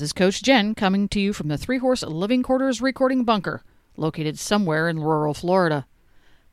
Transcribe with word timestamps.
This 0.00 0.06
is 0.06 0.12
Coach 0.14 0.42
Jenn 0.42 0.74
coming 0.74 1.08
to 1.08 1.20
you 1.20 1.34
from 1.34 1.48
the 1.48 1.58
Three 1.58 1.76
Horse 1.76 2.02
Living 2.02 2.42
Quarters 2.42 2.80
Recording 2.80 3.22
Bunker, 3.22 3.62
located 3.98 4.38
somewhere 4.38 4.88
in 4.88 4.98
rural 4.98 5.34
Florida. 5.34 5.86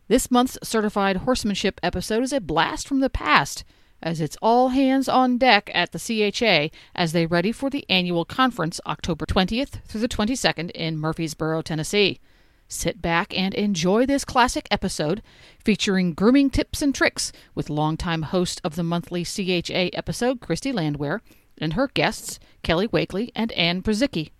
This 0.09 0.29
month's 0.29 0.57
Certified 0.63 1.15
Horsemanship 1.15 1.79
episode 1.81 2.23
is 2.23 2.33
a 2.33 2.41
blast 2.41 2.89
from 2.89 2.99
the 2.99 3.09
past, 3.09 3.63
as 4.03 4.19
it's 4.19 4.35
all 4.41 4.67
hands 4.67 5.07
on 5.07 5.37
deck 5.37 5.71
at 5.73 5.93
the 5.93 5.97
CHA 5.97 6.75
as 6.93 7.13
they 7.13 7.25
ready 7.25 7.53
for 7.53 7.69
the 7.69 7.85
annual 7.89 8.25
conference 8.25 8.81
October 8.85 9.25
20th 9.25 9.81
through 9.85 10.01
the 10.01 10.09
22nd 10.09 10.69
in 10.71 10.97
Murfreesboro, 10.97 11.61
Tennessee. 11.61 12.19
Sit 12.67 13.01
back 13.01 13.33
and 13.33 13.53
enjoy 13.53 14.05
this 14.05 14.25
classic 14.25 14.67
episode 14.69 15.21
featuring 15.63 16.13
grooming 16.13 16.49
tips 16.49 16.81
and 16.81 16.93
tricks 16.93 17.31
with 17.55 17.69
longtime 17.69 18.23
host 18.23 18.59
of 18.65 18.75
the 18.75 18.83
monthly 18.83 19.23
CHA 19.23 19.95
episode, 19.97 20.41
Christy 20.41 20.73
Landwehr, 20.73 21.21
and 21.59 21.73
her 21.73 21.87
guests, 21.87 22.39
Keli 22.63 22.87
Wakeley 22.87 23.31
and 23.35 23.51
Anne 23.53 23.81
Brzezicki. 23.81 24.31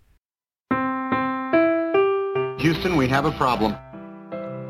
Houston, 2.60 2.96
we 2.96 3.06
have 3.08 3.24
a 3.24 3.32
problem. 3.32 3.76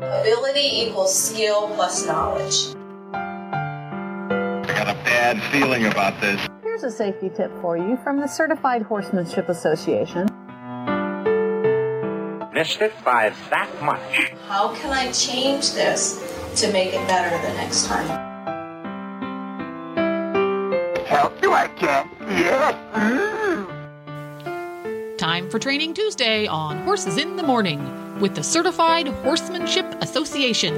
Ability 0.01 0.81
equals 0.81 1.13
skill 1.13 1.67
plus 1.75 2.05
knowledge. 2.05 2.75
I 3.13 4.65
got 4.67 4.89
a 4.89 4.93
bad 5.03 5.41
feeling 5.51 5.85
about 5.87 6.19
this. 6.21 6.39
Here's 6.61 6.83
a 6.83 6.91
safety 6.91 7.29
tip 7.35 7.51
for 7.61 7.77
you 7.77 7.97
from 8.03 8.19
the 8.19 8.27
Certified 8.27 8.83
Horsemanship 8.83 9.49
Association. 9.49 10.27
Missed 12.53 12.81
it 12.81 12.93
by 13.03 13.33
that 13.49 13.69
much. 13.81 14.33
How 14.47 14.75
can 14.75 14.91
I 14.91 15.11
change 15.11 15.73
this 15.73 16.19
to 16.57 16.71
make 16.71 16.93
it 16.93 17.07
better 17.07 17.29
the 17.47 17.53
next 17.55 17.87
time? 17.87 18.28
Help 21.09 21.41
you, 21.41 21.51
I 21.51 21.67
can. 21.69 22.07
Yes. 22.21 22.75
Mm. 22.93 23.65
Time 25.17 25.49
for 25.49 25.57
Training 25.57 25.95
Tuesday 25.95 26.45
on 26.45 26.77
Horses 26.83 27.17
in 27.17 27.35
the 27.35 27.41
Morning 27.41 28.19
with 28.19 28.35
the 28.35 28.43
Certified 28.43 29.07
Horsemanship 29.07 29.87
Association. 30.03 30.75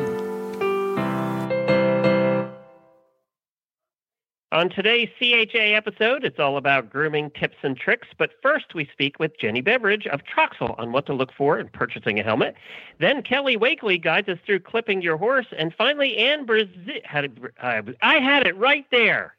On 4.54 4.70
today's 4.70 5.10
CHA 5.20 5.76
episode, 5.76 6.24
it's 6.24 6.40
all 6.40 6.56
about 6.56 6.90
grooming 6.90 7.32
tips 7.32 7.58
and 7.62 7.76
tricks. 7.76 8.08
But 8.18 8.32
first, 8.42 8.74
we 8.74 8.88
speak 8.94 9.20
with 9.20 9.38
Jenny 9.38 9.60
Beverage 9.60 10.08
of 10.08 10.22
Troxel 10.24 10.80
on 10.80 10.94
what 10.94 11.06
to 11.08 11.14
look 11.14 11.34
for 11.38 11.60
in 11.60 11.68
purchasing 11.68 12.22
a 12.22 12.24
helmet. 12.24 12.56
Then 13.02 13.22
Keli 13.22 13.58
Wakeley 13.58 14.02
guides 14.02 14.30
us 14.30 14.40
through 14.46 14.62
clipping 14.62 15.02
your 15.02 15.18
horse. 15.18 15.48
And 15.58 15.74
finally, 15.78 16.18
Anne 16.18 16.46
Brzezicki, 16.46 17.06
had 17.06 17.38
I, 17.62 17.82
I 18.02 18.20
had 18.20 18.48
it 18.48 18.56
right 18.56 18.86
there. 18.92 19.36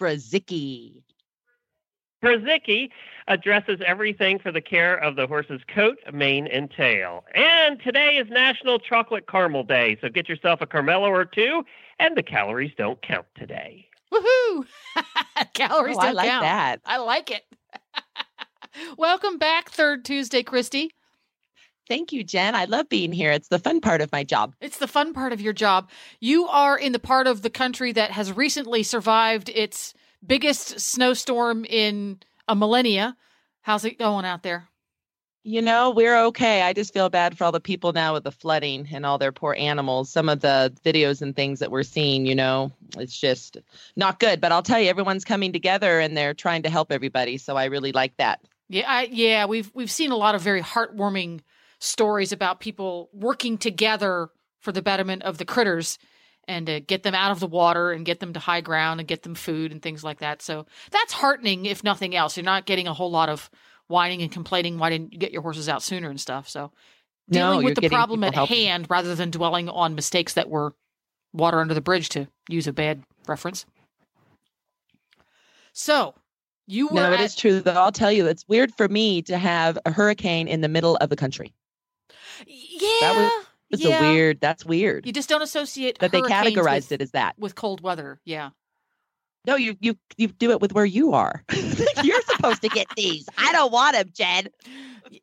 Brzezicki. 0.00 1.02
Brzezicki 2.22 2.90
addresses 3.28 3.80
everything 3.86 4.38
for 4.38 4.50
the 4.50 4.60
care 4.60 4.96
of 4.96 5.16
the 5.16 5.26
horse's 5.26 5.60
coat, 5.74 5.98
mane, 6.12 6.46
and 6.46 6.70
tail. 6.70 7.24
And 7.34 7.80
today 7.82 8.16
is 8.16 8.28
National 8.30 8.78
Chocolate 8.78 9.26
Caramel 9.28 9.64
Day, 9.64 9.96
so 10.00 10.08
get 10.08 10.28
yourself 10.28 10.60
a 10.62 10.66
Caramello 10.66 11.08
or 11.08 11.24
two, 11.24 11.64
and 11.98 12.16
the 12.16 12.22
calories 12.22 12.72
don't 12.76 13.00
count 13.02 13.26
today. 13.36 13.86
Woohoo! 14.12 14.64
Calories 15.54 15.96
Oh, 15.96 16.00
I 16.00 16.06
don't 16.06 16.14
like 16.14 16.28
count. 16.28 16.42
that. 16.44 16.80
I 16.86 16.98
like 16.98 17.30
it. 17.30 17.42
Welcome 18.98 19.38
back, 19.38 19.70
third 19.70 20.04
Tuesday, 20.04 20.42
Christy. 20.42 20.90
Thank 21.88 22.12
you, 22.12 22.24
Jen. 22.24 22.54
I 22.54 22.64
love 22.64 22.88
being 22.88 23.12
here. 23.12 23.30
It's 23.30 23.48
the 23.48 23.58
fun 23.58 23.80
part 23.80 24.00
of 24.00 24.10
my 24.10 24.24
job. 24.24 24.54
It's 24.60 24.78
the 24.78 24.88
fun 24.88 25.12
part 25.12 25.32
of 25.32 25.40
your 25.40 25.52
job. 25.52 25.90
You 26.20 26.46
are 26.48 26.78
in 26.78 26.92
the 26.92 26.98
part 26.98 27.26
of 27.26 27.42
the 27.42 27.50
country 27.50 27.92
that 27.92 28.10
has 28.10 28.32
recently 28.32 28.82
survived 28.82 29.50
its 29.50 29.92
biggest 30.26 30.80
snowstorm 30.80 31.64
in 31.66 32.20
a 32.48 32.54
millennia. 32.56 33.16
How's 33.62 33.84
it 33.84 33.98
going 33.98 34.24
out 34.24 34.42
there? 34.42 34.68
You 35.46 35.60
know, 35.60 35.90
we're 35.90 36.18
okay. 36.26 36.62
I 36.62 36.72
just 36.72 36.94
feel 36.94 37.10
bad 37.10 37.36
for 37.36 37.44
all 37.44 37.52
the 37.52 37.60
people 37.60 37.92
now 37.92 38.14
with 38.14 38.24
the 38.24 38.32
flooding 38.32 38.88
and 38.90 39.04
all 39.04 39.18
their 39.18 39.32
poor 39.32 39.54
animals. 39.58 40.10
Some 40.10 40.30
of 40.30 40.40
the 40.40 40.74
videos 40.86 41.20
and 41.20 41.36
things 41.36 41.58
that 41.58 41.70
we're 41.70 41.82
seeing, 41.82 42.24
you 42.24 42.34
know, 42.34 42.72
it's 42.96 43.18
just 43.18 43.58
not 43.94 44.20
good. 44.20 44.40
But 44.40 44.52
I'll 44.52 44.62
tell 44.62 44.80
you, 44.80 44.88
everyone's 44.88 45.24
coming 45.24 45.52
together 45.52 46.00
and 46.00 46.16
they're 46.16 46.32
trying 46.32 46.62
to 46.62 46.70
help 46.70 46.90
everybody. 46.90 47.36
So 47.36 47.56
I 47.56 47.66
really 47.66 47.92
like 47.92 48.16
that. 48.16 48.40
Yeah, 48.70 48.90
I, 48.90 49.02
yeah, 49.12 49.44
we've 49.44 49.70
we've 49.74 49.90
seen 49.90 50.12
a 50.12 50.16
lot 50.16 50.34
of 50.34 50.40
very 50.40 50.62
heartwarming 50.62 51.40
stories 51.84 52.32
about 52.32 52.60
people 52.60 53.10
working 53.12 53.58
together 53.58 54.30
for 54.60 54.72
the 54.72 54.82
betterment 54.82 55.22
of 55.22 55.38
the 55.38 55.44
critters 55.44 55.98
and 56.48 56.66
to 56.66 56.80
get 56.80 57.02
them 57.02 57.14
out 57.14 57.30
of 57.30 57.40
the 57.40 57.46
water 57.46 57.92
and 57.92 58.04
get 58.06 58.20
them 58.20 58.32
to 58.32 58.40
high 58.40 58.60
ground 58.60 59.00
and 59.00 59.08
get 59.08 59.22
them 59.22 59.34
food 59.34 59.72
and 59.72 59.82
things 59.82 60.02
like 60.04 60.18
that. 60.18 60.42
So 60.42 60.66
that's 60.90 61.12
heartening, 61.12 61.66
if 61.66 61.84
nothing 61.84 62.14
else. 62.16 62.36
You're 62.36 62.44
not 62.44 62.66
getting 62.66 62.86
a 62.86 62.94
whole 62.94 63.10
lot 63.10 63.28
of 63.28 63.50
whining 63.86 64.22
and 64.22 64.30
complaining. 64.32 64.78
Why 64.78 64.90
didn't 64.90 65.12
you 65.12 65.18
get 65.18 65.32
your 65.32 65.42
horses 65.42 65.68
out 65.68 65.82
sooner 65.82 66.08
and 66.08 66.20
stuff? 66.20 66.48
So 66.48 66.72
dealing 67.30 67.60
you're 67.60 67.70
with 67.70 67.80
the 67.80 67.88
problem 67.88 68.24
at 68.24 68.34
helping. 68.34 68.56
hand 68.66 68.86
rather 68.90 69.14
than 69.14 69.30
dwelling 69.30 69.68
on 69.68 69.94
mistakes 69.94 70.34
that 70.34 70.48
were 70.48 70.74
water 71.32 71.60
under 71.60 71.74
the 71.74 71.80
bridge, 71.80 72.08
to 72.10 72.28
use 72.48 72.66
a 72.66 72.72
bad 72.72 73.02
reference. 73.26 73.66
So 75.72 76.14
you 76.66 76.88
were 76.88 76.94
No, 76.94 77.12
it 77.12 77.20
at- 77.20 77.24
is 77.24 77.34
true. 77.34 77.60
Though 77.60 77.72
I'll 77.72 77.92
tell 77.92 78.12
you, 78.12 78.26
it's 78.26 78.46
weird 78.48 78.72
for 78.74 78.88
me 78.88 79.22
to 79.22 79.36
have 79.38 79.78
a 79.84 79.90
hurricane 79.90 80.46
in 80.48 80.60
the 80.60 80.68
middle 80.68 80.96
of 80.96 81.10
the 81.10 81.16
country. 81.16 81.52
Yeah. 82.46 82.88
That 83.00 83.16
was 83.16 83.46
It's 83.70 83.84
yeah. 83.84 83.98
a 83.98 84.12
weird. 84.12 84.40
That's 84.40 84.64
weird. 84.64 85.06
You 85.06 85.12
just 85.12 85.28
don't 85.28 85.42
associate 85.42 85.98
That 86.00 86.12
they 86.12 86.22
categorized 86.22 86.90
with, 86.90 86.92
it 86.92 87.02
as 87.02 87.10
that. 87.12 87.38
with 87.38 87.54
cold 87.54 87.80
weather. 87.80 88.20
Yeah. 88.24 88.50
No, 89.46 89.56
you 89.56 89.76
you 89.80 89.96
you 90.16 90.28
do 90.28 90.50
it 90.52 90.60
with 90.60 90.72
where 90.72 90.86
you 90.86 91.12
are. 91.12 91.44
You're 92.02 92.22
supposed 92.22 92.62
to 92.62 92.68
get 92.68 92.86
these. 92.96 93.28
I 93.36 93.52
don't 93.52 93.72
want 93.72 93.94
them, 93.94 94.10
Jen. 94.14 94.48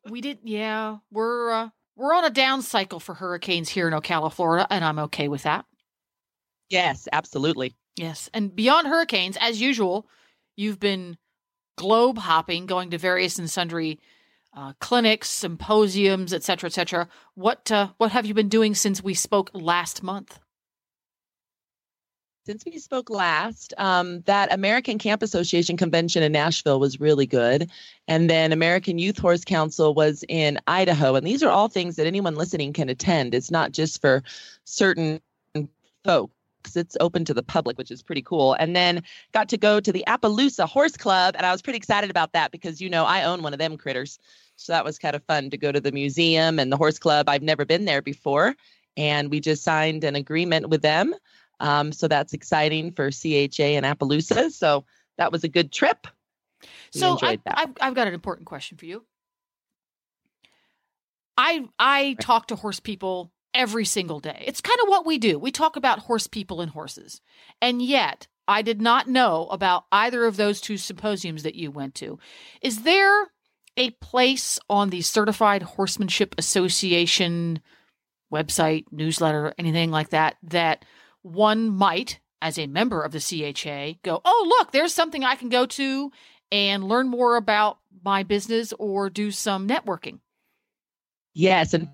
We 0.08 0.20
didn't. 0.20 0.46
Yeah, 0.46 0.98
we're 1.10 1.50
uh, 1.50 1.68
we're 1.96 2.14
on 2.14 2.24
a 2.24 2.30
down 2.30 2.62
cycle 2.62 3.00
for 3.00 3.14
hurricanes 3.14 3.68
here 3.68 3.88
in 3.88 3.94
Ocala, 3.94 4.32
Florida, 4.32 4.66
and 4.70 4.84
I'm 4.84 4.98
okay 5.00 5.26
with 5.26 5.42
that. 5.42 5.64
Yes, 6.70 7.08
absolutely. 7.12 7.74
Yes, 7.96 8.30
and 8.32 8.54
beyond 8.54 8.86
hurricanes, 8.86 9.36
as 9.40 9.60
usual, 9.60 10.06
you've 10.56 10.78
been 10.78 11.18
globe 11.76 12.18
hopping, 12.18 12.66
going 12.66 12.90
to 12.90 12.98
various 12.98 13.38
and 13.40 13.50
sundry 13.50 13.98
uh, 14.54 14.72
clinics, 14.80 15.28
symposiums, 15.28 16.32
et 16.32 16.42
cetera, 16.42 17.08
What 17.34 17.70
uh, 17.70 17.88
what 17.96 18.12
have 18.12 18.26
you 18.26 18.34
been 18.34 18.48
doing 18.48 18.74
since 18.74 19.02
we 19.02 19.14
spoke 19.14 19.50
last 19.54 20.02
month? 20.02 20.38
Since 22.44 22.64
we 22.66 22.78
spoke 22.78 23.08
last, 23.08 23.72
um, 23.78 24.22
that 24.22 24.52
American 24.52 24.98
Camp 24.98 25.22
Association 25.22 25.76
convention 25.76 26.24
in 26.24 26.32
Nashville 26.32 26.80
was 26.80 26.98
really 26.98 27.24
good. 27.24 27.70
And 28.08 28.28
then 28.28 28.50
American 28.50 28.98
Youth 28.98 29.16
Horse 29.16 29.44
Council 29.44 29.94
was 29.94 30.24
in 30.28 30.58
Idaho. 30.66 31.14
And 31.14 31.24
these 31.24 31.44
are 31.44 31.50
all 31.50 31.68
things 31.68 31.94
that 31.96 32.06
anyone 32.08 32.34
listening 32.34 32.72
can 32.72 32.88
attend. 32.88 33.32
It's 33.32 33.52
not 33.52 33.70
just 33.70 34.00
for 34.00 34.24
certain 34.64 35.20
folks. 36.04 36.32
It's 36.74 36.96
open 37.00 37.24
to 37.26 37.34
the 37.34 37.44
public, 37.44 37.78
which 37.78 37.92
is 37.92 38.02
pretty 38.02 38.22
cool. 38.22 38.54
And 38.54 38.74
then 38.74 39.04
got 39.32 39.48
to 39.50 39.56
go 39.56 39.78
to 39.78 39.92
the 39.92 40.04
Appaloosa 40.08 40.68
Horse 40.68 40.96
Club, 40.96 41.34
and 41.36 41.46
I 41.46 41.52
was 41.52 41.62
pretty 41.62 41.76
excited 41.76 42.10
about 42.10 42.32
that 42.32 42.50
because 42.50 42.80
you 42.80 42.88
know 42.90 43.04
I 43.04 43.24
own 43.24 43.42
one 43.42 43.52
of 43.52 43.58
them 43.58 43.76
critters, 43.76 44.18
so 44.62 44.72
that 44.72 44.84
was 44.84 44.98
kind 44.98 45.14
of 45.16 45.22
fun 45.24 45.50
to 45.50 45.56
go 45.56 45.72
to 45.72 45.80
the 45.80 45.92
museum 45.92 46.58
and 46.58 46.72
the 46.72 46.76
horse 46.76 46.98
club. 46.98 47.28
I've 47.28 47.42
never 47.42 47.64
been 47.64 47.84
there 47.84 48.02
before, 48.02 48.54
and 48.96 49.30
we 49.30 49.40
just 49.40 49.62
signed 49.62 50.04
an 50.04 50.16
agreement 50.16 50.68
with 50.68 50.82
them 50.82 51.14
um, 51.62 51.92
so 51.92 52.08
that's 52.08 52.32
exciting 52.32 52.90
for 52.90 53.10
CHA 53.10 53.62
and 53.62 53.86
Appaloosa. 53.86 54.50
So 54.50 54.84
that 55.16 55.30
was 55.30 55.44
a 55.44 55.48
good 55.48 55.72
trip. 55.72 56.08
We 56.92 57.00
so 57.00 57.18
I, 57.22 57.38
I've, 57.46 57.70
I've 57.80 57.94
got 57.94 58.08
an 58.08 58.14
important 58.14 58.46
question 58.46 58.76
for 58.76 58.84
you. 58.84 59.04
I 61.38 61.64
I 61.78 62.16
talk 62.20 62.48
to 62.48 62.56
horse 62.56 62.80
people 62.80 63.32
every 63.54 63.84
single 63.84 64.18
day. 64.20 64.42
It's 64.44 64.60
kind 64.60 64.78
of 64.82 64.88
what 64.88 65.06
we 65.06 65.18
do. 65.18 65.38
We 65.38 65.52
talk 65.52 65.76
about 65.76 66.00
horse 66.00 66.26
people 66.26 66.60
and 66.60 66.70
horses. 66.70 67.20
And 67.60 67.80
yet, 67.80 68.26
I 68.48 68.62
did 68.62 68.82
not 68.82 69.08
know 69.08 69.46
about 69.50 69.84
either 69.92 70.24
of 70.24 70.36
those 70.36 70.60
two 70.60 70.76
symposiums 70.76 71.44
that 71.44 71.54
you 71.54 71.70
went 71.70 71.94
to. 71.96 72.18
Is 72.60 72.82
there 72.82 73.28
a 73.76 73.90
place 73.90 74.58
on 74.68 74.90
the 74.90 75.02
Certified 75.02 75.62
Horsemanship 75.62 76.34
Association 76.38 77.60
website, 78.32 78.84
newsletter, 78.90 79.54
anything 79.58 79.90
like 79.90 80.10
that 80.10 80.36
that 80.42 80.84
one 81.22 81.68
might 81.68 82.20
as 82.40 82.58
a 82.58 82.66
member 82.66 83.02
of 83.02 83.12
the 83.12 83.20
CHA 83.20 83.98
go, 84.02 84.20
"Oh, 84.24 84.46
look, 84.58 84.72
there's 84.72 84.92
something 84.92 85.24
I 85.24 85.36
can 85.36 85.48
go 85.48 85.66
to 85.66 86.10
and 86.52 86.84
learn 86.84 87.08
more 87.08 87.36
about 87.36 87.78
my 88.04 88.22
business 88.22 88.72
or 88.78 89.08
do 89.10 89.30
some 89.30 89.66
networking. 89.66 90.20
Yes. 91.34 91.72
And 91.72 91.88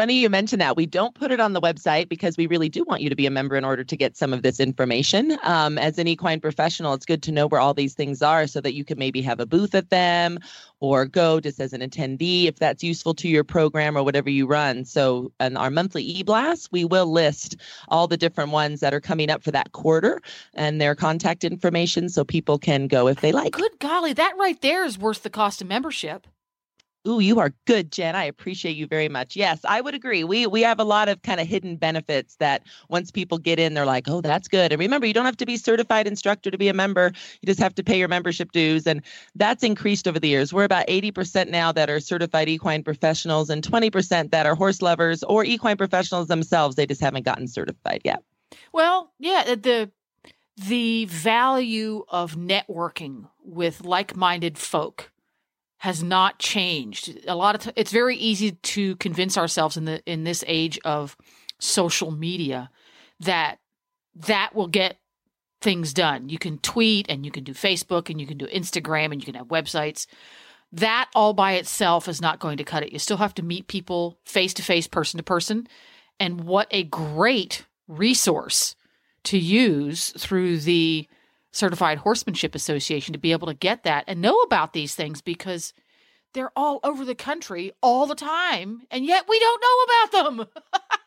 funny 0.00 0.14
you 0.14 0.30
mentioned 0.30 0.62
that. 0.62 0.78
We 0.78 0.86
don't 0.86 1.14
put 1.14 1.30
it 1.30 1.40
on 1.40 1.52
the 1.52 1.60
website 1.60 2.08
because 2.08 2.38
we 2.38 2.46
really 2.46 2.70
do 2.70 2.84
want 2.84 3.02
you 3.02 3.10
to 3.10 3.14
be 3.14 3.26
a 3.26 3.30
member 3.30 3.54
in 3.54 3.66
order 3.66 3.84
to 3.84 3.96
get 3.98 4.16
some 4.16 4.32
of 4.32 4.40
this 4.40 4.58
information. 4.58 5.36
Um, 5.42 5.76
as 5.76 5.98
an 5.98 6.08
equine 6.08 6.40
professional, 6.40 6.94
it's 6.94 7.04
good 7.04 7.22
to 7.24 7.30
know 7.30 7.46
where 7.46 7.60
all 7.60 7.74
these 7.74 7.92
things 7.92 8.22
are 8.22 8.46
so 8.46 8.62
that 8.62 8.72
you 8.72 8.82
can 8.82 8.98
maybe 8.98 9.20
have 9.20 9.40
a 9.40 9.44
booth 9.44 9.74
at 9.74 9.90
them 9.90 10.38
or 10.78 11.04
go 11.04 11.38
just 11.38 11.60
as 11.60 11.74
an 11.74 11.82
attendee 11.82 12.46
if 12.46 12.58
that's 12.58 12.82
useful 12.82 13.12
to 13.12 13.28
your 13.28 13.44
program 13.44 13.94
or 13.94 14.02
whatever 14.02 14.30
you 14.30 14.46
run. 14.46 14.86
So, 14.86 15.32
in 15.38 15.58
our 15.58 15.68
monthly 15.68 16.02
e 16.02 16.22
blast, 16.22 16.72
we 16.72 16.86
will 16.86 17.12
list 17.12 17.56
all 17.88 18.08
the 18.08 18.16
different 18.16 18.52
ones 18.52 18.80
that 18.80 18.94
are 18.94 19.02
coming 19.02 19.28
up 19.28 19.42
for 19.42 19.50
that 19.50 19.72
quarter 19.72 20.22
and 20.54 20.80
their 20.80 20.94
contact 20.94 21.44
information 21.44 22.08
so 22.08 22.24
people 22.24 22.56
can 22.56 22.88
go 22.88 23.06
if 23.06 23.20
they 23.20 23.32
like. 23.32 23.52
Good 23.52 23.78
golly, 23.80 24.14
that 24.14 24.32
right 24.38 24.58
there 24.62 24.82
is 24.82 24.98
worth 24.98 25.24
the 25.24 25.28
cost 25.28 25.60
of 25.60 25.68
membership. 25.68 26.26
Ooh, 27.08 27.18
you 27.18 27.40
are 27.40 27.54
good, 27.66 27.90
Jen. 27.90 28.14
I 28.14 28.24
appreciate 28.24 28.76
you 28.76 28.86
very 28.86 29.08
much. 29.08 29.34
Yes, 29.34 29.60
I 29.64 29.80
would 29.80 29.94
agree. 29.94 30.22
We 30.22 30.46
we 30.46 30.60
have 30.60 30.78
a 30.78 30.84
lot 30.84 31.08
of 31.08 31.22
kind 31.22 31.40
of 31.40 31.46
hidden 31.46 31.76
benefits 31.76 32.36
that 32.36 32.62
once 32.90 33.10
people 33.10 33.38
get 33.38 33.58
in, 33.58 33.72
they're 33.72 33.86
like, 33.86 34.06
oh, 34.06 34.20
that's 34.20 34.48
good. 34.48 34.70
And 34.70 34.78
remember, 34.78 35.06
you 35.06 35.14
don't 35.14 35.24
have 35.24 35.38
to 35.38 35.46
be 35.46 35.56
certified 35.56 36.06
instructor 36.06 36.50
to 36.50 36.58
be 36.58 36.68
a 36.68 36.74
member. 36.74 37.10
You 37.40 37.46
just 37.46 37.60
have 37.60 37.74
to 37.76 37.82
pay 37.82 37.98
your 37.98 38.08
membership 38.08 38.52
dues, 38.52 38.86
and 38.86 39.00
that's 39.34 39.64
increased 39.64 40.06
over 40.06 40.18
the 40.18 40.28
years. 40.28 40.52
We're 40.52 40.64
about 40.64 40.84
eighty 40.88 41.10
percent 41.10 41.50
now 41.50 41.72
that 41.72 41.88
are 41.88 42.00
certified 42.00 42.50
equine 42.50 42.82
professionals, 42.82 43.48
and 43.48 43.64
twenty 43.64 43.88
percent 43.88 44.30
that 44.32 44.44
are 44.44 44.54
horse 44.54 44.82
lovers 44.82 45.22
or 45.22 45.42
equine 45.42 45.78
professionals 45.78 46.26
themselves. 46.28 46.76
They 46.76 46.84
just 46.84 47.00
haven't 47.00 47.24
gotten 47.24 47.48
certified 47.48 48.02
yet. 48.04 48.22
Well, 48.72 49.10
yeah, 49.18 49.54
the 49.54 49.90
the 50.58 51.06
value 51.06 52.04
of 52.08 52.34
networking 52.34 53.30
with 53.42 53.86
like-minded 53.86 54.58
folk 54.58 55.10
has 55.80 56.02
not 56.02 56.38
changed. 56.38 57.18
A 57.26 57.34
lot 57.34 57.54
of 57.54 57.62
t- 57.62 57.72
it's 57.74 57.90
very 57.90 58.14
easy 58.14 58.52
to 58.52 58.96
convince 58.96 59.38
ourselves 59.38 59.78
in 59.78 59.86
the 59.86 60.02
in 60.04 60.24
this 60.24 60.44
age 60.46 60.78
of 60.84 61.16
social 61.58 62.10
media 62.10 62.70
that 63.20 63.56
that 64.14 64.54
will 64.54 64.66
get 64.66 64.98
things 65.62 65.94
done. 65.94 66.28
You 66.28 66.38
can 66.38 66.58
tweet 66.58 67.06
and 67.08 67.24
you 67.24 67.32
can 67.32 67.44
do 67.44 67.54
Facebook 67.54 68.10
and 68.10 68.20
you 68.20 68.26
can 68.26 68.36
do 68.36 68.46
Instagram 68.48 69.06
and 69.06 69.22
you 69.22 69.24
can 69.26 69.36
have 69.36 69.48
websites. 69.48 70.06
That 70.70 71.08
all 71.14 71.32
by 71.32 71.52
itself 71.54 72.08
is 72.08 72.20
not 72.20 72.40
going 72.40 72.58
to 72.58 72.64
cut 72.64 72.82
it. 72.82 72.92
You 72.92 72.98
still 72.98 73.16
have 73.16 73.34
to 73.36 73.42
meet 73.42 73.66
people 73.66 74.18
face 74.26 74.52
to 74.54 74.62
face, 74.62 74.86
person 74.86 75.16
to 75.16 75.24
person. 75.24 75.66
And 76.18 76.44
what 76.44 76.68
a 76.70 76.84
great 76.84 77.64
resource 77.88 78.76
to 79.24 79.38
use 79.38 80.10
through 80.18 80.58
the 80.58 81.08
Certified 81.52 81.98
Horsemanship 81.98 82.54
Association 82.54 83.12
to 83.12 83.18
be 83.18 83.32
able 83.32 83.48
to 83.48 83.54
get 83.54 83.82
that 83.84 84.04
and 84.06 84.20
know 84.20 84.36
about 84.40 84.72
these 84.72 84.94
things 84.94 85.20
because 85.20 85.72
they're 86.32 86.52
all 86.54 86.80
over 86.84 87.04
the 87.04 87.14
country 87.14 87.72
all 87.82 88.06
the 88.06 88.14
time, 88.14 88.82
and 88.90 89.04
yet 89.04 89.26
we 89.28 89.38
don't 89.38 89.62
know 89.62 89.84
about 89.84 90.36
them. 90.36 90.62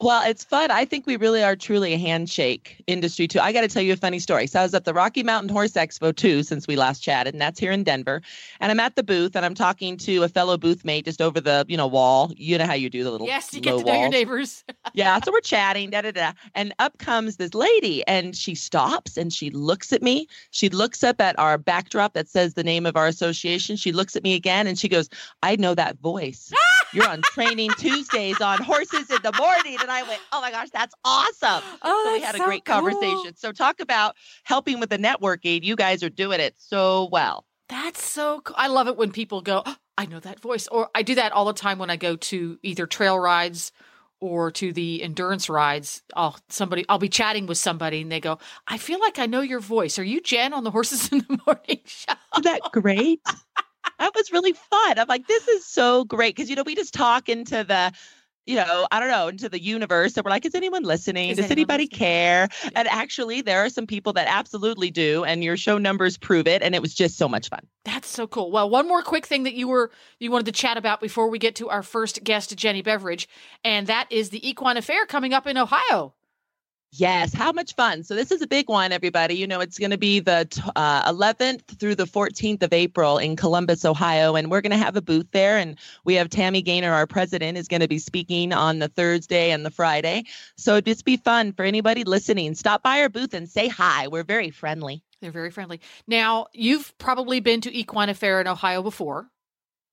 Well, 0.00 0.28
it's 0.30 0.44
fun. 0.44 0.70
I 0.70 0.84
think 0.84 1.08
we 1.08 1.16
really 1.16 1.42
are 1.42 1.56
truly 1.56 1.92
a 1.92 1.98
handshake 1.98 2.84
industry 2.86 3.26
too. 3.26 3.40
I 3.40 3.52
got 3.52 3.62
to 3.62 3.68
tell 3.68 3.82
you 3.82 3.94
a 3.94 3.96
funny 3.96 4.20
story. 4.20 4.46
So 4.46 4.60
I 4.60 4.62
was 4.62 4.72
at 4.72 4.84
the 4.84 4.94
Rocky 4.94 5.24
Mountain 5.24 5.48
Horse 5.48 5.72
Expo 5.72 6.14
too 6.14 6.44
since 6.44 6.68
we 6.68 6.76
last 6.76 7.00
chatted, 7.00 7.34
and 7.34 7.40
that's 7.40 7.58
here 7.58 7.72
in 7.72 7.82
Denver. 7.82 8.22
And 8.60 8.70
I'm 8.70 8.78
at 8.78 8.94
the 8.94 9.02
booth 9.02 9.34
and 9.34 9.44
I'm 9.44 9.56
talking 9.56 9.96
to 9.96 10.22
a 10.22 10.28
fellow 10.28 10.56
booth 10.56 10.84
mate 10.84 11.04
just 11.06 11.20
over 11.20 11.40
the, 11.40 11.66
you 11.68 11.76
know, 11.76 11.88
wall. 11.88 12.30
You 12.36 12.58
know 12.58 12.66
how 12.66 12.74
you 12.74 12.88
do 12.88 13.02
the 13.02 13.10
little 13.10 13.26
Yes, 13.26 13.52
you 13.52 13.60
get 13.60 13.76
to 13.76 13.84
know 13.84 14.00
your 14.00 14.08
neighbors. 14.08 14.64
yeah, 14.94 15.18
so 15.20 15.32
we're 15.32 15.40
chatting, 15.40 15.90
da 15.90 16.02
da 16.02 16.12
da. 16.12 16.32
And 16.54 16.72
up 16.78 16.96
comes 16.98 17.36
this 17.36 17.52
lady 17.52 18.06
and 18.06 18.36
she 18.36 18.54
stops 18.54 19.16
and 19.16 19.32
she 19.32 19.50
looks 19.50 19.92
at 19.92 20.00
me. 20.00 20.28
She 20.52 20.68
looks 20.68 21.02
up 21.02 21.20
at 21.20 21.36
our 21.40 21.58
backdrop 21.58 22.12
that 22.12 22.28
says 22.28 22.54
the 22.54 22.62
name 22.62 22.86
of 22.86 22.96
our 22.96 23.08
association. 23.08 23.74
She 23.74 23.90
looks 23.90 24.14
at 24.14 24.22
me 24.22 24.34
again 24.34 24.68
and 24.68 24.78
she 24.78 24.88
goes, 24.88 25.08
"I 25.42 25.56
know 25.56 25.74
that 25.74 25.98
voice." 25.98 26.52
You're 26.92 27.08
on 27.08 27.22
training 27.22 27.70
Tuesdays 27.78 28.40
on 28.40 28.62
horses 28.62 29.10
in 29.10 29.18
the 29.22 29.32
morning. 29.38 29.76
And 29.80 29.90
I 29.90 30.02
went, 30.04 30.20
oh 30.32 30.40
my 30.40 30.50
gosh, 30.50 30.70
that's 30.70 30.94
awesome. 31.04 31.62
Oh, 31.82 32.04
so 32.06 32.12
we 32.12 32.20
had 32.20 32.34
a 32.34 32.38
so 32.38 32.44
great 32.44 32.64
cool. 32.64 32.76
conversation. 32.76 33.36
So 33.36 33.52
talk 33.52 33.80
about 33.80 34.16
helping 34.44 34.80
with 34.80 34.90
the 34.90 34.98
networking. 34.98 35.62
You 35.62 35.76
guys 35.76 36.02
are 36.02 36.10
doing 36.10 36.40
it 36.40 36.54
so 36.58 37.08
well. 37.12 37.44
That's 37.68 38.02
so 38.02 38.40
cool. 38.40 38.56
I 38.58 38.68
love 38.68 38.88
it 38.88 38.96
when 38.96 39.12
people 39.12 39.42
go, 39.42 39.62
oh, 39.66 39.76
I 39.98 40.06
know 40.06 40.20
that 40.20 40.40
voice. 40.40 40.66
Or 40.68 40.88
I 40.94 41.02
do 41.02 41.14
that 41.16 41.32
all 41.32 41.44
the 41.44 41.52
time 41.52 41.78
when 41.78 41.90
I 41.90 41.96
go 41.96 42.16
to 42.16 42.58
either 42.62 42.86
trail 42.86 43.18
rides 43.18 43.72
or 44.20 44.50
to 44.50 44.72
the 44.72 45.02
endurance 45.02 45.48
rides. 45.48 46.02
I'll 46.16 46.38
somebody 46.48 46.84
I'll 46.88 46.98
be 46.98 47.08
chatting 47.08 47.46
with 47.46 47.58
somebody 47.58 48.00
and 48.00 48.10
they 48.10 48.20
go, 48.20 48.38
I 48.66 48.78
feel 48.78 49.00
like 49.00 49.18
I 49.18 49.26
know 49.26 49.42
your 49.42 49.60
voice. 49.60 49.98
Are 49.98 50.04
you 50.04 50.20
Jen 50.20 50.52
on 50.52 50.64
the 50.64 50.70
horses 50.70 51.08
in 51.12 51.18
the 51.18 51.38
morning 51.46 51.80
show? 51.84 52.14
Isn't 52.34 52.44
that 52.44 52.60
great? 52.72 53.20
that 53.98 54.12
was 54.14 54.32
really 54.32 54.52
fun. 54.52 54.98
I'm 54.98 55.08
like, 55.08 55.26
this 55.26 55.48
is 55.48 55.66
so 55.66 56.04
great. 56.04 56.36
Cause 56.36 56.48
you 56.48 56.56
know, 56.56 56.62
we 56.64 56.74
just 56.74 56.94
talk 56.94 57.28
into 57.28 57.64
the 57.64 57.92
you 58.48 58.54
know, 58.54 58.88
I 58.90 58.98
don't 58.98 59.10
know, 59.10 59.28
into 59.28 59.50
the 59.50 59.62
universe. 59.62 60.16
And 60.16 60.24
we're 60.24 60.30
like, 60.30 60.46
is 60.46 60.54
anyone 60.54 60.82
listening? 60.82 61.28
Is 61.28 61.36
Does 61.36 61.44
anyone 61.44 61.58
anybody 61.58 61.84
listening? 61.84 61.98
care? 61.98 62.48
And 62.74 62.88
actually, 62.88 63.42
there 63.42 63.62
are 63.62 63.68
some 63.68 63.86
people 63.86 64.14
that 64.14 64.26
absolutely 64.26 64.90
do, 64.90 65.22
and 65.24 65.44
your 65.44 65.58
show 65.58 65.76
numbers 65.76 66.16
prove 66.16 66.46
it. 66.48 66.62
And 66.62 66.74
it 66.74 66.80
was 66.80 66.94
just 66.94 67.18
so 67.18 67.28
much 67.28 67.50
fun. 67.50 67.60
That's 67.84 68.08
so 68.08 68.26
cool. 68.26 68.50
Well, 68.50 68.70
one 68.70 68.88
more 68.88 69.02
quick 69.02 69.26
thing 69.26 69.42
that 69.42 69.52
you 69.52 69.68
were 69.68 69.90
you 70.18 70.30
wanted 70.30 70.46
to 70.46 70.52
chat 70.52 70.78
about 70.78 71.02
before 71.02 71.28
we 71.28 71.38
get 71.38 71.56
to 71.56 71.68
our 71.68 71.82
first 71.82 72.24
guest, 72.24 72.56
Jenny 72.56 72.80
Beverage, 72.80 73.28
and 73.64 73.86
that 73.86 74.06
is 74.10 74.30
the 74.30 74.48
Equine 74.48 74.78
Affaire 74.78 75.04
coming 75.04 75.34
up 75.34 75.46
in 75.46 75.58
Ohio. 75.58 76.14
Yes, 76.92 77.34
how 77.34 77.52
much 77.52 77.74
fun. 77.74 78.02
So, 78.02 78.14
this 78.14 78.32
is 78.32 78.40
a 78.40 78.46
big 78.46 78.70
one, 78.70 78.92
everybody. 78.92 79.34
You 79.34 79.46
know, 79.46 79.60
it's 79.60 79.78
going 79.78 79.90
to 79.90 79.98
be 79.98 80.20
the 80.20 80.48
uh, 80.74 81.12
11th 81.12 81.78
through 81.78 81.96
the 81.96 82.06
14th 82.06 82.62
of 82.62 82.72
April 82.72 83.18
in 83.18 83.36
Columbus, 83.36 83.84
Ohio. 83.84 84.36
And 84.36 84.50
we're 84.50 84.62
going 84.62 84.72
to 84.72 84.78
have 84.78 84.96
a 84.96 85.02
booth 85.02 85.26
there. 85.32 85.58
And 85.58 85.76
we 86.04 86.14
have 86.14 86.30
Tammy 86.30 86.62
Gaynor, 86.62 86.92
our 86.92 87.06
president, 87.06 87.58
is 87.58 87.68
going 87.68 87.82
to 87.82 87.88
be 87.88 87.98
speaking 87.98 88.54
on 88.54 88.78
the 88.78 88.88
Thursday 88.88 89.50
and 89.50 89.66
the 89.66 89.70
Friday. 89.70 90.24
So, 90.56 90.72
it'd 90.72 90.86
just 90.86 91.04
be 91.04 91.18
fun 91.18 91.52
for 91.52 91.64
anybody 91.64 92.04
listening. 92.04 92.54
Stop 92.54 92.82
by 92.82 93.02
our 93.02 93.10
booth 93.10 93.34
and 93.34 93.48
say 93.48 93.68
hi. 93.68 94.08
We're 94.08 94.24
very 94.24 94.50
friendly. 94.50 95.02
They're 95.20 95.30
very 95.30 95.50
friendly. 95.50 95.80
Now, 96.06 96.46
you've 96.54 96.96
probably 96.96 97.40
been 97.40 97.60
to 97.62 97.76
Equine 97.76 98.08
Affaire 98.08 98.40
in 98.40 98.46
Ohio 98.46 98.82
before. 98.82 99.28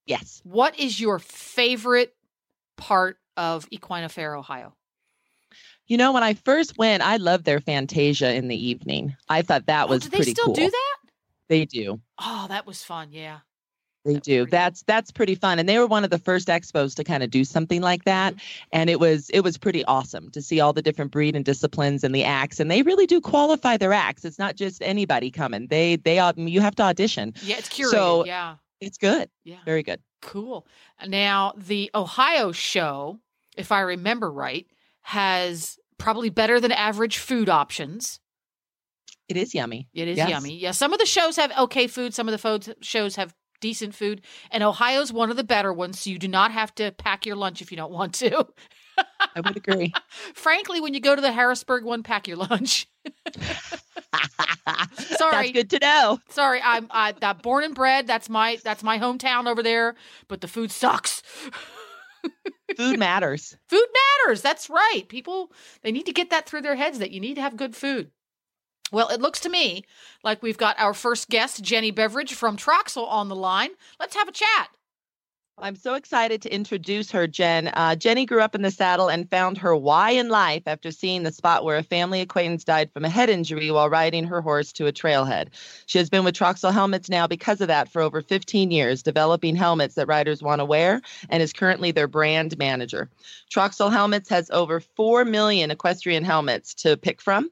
Yes. 0.06 0.42
What 0.46 0.80
is 0.80 1.02
your 1.02 1.20
favorite 1.20 2.16
part 2.78 3.18
of 3.36 3.68
Equine 3.70 4.06
Affaire 4.06 4.36
Ohio? 4.36 4.76
You 5.88 5.98
know, 5.98 6.12
when 6.14 6.24
I 6.24 6.34
first 6.34 6.78
went, 6.78 7.04
I 7.04 7.18
loved 7.18 7.46
their 7.46 7.60
Fantasia 7.60 8.34
in 8.34 8.48
the 8.48 8.68
evening. 8.68 9.16
I 9.30 9.42
thought 9.42 9.68
that 9.68 9.88
was 9.88 10.04
oh, 10.04 10.06
do 10.06 10.10
they 10.10 10.18
pretty 10.18 10.32
still 10.32 10.46
cool. 10.46 10.54
do 10.56 10.70
that? 10.70 10.98
They 11.48 11.66
do. 11.66 12.02
Oh, 12.20 12.48
that 12.50 12.66
was 12.66 12.84
fun. 12.84 13.10
Yeah. 13.12 13.40
They 14.04 14.14
That's 14.14 14.26
do. 14.26 14.38
pretty- 14.44 14.52
That's 14.52 14.84
that's 14.84 15.12
pretty 15.12 15.36
fun. 15.36 15.58
And 15.60 15.68
they 15.68 15.80
were 15.80 15.88
one 15.88 16.04
of 16.04 16.12
the 16.12 16.20
first 16.20 16.48
expos 16.48 16.96
to 16.96 17.04
kind 17.04 17.24
of 17.24 17.32
do 17.32 17.44
something 17.44 17.82
like 17.82 18.04
that. 18.06 18.34
Mm-hmm. 18.36 18.68
And 18.72 18.90
it 18.90 19.00
was 19.00 19.30
it 19.32 19.42
was 19.42 19.58
pretty 19.58 19.84
awesome 19.86 20.30
to 20.32 20.42
see 20.42 20.60
all 20.60 20.74
the 20.74 20.82
different 20.82 21.12
breed 21.12 21.36
and 21.36 21.44
disciplines 21.44 22.04
and 22.04 22.14
the 22.14 22.24
acts. 22.24 22.60
And 22.60 22.70
they 22.70 22.84
really 22.84 23.08
do 23.08 23.20
qualify 23.20 23.78
their 23.78 23.94
acts. 23.94 24.24
It's 24.26 24.38
not 24.40 24.56
just 24.56 24.82
anybody 24.84 25.32
coming. 25.32 25.68
They 25.68 25.96
they 25.98 26.20
you 26.38 26.62
have 26.62 26.76
to 26.76 26.84
audition. 26.84 27.34
Yeah, 27.42 27.58
it's 27.58 27.70
curated. 27.70 27.92
So- 27.92 28.26
yeah. 28.26 28.56
It's 28.82 28.98
good. 28.98 29.30
Yeah. 29.46 29.58
Very 29.66 29.84
good. 29.84 30.02
Cool. 30.22 30.68
Now, 31.08 31.54
the 31.56 31.90
Ohio 31.96 32.52
show, 32.52 33.20
if 33.56 33.72
I 33.72 33.80
remember 33.80 34.30
right, 34.30 34.68
has 35.06 35.78
probably 36.00 36.30
better 36.32 36.60
than 36.60 36.72
average 36.72 37.20
food 37.20 37.48
options. 37.48 38.20
It 39.30 39.38
is 39.38 39.54
yummy. 39.54 39.88
It 39.94 40.08
is 40.08 40.18
Yes. 40.18 40.30
yummy. 40.30 40.58
Yeah, 40.58 40.72
some 40.72 40.94
of 40.94 41.00
the 41.00 41.06
shows 41.06 41.36
have 41.36 41.52
okay 41.58 41.86
food, 41.88 42.14
some 42.14 42.28
of 42.28 42.42
the 42.42 42.76
shows 42.82 43.16
have 43.16 43.36
decent 43.62 43.94
food, 43.96 44.22
and 44.52 44.64
Ohio's 44.64 45.14
one 45.14 45.30
of 45.32 45.38
the 45.38 45.44
better 45.44 45.72
ones, 45.72 46.00
so 46.00 46.10
you 46.10 46.18
do 46.20 46.28
not 46.28 46.52
have 46.52 46.74
to 46.76 46.92
pack 46.92 47.26
your 47.26 47.36
lunch 47.36 47.62
if 47.62 47.72
you 47.72 47.78
don't 47.78 47.92
want 47.92 48.14
to. 48.16 48.48
I 49.36 49.42
would 49.42 49.58
agree. 49.58 49.94
Frankly, 50.34 50.82
when 50.82 50.94
you 50.94 51.00
go 51.00 51.16
to 51.16 51.22
the 51.22 51.32
Harrisburg 51.32 51.84
one, 51.84 52.02
pack 52.04 52.28
your 52.28 52.38
lunch. 52.38 52.88
Sorry, 54.98 55.48
that's 55.48 55.52
good 55.52 55.70
to 55.72 55.80
know. 55.80 56.20
Sorry, 56.30 56.60
I'm 56.64 56.88
I, 56.90 57.12
that 57.14 57.44
born 57.44 57.64
and 57.64 57.76
bred. 57.76 58.08
That's 58.08 58.30
my 58.30 58.58
that's 58.64 58.84
my 58.84 58.98
hometown 59.00 59.48
over 59.48 59.62
there, 59.62 59.96
but 60.28 60.42
the 60.42 60.48
food 60.48 60.72
sucks. 60.72 61.22
Food 62.78 63.00
matters. 63.00 63.58
Food 63.70 63.88
matters. 64.26 64.42
That's 64.42 64.70
right. 64.70 65.04
People 65.08 65.52
they 65.82 65.92
need 65.92 66.06
to 66.06 66.14
get 66.14 66.30
that 66.30 66.48
through 66.48 66.62
their 66.62 66.76
heads 66.76 67.00
that 67.00 67.12
you 67.12 67.20
need 67.20 67.36
to 67.36 67.42
have 67.42 67.58
good 67.58 67.76
food. 67.76 68.12
Well, 68.92 69.10
it 69.10 69.22
looks 69.22 69.40
to 69.42 69.50
me 69.50 69.84
like 70.24 70.44
we've 70.44 70.58
got 70.58 70.80
our 70.80 70.94
first 70.94 71.30
guest, 71.30 71.64
Jenny 71.64 71.92
Beverage 71.92 72.34
from 72.34 72.58
Troxel, 72.58 73.08
on 73.08 73.30
the 73.30 73.36
line. 73.36 73.72
Let's 74.00 74.16
have 74.16 74.28
a 74.28 74.32
chat. 74.32 74.70
I'm 75.58 75.78
so 75.78 75.94
excited 75.94 76.42
to 76.42 76.54
introduce 76.54 77.12
her, 77.12 77.28
Jen. 77.28 77.70
Uh, 77.70 77.96
Jenny 77.96 78.26
grew 78.26 78.42
up 78.42 78.56
in 78.56 78.62
the 78.62 78.72
saddle 78.72 79.08
and 79.08 79.30
found 79.30 79.58
her 79.60 79.74
why 79.74 80.12
in 80.12 80.28
life 80.28 80.64
after 80.66 80.92
seeing 80.92 81.24
the 81.24 81.32
spot 81.32 81.64
where 81.64 81.78
a 81.78 81.84
family 81.84 82.20
acquaintance 82.20 82.66
died 82.66 82.92
from 82.92 83.06
a 83.06 83.10
head 83.10 83.30
injury 83.30 83.72
while 83.72 83.90
riding 83.90 84.26
her 84.26 84.42
horse 84.42 84.74
to 84.74 84.88
a 84.88 84.92
trailhead. 84.92 85.48
She 85.86 85.98
has 85.98 86.10
been 86.10 86.26
with 86.26 86.36
Troxel 86.36 86.74
Helmets 86.74 87.10
now 87.10 87.26
because 87.26 87.62
of 87.62 87.70
that 87.70 87.88
for 87.90 88.02
over 88.02 88.22
15 88.22 88.70
years, 88.70 89.02
developing 89.02 89.56
helmets 89.56 89.96
that 89.96 90.08
riders 90.10 90.44
want 90.44 90.60
to 90.60 90.66
wear, 90.66 91.02
and 91.30 91.42
is 91.42 91.54
currently 91.54 91.92
their 91.92 92.10
brand 92.10 92.58
manager. 92.58 93.10
Troxel 93.50 93.94
Helmets 93.94 94.28
has 94.28 94.52
over 94.52 94.82
4 94.82 95.24
million 95.24 95.72
equestrian 95.72 96.26
helmets 96.26 96.74
to 96.74 96.98
pick 96.98 97.22
from, 97.22 97.50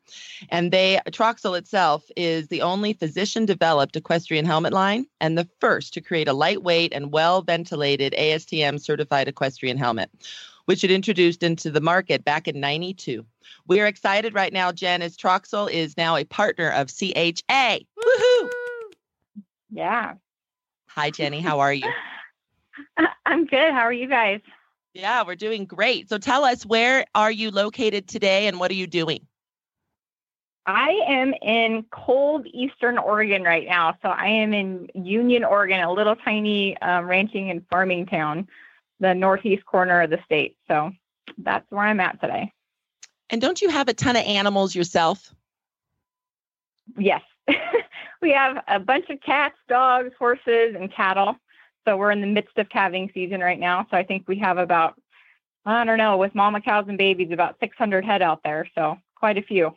and 0.50 0.74
they 0.74 1.00
Troxel 1.12 1.58
itself 1.58 2.04
is 2.18 2.50
the 2.50 2.64
only 2.64 2.92
physician 2.92 3.46
developed 3.46 3.96
equestrian 3.96 4.44
helmet 4.44 4.74
line 4.74 5.06
and 5.22 5.38
the 5.38 5.48
first 5.62 5.94
to 5.94 6.02
create 6.02 6.28
a 6.28 6.34
lightweight 6.34 6.92
and 6.94 7.14
well 7.14 7.42
ventilated 7.42 7.93
ASTM 8.02 8.82
certified 8.82 9.28
equestrian 9.28 9.78
helmet, 9.78 10.10
which 10.66 10.84
it 10.84 10.92
introduced 10.92 11.44
into 11.44 11.70
the 11.70 11.82
market 11.82 12.26
back 12.26 12.48
in 12.48 12.60
92. 12.60 13.26
We 13.68 13.80
are 13.80 13.86
excited 13.86 14.34
right 14.34 14.52
now, 14.52 14.72
Jen, 14.72 15.02
as 15.02 15.16
Troxel 15.16 15.72
is 15.72 15.96
now 15.96 16.16
a 16.16 16.26
partner 16.26 16.70
of 16.72 16.88
CHA. 16.90 17.80
Woohoo! 17.98 18.50
Yeah. 19.76 20.14
Hi, 20.90 21.10
Jenny. 21.10 21.42
How 21.42 21.62
are 21.62 21.74
you? 21.74 21.90
I'm 23.26 23.48
good. 23.48 23.72
How 23.72 23.80
are 23.80 23.94
you 23.94 24.08
guys? 24.08 24.42
Yeah, 24.94 25.24
we're 25.26 25.36
doing 25.36 25.66
great. 25.66 26.10
So 26.10 26.20
tell 26.20 26.46
us, 26.46 26.64
where 26.64 27.06
are 27.16 27.32
you 27.32 27.50
located 27.50 28.08
today 28.08 28.46
and 28.46 28.60
what 28.60 28.70
are 28.70 28.76
you 28.76 28.86
doing? 28.86 29.26
I 30.66 30.92
am 31.08 31.34
in 31.42 31.86
cold 31.92 32.48
Eastern 32.48 32.98
Oregon 32.98 33.44
right 33.44 33.68
now. 33.68 33.98
So 34.02 34.10
I 34.10 34.28
am 34.28 34.54
in 34.54 34.90
Union, 34.94 35.44
Oregon, 35.44 35.82
a 35.82 35.92
little 35.92 36.16
tiny 36.16 36.78
um, 36.82 37.06
ranching 37.06 37.50
and 37.50 37.66
farming 37.70 38.06
town, 38.06 38.48
the 39.00 39.14
northeast 39.14 39.66
corner 39.66 40.02
of 40.02 40.10
the 40.10 40.20
state. 40.26 40.56
So 40.68 40.92
that's 41.38 41.70
where 41.70 41.86
I'm 41.86 42.00
at 42.00 42.22
today. 42.22 42.52
And 43.30 43.42
don't 43.42 43.62
you 43.62 43.70
have 43.70 43.90
a 43.90 43.94
ton 43.94 44.16
of 44.16 44.24
animals 44.24 44.74
yourself? 44.74 45.34
Yes. 46.98 47.22
we 48.22 48.32
have 48.32 48.64
a 48.68 48.80
bunch 48.80 49.10
of 49.10 49.20
cats, 49.22 49.58
dogs, 49.68 50.12
horses, 50.18 50.76
and 50.80 50.92
cattle. 50.94 51.36
So 51.86 51.98
we're 51.98 52.12
in 52.12 52.22
the 52.22 52.28
midst 52.28 52.58
of 52.58 52.70
calving 52.70 53.12
season 53.14 53.42
right 53.42 53.60
now. 53.60 53.86
So 53.92 53.98
I 53.98 54.04
think 54.04 54.28
we 54.28 54.40
have 54.40 54.58
about, 54.58 54.96
I 55.66 55.84
don't 55.84 55.98
know, 55.98 56.16
with 56.16 56.34
mama 56.34 56.62
cows 56.62 56.86
and 56.88 56.98
babies, 56.98 57.32
about 57.32 57.58
600 57.60 58.06
head 58.06 58.22
out 58.22 58.42
there. 58.44 58.70
So 58.76 58.98
quite 59.16 59.38
a 59.38 59.42
few. 59.42 59.76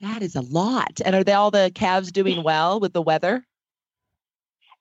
That 0.00 0.22
is 0.22 0.36
a 0.36 0.42
lot. 0.42 1.00
And 1.04 1.14
are 1.14 1.24
they 1.24 1.32
all 1.32 1.50
the 1.50 1.72
calves 1.74 2.12
doing 2.12 2.42
well 2.42 2.80
with 2.80 2.92
the 2.92 3.02
weather? 3.02 3.44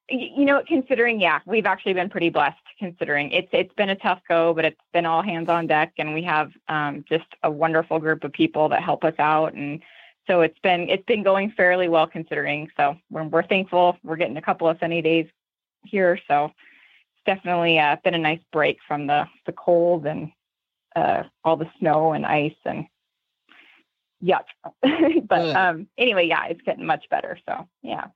You 0.10 0.45
know, 0.45 0.62
considering, 0.67 1.19
yeah, 1.19 1.39
we've 1.45 1.65
actually 1.65 1.93
been 1.93 2.10
pretty 2.10 2.29
blessed 2.29 2.57
considering 2.77 3.31
it's 3.31 3.48
it's 3.51 3.74
been 3.74 3.89
a 3.89 3.95
tough 3.95 4.22
go, 4.27 4.53
but 4.53 4.65
it's 4.65 4.79
been 4.93 5.05
all 5.05 5.24
hands 5.24 5.50
on 5.50 5.65
deck, 5.65 5.93
and 5.98 6.13
we 6.13 6.22
have 6.24 6.51
um, 6.67 7.03
just 7.10 7.25
a 7.41 7.50
wonderful 7.50 8.00
group 8.00 8.24
of 8.24 8.31
people 8.31 8.69
that 8.69 8.84
help 8.84 9.03
us 9.03 9.15
out, 9.17 9.53
and 9.53 9.81
so 10.27 10.41
it's 10.41 10.60
been 10.60 10.89
it's 10.89 11.05
been 11.05 11.24
going 11.24 11.51
fairly 11.51 11.88
well 11.88 12.05
considering. 12.05 12.69
So 12.77 12.98
we're 13.10 13.24
we're 13.24 13.48
thankful. 13.48 13.98
We're 14.03 14.17
getting 14.17 14.38
a 14.38 14.41
couple 14.41 14.67
of 14.67 14.77
sunny 14.79 15.01
days 15.01 15.27
here, 15.84 16.19
so 16.27 16.45
it's 16.45 17.25
definitely 17.25 17.79
uh, 17.79 17.95
been 18.03 18.13
a 18.13 18.19
nice 18.19 18.41
break 18.51 18.77
from 18.88 19.07
the 19.07 19.25
the 19.48 19.53
cold 19.53 20.05
and 20.05 20.31
uh, 20.95 21.24
all 21.43 21.57
the 21.57 21.69
snow 21.79 22.13
and 22.13 22.25
ice 22.25 22.55
and 22.65 22.86
yuck. 24.24 24.45
but 25.27 25.55
um, 25.55 25.88
anyway, 25.98 26.27
yeah, 26.27 26.45
it's 26.48 26.62
getting 26.62 26.86
much 26.86 27.05
better. 27.10 27.38
So 27.48 27.67
yeah. 27.81 28.07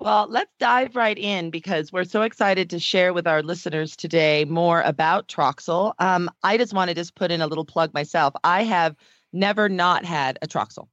Well, 0.00 0.28
let's 0.30 0.50
dive 0.58 0.96
right 0.96 1.18
in 1.18 1.50
because 1.50 1.92
we're 1.92 2.04
so 2.04 2.22
excited 2.22 2.70
to 2.70 2.78
share 2.78 3.12
with 3.12 3.26
our 3.26 3.42
listeners 3.42 3.94
today 3.94 4.46
more 4.46 4.80
about 4.80 5.28
Troxel. 5.28 5.92
Um, 5.98 6.30
I 6.42 6.56
just 6.56 6.72
want 6.72 6.88
to 6.88 6.94
just 6.94 7.14
put 7.14 7.30
in 7.30 7.42
a 7.42 7.46
little 7.46 7.66
plug 7.66 7.92
myself. 7.92 8.32
I 8.42 8.62
have 8.62 8.96
never 9.34 9.68
not 9.68 10.06
had 10.06 10.38
a 10.40 10.46
Troxel. 10.46 10.88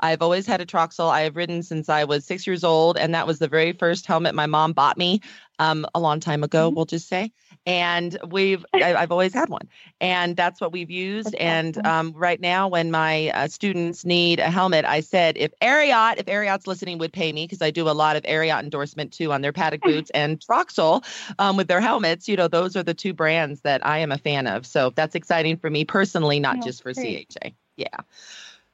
I've 0.00 0.22
always 0.22 0.46
had 0.46 0.60
a 0.60 0.66
Troxel. 0.66 1.10
I 1.10 1.22
have 1.22 1.36
ridden 1.36 1.62
since 1.62 1.88
I 1.88 2.04
was 2.04 2.24
six 2.24 2.46
years 2.46 2.64
old, 2.64 2.96
and 2.96 3.14
that 3.14 3.26
was 3.26 3.38
the 3.38 3.48
very 3.48 3.72
first 3.72 4.06
helmet 4.06 4.34
my 4.34 4.46
mom 4.46 4.72
bought 4.72 4.96
me 4.96 5.20
um, 5.58 5.86
a 5.94 6.00
long 6.00 6.20
time 6.20 6.44
ago, 6.44 6.68
mm-hmm. 6.68 6.76
we'll 6.76 6.84
just 6.84 7.08
say. 7.08 7.32
And 7.66 8.16
we've, 8.30 8.64
I, 8.72 9.00
have 9.00 9.12
always 9.12 9.34
had 9.34 9.48
one, 9.48 9.68
and 10.00 10.36
that's 10.36 10.60
what 10.60 10.72
we've 10.72 10.90
used. 10.90 11.32
That's 11.32 11.42
and 11.42 11.78
awesome. 11.78 12.08
um, 12.08 12.12
right 12.16 12.40
now, 12.40 12.68
when 12.68 12.90
my 12.90 13.30
uh, 13.30 13.48
students 13.48 14.04
need 14.04 14.40
a 14.40 14.50
helmet, 14.50 14.84
I 14.84 15.00
said 15.00 15.36
if 15.36 15.52
Ariat, 15.60 16.18
if 16.18 16.26
Ariat's 16.26 16.66
listening, 16.66 16.98
would 16.98 17.12
pay 17.12 17.32
me 17.32 17.44
because 17.44 17.60
I 17.60 17.70
do 17.70 17.88
a 17.88 17.92
lot 17.92 18.16
of 18.16 18.22
Ariat 18.22 18.62
endorsement 18.62 19.12
too 19.12 19.32
on 19.32 19.42
their 19.42 19.52
paddock 19.52 19.82
boots 19.82 20.10
and 20.14 20.40
Troxel 20.40 21.04
um, 21.38 21.56
with 21.56 21.68
their 21.68 21.80
helmets. 21.80 22.28
You 22.28 22.36
know, 22.36 22.48
those 22.48 22.76
are 22.76 22.82
the 22.82 22.94
two 22.94 23.12
brands 23.12 23.60
that 23.62 23.84
I 23.84 23.98
am 23.98 24.12
a 24.12 24.18
fan 24.18 24.46
of. 24.46 24.64
So 24.64 24.90
that's 24.94 25.14
exciting 25.14 25.58
for 25.58 25.68
me 25.68 25.84
personally, 25.84 26.40
not 26.40 26.62
just 26.62 26.82
for 26.82 26.94
great. 26.94 27.34
CHA. 27.42 27.50
Yeah. 27.76 27.98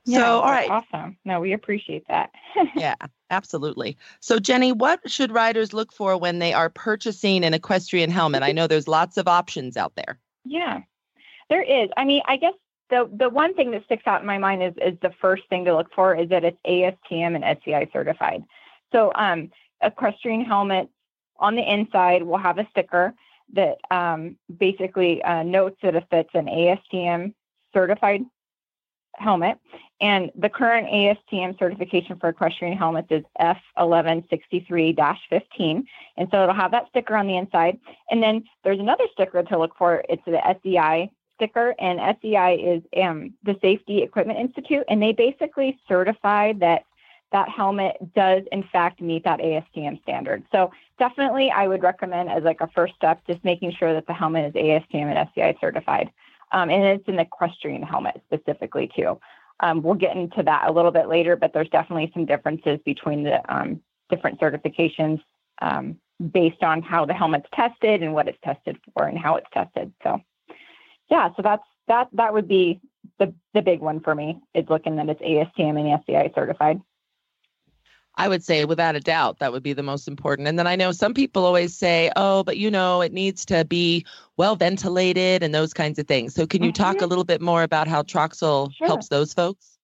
Yeah, 0.07 0.19
so, 0.19 0.41
all 0.41 0.51
right. 0.51 0.71
Awesome. 0.71 1.17
No, 1.25 1.41
we 1.41 1.53
appreciate 1.53 2.07
that. 2.09 2.31
yeah, 2.77 2.95
absolutely. 3.31 3.97
So, 4.21 4.39
Jenny, 4.39 4.73
what 4.73 5.01
should 5.11 5.33
riders 5.33 5.73
look 5.73 5.93
for 5.93 6.17
when 6.19 6.41
they 6.41 6.53
are 6.53 6.69
purchasing 6.69 7.43
an 7.45 7.55
equestrian 7.55 8.11
helmet? 8.11 8.43
I 8.43 8.53
know 8.53 8.67
there's 8.67 8.89
lots 8.89 9.17
of 9.17 9.29
options 9.29 9.77
out 9.77 9.95
there. 9.97 10.19
Yeah, 10.45 10.81
there 11.49 11.63
is. 11.63 11.89
I 11.97 12.05
mean, 12.05 12.23
I 12.27 12.37
guess 12.37 12.53
the 12.91 13.09
the 13.13 13.31
one 13.31 13.55
thing 13.55 13.71
that 13.71 13.85
sticks 13.85 14.07
out 14.07 14.21
in 14.21 14.27
my 14.27 14.37
mind 14.37 14.63
is 14.63 14.75
is 14.77 14.99
the 15.01 15.13
first 15.21 15.45
thing 15.49 15.65
to 15.65 15.75
look 15.75 15.93
for 15.95 16.15
is 16.15 16.29
that 16.29 16.45
it's 16.45 16.59
ASTM 16.67 17.35
and 17.35 17.59
SEI 17.65 17.89
certified. 17.91 18.43
So, 18.93 19.11
um, 19.15 19.51
equestrian 19.83 20.45
helmets 20.45 20.91
on 21.39 21.57
the 21.57 21.63
inside 21.63 22.23
will 22.23 22.39
have 22.39 22.59
a 22.59 22.69
sticker 22.71 23.15
that 23.55 23.79
um, 23.91 24.37
basically 24.59 25.23
uh, 25.23 25.43
notes 25.43 25.77
that 25.83 25.95
if 25.95 26.05
it's 26.13 26.35
an 26.35 26.47
ASTM 26.47 27.33
certified 27.73 28.23
helmet. 29.19 29.59
And 30.01 30.31
the 30.35 30.49
current 30.49 30.89
ASTM 30.89 31.57
certification 31.59 32.19
for 32.19 32.29
equestrian 32.29 32.77
helmets 32.77 33.09
is 33.11 33.23
F1163-15. 33.41 35.85
And 36.17 36.29
so 36.31 36.43
it'll 36.43 36.55
have 36.55 36.71
that 36.73 36.89
sticker 36.89 37.17
on 37.17 37.27
the 37.27 37.37
inside. 37.37 37.79
And 38.11 38.23
then 38.23 38.45
there's 38.65 38.81
another 38.81 39.05
sticker 39.13 39.43
to 39.43 39.59
look 39.59 39.77
for. 39.79 40.05
It's 40.09 40.25
the 40.27 40.41
SEI 40.63 41.11
sticker, 41.37 41.75
and 41.79 42.17
SEI 42.21 42.55
is 42.55 42.83
um, 43.03 43.35
the 43.43 43.57
Safety 43.61 44.03
Equipment 44.03 44.39
Institute, 44.39 44.85
and 44.89 45.03
they 45.03 45.13
basically 45.13 45.79
certify 45.89 46.53
that 46.55 46.85
that 47.33 47.49
helmet 47.49 47.97
does 48.15 48.45
in 48.53 48.63
fact 48.63 49.01
meet 49.01 49.25
that 49.25 49.41
ASTM 49.41 50.01
standard. 50.03 50.45
So 50.53 50.71
definitely 50.99 51.51
I 51.51 51.67
would 51.67 51.83
recommend 51.83 52.31
as 52.31 52.45
like 52.45 52.61
a 52.61 52.69
first 52.69 52.95
step, 52.95 53.27
just 53.27 53.45
making 53.45 53.73
sure 53.73 53.93
that 53.93 54.07
the 54.07 54.13
helmet 54.13 54.55
is 54.55 54.63
ASTM 54.63 55.13
and 55.13 55.29
SEI 55.35 55.57
certified. 55.61 56.13
Um, 56.55 56.71
and 56.71 56.85
it's 56.85 57.09
an 57.09 57.19
equestrian 57.19 57.83
helmet 57.83 58.23
specifically 58.27 58.89
too. 58.97 59.19
Um, 59.59 59.83
we'll 59.83 59.95
get 59.95 60.17
into 60.17 60.43
that 60.45 60.69
a 60.69 60.73
little 60.73 60.93
bit 60.93 61.09
later, 61.09 61.35
but 61.35 61.53
there's 61.53 61.69
definitely 61.69 62.13
some 62.15 62.27
differences 62.27 62.79
between 62.85 63.25
the 63.25 63.41
um, 63.53 63.81
different 64.09 64.41
certifications 64.41 65.21
um, 65.61 65.99
based 66.33 66.63
on 66.63 66.81
how 66.81 67.05
the 67.05 67.13
helmet's 67.13 67.49
tested 67.53 68.05
and 68.05 68.15
what 68.15 68.29
it's 68.29 68.39
tested 68.45 68.79
for 68.95 69.07
and 69.07 69.19
how 69.19 69.35
it's 69.35 69.49
tested. 69.53 69.93
So, 70.05 70.21
yeah, 71.11 71.31
so 71.37 71.43
that's 71.43 71.65
that. 71.89 72.09
That 72.13 72.33
would 72.33 72.47
be 72.47 72.81
the 73.19 73.35
the 73.53 73.63
big 73.63 73.81
one 73.81 73.99
for 73.99 74.15
me 74.15 74.41
is 74.55 74.65
looking 74.69 74.95
that 74.97 75.09
it's 75.09 75.23
ASTM 75.23 75.79
and 75.79 76.01
SEI 76.07 76.33
certified. 76.37 76.81
I 78.17 78.29
would 78.29 78.45
say 78.45 78.65
without 78.65 78.95
a 78.95 79.01
doubt 79.01 79.39
that 79.41 79.53
would 79.53 79.63
be 79.63 79.73
the 79.73 79.83
most 79.83 80.07
important. 80.07 80.47
And 80.49 80.59
then 80.59 80.67
I 80.67 80.77
know 80.77 80.93
some 80.93 81.15
people 81.15 81.45
always 81.45 81.77
say, 81.77 82.11
"Oh, 82.17 82.45
but 82.45 82.57
you 82.57 82.71
know, 82.71 83.01
it 83.01 83.13
needs 83.13 83.45
to 83.47 83.65
be 83.65 84.07
well 84.37 84.57
ventilated 84.57 85.43
and 85.43 85.55
those 85.55 85.75
kinds 85.75 85.99
of 85.99 86.07
things." 86.07 86.35
So 86.35 86.47
can 86.47 86.63
you 86.63 86.73
mm-hmm. 86.73 86.83
talk 86.83 87.01
a 87.01 87.07
little 87.07 87.25
bit 87.25 87.41
more 87.41 87.63
about 87.63 87.89
how 87.89 88.03
Troxel 88.03 88.73
sure. 88.75 88.87
helps 88.87 89.09
those 89.09 89.35
folks? 89.35 89.75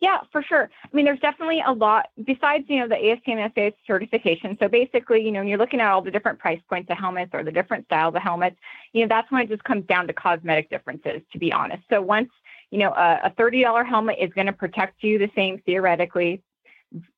Yeah, 0.00 0.20
for 0.32 0.42
sure. 0.42 0.70
I 0.82 0.88
mean, 0.96 1.04
there's 1.04 1.20
definitely 1.20 1.62
a 1.64 1.72
lot 1.72 2.08
besides, 2.24 2.64
you 2.68 2.78
know, 2.78 2.88
the 2.88 2.94
ASTM 2.94 3.74
certification. 3.86 4.56
So 4.58 4.66
basically, 4.66 5.22
you 5.22 5.30
know, 5.30 5.40
when 5.40 5.48
you're 5.48 5.58
looking 5.58 5.80
at 5.80 5.90
all 5.90 6.00
the 6.00 6.10
different 6.10 6.38
price 6.38 6.60
points 6.70 6.90
of 6.90 6.96
helmets 6.96 7.32
or 7.34 7.44
the 7.44 7.52
different 7.52 7.84
styles 7.84 8.14
of 8.14 8.22
helmets, 8.22 8.56
you 8.94 9.02
know, 9.02 9.08
that's 9.08 9.30
when 9.30 9.42
it 9.42 9.50
just 9.50 9.62
comes 9.64 9.84
down 9.84 10.06
to 10.06 10.14
cosmetic 10.14 10.70
differences, 10.70 11.20
to 11.32 11.38
be 11.38 11.52
honest. 11.52 11.82
So 11.90 12.00
once, 12.00 12.30
you 12.70 12.78
know, 12.78 12.92
a, 12.92 13.20
a 13.24 13.30
$30 13.38 13.86
helmet 13.86 14.16
is 14.18 14.32
going 14.32 14.46
to 14.46 14.54
protect 14.54 15.02
you 15.02 15.18
the 15.18 15.30
same 15.34 15.60
theoretically 15.66 16.42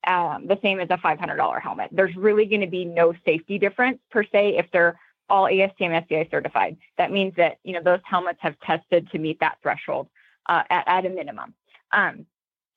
um, 0.06 0.46
the 0.46 0.58
same 0.62 0.80
as 0.80 0.88
a 0.90 0.96
$500 0.96 1.62
helmet. 1.62 1.90
There's 1.92 2.14
really 2.16 2.46
going 2.46 2.60
to 2.60 2.66
be 2.66 2.84
no 2.84 3.14
safety 3.24 3.58
difference 3.58 3.98
per 4.10 4.24
se 4.24 4.56
if 4.58 4.66
they're 4.72 4.98
all 5.28 5.44
ASTM 5.44 6.08
SEI 6.08 6.28
certified. 6.30 6.76
That 6.98 7.10
means 7.10 7.34
that 7.36 7.58
you 7.64 7.72
know 7.72 7.82
those 7.82 8.00
helmets 8.04 8.38
have 8.42 8.58
tested 8.60 9.10
to 9.10 9.18
meet 9.18 9.40
that 9.40 9.58
threshold 9.62 10.08
uh, 10.48 10.62
at, 10.68 10.86
at 10.86 11.06
a 11.06 11.08
minimum. 11.08 11.54
Um, 11.92 12.26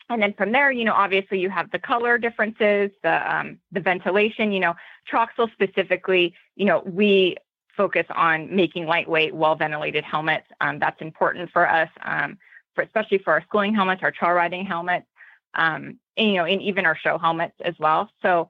and 0.10 0.22
then 0.22 0.34
from 0.34 0.52
there, 0.52 0.72
you 0.72 0.86
know, 0.86 0.94
obviously 0.94 1.40
you 1.40 1.50
have 1.50 1.72
the 1.72 1.80
color 1.80 2.18
differences, 2.18 2.92
the 3.04 3.36
um, 3.36 3.60
the 3.72 3.82
ventilation. 3.82 4.52
You 4.52 4.60
know, 4.62 4.75
Troxel 5.12 5.52
specifically, 5.52 6.34
you 6.56 6.66
know, 6.66 6.82
we 6.86 7.36
focus 7.75 8.06
on 8.16 8.56
making 8.56 8.86
lightweight, 8.86 9.36
well 9.36 9.56
ventilated 9.56 10.04
helmets. 10.04 10.48
Um, 10.62 10.80
that's 10.80 11.02
important 11.02 11.52
for 11.52 11.70
us, 11.70 11.90
um, 12.04 12.38
for 12.74 12.84
especially 12.84 13.18
for 13.18 13.34
our 13.34 13.42
schooling 13.42 13.74
helmets, 13.74 14.02
our 14.04 14.12
trail 14.12 14.32
riding 14.32 14.66
helmets 14.66 15.08
um, 15.56 16.00
and, 16.18 16.30
you 16.30 16.34
know, 16.36 16.46
and 16.46 16.62
even 16.62 16.86
our 16.86 16.96
show 16.98 17.18
helmets 17.18 17.56
as 17.64 17.76
well. 17.80 18.10
So, 18.22 18.50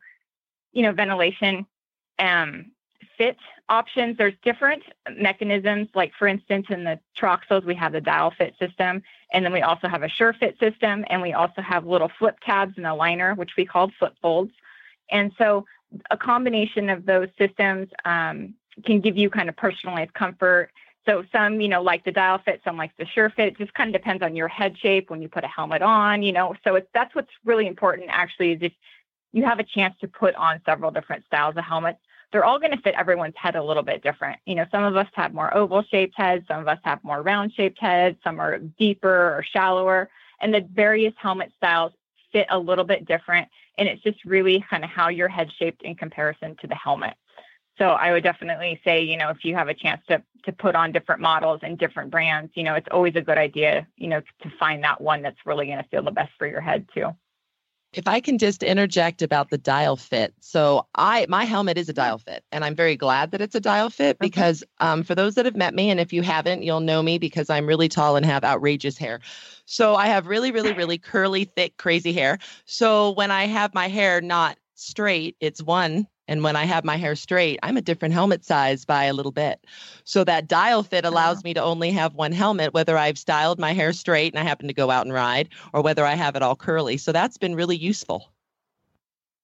you 0.73 0.83
know, 0.83 0.91
ventilation, 0.91 1.65
um, 2.19 2.71
fit 3.17 3.37
options, 3.69 4.17
there's 4.17 4.33
different 4.43 4.83
mechanisms. 5.17 5.87
Like 5.95 6.13
for 6.17 6.27
instance, 6.27 6.67
in 6.69 6.83
the 6.83 6.99
Troxels, 7.17 7.63
we 7.63 7.75
have 7.75 7.93
the 7.93 8.01
dial 8.01 8.31
fit 8.31 8.55
system, 8.59 9.01
and 9.31 9.45
then 9.45 9.53
we 9.53 9.61
also 9.61 9.87
have 9.87 10.03
a 10.03 10.09
sure 10.09 10.33
fit 10.33 10.59
system, 10.59 11.05
and 11.09 11.21
we 11.21 11.33
also 11.33 11.61
have 11.61 11.85
little 11.85 12.11
flip 12.19 12.37
tabs 12.45 12.77
in 12.77 12.83
the 12.83 12.93
liner, 12.93 13.33
which 13.35 13.55
we 13.57 13.65
call 13.65 13.91
flip 13.97 14.13
folds. 14.21 14.51
And 15.11 15.31
so 15.37 15.65
a 16.11 16.17
combination 16.17 16.89
of 16.89 17.05
those 17.05 17.29
systems 17.37 17.89
um, 18.05 18.55
can 18.83 18.99
give 18.99 19.17
you 19.17 19.29
kind 19.29 19.49
of 19.49 19.55
personalized 19.55 20.13
comfort. 20.13 20.71
So 21.05 21.23
some, 21.31 21.61
you 21.61 21.67
know, 21.67 21.83
like 21.83 22.03
the 22.03 22.11
dial 22.11 22.39
fit, 22.43 22.61
some 22.63 22.77
like 22.77 22.91
the 22.97 23.05
sure 23.05 23.29
fit. 23.29 23.49
It 23.49 23.57
just 23.57 23.73
kind 23.73 23.93
of 23.93 24.01
depends 24.01 24.23
on 24.23 24.35
your 24.35 24.47
head 24.47 24.77
shape 24.77 25.09
when 25.09 25.21
you 25.21 25.29
put 25.29 25.43
a 25.43 25.47
helmet 25.47 25.81
on, 25.81 26.23
you 26.23 26.31
know. 26.31 26.55
So 26.63 26.75
it's 26.75 26.87
that's 26.93 27.13
what's 27.13 27.31
really 27.43 27.67
important 27.67 28.09
actually 28.09 28.53
is 28.53 28.59
if 28.61 28.73
you 29.31 29.43
have 29.43 29.59
a 29.59 29.63
chance 29.63 29.95
to 30.01 30.07
put 30.07 30.33
on 30.35 30.61
several 30.65 30.91
different 30.91 31.25
styles 31.25 31.55
of 31.57 31.63
helmets, 31.63 31.99
they're 32.31 32.45
all 32.45 32.59
going 32.59 32.71
to 32.71 32.81
fit 32.81 32.95
everyone's 32.97 33.35
head 33.37 33.55
a 33.55 33.63
little 33.63 33.83
bit 33.83 34.01
different. 34.01 34.39
You 34.45 34.55
know, 34.55 34.65
some 34.71 34.83
of 34.83 34.95
us 34.95 35.07
have 35.13 35.33
more 35.33 35.55
oval 35.55 35.83
shaped 35.83 36.15
heads, 36.17 36.47
some 36.47 36.59
of 36.59 36.67
us 36.67 36.79
have 36.83 37.03
more 37.03 37.21
round 37.21 37.53
shaped 37.53 37.79
heads, 37.79 38.17
some 38.23 38.39
are 38.39 38.57
deeper 38.57 39.09
or 39.09 39.45
shallower, 39.53 40.09
and 40.41 40.53
the 40.53 40.67
various 40.73 41.13
helmet 41.17 41.51
styles 41.57 41.93
fit 42.31 42.47
a 42.49 42.57
little 42.57 42.83
bit 42.83 43.05
different. 43.05 43.47
And 43.77 43.87
it's 43.87 44.01
just 44.01 44.23
really 44.25 44.65
kind 44.69 44.83
of 44.83 44.89
how 44.89 45.09
your 45.09 45.27
head 45.27 45.51
shaped 45.57 45.83
in 45.83 45.95
comparison 45.95 46.55
to 46.61 46.67
the 46.67 46.75
helmet. 46.75 47.13
So 47.77 47.89
I 47.89 48.11
would 48.11 48.23
definitely 48.23 48.79
say, 48.83 49.03
you 49.03 49.17
know, 49.17 49.29
if 49.29 49.43
you 49.43 49.55
have 49.55 49.67
a 49.67 49.73
chance 49.73 50.01
to 50.07 50.23
to 50.45 50.51
put 50.51 50.75
on 50.75 50.91
different 50.91 51.21
models 51.21 51.61
and 51.63 51.77
different 51.77 52.11
brands, 52.11 52.51
you 52.55 52.63
know, 52.63 52.75
it's 52.75 52.87
always 52.91 53.15
a 53.15 53.21
good 53.21 53.37
idea, 53.37 53.87
you 53.97 54.07
know, 54.07 54.21
to 54.43 54.49
find 54.59 54.83
that 54.83 55.01
one 55.01 55.23
that's 55.23 55.43
really 55.45 55.65
going 55.65 55.79
to 55.79 55.89
feel 55.89 56.03
the 56.03 56.11
best 56.11 56.31
for 56.37 56.45
your 56.45 56.61
head 56.61 56.87
too. 56.93 57.15
If 57.93 58.07
I 58.07 58.19
can 58.19 58.37
just 58.37 58.61
interject 58.61 59.21
about 59.21 59.49
the 59.49 59.57
dial 59.57 59.95
fit. 59.95 60.33
So 60.41 60.85
I 60.95 61.25
my 61.29 61.45
helmet 61.45 61.77
is 61.77 61.89
a 61.89 61.93
dial 61.93 62.17
fit 62.17 62.43
and 62.51 62.63
I'm 62.63 62.75
very 62.75 62.95
glad 62.95 63.31
that 63.31 63.41
it's 63.41 63.55
a 63.55 63.61
dial 63.61 63.89
fit 63.89 64.19
because 64.19 64.63
um, 64.79 65.03
for 65.03 65.15
those 65.15 65.35
that 65.35 65.45
have 65.45 65.55
met 65.55 65.73
me 65.73 65.89
and 65.89 65.99
if 65.99 66.13
you 66.13 66.21
haven't, 66.21 66.63
you'll 66.63 66.81
know 66.81 67.01
me 67.01 67.17
because 67.17 67.49
I'm 67.49 67.65
really 67.65 67.89
tall 67.89 68.15
and 68.17 68.25
have 68.25 68.43
outrageous 68.43 68.97
hair. 68.97 69.19
So 69.65 69.95
I 69.95 70.07
have 70.07 70.27
really 70.27 70.51
really 70.51 70.73
really 70.73 70.97
curly 70.97 71.45
thick 71.45 71.77
crazy 71.77 72.13
hair. 72.13 72.37
So 72.65 73.11
when 73.11 73.31
I 73.31 73.47
have 73.47 73.73
my 73.73 73.87
hair 73.87 74.21
not 74.21 74.57
straight, 74.75 75.37
it's 75.39 75.63
one 75.63 76.07
and 76.27 76.43
when 76.43 76.55
I 76.55 76.65
have 76.65 76.83
my 76.83 76.97
hair 76.97 77.15
straight, 77.15 77.59
I'm 77.63 77.77
a 77.77 77.81
different 77.81 78.13
helmet 78.13 78.43
size 78.43 78.85
by 78.85 79.05
a 79.05 79.13
little 79.13 79.31
bit. 79.31 79.65
So 80.03 80.23
that 80.23 80.47
dial 80.47 80.83
fit 80.83 81.05
allows 81.05 81.37
ah. 81.37 81.41
me 81.43 81.53
to 81.53 81.63
only 81.63 81.91
have 81.91 82.15
one 82.15 82.31
helmet, 82.31 82.73
whether 82.73 82.97
I've 82.97 83.17
styled 83.17 83.59
my 83.59 83.73
hair 83.73 83.93
straight 83.93 84.33
and 84.33 84.39
I 84.39 84.43
happen 84.43 84.67
to 84.67 84.73
go 84.73 84.89
out 84.89 85.05
and 85.05 85.13
ride, 85.13 85.49
or 85.73 85.81
whether 85.81 86.05
I 86.05 86.15
have 86.15 86.35
it 86.35 86.41
all 86.41 86.55
curly. 86.55 86.97
So 86.97 87.11
that's 87.11 87.37
been 87.37 87.55
really 87.55 87.77
useful. 87.77 88.31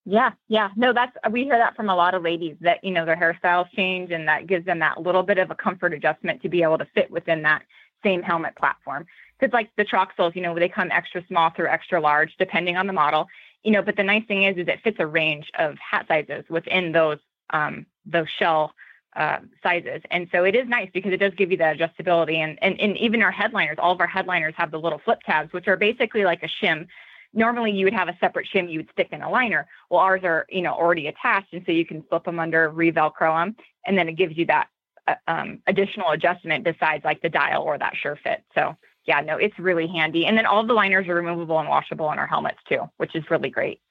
Yeah, 0.06 0.32
yeah. 0.48 0.70
No, 0.76 0.94
that's 0.94 1.16
we 1.30 1.44
hear 1.44 1.58
that 1.60 1.76
from 1.76 1.90
a 1.90 1.96
lot 1.96 2.16
of 2.16 2.24
ladies 2.24 2.56
that, 2.62 2.84
you 2.84 2.92
know, 2.92 3.06
their 3.06 3.16
hairstyles 3.16 3.70
change 3.76 4.12
and 4.12 4.28
that 4.28 4.48
gives 4.48 4.66
them 4.66 4.80
that 4.80 5.00
little 5.00 5.22
bit 5.22 5.38
of 5.38 5.52
a 5.52 5.56
comfort 5.56 5.94
adjustment 5.94 6.42
to 6.42 6.50
be 6.50 6.64
able 6.64 6.80
to 6.80 6.88
fit 6.96 7.12
within 7.12 7.44
that 7.44 7.62
same 8.04 8.24
helmet 8.24 8.56
platform. 8.56 9.06
Because 9.40 9.54
like 9.54 9.70
the 9.78 9.86
Troxels, 9.86 10.36
you 10.36 10.42
know, 10.42 10.56
they 10.58 10.70
come 10.70 10.90
extra 10.92 11.24
small 11.28 11.52
through 11.52 11.68
extra 11.68 12.02
large 12.02 12.36
depending 12.40 12.78
on 12.78 12.88
the 12.88 12.94
model 12.94 13.28
you 13.64 13.72
know, 13.72 13.82
but 13.82 13.96
the 13.96 14.04
nice 14.04 14.26
thing 14.28 14.44
is, 14.44 14.58
is 14.58 14.68
it 14.68 14.80
fits 14.84 14.98
a 15.00 15.06
range 15.06 15.50
of 15.58 15.78
hat 15.78 16.06
sizes 16.08 16.44
within 16.50 16.92
those 16.92 17.20
um, 17.52 17.86
those 18.06 18.28
shell 18.40 18.74
uh, 19.16 19.40
sizes, 19.62 20.02
and 20.10 20.28
so 20.32 20.44
it 20.44 20.56
is 20.56 20.68
nice 20.68 20.90
because 20.94 21.12
it 21.12 21.18
does 21.18 21.34
give 21.36 21.52
you 21.52 21.58
that 21.58 21.78
adjustability. 21.78 22.36
And, 22.36 22.58
and 22.62 22.80
and 22.80 22.98
even 22.98 23.22
our 23.22 23.32
headliners, 23.32 23.78
all 23.80 23.92
of 23.92 24.00
our 24.00 24.08
headliners 24.08 24.54
have 24.58 24.72
the 24.72 24.80
little 24.80 25.00
flip 25.04 25.20
tabs, 25.26 25.52
which 25.54 25.68
are 25.68 25.78
basically 25.78 26.24
like 26.24 26.44
a 26.44 26.66
shim. 26.66 26.88
Normally, 27.34 27.72
you 27.72 27.86
would 27.86 27.94
have 27.94 28.10
a 28.10 28.18
separate 28.20 28.48
shim 28.54 28.72
you 28.72 28.80
would 28.80 28.90
stick 28.92 29.10
in 29.12 29.22
a 29.22 29.30
liner. 29.30 29.68
Well, 29.90 30.00
ours 30.00 30.22
are 30.24 30.46
you 30.50 30.62
know 30.62 30.74
already 30.74 31.08
attached, 31.08 31.54
and 31.54 31.64
so 31.66 31.72
you 31.72 31.86
can 31.86 32.04
flip 32.04 32.24
them 32.24 32.40
under, 32.40 32.70
re-velcro 32.70 33.44
them, 33.44 33.56
and 33.86 33.98
then 33.98 34.10
it 34.10 34.14
gives 34.14 34.38
you 34.38 34.46
that 34.48 34.68
uh, 35.08 35.16
um, 35.28 35.60
additional 35.68 36.12
adjustment 36.12 36.64
besides 36.64 37.04
like 37.04 37.22
the 37.22 37.30
dial 37.30 37.64
or 37.64 37.78
that 37.78 37.96
sure 37.96 38.18
fit. 38.24 38.44
So 38.56 38.76
yeah, 39.06 39.22
no, 39.22 39.38
it's 39.38 39.58
really 39.58 39.88
handy. 39.88 40.26
And 40.26 40.38
then 40.38 40.46
all 40.46 40.66
the 40.66 40.74
liners 40.74 41.08
are 41.08 41.16
removable 41.16 41.60
and 41.60 41.68
washable 41.68 42.12
in 42.12 42.20
our 42.20 42.28
helmets 42.28 42.60
too, 42.68 42.90
which 42.98 43.16
is 43.16 43.24
really 43.30 43.50
great. 43.50 43.82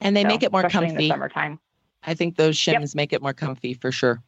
And 0.00 0.16
they 0.16 0.22
So, 0.22 0.28
make 0.28 0.42
it 0.42 0.52
more 0.52 0.68
comfy. 0.68 0.90
in 0.90 0.96
the 0.96 1.08
summertime. 1.08 1.58
I 2.02 2.14
think 2.14 2.36
those 2.36 2.56
shims 2.56 2.94
make 2.94 3.12
it 3.12 3.22
more 3.22 3.32
comfy 3.32 3.74
for 3.74 3.90
sure. 3.90 4.22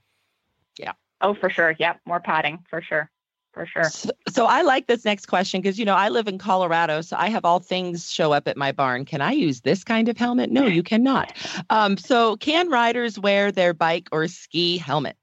Yeah. 0.79 0.93
Oh, 1.21 1.35
for 1.35 1.51
sure. 1.51 1.75
Yep, 1.79 2.01
more 2.07 2.21
padding 2.21 2.65
for 2.71 2.81
sure, 2.81 3.11
for 3.53 3.67
sure. 3.67 3.85
So, 3.85 4.11
so 4.29 4.47
I 4.47 4.63
like 4.63 4.87
this 4.87 5.05
next 5.05 5.27
question 5.27 5.61
because 5.61 5.79
you 5.79 5.85
know 5.85 5.95
I 5.95 6.09
live 6.09 6.29
in 6.29 6.39
Colorado, 6.39 7.01
so 7.03 7.17
I 7.19 7.29
have 7.29 7.45
all 7.45 7.59
things 7.61 8.11
show 8.11 8.33
up 8.33 8.49
at 8.49 8.57
my 8.57 8.73
barn. 8.73 9.05
Can 9.05 9.21
I 9.21 9.33
use 9.33 9.61
this 9.63 9.85
kind 9.85 10.09
of 10.09 10.17
helmet? 10.17 10.51
No, 10.51 10.67
you 10.67 10.83
cannot. 10.83 11.33
Um, 11.71 11.97
so 11.97 12.37
can 12.37 12.71
riders 12.71 13.19
wear 13.19 13.53
their 13.53 13.75
bike 13.75 14.09
or 14.13 14.29
ski 14.29 14.79
helmets? 14.79 15.19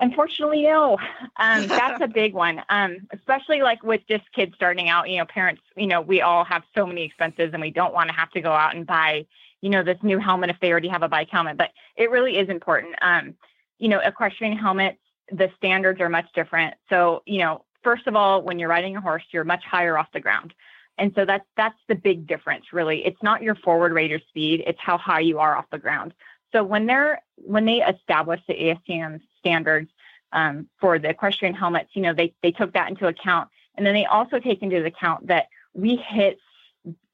Unfortunately, 0.00 0.62
no. 0.62 0.98
Um, 1.36 1.66
that's 1.68 2.02
a 2.02 2.08
big 2.08 2.34
one. 2.34 2.60
Um, 2.68 2.98
especially 3.14 3.62
like 3.62 3.82
with 3.82 4.02
just 4.06 4.30
kids 4.34 4.52
starting 4.54 4.90
out. 4.90 5.08
You 5.08 5.18
know, 5.18 5.24
parents. 5.24 5.62
You 5.74 5.86
know, 5.86 6.02
we 6.02 6.20
all 6.20 6.44
have 6.44 6.62
so 6.76 6.84
many 6.86 7.02
expenses, 7.02 7.50
and 7.54 7.62
we 7.62 7.70
don't 7.70 7.94
want 7.94 8.10
to 8.10 8.14
have 8.14 8.30
to 8.32 8.42
go 8.42 8.52
out 8.52 8.74
and 8.74 8.86
buy, 8.86 9.24
you 9.62 9.70
know, 9.70 9.82
this 9.82 9.96
new 10.02 10.18
helmet 10.18 10.50
if 10.50 10.56
they 10.60 10.70
already 10.70 10.88
have 10.88 11.02
a 11.02 11.08
bike 11.08 11.28
helmet. 11.30 11.56
But 11.56 11.70
it 11.96 12.10
really 12.10 12.36
is 12.36 12.50
important. 12.50 12.94
Um, 13.00 13.34
you 13.78 13.88
know, 13.88 14.00
equestrian 14.00 14.58
helmets. 14.58 14.98
The 15.32 15.50
standards 15.56 15.98
are 16.00 16.10
much 16.10 16.26
different. 16.34 16.74
So, 16.90 17.22
you 17.24 17.38
know, 17.38 17.64
first 17.82 18.06
of 18.06 18.16
all, 18.16 18.42
when 18.42 18.58
you're 18.58 18.68
riding 18.68 18.96
a 18.96 19.00
horse, 19.00 19.24
you're 19.30 19.44
much 19.44 19.64
higher 19.64 19.96
off 19.96 20.08
the 20.12 20.20
ground. 20.20 20.52
And 20.98 21.12
so 21.14 21.24
that's 21.24 21.46
that's 21.56 21.78
the 21.88 21.94
big 21.94 22.26
difference, 22.26 22.66
really. 22.72 23.06
It's 23.06 23.22
not 23.22 23.42
your 23.42 23.54
forward 23.54 23.92
rate 23.92 24.12
or 24.12 24.20
speed; 24.28 24.62
it's 24.66 24.80
how 24.80 24.98
high 24.98 25.20
you 25.20 25.38
are 25.38 25.56
off 25.56 25.64
the 25.72 25.78
ground. 25.78 26.12
So 26.52 26.64
when 26.64 26.86
they're 26.86 27.22
when 27.36 27.64
they 27.64 27.82
established 27.82 28.44
the 28.46 28.54
ASTM 28.54 29.20
standards 29.38 29.90
um, 30.32 30.68
for 30.80 30.98
the 30.98 31.10
equestrian 31.10 31.54
helmets, 31.54 31.90
you 31.94 32.02
know, 32.02 32.14
they 32.14 32.34
they 32.42 32.52
took 32.52 32.72
that 32.74 32.88
into 32.88 33.06
account, 33.06 33.48
and 33.76 33.86
then 33.86 33.94
they 33.94 34.06
also 34.06 34.38
take 34.38 34.62
into 34.62 34.84
account 34.84 35.26
that 35.28 35.46
we 35.74 35.96
hit 35.96 36.38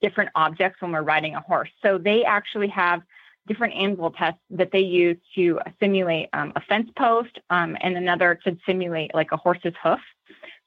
different 0.00 0.30
objects 0.34 0.80
when 0.80 0.92
we're 0.92 1.02
riding 1.02 1.34
a 1.34 1.40
horse. 1.40 1.70
So 1.82 1.98
they 1.98 2.24
actually 2.24 2.68
have 2.68 3.02
different 3.46 3.74
anvil 3.74 4.10
tests 4.10 4.40
that 4.50 4.72
they 4.72 4.80
use 4.80 5.16
to 5.34 5.60
simulate 5.80 6.28
um, 6.32 6.52
a 6.56 6.60
fence 6.60 6.90
post 6.96 7.38
um, 7.50 7.76
and 7.80 7.96
another 7.96 8.38
to 8.44 8.56
simulate 8.66 9.14
like 9.14 9.32
a 9.32 9.36
horse's 9.36 9.74
hoof. 9.82 10.00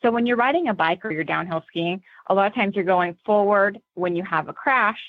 So 0.02 0.12
when 0.12 0.26
you're 0.26 0.38
riding 0.38 0.70
a 0.70 0.74
bike 0.74 1.04
or 1.04 1.12
you're 1.12 1.26
downhill 1.26 1.64
skiing, 1.68 2.02
a 2.28 2.34
lot 2.34 2.48
of 2.48 2.56
times 2.56 2.76
you're 2.76 2.86
going 2.86 3.18
forward 3.26 3.80
when 3.96 4.16
you 4.16 4.24
have 4.24 4.48
a 4.48 4.54
crash, 4.54 5.00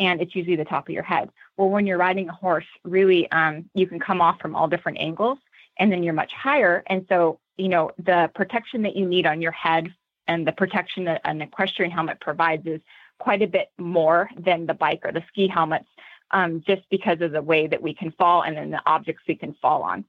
and 0.00 0.20
it's 0.20 0.34
usually 0.34 0.56
the 0.56 0.64
top 0.64 0.88
of 0.88 0.94
your 0.94 1.04
head. 1.04 1.30
Well, 1.56 1.68
when 1.68 1.86
you're 1.86 1.98
riding 1.98 2.28
a 2.28 2.32
horse, 2.32 2.66
really, 2.84 3.30
um, 3.30 3.68
you 3.74 3.86
can 3.86 4.00
come 4.00 4.20
off 4.20 4.40
from 4.40 4.56
all 4.56 4.66
different 4.66 4.98
angles, 4.98 5.38
and 5.78 5.92
then 5.92 6.02
you're 6.02 6.14
much 6.14 6.32
higher. 6.32 6.82
And 6.86 7.06
so, 7.08 7.38
you 7.56 7.68
know, 7.68 7.90
the 7.98 8.30
protection 8.34 8.82
that 8.82 8.96
you 8.96 9.06
need 9.06 9.26
on 9.26 9.42
your 9.42 9.52
head 9.52 9.94
and 10.26 10.46
the 10.46 10.52
protection 10.52 11.04
that 11.04 11.20
an 11.24 11.42
equestrian 11.42 11.90
helmet 11.90 12.18
provides 12.20 12.66
is 12.66 12.80
quite 13.18 13.42
a 13.42 13.46
bit 13.46 13.70
more 13.78 14.30
than 14.36 14.66
the 14.66 14.74
bike 14.74 15.00
or 15.04 15.12
the 15.12 15.22
ski 15.28 15.46
helmets, 15.46 15.88
um, 16.30 16.62
just 16.66 16.82
because 16.90 17.20
of 17.20 17.32
the 17.32 17.42
way 17.42 17.66
that 17.66 17.82
we 17.82 17.94
can 17.94 18.10
fall 18.12 18.42
and 18.42 18.56
then 18.56 18.70
the 18.70 18.80
objects 18.86 19.22
we 19.28 19.36
can 19.36 19.54
fall 19.60 19.82
on. 19.82 20.04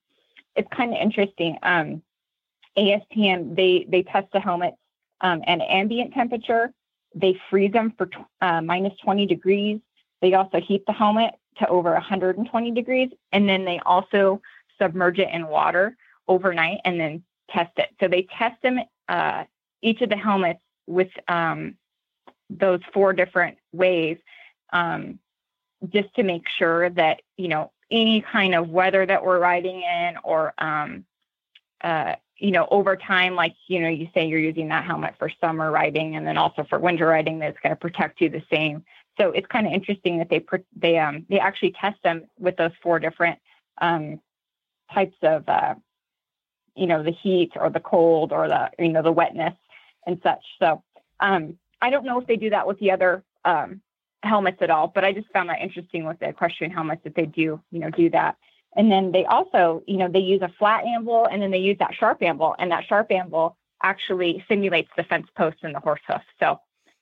It's 0.56 0.69
kind 0.75 0.93
of 0.93 1.01
interesting. 1.01 1.58
Um, 1.62 2.01
ASTM 2.77 3.54
they 3.56 3.86
they 3.89 4.04
test 4.04 4.27
the 4.32 4.39
helmets 4.39 4.77
um, 5.19 5.41
at 5.45 5.60
ambient 5.60 6.13
temperature. 6.13 6.73
They 7.13 7.39
freeze 7.50 7.71
them 7.71 7.93
for 7.97 8.10
uh, 8.41 8.62
minus 8.62 8.97
20 9.04 9.26
degrees. 9.26 9.80
They 10.21 10.34
also 10.34 10.60
heat 10.62 10.86
the 10.86 10.93
helmet 10.93 11.34
to 11.58 11.67
over 11.67 11.91
120 11.93 12.71
degrees, 12.71 13.10
and 13.32 13.47
then 13.47 13.65
they 13.65 13.80
also 13.86 14.41
submerge 14.80 15.19
it 15.19 15.30
in 15.32 15.47
water 15.47 15.95
overnight 16.28 16.80
and 16.86 17.00
then 17.00 17.24
test 17.50 17.71
it. 17.78 17.89
So 18.00 18.08
they 18.08 18.28
test 18.38 18.62
them 18.62 18.80
uh, 19.10 19.43
each 19.82 20.02
of 20.02 20.10
the 20.10 20.15
helmets 20.15 20.62
with 20.88 21.10
um, 21.28 21.76
those 22.50 22.80
four 22.93 23.13
different 23.13 23.58
ways, 23.71 24.17
um, 24.71 25.19
just 25.89 26.13
to 26.15 26.24
make 26.24 26.47
sure 26.58 26.89
that 26.91 27.21
you 27.38 27.47
know 27.47 27.71
any 27.89 28.21
kind 28.21 28.56
of 28.56 28.69
weather 28.69 29.06
that 29.06 29.24
we're 29.24 29.39
riding 29.39 29.82
in 29.82 30.15
or 30.24 30.54
um, 30.58 31.06
uh, 31.84 32.15
you 32.41 32.49
know, 32.49 32.67
over 32.71 32.95
time, 32.95 33.36
like, 33.36 33.56
you 33.67 33.80
know, 33.80 33.88
you 33.88 34.10
say 34.15 34.27
you're 34.27 34.39
using 34.39 34.69
that 34.69 34.84
helmet 34.84 35.13
for 35.19 35.30
summer 35.39 35.69
riding 35.69 36.15
and 36.15 36.25
then 36.25 36.38
also 36.38 36.65
for 36.67 36.80
winter 36.80 37.06
riding, 37.06 37.38
that's 37.38 37.60
going 37.62 37.69
to 37.69 37.80
protect 37.80 38.19
you 38.19 38.30
the 38.30 38.41
same. 38.51 38.84
So 39.19 39.30
it's 39.30 39.45
kind 39.45 39.67
of 39.67 39.73
interesting 39.73 40.17
that 40.17 40.30
they, 40.30 40.43
they, 40.75 40.97
um, 40.97 41.25
they 41.30 41.39
actually 41.39 41.73
test 41.80 42.01
them 42.04 42.23
with 42.39 42.58
those 42.58 42.71
four 42.82 42.97
different, 42.97 43.38
um, 43.80 44.19
types 44.91 45.17
of, 45.21 45.47
uh, 45.47 45.75
you 46.75 46.88
know, 46.88 47.04
the 47.04 47.12
heat 47.12 47.51
or 47.56 47.69
the 47.69 47.80
cold 47.80 48.32
or 48.32 48.47
the, 48.47 48.71
you 48.80 48.89
know, 48.89 49.04
the 49.04 49.12
wetness 49.12 49.54
and 50.08 50.19
such. 50.23 50.43
So, 50.58 50.84
um, 51.19 51.58
I 51.80 51.91
don't 51.91 52.06
know 52.06 52.19
if 52.19 52.25
they 52.25 52.38
do 52.38 52.49
that 52.49 52.65
with 52.65 52.80
the 52.80 52.89
other, 52.91 53.23
um, 53.45 53.82
helmets 54.23 54.62
at 54.62 54.71
all, 54.71 54.88
but 54.88 55.04
I 55.04 55.13
just 55.13 55.30
found 55.32 55.49
that 55.49 55.62
interesting 55.62 56.06
with 56.06 56.19
the 56.19 56.30
equestrian 56.30 56.71
helmets 56.71 57.04
that 57.04 57.13
they 57.13 57.25
do, 57.25 57.62
you 57.71 57.80
know, 57.80 57.91
do 57.91 58.10
that. 58.12 58.38
And 58.75 58.91
then 58.91 59.12
they 59.12 59.25
also, 59.25 59.84
you 59.86 59.97
know, 59.97 60.07
they 60.07 60.19
use 60.19 60.41
a 60.41 60.51
flat 60.57 60.86
anvil 60.86 61.25
and 61.25 61.41
then 61.41 61.51
they 61.51 61.57
use 61.57 61.77
that 61.79 61.93
sharp 61.93 62.21
anvil, 62.21 62.55
and 62.57 62.71
that 62.71 62.86
sharp 62.88 63.12
anvil 63.12 63.57
actually 63.84 64.43
simulates 64.47 64.89
the 64.95 65.03
fence 65.03 65.27
post 65.36 65.57
and 65.63 65.75
the 65.75 65.79
horse 65.79 66.01
hoof. 66.07 66.21
So 66.39 66.60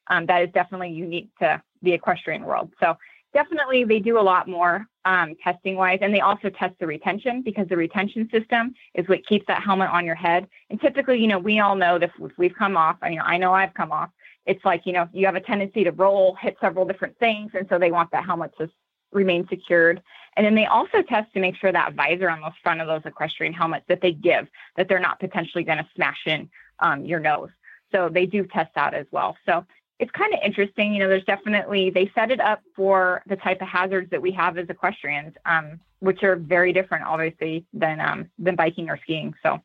um, 0.07 0.25
that 0.27 0.41
is 0.43 0.49
definitely 0.53 0.89
unique 0.89 1.29
to 1.39 1.61
the 1.81 1.93
equestrian 1.93 2.43
world. 2.43 2.71
So 2.79 2.97
definitely 3.33 3.83
they 3.83 3.99
do 3.99 4.19
a 4.19 4.21
lot 4.21 4.47
more 4.47 4.87
um, 5.05 5.35
testing 5.43 5.75
wise, 5.75 5.99
and 6.01 6.13
they 6.13 6.21
also 6.21 6.49
test 6.49 6.75
the 6.79 6.87
retention 6.87 7.41
because 7.43 7.67
the 7.67 7.77
retention 7.77 8.29
system 8.31 8.73
is 8.95 9.07
what 9.07 9.25
keeps 9.27 9.45
that 9.47 9.61
helmet 9.61 9.89
on 9.89 10.05
your 10.05 10.15
head. 10.15 10.47
And 10.69 10.79
typically, 10.81 11.19
you 11.19 11.27
know, 11.27 11.39
we 11.39 11.59
all 11.59 11.75
know 11.75 11.99
that 11.99 12.11
if 12.19 12.37
we've 12.37 12.55
come 12.55 12.77
off. 12.77 12.97
I 13.01 13.09
mean, 13.09 13.21
I 13.23 13.37
know 13.37 13.53
I've 13.53 13.73
come 13.73 13.91
off. 13.91 14.09
It's 14.45 14.63
like 14.65 14.81
you 14.85 14.93
know 14.93 15.07
you 15.13 15.25
have 15.25 15.35
a 15.35 15.41
tendency 15.41 15.83
to 15.83 15.91
roll, 15.91 16.35
hit 16.41 16.57
several 16.59 16.85
different 16.85 17.17
things, 17.19 17.51
and 17.53 17.67
so 17.69 17.77
they 17.77 17.91
want 17.91 18.11
that 18.11 18.25
helmet 18.25 18.51
to 18.57 18.69
remain 19.11 19.47
secured. 19.47 20.01
And 20.35 20.45
then 20.45 20.55
they 20.55 20.65
also 20.65 21.01
test 21.01 21.33
to 21.33 21.39
make 21.39 21.55
sure 21.55 21.71
that 21.71 21.93
visor 21.95 22.29
on 22.29 22.41
the 22.41 22.51
front 22.63 22.81
of 22.81 22.87
those 22.87 23.01
equestrian 23.05 23.53
helmets 23.53 23.85
that 23.89 24.01
they 24.01 24.11
give 24.11 24.47
that 24.77 24.87
they're 24.87 24.99
not 24.99 25.19
potentially 25.19 25.63
going 25.63 25.79
to 25.79 25.87
smash 25.95 26.19
in 26.25 26.49
um, 26.79 27.05
your 27.05 27.19
nose. 27.19 27.49
So 27.91 28.09
they 28.09 28.25
do 28.25 28.45
test 28.45 28.73
that 28.75 28.93
as 28.93 29.05
well. 29.11 29.35
So 29.45 29.65
it's 29.99 30.11
kind 30.11 30.33
of 30.33 30.39
interesting. 30.43 30.93
You 30.93 30.99
know, 30.99 31.09
there's 31.09 31.25
definitely 31.25 31.89
they 31.89 32.11
set 32.15 32.31
it 32.31 32.39
up 32.39 32.61
for 32.75 33.21
the 33.27 33.35
type 33.35 33.61
of 33.61 33.67
hazards 33.67 34.09
that 34.11 34.21
we 34.21 34.31
have 34.31 34.57
as 34.57 34.69
equestrians, 34.69 35.33
um, 35.45 35.79
which 35.99 36.23
are 36.23 36.35
very 36.35 36.71
different, 36.71 37.05
obviously, 37.05 37.65
than 37.73 37.99
um, 37.99 38.29
than 38.39 38.55
biking 38.55 38.89
or 38.89 38.97
skiing. 39.01 39.33
So, 39.43 39.61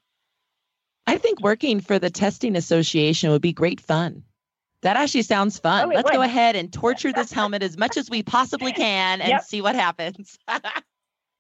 I 1.06 1.18
think 1.18 1.40
working 1.40 1.80
for 1.80 1.98
the 1.98 2.10
testing 2.10 2.56
association 2.56 3.30
would 3.30 3.42
be 3.42 3.52
great 3.52 3.80
fun. 3.80 4.24
That 4.84 4.98
actually 4.98 5.22
sounds 5.22 5.58
fun. 5.58 5.86
Oh, 5.86 5.92
Let's 5.94 6.04
would. 6.04 6.12
go 6.12 6.20
ahead 6.22 6.56
and 6.56 6.70
torture 6.72 7.12
this 7.12 7.32
helmet 7.32 7.62
as 7.62 7.78
much 7.78 7.96
as 7.96 8.10
we 8.10 8.22
possibly 8.22 8.70
can 8.72 9.20
and 9.22 9.30
Yep. 9.30 9.42
see 9.42 9.62
what 9.62 9.74
happens. 9.74 10.38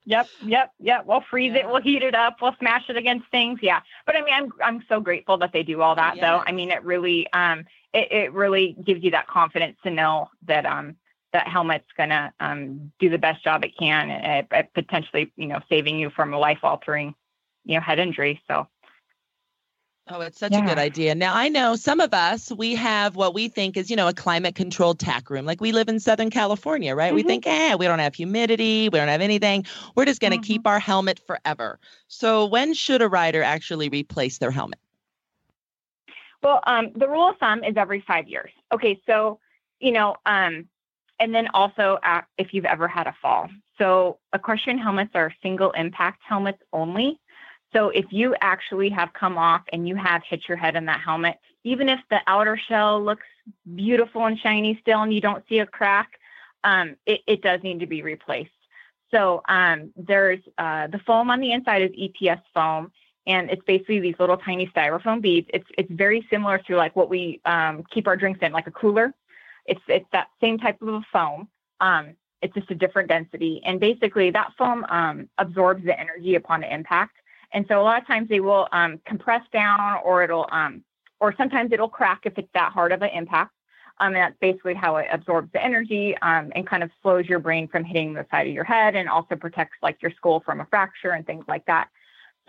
Yep, 0.06 0.30
yep, 0.44 0.70
yep. 0.80 1.06
We'll 1.06 1.24
freeze 1.30 1.54
it, 1.54 1.66
we'll 1.66 1.80
heat 1.80 2.02
it 2.02 2.14
up, 2.14 2.36
we'll 2.42 2.54
smash 2.58 2.90
it 2.90 2.96
against 2.98 3.26
things. 3.30 3.60
Yeah. 3.62 3.80
But 4.04 4.16
I 4.16 4.20
mean, 4.22 4.34
I'm 4.34 4.52
I'm 4.62 4.84
so 4.86 5.00
grateful 5.00 5.38
that 5.38 5.54
they 5.54 5.62
do 5.62 5.80
all 5.80 5.94
that 5.94 6.16
though. 6.20 6.42
I 6.46 6.52
mean, 6.52 6.70
it 6.70 6.84
really 6.84 7.26
um 7.32 7.64
it, 7.94 8.12
it 8.12 8.32
really 8.34 8.76
gives 8.84 9.02
you 9.02 9.12
that 9.12 9.28
confidence 9.28 9.78
to 9.84 9.90
know 9.90 10.28
that 10.46 10.66
um 10.66 10.96
that 11.32 11.48
helmet's 11.48 11.88
gonna 11.96 12.34
um 12.38 12.92
do 12.98 13.08
the 13.08 13.16
best 13.16 13.42
job 13.42 13.64
it 13.64 13.78
can 13.78 14.10
at, 14.10 14.46
at 14.52 14.74
potentially, 14.74 15.32
you 15.36 15.46
know, 15.46 15.60
saving 15.70 15.98
you 15.98 16.10
from 16.10 16.34
a 16.34 16.38
life 16.38 16.58
altering, 16.62 17.14
you 17.64 17.76
know, 17.76 17.80
head 17.80 17.98
injury. 17.98 18.42
So 18.46 18.68
Oh, 20.06 20.20
it's 20.20 20.38
such 20.38 20.52
a 20.52 20.60
good 20.60 20.78
idea. 20.78 21.14
Now, 21.14 21.34
I 21.34 21.48
know 21.48 21.76
some 21.76 21.98
of 21.98 22.12
us, 22.12 22.52
we 22.52 22.74
have 22.74 23.16
what 23.16 23.32
we 23.32 23.48
think 23.48 23.78
is, 23.78 23.88
you 23.88 23.96
know, 23.96 24.06
a 24.06 24.12
climate 24.12 24.54
controlled 24.54 24.98
tack 24.98 25.30
room. 25.30 25.46
Like 25.46 25.62
we 25.62 25.72
live 25.72 25.88
in 25.88 25.98
Southern 25.98 26.28
California, 26.28 26.94
right? 26.94 27.14
We 27.14 27.22
Mhm. 27.22 27.26
think, 27.26 27.46
eh, 27.46 27.74
we 27.74 27.86
don't 27.86 28.00
have 28.00 28.14
humidity, 28.14 28.90
we 28.90 28.98
don't 28.98 29.08
have 29.08 29.22
anything. 29.22 29.64
We're 29.96 30.04
just 30.04 30.20
going 30.20 30.32
to 30.32 30.38
Mhm. 30.38 30.42
keep 30.46 30.66
our 30.66 30.78
helmet 30.78 31.20
forever. 31.26 31.80
So, 32.08 32.44
when 32.44 32.74
should 32.74 33.00
a 33.00 33.08
rider 33.08 33.42
actually 33.42 33.88
replace 33.88 34.36
their 34.38 34.50
helmet? 34.50 34.78
Well, 36.42 36.60
um, 36.66 36.92
the 36.94 37.08
rule 37.08 37.30
of 37.30 37.38
thumb 37.38 37.64
is 37.64 37.76
every 37.76 38.02
five 38.06 38.28
years. 38.28 38.50
Okay, 38.72 39.00
so 39.06 39.40
you 39.80 39.92
know, 39.92 40.16
um, 40.26 40.68
and 41.18 41.34
then 41.34 41.48
also 41.54 41.98
uh, 42.04 42.20
if 42.36 42.52
you've 42.52 42.64
ever 42.66 42.88
had 42.88 43.06
a 43.06 43.16
fall. 43.22 43.48
So 43.78 44.18
equestrian 44.34 44.78
helmets 44.78 45.12
are 45.14 45.32
single 45.42 45.70
impact 45.72 46.22
helmets 46.26 46.62
only. 46.72 47.18
So 47.74 47.88
if 47.88 48.06
you 48.10 48.36
actually 48.40 48.88
have 48.90 49.12
come 49.12 49.36
off 49.36 49.62
and 49.72 49.86
you 49.88 49.96
have 49.96 50.22
hit 50.28 50.48
your 50.48 50.56
head 50.56 50.76
in 50.76 50.86
that 50.86 51.00
helmet, 51.00 51.38
even 51.64 51.88
if 51.88 51.98
the 52.08 52.20
outer 52.26 52.56
shell 52.56 53.02
looks 53.02 53.26
beautiful 53.74 54.26
and 54.26 54.38
shiny 54.38 54.78
still, 54.80 55.02
and 55.02 55.12
you 55.12 55.20
don't 55.20 55.44
see 55.48 55.58
a 55.58 55.66
crack, 55.66 56.12
um, 56.62 56.96
it, 57.04 57.20
it 57.26 57.42
does 57.42 57.62
need 57.62 57.80
to 57.80 57.86
be 57.86 58.02
replaced. 58.02 58.50
So 59.10 59.42
um, 59.48 59.92
there's 59.96 60.40
uh, 60.56 60.86
the 60.86 61.00
foam 61.00 61.30
on 61.30 61.40
the 61.40 61.52
inside 61.52 61.82
is 61.82 61.90
EPS 61.90 62.42
foam, 62.54 62.92
and 63.26 63.50
it's 63.50 63.62
basically 63.66 64.00
these 64.00 64.16
little 64.18 64.36
tiny 64.36 64.66
styrofoam 64.68 65.20
beads. 65.20 65.48
It's 65.52 65.66
it's 65.76 65.90
very 65.90 66.26
similar 66.30 66.58
to 66.58 66.76
like 66.76 66.94
what 66.96 67.08
we 67.08 67.40
um, 67.44 67.84
keep 67.92 68.06
our 68.06 68.16
drinks 68.16 68.40
in, 68.42 68.52
like 68.52 68.66
a 68.66 68.72
cooler. 68.72 69.12
It's 69.66 69.80
it's 69.88 70.06
that 70.12 70.28
same 70.40 70.58
type 70.58 70.80
of 70.80 70.88
a 70.88 71.00
foam. 71.12 71.48
Um, 71.80 72.14
it's 72.40 72.54
just 72.54 72.70
a 72.70 72.74
different 72.74 73.08
density, 73.08 73.62
and 73.64 73.78
basically 73.80 74.30
that 74.30 74.52
foam 74.58 74.84
um, 74.88 75.28
absorbs 75.38 75.84
the 75.84 75.98
energy 75.98 76.34
upon 76.34 76.60
the 76.60 76.72
impact. 76.72 77.16
And 77.54 77.64
so 77.68 77.80
a 77.80 77.82
lot 77.82 78.00
of 78.02 78.06
times 78.06 78.28
they 78.28 78.40
will 78.40 78.68
um, 78.72 79.00
compress 79.06 79.42
down, 79.52 80.00
or 80.04 80.22
it'll 80.24 80.48
um, 80.50 80.84
or 81.20 81.34
sometimes 81.38 81.72
it'll 81.72 81.88
crack 81.88 82.20
if 82.24 82.36
it's 82.36 82.52
that 82.52 82.72
hard 82.72 82.92
of 82.92 83.00
an 83.00 83.10
impact. 83.14 83.52
Um, 84.00 84.08
and 84.08 84.16
that's 84.16 84.36
basically 84.40 84.74
how 84.74 84.96
it 84.96 85.06
absorbs 85.12 85.52
the 85.52 85.64
energy 85.64 86.16
um, 86.20 86.50
and 86.56 86.66
kind 86.66 86.82
of 86.82 86.90
slows 87.00 87.26
your 87.26 87.38
brain 87.38 87.68
from 87.68 87.84
hitting 87.84 88.12
the 88.12 88.26
side 88.30 88.48
of 88.48 88.52
your 88.52 88.64
head, 88.64 88.96
and 88.96 89.08
also 89.08 89.36
protects 89.36 89.76
like 89.82 90.02
your 90.02 90.10
skull 90.16 90.40
from 90.40 90.60
a 90.60 90.66
fracture 90.66 91.12
and 91.12 91.24
things 91.24 91.44
like 91.46 91.64
that. 91.66 91.88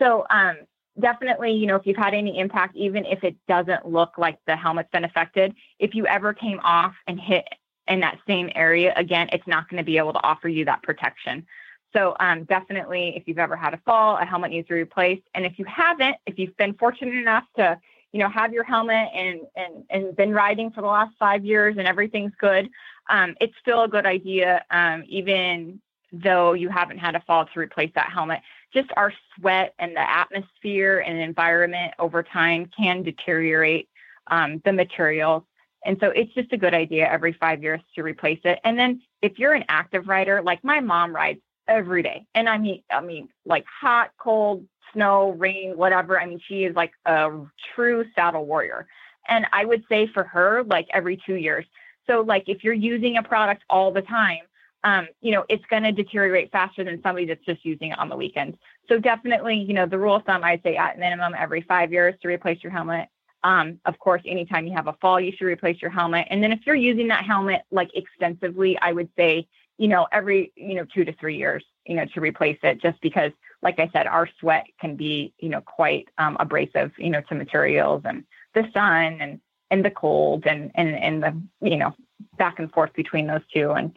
So 0.00 0.26
um, 0.28 0.56
definitely, 1.00 1.52
you 1.52 1.66
know, 1.66 1.76
if 1.76 1.86
you've 1.86 1.96
had 1.96 2.12
any 2.12 2.38
impact, 2.38 2.74
even 2.76 3.06
if 3.06 3.22
it 3.22 3.36
doesn't 3.46 3.86
look 3.86 4.18
like 4.18 4.38
the 4.46 4.56
helmet's 4.56 4.90
been 4.90 5.04
affected, 5.04 5.54
if 5.78 5.94
you 5.94 6.06
ever 6.06 6.34
came 6.34 6.60
off 6.64 6.94
and 7.06 7.18
hit 7.20 7.44
in 7.86 8.00
that 8.00 8.18
same 8.26 8.50
area 8.56 8.92
again, 8.96 9.28
it's 9.32 9.46
not 9.46 9.68
going 9.68 9.78
to 9.78 9.84
be 9.84 9.98
able 9.98 10.12
to 10.12 10.22
offer 10.24 10.48
you 10.48 10.64
that 10.64 10.82
protection. 10.82 11.46
So 11.92 12.16
um, 12.20 12.44
definitely, 12.44 13.14
if 13.16 13.24
you've 13.26 13.38
ever 13.38 13.56
had 13.56 13.74
a 13.74 13.78
fall, 13.78 14.18
a 14.18 14.24
helmet 14.24 14.50
needs 14.50 14.68
to 14.68 14.74
be 14.74 14.80
replaced. 14.80 15.22
And 15.34 15.46
if 15.46 15.58
you 15.58 15.64
haven't, 15.64 16.16
if 16.26 16.38
you've 16.38 16.56
been 16.56 16.74
fortunate 16.74 17.14
enough 17.14 17.44
to, 17.56 17.78
you 18.12 18.20
know, 18.20 18.28
have 18.28 18.52
your 18.52 18.64
helmet 18.64 19.08
and 19.14 19.40
and 19.56 19.84
and 19.90 20.16
been 20.16 20.32
riding 20.32 20.70
for 20.70 20.80
the 20.80 20.86
last 20.86 21.14
five 21.18 21.44
years 21.44 21.76
and 21.78 21.86
everything's 21.86 22.32
good, 22.38 22.68
um, 23.08 23.34
it's 23.40 23.54
still 23.60 23.82
a 23.84 23.88
good 23.88 24.06
idea, 24.06 24.64
um, 24.70 25.04
even 25.06 25.80
though 26.12 26.52
you 26.52 26.68
haven't 26.68 26.98
had 26.98 27.14
a 27.14 27.20
fall 27.20 27.46
to 27.46 27.60
replace 27.60 27.90
that 27.94 28.10
helmet. 28.10 28.40
Just 28.72 28.90
our 28.96 29.12
sweat 29.34 29.74
and 29.78 29.94
the 29.94 30.10
atmosphere 30.10 30.98
and 31.06 31.18
environment 31.18 31.94
over 31.98 32.22
time 32.22 32.70
can 32.76 33.02
deteriorate 33.02 33.88
um, 34.26 34.60
the 34.64 34.72
materials. 34.72 35.44
And 35.84 35.96
so 36.00 36.08
it's 36.08 36.32
just 36.34 36.52
a 36.52 36.56
good 36.56 36.74
idea 36.74 37.08
every 37.08 37.32
five 37.32 37.62
years 37.62 37.80
to 37.94 38.02
replace 38.02 38.40
it. 38.44 38.58
And 38.64 38.78
then 38.78 39.02
if 39.22 39.38
you're 39.38 39.54
an 39.54 39.64
active 39.68 40.08
rider, 40.08 40.42
like 40.42 40.64
my 40.64 40.80
mom 40.80 41.14
rides 41.14 41.40
every 41.68 42.02
day, 42.02 42.26
and 42.34 42.48
I 42.48 42.58
mean, 42.58 42.82
I 42.90 43.00
mean, 43.00 43.28
like 43.44 43.64
hot, 43.80 44.10
cold, 44.18 44.66
snow, 44.92 45.30
rain, 45.32 45.76
whatever. 45.76 46.20
I 46.20 46.26
mean, 46.26 46.40
she 46.46 46.64
is 46.64 46.74
like 46.74 46.92
a 47.04 47.30
true 47.74 48.04
saddle 48.14 48.46
warrior. 48.46 48.86
And 49.28 49.46
I 49.52 49.64
would 49.64 49.84
say 49.88 50.06
for 50.06 50.24
her, 50.24 50.62
like 50.64 50.86
every 50.92 51.20
two 51.26 51.34
years. 51.34 51.66
So 52.06 52.20
like 52.22 52.44
if 52.48 52.64
you're 52.64 52.74
using 52.74 53.16
a 53.16 53.22
product 53.22 53.62
all 53.68 53.92
the 53.92 54.02
time, 54.02 54.40
um, 54.84 55.08
you 55.20 55.32
know, 55.32 55.44
it's 55.48 55.64
going 55.68 55.82
to 55.82 55.92
deteriorate 55.92 56.52
faster 56.52 56.84
than 56.84 57.02
somebody 57.02 57.26
that's 57.26 57.44
just 57.44 57.64
using 57.64 57.90
it 57.90 57.98
on 57.98 58.08
the 58.08 58.16
weekends. 58.16 58.56
So 58.88 58.98
definitely, 58.98 59.56
you 59.56 59.74
know, 59.74 59.86
the 59.86 59.98
rule 59.98 60.16
of 60.16 60.24
thumb, 60.24 60.44
I'd 60.44 60.62
say 60.62 60.76
at 60.76 60.98
minimum 60.98 61.34
every 61.36 61.62
five 61.62 61.92
years 61.92 62.14
to 62.22 62.28
replace 62.28 62.62
your 62.62 62.72
helmet. 62.72 63.08
Um, 63.42 63.80
of 63.84 63.98
course, 63.98 64.22
anytime 64.24 64.66
you 64.66 64.74
have 64.74 64.86
a 64.86 64.96
fall, 65.00 65.20
you 65.20 65.32
should 65.32 65.46
replace 65.46 65.82
your 65.82 65.90
helmet. 65.90 66.28
And 66.30 66.42
then 66.42 66.52
if 66.52 66.60
you're 66.66 66.76
using 66.76 67.08
that 67.08 67.24
helmet 67.24 67.62
like 67.70 67.90
extensively, 67.94 68.78
I 68.78 68.92
would 68.92 69.08
say, 69.16 69.48
you 69.78 69.88
know, 69.88 70.06
every, 70.12 70.52
you 70.56 70.74
know, 70.74 70.86
two 70.94 71.04
to 71.04 71.12
three 71.14 71.36
years, 71.36 71.64
you 71.84 71.96
know, 71.96 72.06
to 72.14 72.20
replace 72.20 72.58
it 72.62 72.80
just 72.80 73.00
because, 73.00 73.32
like 73.62 73.78
I 73.78 73.90
said, 73.92 74.06
our 74.06 74.28
sweat 74.40 74.66
can 74.80 74.96
be, 74.96 75.34
you 75.38 75.48
know, 75.48 75.60
quite 75.60 76.08
um, 76.18 76.36
abrasive, 76.40 76.92
you 76.98 77.10
know, 77.10 77.20
to 77.28 77.34
materials 77.34 78.02
and 78.04 78.24
the 78.54 78.68
sun 78.72 79.18
and, 79.20 79.40
and 79.70 79.84
the 79.84 79.90
cold 79.90 80.46
and, 80.46 80.70
and, 80.74 80.96
and 80.96 81.22
the, 81.22 81.68
you 81.68 81.76
know, 81.76 81.94
back 82.38 82.58
and 82.58 82.72
forth 82.72 82.92
between 82.94 83.26
those 83.26 83.42
two. 83.52 83.72
And 83.72 83.96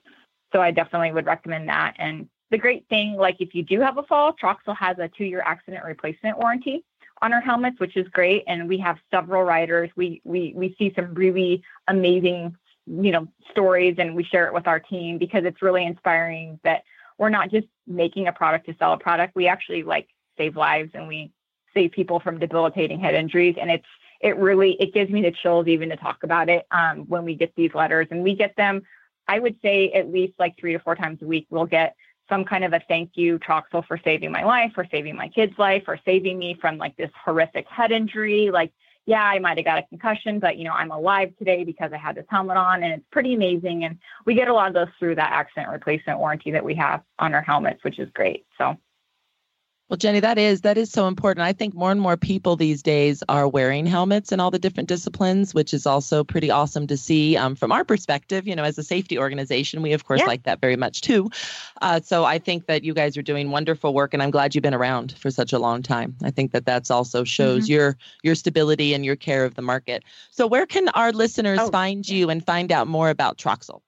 so 0.52 0.62
I 0.62 0.72
definitely 0.72 1.12
would 1.12 1.26
recommend 1.26 1.70
that. 1.70 1.96
And 1.98 2.28
the 2.52 2.58
great 2.58 2.88
thing, 2.90 3.16
like 3.16 3.38
if 3.40 3.54
you 3.54 3.64
do 3.64 3.80
have 3.80 3.98
a 3.98 4.04
fall, 4.04 4.34
Troxel 4.34 4.76
has 4.76 4.98
a 4.98 5.08
two-year 5.08 5.44
accident 5.46 5.86
replacement 5.86 6.38
warranty 6.38 6.84
on 7.22 7.34
our 7.34 7.42
helmets, 7.42 7.80
which 7.80 7.96
is 7.96 8.08
great. 8.08 8.44
And 8.48 8.68
we 8.68 8.78
have 8.80 8.98
several 9.12 9.44
riders. 9.44 9.90
We 9.96 10.22
we 10.24 10.54
we 10.56 10.76
see 10.80 10.92
some 10.96 11.14
really 11.14 11.62
amazing, 11.88 12.56
you 12.90 13.12
know, 13.12 13.28
stories, 13.52 13.96
and 14.00 14.16
we 14.16 14.24
share 14.24 14.48
it 14.48 14.54
with 14.54 14.68
our 14.68 14.80
team 14.80 15.18
because 15.18 15.44
it's 15.46 15.62
really 15.62 15.86
inspiring 15.86 16.60
that 16.64 16.84
we're 17.18 17.30
not 17.30 17.52
just 17.52 17.68
making 17.86 18.28
a 18.28 18.34
product 18.34 18.66
to 18.68 18.76
sell 18.80 18.94
a 18.94 18.98
product. 18.98 19.36
We 19.36 19.48
actually 19.48 19.84
like 19.84 20.08
save 20.38 20.56
lives 20.56 20.92
and 20.94 21.08
we 21.08 21.32
save 21.74 21.92
people 21.92 22.20
from 22.20 22.40
debilitating 22.40 23.00
head 23.00 23.14
injuries. 23.14 23.56
And 23.60 23.70
it's 23.70 23.86
it 24.22 24.38
really 24.38 24.72
it 24.80 24.94
gives 24.94 25.12
me 25.12 25.22
the 25.22 25.32
chills 25.32 25.68
even 25.68 25.90
to 25.90 25.98
talk 25.98 26.24
about 26.24 26.50
it 26.50 26.66
um, 26.72 27.06
when 27.08 27.24
we 27.24 27.36
get 27.36 27.56
these 27.56 27.74
letters, 27.74 28.08
and 28.12 28.24
we 28.24 28.36
get 28.36 28.56
them. 28.56 28.82
I 29.28 29.40
would 29.40 29.58
say 29.62 29.92
at 29.92 30.12
least 30.12 30.34
like 30.40 30.58
three 30.58 30.74
to 30.74 30.80
four 30.80 30.96
times 30.96 31.22
a 31.22 31.28
week. 31.28 31.46
We'll 31.50 31.66
get 31.66 31.96
some 32.28 32.46
kind 32.46 32.64
of 32.64 32.74
a 32.74 32.82
thank 32.88 33.12
you, 33.16 33.40
Troxel, 33.40 33.86
for 33.86 34.00
saving 34.04 34.32
my 34.32 34.44
life, 34.44 34.74
or 34.78 34.86
saving 34.90 35.16
my 35.16 35.30
kid's 35.30 35.58
life, 35.58 35.84
or 35.88 36.00
saving 36.06 36.38
me 36.38 36.58
from 36.60 36.78
like 36.78 36.96
this 36.96 37.12
horrific 37.26 37.68
head 37.68 37.92
injury. 37.92 38.52
Like, 38.52 38.72
yeah, 39.06 39.24
I 39.24 39.40
might 39.40 39.58
have 39.58 39.66
got 39.66 39.80
a 39.80 39.88
concussion, 39.88 40.40
but 40.40 40.58
you 40.58 40.66
know, 40.66 40.74
I'm 40.74 40.92
alive 40.92 41.34
today 41.38 41.64
because 41.64 41.92
I 41.94 41.98
had 41.98 42.16
this 42.16 42.26
helmet 42.30 42.58
on, 42.58 42.84
and 42.84 42.94
it's 42.94 43.06
pretty 43.12 43.34
amazing. 43.34 43.84
And 43.86 43.98
we 44.26 44.36
get 44.36 44.48
a 44.48 44.54
lot 44.54 44.68
of 44.68 44.74
those 44.74 44.94
through 45.00 45.16
that 45.16 45.32
accident 45.32 45.72
replacement 45.72 46.20
warranty 46.20 46.52
that 46.52 46.64
we 46.64 46.76
have 46.76 47.02
on 47.18 47.34
our 47.34 47.42
helmets, 47.42 47.84
which 47.84 48.00
is 48.00 48.10
great. 48.14 48.46
So. 48.58 48.78
Well, 49.90 49.98
Jenny, 49.98 50.20
that 50.20 50.38
is 50.38 50.62
that 50.62 50.78
is 50.78 50.92
so 50.92 51.08
important. 51.08 51.44
I 51.44 51.52
think 51.52 51.74
more 51.74 51.90
and 51.92 52.00
more 52.00 52.16
people 52.16 52.56
these 52.56 52.84
days 52.84 53.24
are 53.28 53.48
wearing 53.48 53.88
helmets 53.88 54.32
in 54.32 54.40
all 54.40 54.52
the 54.52 54.60
different 54.60 54.88
disciplines, 54.88 55.56
which 55.56 55.74
is 55.74 55.88
also 55.88 56.24
pretty 56.24 56.52
awesome 56.52 56.86
to 56.88 56.96
see 56.96 57.36
um, 57.36 57.56
from 57.56 57.72
our 57.72 57.84
perspective. 57.84 58.48
You 58.48 58.56
know, 58.56 58.64
as 58.64 58.78
a 58.78 58.84
safety 58.84 59.18
organization, 59.18 59.82
we 59.82 59.94
of 59.94 60.06
course 60.06 60.20
Yeah. 60.20 60.28
like 60.28 60.44
that 60.44 60.62
very 60.62 60.76
much 60.76 61.02
too. 61.02 61.32
Uh, 61.82 62.00
so 62.02 62.24
I 62.24 62.38
think 62.38 62.68
that 62.68 62.84
you 62.84 62.94
guys 62.94 63.18
are 63.18 63.24
doing 63.24 63.50
wonderful 63.50 63.96
work, 63.96 64.14
and 64.14 64.22
I'm 64.22 64.30
glad 64.30 64.54
you've 64.54 64.62
been 64.62 64.76
around 64.76 65.14
for 65.14 65.32
such 65.32 65.54
a 65.54 65.58
long 65.60 65.82
time. 65.82 66.16
I 66.24 66.30
think 66.30 66.52
that 66.52 66.66
that's 66.68 66.92
also 66.92 67.24
shows 67.24 67.68
your 67.68 67.98
your 68.22 68.36
stability 68.36 68.94
and 68.94 69.04
your 69.04 69.16
care 69.16 69.44
of 69.44 69.56
the 69.56 69.64
market. 69.64 70.04
So 70.30 70.46
where 70.46 70.68
can 70.68 70.90
our 70.90 71.12
listeners 71.12 71.58
Oh, 71.60 71.72
find 71.72 72.08
you 72.08 72.30
and 72.30 72.46
find 72.46 72.72
out 72.72 72.88
more 72.88 73.10
about 73.10 73.40
Troxel? 73.40 73.82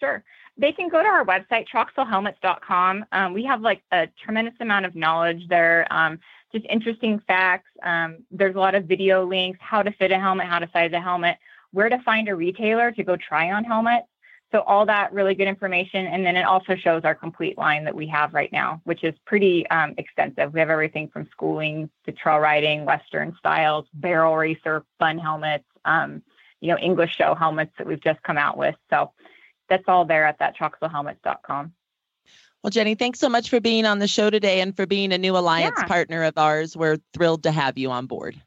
Sure. 0.00 0.24
They 0.56 0.72
can 0.72 0.88
go 0.88 1.02
to 1.02 1.08
our 1.08 1.24
website, 1.24 1.66
troxelhelmets.com. 1.68 3.06
Um, 3.12 3.32
we 3.32 3.44
have 3.44 3.62
like 3.62 3.82
a 3.90 4.08
tremendous 4.22 4.54
amount 4.60 4.86
of 4.86 4.94
knowledge 4.94 5.48
there, 5.48 5.86
um, 5.90 6.18
just 6.52 6.66
interesting 6.68 7.20
facts. 7.26 7.70
Um, 7.82 8.18
there's 8.30 8.54
a 8.54 8.58
lot 8.58 8.74
of 8.74 8.84
video 8.84 9.24
links, 9.24 9.58
how 9.62 9.82
to 9.82 9.90
fit 9.92 10.12
a 10.12 10.18
helmet, 10.18 10.46
how 10.46 10.58
to 10.58 10.68
size 10.72 10.92
a 10.92 11.00
helmet, 11.00 11.38
where 11.70 11.88
to 11.88 11.98
find 12.02 12.28
a 12.28 12.34
retailer 12.34 12.92
to 12.92 13.02
go 13.02 13.16
try 13.16 13.52
on 13.52 13.64
helmets. 13.64 14.06
So 14.52 14.60
all 14.60 14.84
that 14.84 15.14
really 15.14 15.34
good 15.34 15.48
information. 15.48 16.06
And 16.06 16.26
then 16.26 16.36
it 16.36 16.42
also 16.42 16.76
shows 16.76 17.02
our 17.04 17.14
complete 17.14 17.56
line 17.56 17.84
that 17.84 17.94
we 17.94 18.06
have 18.08 18.34
right 18.34 18.52
now, 18.52 18.82
which 18.84 19.02
is 19.02 19.14
pretty 19.24 19.66
um, 19.70 19.94
extensive. 19.96 20.52
We 20.52 20.60
have 20.60 20.68
everything 20.68 21.08
from 21.08 21.26
schooling 21.30 21.88
to 22.04 22.12
trail 22.12 22.36
riding, 22.36 22.84
Western 22.84 23.34
styles, 23.38 23.86
barrel 23.94 24.36
racer, 24.36 24.84
fun 24.98 25.16
helmets, 25.16 25.64
um, 25.86 26.22
you 26.60 26.68
know, 26.68 26.78
English 26.78 27.16
show 27.16 27.34
helmets 27.34 27.72
that 27.78 27.86
we've 27.86 28.02
just 28.02 28.22
come 28.22 28.36
out 28.36 28.58
with. 28.58 28.74
So 28.90 29.12
that's 29.72 29.84
all 29.88 30.04
there 30.04 30.26
at 30.26 30.38
that 30.40 30.54
troxelhelmets.com. 30.56 31.72
Well, 32.62 32.70
Jenny, 32.70 32.94
thanks 32.94 33.18
so 33.18 33.28
much 33.30 33.48
for 33.48 33.58
being 33.58 33.86
on 33.86 33.98
the 34.00 34.06
show 34.06 34.28
today 34.28 34.60
and 34.60 34.76
for 34.76 34.86
being 34.86 35.12
a 35.12 35.18
new 35.18 35.34
alliance 35.36 35.76
Yeah. 35.78 35.86
partner 35.86 36.22
of 36.24 36.34
ours. 36.36 36.76
We're 36.76 36.98
thrilled 37.14 37.44
to 37.44 37.50
have 37.50 37.78
you 37.78 37.90
on 37.90 38.06
board. 38.06 38.40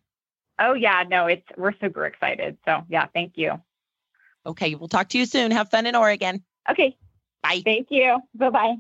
Oh 0.60 0.74
yeah, 0.74 1.04
no, 1.10 1.26
it's 1.26 1.46
we're 1.58 1.74
super 1.82 2.06
excited. 2.06 2.58
So 2.64 2.84
yeah, 2.88 3.08
thank 3.14 3.34
you. 3.36 3.60
Okay, 4.46 4.76
we'll 4.76 4.88
talk 4.88 5.10
to 5.10 5.18
you 5.18 5.26
soon. 5.26 5.50
Have 5.52 5.70
fun 5.72 5.88
in 5.88 5.96
Oregon. 5.96 6.44
Okay. 6.70 6.96
Bye. 7.42 7.62
Thank 7.66 7.88
you. 7.90 8.20
Bye 8.36 8.50
bye. 8.52 8.76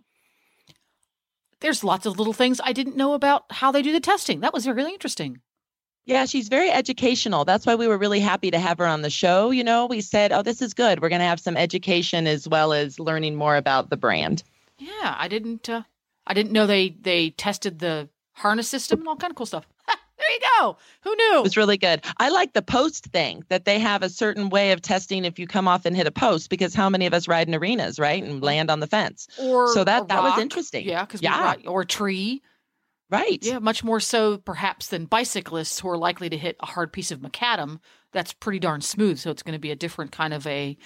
There's 1.61 1.83
lots 1.83 2.05
of 2.05 2.17
little 2.17 2.33
things 2.33 2.61
I 2.63 2.73
didn't 2.73 2.95
know 2.95 3.13
about 3.13 3.45
how 3.49 3.71
they 3.71 3.81
do 3.81 3.91
the 3.91 3.99
testing. 3.99 4.41
That 4.41 4.53
was 4.53 4.67
really 4.67 4.93
interesting. 4.93 5.41
Yeah, 6.05 6.25
she's 6.25 6.49
very 6.49 6.69
educational. 6.69 7.45
That's 7.45 7.65
why 7.65 7.75
we 7.75 7.87
were 7.87 7.97
really 7.97 8.19
happy 8.19 8.51
to 8.51 8.59
have 8.59 8.77
her 8.77 8.85
on 8.85 9.01
the 9.01 9.09
show. 9.09 9.49
You 9.49 9.63
know, 9.63 9.87
we 9.87 10.01
said, 10.01 10.31
oh, 10.31 10.43
this 10.43 10.61
is 10.61 10.73
good. 10.75 11.01
We're 11.01 11.09
going 11.09 11.19
to 11.21 11.25
have 11.25 11.39
some 11.39 11.57
education 11.57 12.27
as 12.27 12.47
well 12.47 12.73
as 12.73 12.99
learning 12.99 13.35
more 13.35 13.55
about 13.55 13.89
the 13.89 13.97
brand. 13.97 14.43
Yeah, 14.77 15.15
I 15.17 15.27
didn't. 15.27 15.67
Uh, 15.69 15.81
I 16.27 16.33
didn't 16.33 16.51
know 16.51 16.67
they 16.67 16.89
they 16.89 17.31
tested 17.31 17.79
the 17.79 18.09
harness 18.33 18.67
system 18.67 18.99
and 18.99 19.07
all 19.07 19.15
kind 19.15 19.31
of 19.31 19.37
cool 19.37 19.45
stuff. 19.45 19.65
there 19.87 20.31
you 20.31 20.39
go. 20.59 20.77
Who 21.03 21.15
knew? 21.15 21.37
It 21.39 21.43
was 21.43 21.57
really 21.57 21.77
good. 21.77 22.03
I 22.17 22.29
like 22.29 22.53
the 22.53 22.61
post 22.61 23.05
thing 23.05 23.43
that 23.49 23.65
they 23.65 23.79
have 23.79 24.03
a 24.03 24.09
certain 24.09 24.49
way 24.49 24.71
of 24.73 24.81
testing 24.81 25.23
if 25.25 25.39
you 25.39 25.47
come 25.47 25.67
off 25.67 25.85
and 25.85 25.95
hit 25.95 26.07
a 26.07 26.11
post 26.11 26.49
because 26.49 26.73
how 26.75 26.89
many 26.89 27.05
of 27.05 27.13
us 27.13 27.27
ride 27.27 27.47
in 27.47 27.55
arenas, 27.55 27.97
right, 27.99 28.23
and 28.23 28.43
land 28.43 28.69
on 28.69 28.79
the 28.79 28.87
fence? 28.87 29.27
or 29.39 29.73
so 29.73 29.83
that 29.83 30.07
that 30.09 30.21
was 30.21 30.37
interesting. 30.39 30.85
Yeah, 30.87 31.05
because 31.05 31.21
Yeah. 31.21 31.55
or 31.65 31.81
a 31.81 31.85
tree. 31.85 32.41
Right. 33.09 33.39
Yeah, 33.41 33.59
much 33.59 33.83
more 33.83 33.99
so 33.99 34.37
perhaps 34.37 34.87
than 34.87 35.05
bicyclists 35.05 35.79
who 35.79 35.89
are 35.89 35.97
likely 35.97 36.29
to 36.29 36.37
hit 36.37 36.55
a 36.59 36.65
hard 36.65 36.91
piece 36.91 37.11
of 37.11 37.19
macadam 37.19 37.79
that's 38.11 38.33
pretty 38.33 38.59
darn 38.59 38.81
smooth. 38.81 39.19
So 39.19 39.29
it's 39.29 39.43
going 39.43 39.53
to 39.53 39.59
be 39.59 39.71
a 39.71 39.75
different 39.75 40.11
kind 40.11 40.33
of 40.33 40.45
a 40.47 40.77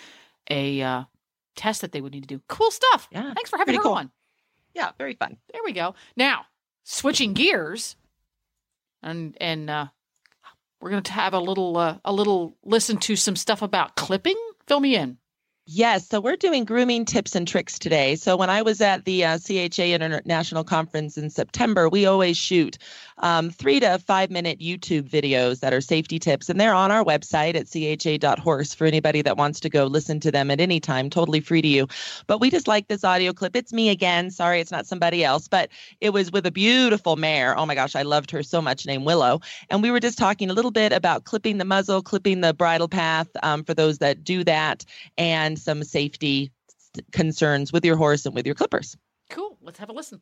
a 0.49 0.81
uh, 0.81 1.03
test 1.55 1.81
that 1.81 1.91
they 1.91 2.01
would 2.01 2.13
need 2.13 2.23
to 2.23 2.27
do. 2.27 2.41
Cool 2.47 2.71
stuff. 2.71 3.07
Yeah, 3.11 3.33
Thanks 3.33 3.49
for 3.49 3.57
having 3.57 3.75
her 3.75 3.81
cool. 3.81 3.93
on. 3.93 4.11
Yeah, 4.73 4.91
very 4.97 5.13
fun. 5.13 5.37
There 5.51 5.61
we 5.63 5.71
go. 5.71 5.95
Now 6.15 6.45
switching 6.83 7.33
gears, 7.33 7.95
and 9.01 9.37
and 9.39 9.69
uh, 9.69 9.87
we're 10.81 10.89
going 10.89 11.03
to 11.03 11.13
have 11.13 11.33
a 11.33 11.39
little 11.39 11.77
uh, 11.77 11.97
a 12.03 12.11
little 12.11 12.57
listen 12.63 12.97
to 12.97 13.15
some 13.15 13.35
stuff 13.35 13.61
about 13.61 13.95
clipping. 13.95 14.37
Fill 14.67 14.79
me 14.79 14.95
in. 14.95 15.17
Yes, 15.71 16.07
so 16.09 16.19
we're 16.19 16.35
doing 16.35 16.65
grooming 16.65 17.05
tips 17.05 17.35
and 17.35 17.47
tricks 17.47 17.77
today. 17.77 18.15
So 18.15 18.35
when 18.35 18.49
I 18.49 18.63
was 18.63 18.81
at 18.81 19.05
the 19.05 19.23
uh, 19.23 19.37
CHA 19.37 19.83
International 19.83 20.63
Conference 20.63 21.15
in 21.15 21.29
September, 21.29 21.87
we 21.87 22.07
always 22.07 22.37
shoot 22.37 22.79
um, 23.19 23.51
three 23.51 23.79
to 23.79 23.99
five 23.99 24.31
minute 24.31 24.57
YouTube 24.57 25.07
videos 25.07 25.59
that 25.59 25.71
are 25.71 25.79
safety 25.79 26.17
tips, 26.17 26.49
and 26.49 26.59
they're 26.59 26.73
on 26.73 26.89
our 26.89 27.03
website 27.03 27.53
at 27.53 27.67
cha.horse 27.69 28.73
for 28.73 28.87
anybody 28.87 29.21
that 29.21 29.37
wants 29.37 29.59
to 29.59 29.69
go 29.69 29.85
listen 29.85 30.19
to 30.21 30.31
them 30.31 30.49
at 30.49 30.59
any 30.59 30.79
time, 30.79 31.07
totally 31.07 31.39
free 31.39 31.61
to 31.61 31.67
you. 31.67 31.87
But 32.25 32.41
we 32.41 32.49
just 32.49 32.67
like 32.67 32.87
this 32.87 33.03
audio 33.03 33.31
clip. 33.31 33.55
It's 33.55 33.71
me 33.71 33.89
again. 33.89 34.31
Sorry, 34.31 34.59
it's 34.59 34.71
not 34.71 34.87
somebody 34.87 35.23
else, 35.23 35.47
but 35.47 35.69
it 36.01 36.13
was 36.13 36.31
with 36.31 36.47
a 36.47 36.51
beautiful 36.51 37.15
mare. 37.15 37.55
Oh 37.55 37.67
my 37.67 37.75
gosh, 37.75 37.95
I 37.95 38.01
loved 38.01 38.31
her 38.31 38.41
so 38.41 38.59
much, 38.59 38.87
named 38.87 39.05
Willow. 39.05 39.39
And 39.69 39.83
we 39.83 39.91
were 39.91 39.99
just 39.99 40.17
talking 40.17 40.49
a 40.49 40.53
little 40.53 40.71
bit 40.71 40.93
about 40.93 41.25
clipping 41.25 41.59
the 41.59 41.65
muzzle, 41.65 42.01
clipping 42.01 42.41
the 42.41 42.55
bridle 42.55 42.87
path 42.87 43.27
um, 43.43 43.63
for 43.63 43.75
those 43.75 43.99
that 43.99 44.23
do 44.23 44.43
that, 44.45 44.83
and 45.15 45.58
some 45.59 45.83
safety 45.83 46.51
concerns 47.11 47.71
with 47.71 47.85
your 47.85 47.95
horse 47.95 48.25
and 48.25 48.33
with 48.33 48.45
your 48.45 48.55
clippers. 48.55 48.97
Cool. 49.29 49.57
Let's 49.61 49.79
have 49.79 49.89
a 49.89 49.93
listen. 49.93 50.21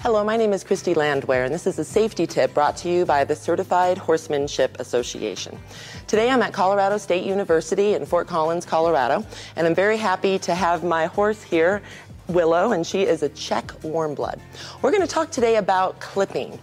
Hello, 0.00 0.22
my 0.22 0.36
name 0.36 0.52
is 0.52 0.62
Christy 0.62 0.94
Landwehr, 0.94 1.42
and 1.44 1.52
this 1.52 1.66
is 1.66 1.80
a 1.80 1.84
safety 1.84 2.28
tip 2.28 2.54
brought 2.54 2.76
to 2.76 2.88
you 2.88 3.04
by 3.04 3.24
the 3.24 3.34
Certified 3.34 3.98
Horsemanship 3.98 4.78
Association. 4.78 5.58
Today 6.06 6.30
I'm 6.30 6.42
at 6.42 6.52
Colorado 6.52 6.96
State 6.96 7.24
University 7.24 7.94
in 7.94 8.06
Fort 8.06 8.28
Collins, 8.28 8.64
Colorado, 8.64 9.26
and 9.56 9.66
I'm 9.66 9.74
very 9.74 9.96
happy 9.96 10.38
to 10.38 10.54
have 10.54 10.84
my 10.84 11.06
horse 11.06 11.42
here, 11.42 11.82
Willow, 12.28 12.70
and 12.70 12.86
she 12.86 13.02
is 13.02 13.24
a 13.24 13.28
Czech 13.30 13.72
warm 13.82 14.14
blood. 14.14 14.40
We're 14.80 14.92
going 14.92 15.02
to 15.02 15.12
talk 15.12 15.32
today 15.32 15.56
about 15.56 15.98
clipping. 15.98 16.56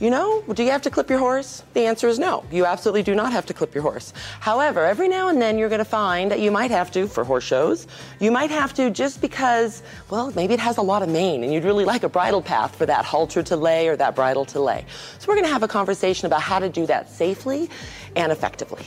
You 0.00 0.08
know, 0.08 0.42
do 0.54 0.62
you 0.62 0.70
have 0.70 0.80
to 0.82 0.90
clip 0.90 1.10
your 1.10 1.18
horse? 1.18 1.62
The 1.74 1.84
answer 1.84 2.08
is 2.08 2.18
no. 2.18 2.42
You 2.50 2.64
absolutely 2.64 3.02
do 3.02 3.14
not 3.14 3.32
have 3.32 3.44
to 3.44 3.52
clip 3.52 3.74
your 3.74 3.82
horse. 3.82 4.14
However, 4.40 4.86
every 4.86 5.08
now 5.08 5.28
and 5.28 5.42
then 5.42 5.58
you're 5.58 5.68
going 5.68 5.80
to 5.80 5.84
find 5.84 6.30
that 6.30 6.40
you 6.40 6.50
might 6.50 6.70
have 6.70 6.90
to 6.92 7.06
for 7.06 7.22
horse 7.22 7.44
shows. 7.44 7.86
You 8.18 8.30
might 8.30 8.50
have 8.50 8.72
to 8.74 8.88
just 8.88 9.20
because, 9.20 9.82
well, 10.08 10.32
maybe 10.34 10.54
it 10.54 10.60
has 10.60 10.78
a 10.78 10.82
lot 10.82 11.02
of 11.02 11.10
mane 11.10 11.44
and 11.44 11.52
you'd 11.52 11.64
really 11.64 11.84
like 11.84 12.02
a 12.02 12.08
bridle 12.08 12.40
path 12.40 12.74
for 12.76 12.86
that 12.86 13.04
halter 13.04 13.42
to 13.42 13.56
lay 13.56 13.88
or 13.88 13.96
that 13.96 14.16
bridle 14.16 14.46
to 14.46 14.60
lay. 14.60 14.86
So 15.18 15.28
we're 15.28 15.34
going 15.34 15.44
to 15.46 15.52
have 15.52 15.64
a 15.64 15.68
conversation 15.68 16.24
about 16.24 16.40
how 16.40 16.58
to 16.58 16.70
do 16.70 16.86
that 16.86 17.10
safely 17.10 17.68
and 18.16 18.32
effectively. 18.32 18.86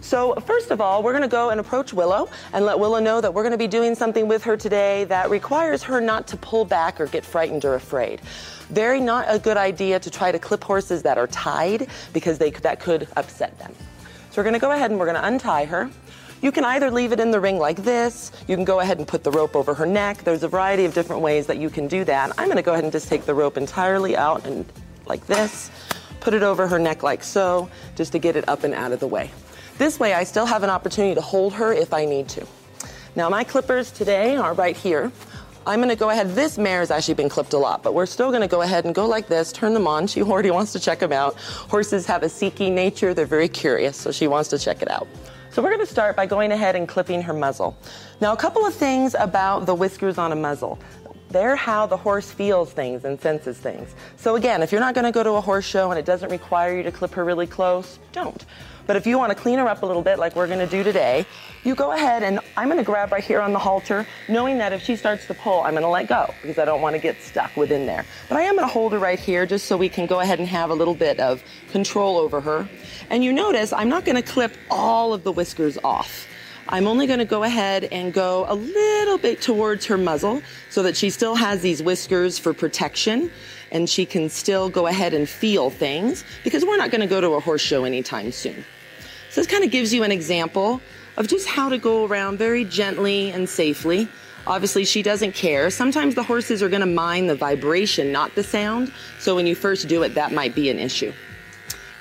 So, 0.00 0.34
first 0.46 0.70
of 0.70 0.80
all, 0.80 1.02
we're 1.02 1.12
going 1.12 1.22
to 1.22 1.28
go 1.28 1.50
and 1.50 1.60
approach 1.60 1.92
Willow 1.92 2.28
and 2.52 2.64
let 2.64 2.78
Willow 2.78 3.00
know 3.00 3.20
that 3.20 3.32
we're 3.32 3.42
going 3.42 3.52
to 3.52 3.58
be 3.58 3.66
doing 3.66 3.94
something 3.94 4.28
with 4.28 4.42
her 4.44 4.56
today 4.56 5.04
that 5.04 5.30
requires 5.30 5.82
her 5.84 6.00
not 6.00 6.26
to 6.28 6.36
pull 6.36 6.64
back 6.64 7.00
or 7.00 7.06
get 7.06 7.24
frightened 7.24 7.64
or 7.64 7.74
afraid. 7.74 8.20
Very 8.70 9.00
not 9.00 9.26
a 9.28 9.38
good 9.38 9.56
idea 9.56 9.98
to 10.00 10.10
try 10.10 10.32
to 10.32 10.38
clip 10.38 10.62
horses 10.62 11.02
that 11.02 11.18
are 11.18 11.26
tied 11.26 11.88
because 12.12 12.38
they, 12.38 12.50
that 12.50 12.80
could 12.80 13.08
upset 13.16 13.58
them. 13.58 13.74
So, 14.30 14.40
we're 14.40 14.44
going 14.44 14.54
to 14.54 14.60
go 14.60 14.72
ahead 14.72 14.90
and 14.90 14.98
we're 14.98 15.06
going 15.06 15.20
to 15.20 15.26
untie 15.26 15.64
her. 15.66 15.90
You 16.42 16.52
can 16.52 16.64
either 16.64 16.90
leave 16.90 17.12
it 17.12 17.20
in 17.20 17.30
the 17.30 17.40
ring 17.40 17.58
like 17.58 17.76
this, 17.76 18.32
you 18.48 18.56
can 18.56 18.64
go 18.64 18.80
ahead 18.80 18.96
and 18.96 19.06
put 19.06 19.24
the 19.24 19.30
rope 19.30 19.54
over 19.54 19.74
her 19.74 19.84
neck. 19.84 20.24
There's 20.24 20.42
a 20.42 20.48
variety 20.48 20.86
of 20.86 20.94
different 20.94 21.20
ways 21.20 21.46
that 21.46 21.58
you 21.58 21.68
can 21.68 21.86
do 21.86 22.02
that. 22.04 22.32
I'm 22.38 22.46
going 22.46 22.56
to 22.56 22.62
go 22.62 22.72
ahead 22.72 22.84
and 22.84 22.92
just 22.92 23.08
take 23.08 23.26
the 23.26 23.34
rope 23.34 23.58
entirely 23.58 24.16
out 24.16 24.46
and 24.46 24.64
like 25.06 25.26
this, 25.26 25.70
put 26.20 26.32
it 26.32 26.42
over 26.42 26.66
her 26.66 26.78
neck 26.78 27.02
like 27.02 27.22
so, 27.22 27.68
just 27.94 28.12
to 28.12 28.18
get 28.18 28.36
it 28.36 28.48
up 28.48 28.64
and 28.64 28.72
out 28.72 28.92
of 28.92 29.00
the 29.00 29.06
way. 29.06 29.30
This 29.80 29.98
way, 29.98 30.12
I 30.12 30.24
still 30.24 30.44
have 30.44 30.62
an 30.62 30.68
opportunity 30.68 31.14
to 31.14 31.22
hold 31.22 31.54
her 31.54 31.72
if 31.72 31.94
I 31.94 32.04
need 32.04 32.28
to. 32.28 32.46
Now, 33.16 33.30
my 33.30 33.44
clippers 33.44 33.90
today 33.90 34.36
are 34.36 34.52
right 34.52 34.76
here. 34.76 35.10
I'm 35.66 35.80
to 35.88 35.96
go 35.96 36.10
ahead. 36.10 36.34
This 36.34 36.58
mare 36.58 36.80
has 36.80 36.90
actually 36.90 37.14
been 37.14 37.30
clipped 37.30 37.54
a 37.54 37.56
lot, 37.56 37.82
but 37.82 37.94
we're 37.94 38.04
still 38.04 38.30
to 38.30 38.46
go 38.46 38.60
ahead 38.60 38.84
and 38.84 38.94
go 38.94 39.06
like 39.06 39.26
this, 39.26 39.52
turn 39.52 39.72
them 39.72 39.86
on. 39.86 40.06
She 40.06 40.20
already 40.20 40.50
wants 40.50 40.72
to 40.72 40.80
check 40.80 40.98
them 40.98 41.12
out. 41.12 41.34
Horses 41.70 42.04
have 42.04 42.22
a 42.22 42.28
seeking 42.28 42.74
nature, 42.74 43.14
they're 43.14 43.24
very 43.24 43.48
curious, 43.48 43.96
so 43.96 44.12
she 44.12 44.26
wants 44.26 44.50
to 44.50 44.58
check 44.58 44.82
it 44.82 44.90
out. 44.90 45.08
So 45.50 45.62
we're 45.62 45.74
to 45.78 45.86
start 45.86 46.14
by 46.14 46.26
going 46.26 46.52
ahead 46.52 46.76
and 46.76 46.86
clipping 46.86 47.22
her 47.22 47.32
muzzle. 47.32 47.74
Now, 48.20 48.34
a 48.34 48.36
couple 48.36 48.66
of 48.66 48.74
things 48.74 49.16
about 49.18 49.64
the 49.64 49.74
whiskers 49.74 50.18
on 50.18 50.30
a 50.32 50.36
muzzle. 50.36 50.78
They're 51.30 51.56
how 51.56 51.86
the 51.86 51.96
horse 51.96 52.30
feels 52.30 52.70
things 52.70 53.06
and 53.06 53.18
senses 53.18 53.56
things. 53.56 53.94
So 54.18 54.36
again, 54.36 54.62
if 54.62 54.72
you're 54.72 54.80
not 54.82 54.94
to 55.06 55.12
go 55.12 55.22
to 55.22 55.32
a 55.32 55.40
horse 55.40 55.64
show 55.64 55.90
and 55.90 55.98
it 55.98 56.04
doesn't 56.04 56.28
require 56.30 56.76
you 56.76 56.82
to 56.82 56.92
clip 56.92 57.14
her 57.14 57.24
really 57.24 57.46
close, 57.46 57.98
don't. 58.12 58.44
But 58.86 58.96
if 58.96 59.06
you 59.06 59.18
want 59.18 59.30
to 59.30 59.34
clean 59.34 59.58
her 59.58 59.68
up 59.68 59.82
a 59.82 59.86
little 59.86 60.02
bit 60.02 60.18
like 60.18 60.34
we're 60.36 60.46
going 60.46 60.58
to 60.58 60.66
do 60.66 60.82
today, 60.82 61.26
you 61.64 61.74
go 61.74 61.92
ahead 61.92 62.22
and 62.22 62.40
I'm 62.56 62.68
going 62.68 62.78
to 62.78 62.84
grab 62.84 63.12
right 63.12 63.22
here 63.22 63.40
on 63.40 63.52
the 63.52 63.58
halter, 63.58 64.06
knowing 64.28 64.58
that 64.58 64.72
if 64.72 64.82
she 64.82 64.96
starts 64.96 65.26
to 65.26 65.34
pull, 65.34 65.62
I'm 65.62 65.72
going 65.72 65.82
to 65.82 65.88
let 65.88 66.08
go 66.08 66.32
because 66.40 66.58
I 66.58 66.64
don't 66.64 66.80
want 66.80 66.94
to 66.94 67.00
get 67.00 67.22
stuck 67.22 67.56
within 67.56 67.86
there. 67.86 68.04
But 68.28 68.38
I 68.38 68.42
am 68.42 68.56
going 68.56 68.66
to 68.66 68.72
hold 68.72 68.92
her 68.92 68.98
right 68.98 69.18
here 69.18 69.46
just 69.46 69.66
so 69.66 69.76
we 69.76 69.88
can 69.88 70.06
go 70.06 70.20
ahead 70.20 70.38
and 70.38 70.48
have 70.48 70.70
a 70.70 70.74
little 70.74 70.94
bit 70.94 71.20
of 71.20 71.42
control 71.70 72.16
over 72.16 72.40
her. 72.40 72.68
And 73.10 73.22
you 73.22 73.32
notice 73.32 73.72
I'm 73.72 73.88
not 73.88 74.04
going 74.04 74.16
to 74.16 74.22
clip 74.22 74.56
all 74.70 75.12
of 75.12 75.24
the 75.24 75.32
whiskers 75.32 75.78
off. 75.84 76.26
I'm 76.68 76.86
only 76.86 77.06
going 77.06 77.18
to 77.18 77.24
go 77.24 77.42
ahead 77.42 77.84
and 77.84 78.12
go 78.12 78.46
a 78.48 78.54
little 78.54 79.18
bit 79.18 79.42
towards 79.42 79.86
her 79.86 79.98
muzzle 79.98 80.40
so 80.68 80.84
that 80.84 80.96
she 80.96 81.10
still 81.10 81.34
has 81.34 81.62
these 81.62 81.82
whiskers 81.82 82.38
for 82.38 82.54
protection 82.54 83.30
and 83.70 83.88
she 83.88 84.04
can 84.04 84.28
still 84.28 84.68
go 84.68 84.86
ahead 84.86 85.14
and 85.14 85.28
feel 85.28 85.70
things 85.70 86.24
because 86.44 86.64
we're 86.64 86.76
not 86.76 86.90
going 86.90 87.00
to 87.00 87.06
go 87.06 87.20
to 87.20 87.30
a 87.34 87.40
horse 87.40 87.60
show 87.60 87.84
anytime 87.84 88.32
soon. 88.32 88.64
So 89.30 89.40
this 89.40 89.46
kind 89.46 89.64
of 89.64 89.70
gives 89.70 89.94
you 89.94 90.02
an 90.02 90.12
example 90.12 90.80
of 91.16 91.28
just 91.28 91.46
how 91.46 91.68
to 91.68 91.78
go 91.78 92.06
around 92.06 92.38
very 92.38 92.64
gently 92.64 93.30
and 93.30 93.48
safely. 93.48 94.08
Obviously, 94.46 94.84
she 94.84 95.02
doesn't 95.02 95.34
care. 95.34 95.70
Sometimes 95.70 96.14
the 96.14 96.22
horses 96.22 96.62
are 96.62 96.68
going 96.68 96.80
to 96.80 96.86
mind 96.86 97.28
the 97.28 97.34
vibration, 97.34 98.10
not 98.10 98.34
the 98.34 98.42
sound. 98.42 98.92
So 99.18 99.34
when 99.34 99.46
you 99.46 99.54
first 99.54 99.86
do 99.86 100.02
it, 100.02 100.14
that 100.14 100.32
might 100.32 100.54
be 100.54 100.70
an 100.70 100.78
issue. 100.78 101.12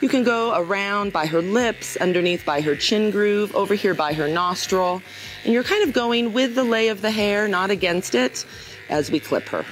You 0.02 0.08
can 0.08 0.24
go 0.24 0.58
around 0.58 1.12
by 1.12 1.26
her 1.26 1.42
lips, 1.42 1.98
underneath 1.98 2.46
by 2.46 2.62
her 2.62 2.76
chin 2.76 3.12
groove, 3.12 3.54
over 3.54 3.76
here 3.76 3.94
by 3.94 4.14
her 4.14 4.30
nostril. 4.30 5.02
And 5.44 5.54
you're 5.54 5.64
kind 5.64 5.84
of 5.84 5.94
going 5.94 6.32
with 6.32 6.56
the 6.56 6.64
lay 6.64 6.88
of 6.88 7.02
the 7.02 7.12
hair, 7.12 7.50
not 7.50 7.70
against 7.70 8.16
it, 8.16 8.46
as 8.90 9.12
we 9.12 9.20
clip 9.20 9.50
her. 9.50 9.66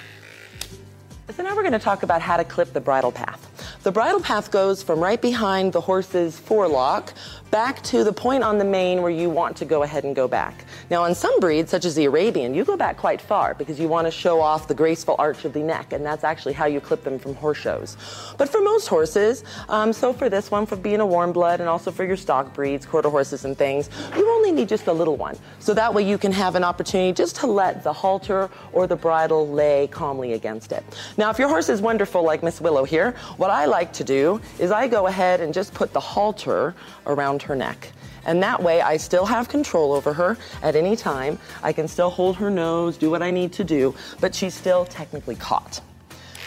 So 1.30 1.44
now 1.44 1.56
we're 1.56 1.62
going 1.62 1.74
to 1.74 1.80
talk 1.80 2.04
about 2.04 2.22
how 2.22 2.38
to 2.38 2.46
clip 2.46 2.72
the 2.72 2.80
bridle 2.80 3.12
path. 3.12 3.57
The 3.84 3.92
bridle 3.92 4.20
path 4.20 4.52
goes 4.52 4.84
from 4.84 5.00
right 5.00 5.22
behind 5.22 5.74
the 5.74 5.82
horse's 5.82 6.40
forelock 6.40 7.14
back 7.52 7.82
to 7.82 8.04
the 8.04 8.12
point 8.12 8.44
on 8.44 8.58
the 8.58 8.66
mane 8.66 9.02
where 9.02 9.12
you 9.12 9.30
want 9.30 9.56
to 9.58 9.66
go 9.66 9.84
ahead 9.84 10.04
and 10.04 10.16
go 10.16 10.28
back. 10.28 10.66
Now, 10.90 11.04
on 11.04 11.16
some 11.16 11.40
breeds, 11.40 11.72
such 11.72 11.86
as 11.86 11.96
the 11.96 12.06
Arabian, 12.06 12.54
you 12.54 12.66
go 12.66 12.76
back 12.76 12.98
quite 12.98 13.22
far 13.22 13.54
because 13.54 13.80
you 13.80 13.88
want 13.88 14.06
to 14.06 14.12
show 14.12 14.42
off 14.42 14.68
the 14.68 14.74
graceful 14.74 15.16
arch 15.18 15.46
of 15.46 15.54
the 15.54 15.62
neck, 15.62 15.94
and 15.94 16.06
that's 16.06 16.24
actually 16.24 16.54
how 16.54 16.66
you 16.66 16.82
clip 16.82 17.04
them 17.04 17.18
from 17.18 17.36
horse 17.36 17.58
shows. 17.58 17.98
But 18.38 18.50
for 18.50 18.62
most 18.62 18.88
horses, 18.88 19.44
um, 19.70 19.94
so 19.94 20.12
for 20.12 20.30
this 20.30 20.52
one, 20.52 20.66
for 20.66 20.76
being 20.76 21.00
a 21.00 21.06
warm 21.06 21.32
blood, 21.32 21.60
and 21.60 21.70
also 21.70 21.92
for 21.92 22.04
your 22.04 22.18
stock 22.18 22.54
breeds, 22.54 22.86
quarter 22.86 23.10
horses 23.10 23.46
and 23.46 23.58
things, 23.58 23.90
you 24.16 24.30
only 24.30 24.52
need 24.52 24.68
just 24.68 24.88
a 24.88 24.94
little 24.94 25.16
one. 25.16 25.38
So 25.60 25.74
that 25.74 25.94
way 25.94 26.04
you 26.08 26.18
can 26.18 26.32
have 26.32 26.56
an 26.56 26.64
opportunity 26.64 27.14
just 27.14 27.38
to 27.38 27.48
let 27.48 27.84
the 27.84 27.94
halter 27.94 28.50
or 28.74 28.88
the 28.88 28.96
bridle 28.96 29.48
lay 29.48 29.88
calmly 29.88 30.34
against 30.34 30.72
it. 30.72 30.84
Now, 31.18 31.30
if 31.30 31.40
your 31.40 31.48
horse 31.48 31.70
is 31.70 31.82
wonderful 31.82 32.24
like 32.24 32.44
Miss 32.44 32.60
Willow 32.60 32.84
here, 32.84 33.12
what 33.38 33.50
I 33.50 33.57
like 33.66 33.94
to 33.94 34.04
do 34.04 34.40
is 34.60 34.72
I 34.72 34.88
go 34.88 35.08
ahead 35.08 35.42
and 35.42 35.54
just 35.54 35.74
put 35.74 35.94
the 35.94 36.00
halter 36.00 36.76
around 37.06 37.42
her 37.44 37.56
neck. 37.56 37.92
And 38.26 38.44
that 38.44 38.62
way, 38.62 38.82
I 38.82 38.98
still 38.98 39.26
have 39.26 39.48
control 39.48 39.94
over 39.94 40.14
her 40.14 40.38
at 40.62 40.76
any 40.76 40.96
time. 40.98 41.40
I 41.64 41.72
can 41.72 41.88
still 41.88 42.10
hold 42.10 42.36
her 42.38 42.50
nose, 42.50 42.98
do 42.98 43.10
what 43.10 43.22
I 43.22 43.32
need 43.32 43.54
to 43.54 43.64
do, 43.64 43.96
but 44.20 44.36
she's 44.36 44.54
still 44.54 44.86
technically 44.86 45.36
caught. 45.36 45.80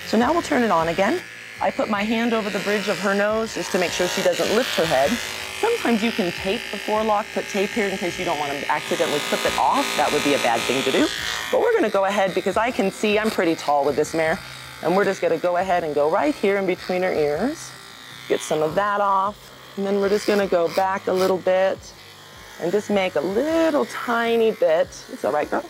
So 0.06 0.18
now 0.18 0.32
we'll 0.32 0.42
turn 0.42 0.62
it 0.62 0.70
on 0.70 0.88
again. 0.88 1.20
I 1.62 1.70
put 1.70 1.88
my 1.88 2.02
hand 2.02 2.32
over 2.32 2.50
the 2.50 2.58
bridge 2.60 2.88
of 2.88 2.98
her 3.00 3.14
nose 3.14 3.54
just 3.54 3.72
to 3.72 3.78
make 3.78 3.90
sure 3.90 4.08
she 4.08 4.22
doesn't 4.22 4.54
lift 4.54 4.76
her 4.76 4.84
head. 4.84 5.10
Sometimes 5.60 6.02
you 6.02 6.10
can 6.10 6.32
tape 6.32 6.62
the 6.70 6.78
forelock, 6.78 7.26
put 7.34 7.46
tape 7.48 7.70
here 7.70 7.86
in 7.86 7.96
case 7.98 8.18
you 8.18 8.24
don't 8.24 8.38
want 8.38 8.50
to 8.50 8.70
accidentally 8.70 9.18
clip 9.28 9.44
it 9.44 9.58
off. 9.58 9.84
That 9.98 10.10
would 10.12 10.24
be 10.24 10.32
a 10.32 10.38
bad 10.38 10.58
thing 10.60 10.82
to 10.84 10.90
do. 10.90 11.06
But 11.52 11.60
we're 11.60 11.72
going 11.72 11.84
to 11.84 11.90
go 11.90 12.06
ahead 12.06 12.34
because 12.34 12.56
I 12.56 12.70
can 12.70 12.90
see 12.90 13.18
I'm 13.18 13.30
pretty 13.30 13.54
tall 13.54 13.84
with 13.84 13.94
this 13.94 14.14
mare. 14.14 14.38
And 14.82 14.96
we're 14.96 15.04
just 15.04 15.20
to 15.20 15.38
go 15.38 15.58
ahead 15.58 15.84
and 15.84 15.94
go 15.94 16.10
right 16.10 16.34
here 16.34 16.56
in 16.56 16.66
between 16.66 17.02
her 17.02 17.12
ears. 17.12 17.70
Get 18.28 18.40
some 18.40 18.62
of 18.62 18.74
that 18.76 19.00
off. 19.00 19.48
And 19.76 19.86
then 19.86 20.00
we're 20.00 20.08
just 20.08 20.26
gonna 20.26 20.46
go 20.46 20.72
back 20.74 21.06
a 21.06 21.12
little 21.12 21.38
bit 21.38 21.78
and 22.60 22.72
just 22.72 22.90
make 22.90 23.14
a 23.16 23.20
little 23.20 23.84
tiny 23.86 24.52
bit, 24.52 24.88
it's 25.12 25.24
all 25.24 25.32
right, 25.32 25.50
girl, 25.50 25.64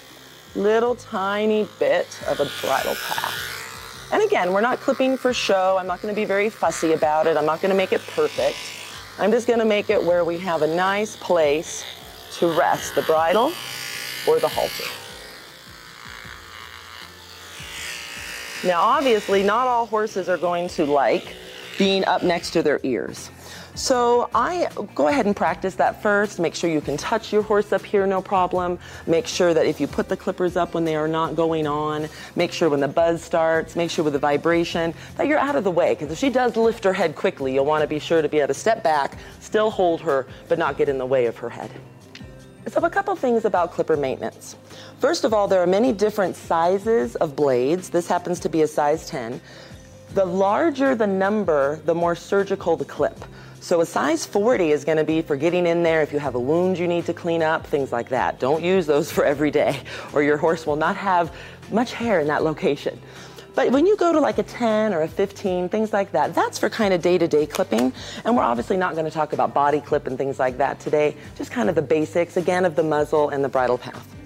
little 0.55 0.94
tiny 0.94 1.68
bit 1.79 2.07
of 2.27 2.40
a 2.40 2.51
bridle 2.61 2.94
path. 2.94 4.11
And 4.12 4.23
again, 4.23 4.53
we're 4.53 4.61
not 4.61 4.81
clipping 4.81 5.16
for 5.16 5.33
show. 5.33 5.77
I'm 5.79 5.87
not 5.87 6.03
gonna 6.03 6.14
be 6.14 6.25
very 6.25 6.51
fussy 6.51 6.92
about 6.92 7.27
it. 7.27 7.37
I'm 7.37 7.46
not 7.46 7.61
gonna 7.61 7.75
make 7.75 7.92
it 7.92 8.01
perfect. 8.09 8.57
I'm 9.18 9.31
just 9.31 9.46
gonna 9.46 9.64
make 9.64 9.90
it 9.90 10.03
where 10.03 10.25
we 10.25 10.38
have 10.38 10.62
a 10.62 10.66
nice 10.66 11.16
place 11.16 11.85
to 12.38 12.59
rest 12.59 12.94
the 12.94 13.03
bridle 13.03 13.53
or 14.27 14.40
the 14.40 14.49
halter. 14.49 14.99
Now, 18.62 18.83
obviously, 18.83 19.42
not 19.42 19.66
all 19.66 19.87
horses 19.87 20.29
are 20.29 20.37
going 20.37 20.68
to 20.70 20.85
like 20.85 21.35
being 21.79 22.05
up 22.05 22.23
next 22.23 22.51
to 22.51 22.62
their 22.62 22.79
ears. 22.83 23.31
So 23.75 24.29
I 24.35 24.68
go 24.94 25.09
ahead 25.09 25.25
and 25.25 25.35
practice 25.35 25.77
that 25.77 26.03
first. 26.03 26.38
Make 26.38 26.55
sure 26.55 26.68
you 26.68 26.83
can 26.83 26.99
touch 26.99 27.33
your 27.33 27.40
horse 27.40 27.73
up 27.73 27.83
here, 27.83 28.07
no 28.07 28.20
problem. 28.20 28.79
Make 29.07 29.27
sure 29.27 29.55
that 29.55 29.64
if 29.64 29.81
you 29.81 29.87
put 29.87 30.11
the 30.11 30.16
clippers 30.16 30.57
up 30.57 30.75
when 30.75 30.85
they 30.85 30.94
are 30.94 31.09
not 31.09 31.37
going 31.37 31.66
on, 31.66 32.09
make 32.37 32.53
sure 32.53 32.68
when 32.68 32.81
the 32.81 32.88
buzz 32.88 33.23
starts, 33.23 33.77
make 33.77 33.90
sure 33.90 34.05
with 34.05 34.12
the 34.12 34.18
vibration 34.18 34.92
that 35.16 35.27
you're 35.27 35.38
out 35.38 35.57
of 35.57 35.64
the 35.64 35.70
way. 35.70 35.94
Because 35.94 36.12
if 36.12 36.18
she 36.18 36.29
does 36.29 36.57
lift 36.57 36.85
her 36.85 36.92
head 36.92 37.14
quickly, 37.14 37.55
you'll 37.55 37.64
want 37.64 37.81
to 37.81 37.88
be 37.88 37.99
sure 37.99 38.20
to 38.20 38.29
be 38.29 38.40
able 38.40 38.49
to 38.49 38.55
step 38.55 38.83
back, 38.83 39.16
still 39.38 39.70
hold 39.70 40.03
her, 40.03 40.27
but 40.49 40.59
not 40.59 40.77
get 40.77 40.90
in 40.90 40.99
the 40.99 41.07
way 41.07 41.25
of 41.25 41.38
her 41.38 41.49
head. 41.49 41.70
So, 42.66 42.81
a 42.85 42.90
couple 42.90 43.16
things 43.16 43.44
about 43.44 43.73
clipper 43.73 43.96
maintenance. 43.96 44.55
First 44.99 45.25
of 45.25 45.33
all, 45.33 45.49
there 45.49 45.62
are 45.62 45.66
many 45.66 45.92
different 45.92 46.37
sizes 46.37 47.16
of 47.16 47.35
blades. 47.35 47.88
This 47.88 48.07
happens 48.07 48.38
to 48.40 48.49
be 48.49 48.62
a 48.62 48.68
size 48.68 49.09
10. 49.09 49.40
The 50.14 50.25
larger 50.25 50.94
the 50.94 51.07
number, 51.07 51.81
the 51.85 51.94
more 51.94 52.14
surgical 52.14 52.77
the 52.77 52.85
clip. 52.85 53.18
So 53.61 53.81
a 53.81 53.87
size 53.87 54.27
40 54.27 54.73
is 54.73 54.85
going 54.85 54.99
to 54.99 55.05
be 55.05 55.23
for 55.23 55.37
getting 55.37 55.66
in 55.66 55.83
there 55.83 56.03
if 56.03 56.12
you 56.12 56.18
have 56.18 56.35
a 56.35 56.40
wound 56.40 56.79
you 56.79 56.88
need 56.88 57.07
to 57.07 57.14
clean 57.14 57.42
up, 57.42 57.66
things 57.66 57.92
like 57.92 58.09
that. 58.09 58.40
Don't 58.40 58.62
use 58.62 58.87
those 58.87 59.11
for 59.12 59.25
every 59.25 59.51
day, 59.51 59.81
or 60.12 60.23
your 60.23 60.37
horse 60.37 60.66
will 60.66 60.77
not 60.77 60.96
have 60.96 61.35
much 61.70 61.92
hair 61.92 62.20
in 62.20 62.27
that 62.27 62.42
location. 62.42 63.01
But 63.54 63.72
when 63.72 63.86
you 63.86 63.96
go 63.96 64.12
to 64.12 64.20
like 64.20 64.38
a 64.38 64.42
10 64.42 64.94
or 64.94 65.02
a 65.02 65.08
15, 65.08 65.68
things 65.68 65.92
like 65.92 66.12
that, 66.12 66.34
that's 66.34 66.58
for 66.58 66.70
kind 66.70 66.94
of 66.94 67.02
day 67.02 67.18
to 67.18 67.26
day 67.26 67.46
clipping. 67.46 67.92
And 68.24 68.36
we're 68.36 68.42
obviously 68.42 68.76
not 68.76 68.94
going 68.94 69.06
to 69.06 69.10
talk 69.10 69.32
about 69.32 69.52
body 69.52 69.80
clip 69.80 70.06
and 70.06 70.16
things 70.16 70.38
like 70.38 70.58
that 70.58 70.78
today, 70.78 71.16
just 71.36 71.50
kind 71.50 71.68
of 71.68 71.74
the 71.74 71.82
basics, 71.82 72.36
again, 72.36 72.64
of 72.64 72.76
the 72.76 72.84
muzzle 72.84 73.30
and 73.30 73.42
the 73.44 73.48
bridle 73.48 73.78
path. 73.78 74.19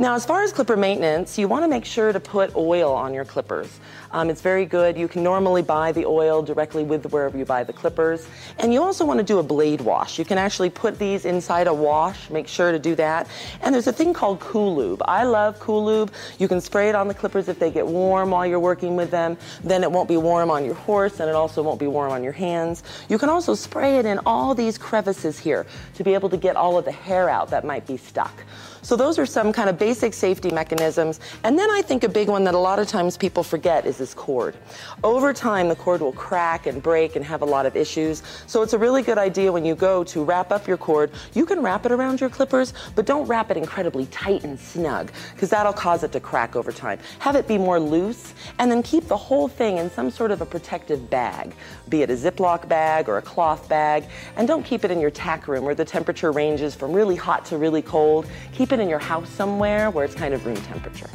Now, 0.00 0.14
as 0.14 0.24
far 0.24 0.44
as 0.44 0.52
clipper 0.52 0.76
maintenance, 0.76 1.36
you 1.38 1.48
want 1.48 1.64
to 1.64 1.68
make 1.68 1.84
sure 1.84 2.12
to 2.12 2.20
put 2.20 2.54
oil 2.54 2.92
on 2.92 3.12
your 3.12 3.24
clippers. 3.24 3.80
Um, 4.12 4.30
it's 4.30 4.40
very 4.40 4.64
good. 4.64 4.96
You 4.96 5.08
can 5.08 5.24
normally 5.24 5.60
buy 5.60 5.90
the 5.90 6.06
oil 6.06 6.40
directly 6.40 6.84
with 6.84 7.10
wherever 7.12 7.36
you 7.36 7.44
buy 7.44 7.64
the 7.64 7.72
clippers. 7.72 8.28
And 8.58 8.72
you 8.72 8.80
also 8.80 9.04
want 9.04 9.18
to 9.18 9.24
do 9.24 9.40
a 9.40 9.42
blade 9.42 9.80
wash. 9.80 10.16
You 10.16 10.24
can 10.24 10.38
actually 10.38 10.70
put 10.70 11.00
these 11.00 11.24
inside 11.24 11.66
a 11.66 11.74
wash. 11.74 12.30
Make 12.30 12.46
sure 12.46 12.70
to 12.70 12.78
do 12.78 12.94
that. 12.94 13.26
And 13.60 13.74
there's 13.74 13.88
a 13.88 13.92
thing 13.92 14.14
called 14.14 14.38
Cool 14.38 14.76
Lube. 14.76 15.02
I 15.04 15.24
love 15.24 15.58
Cool 15.58 15.84
Lube. 15.84 16.12
You 16.38 16.46
can 16.46 16.60
spray 16.60 16.88
it 16.88 16.94
on 16.94 17.08
the 17.08 17.14
clippers 17.14 17.48
if 17.48 17.58
they 17.58 17.72
get 17.72 17.84
warm 17.84 18.30
while 18.30 18.46
you're 18.46 18.60
working 18.60 18.94
with 18.94 19.10
them. 19.10 19.36
Then 19.64 19.82
it 19.82 19.90
won't 19.90 20.08
be 20.08 20.16
warm 20.16 20.48
on 20.48 20.64
your 20.64 20.74
horse 20.74 21.18
and 21.18 21.28
it 21.28 21.34
also 21.34 21.60
won't 21.60 21.80
be 21.80 21.88
warm 21.88 22.12
on 22.12 22.22
your 22.22 22.32
hands. 22.32 22.84
You 23.08 23.18
can 23.18 23.30
also 23.30 23.56
spray 23.56 23.98
it 23.98 24.06
in 24.06 24.20
all 24.24 24.54
these 24.54 24.78
crevices 24.78 25.40
here 25.40 25.66
to 25.96 26.04
be 26.04 26.14
able 26.14 26.28
to 26.28 26.36
get 26.36 26.54
all 26.54 26.78
of 26.78 26.84
the 26.84 26.92
hair 26.92 27.28
out 27.28 27.50
that 27.50 27.64
might 27.64 27.84
be 27.84 27.96
stuck. 27.96 28.44
So 28.82 28.96
those 28.96 29.18
are 29.18 29.26
some 29.26 29.52
kind 29.52 29.68
of 29.68 29.78
basic 29.78 30.14
safety 30.14 30.50
mechanisms. 30.50 31.20
And 31.44 31.58
then 31.58 31.70
I 31.70 31.82
think 31.82 32.04
a 32.04 32.08
big 32.08 32.28
one 32.28 32.44
that 32.44 32.54
a 32.54 32.58
lot 32.58 32.78
of 32.78 32.88
times 32.88 33.16
people 33.16 33.42
forget 33.42 33.86
is 33.86 33.98
this 33.98 34.14
cord. 34.14 34.56
Over 35.04 35.32
time, 35.32 35.68
the 35.68 35.76
cord 35.76 36.00
will 36.00 36.12
crack 36.12 36.66
and 36.66 36.82
break 36.82 37.16
and 37.16 37.24
have 37.24 37.42
a 37.42 37.44
lot 37.44 37.66
of 37.66 37.76
issues. 37.76 38.22
So 38.46 38.62
it's 38.62 38.72
a 38.72 38.78
really 38.78 39.02
good 39.02 39.18
idea 39.18 39.52
when 39.52 39.64
you 39.64 39.74
go 39.74 40.04
to 40.04 40.24
wrap 40.24 40.52
up 40.52 40.66
your 40.66 40.76
cord, 40.76 41.10
you 41.34 41.44
can 41.44 41.62
wrap 41.62 41.86
it 41.86 41.92
around 41.92 42.20
your 42.20 42.30
clippers, 42.30 42.74
but 42.94 43.06
don't 43.06 43.26
wrap 43.26 43.50
it 43.50 43.56
incredibly 43.56 44.06
tight 44.06 44.44
and 44.44 44.58
snug 44.58 45.10
because 45.34 45.50
that'll 45.50 45.72
cause 45.72 46.02
it 46.04 46.12
to 46.12 46.20
crack 46.20 46.56
over 46.56 46.72
time. 46.72 46.98
Have 47.18 47.36
it 47.36 47.46
be 47.46 47.58
more 47.58 47.80
loose 47.80 48.34
and 48.58 48.70
then 48.70 48.82
keep 48.82 49.08
the 49.08 49.16
whole 49.16 49.48
thing 49.48 49.78
in 49.78 49.90
some 49.90 50.10
sort 50.10 50.30
of 50.30 50.40
a 50.40 50.46
protective 50.46 51.10
bag, 51.10 51.54
be 51.88 52.02
it 52.02 52.10
a 52.10 52.14
Ziploc 52.14 52.68
bag 52.68 53.08
or 53.08 53.18
a 53.18 53.22
cloth 53.22 53.68
bag. 53.68 54.04
And 54.36 54.46
don't 54.46 54.64
keep 54.64 54.84
it 54.84 54.90
in 54.90 55.00
your 55.00 55.10
tack 55.10 55.48
room 55.48 55.64
where 55.64 55.74
the 55.74 55.84
temperature 55.84 56.32
ranges 56.32 56.74
from 56.74 56.92
really 56.92 57.16
hot 57.16 57.44
to 57.46 57.58
really 57.58 57.82
cold. 57.82 58.26
Keep 58.52 58.67
it 58.72 58.80
in 58.80 58.88
your 58.88 58.98
house 58.98 59.28
somewhere 59.30 59.90
where 59.90 60.04
it's 60.04 60.14
kind 60.14 60.34
of 60.34 60.44
room 60.44 60.56
temperature. 60.56 61.08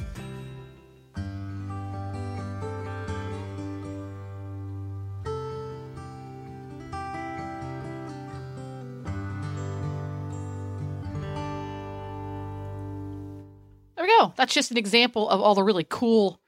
There 13.96 14.06
we 14.06 14.08
go. 14.08 14.34
That's 14.36 14.54
just 14.54 14.72
an 14.72 14.78
example 14.78 15.30
of 15.30 15.40
all 15.40 15.56
the 15.56 15.64
really 15.64 15.86
cool 15.88 16.40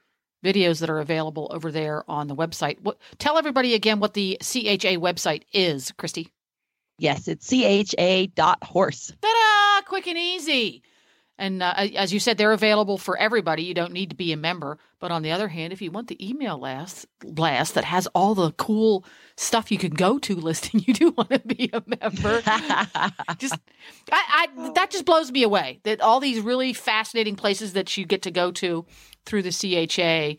videos 0.44 0.80
that 0.80 0.90
are 0.90 1.00
available 1.00 1.48
over 1.50 1.72
there 1.72 2.08
on 2.08 2.28
the 2.28 2.36
website. 2.36 2.80
What, 2.80 2.98
tell 3.18 3.38
everybody 3.38 3.74
again 3.74 4.00
what 4.00 4.14
the 4.14 4.38
CHA 4.40 4.98
website 4.98 5.42
is, 5.52 5.92
Christy. 5.92 6.28
Yes, 6.98 7.28
it's 7.28 7.48
cha.horse. 7.48 9.12
Ta-da! 9.20 9.86
Quick 9.86 10.06
and 10.06 10.18
easy. 10.18 10.82
And 11.38 11.62
uh, 11.62 11.74
as 11.76 12.12
you 12.12 12.20
said, 12.20 12.38
they're 12.38 12.52
available 12.52 12.96
for 12.96 13.16
everybody. 13.16 13.62
You 13.62 13.74
don't 13.74 13.92
need 13.92 14.10
to 14.10 14.16
be 14.16 14.32
a 14.32 14.36
member. 14.36 14.78
But 14.98 15.10
on 15.10 15.22
the 15.22 15.32
other 15.32 15.48
hand, 15.48 15.72
if 15.72 15.82
you 15.82 15.90
want 15.90 16.08
the 16.08 16.26
email 16.26 16.56
blast, 16.56 17.06
blast 17.20 17.74
that 17.74 17.84
has 17.84 18.06
all 18.08 18.34
the 18.34 18.52
cool 18.52 19.04
stuff 19.36 19.70
you 19.70 19.76
can 19.76 19.92
go 19.92 20.18
to 20.20 20.34
listing, 20.40 20.82
you 20.86 20.94
do 20.94 21.10
want 21.10 21.30
to 21.30 21.38
be 21.40 21.70
a 21.72 21.82
member. 21.86 22.40
just, 23.38 23.58
I, 24.10 24.48
I, 24.56 24.70
that 24.74 24.90
just 24.90 25.04
blows 25.04 25.30
me 25.30 25.42
away. 25.42 25.80
That 25.84 26.00
all 26.00 26.20
these 26.20 26.40
really 26.40 26.72
fascinating 26.72 27.36
places 27.36 27.74
that 27.74 27.94
you 27.96 28.06
get 28.06 28.22
to 28.22 28.30
go 28.30 28.50
to 28.52 28.86
through 29.26 29.42
the 29.42 29.50
CHA, 29.50 30.38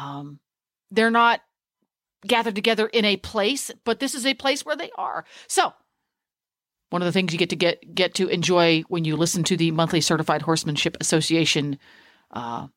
um, 0.00 0.38
they're 0.90 1.10
not 1.10 1.40
gathered 2.26 2.54
together 2.54 2.86
in 2.86 3.04
a 3.04 3.16
place, 3.16 3.70
but 3.84 4.00
this 4.00 4.14
is 4.14 4.26
a 4.26 4.34
place 4.34 4.64
where 4.64 4.76
they 4.76 4.90
are. 4.96 5.24
So 5.46 5.72
one 6.90 7.02
of 7.02 7.06
the 7.06 7.12
things 7.12 7.32
you 7.32 7.38
get 7.38 7.50
to 7.50 7.56
get 7.56 7.94
get 7.94 8.14
to 8.14 8.28
enjoy 8.28 8.82
when 8.88 9.04
you 9.04 9.16
listen 9.16 9.44
to 9.44 9.56
the 9.56 9.70
monthly 9.70 10.00
Certified 10.00 10.42
Horsemanship 10.42 10.96
Association 11.00 11.78
uh, 12.30 12.68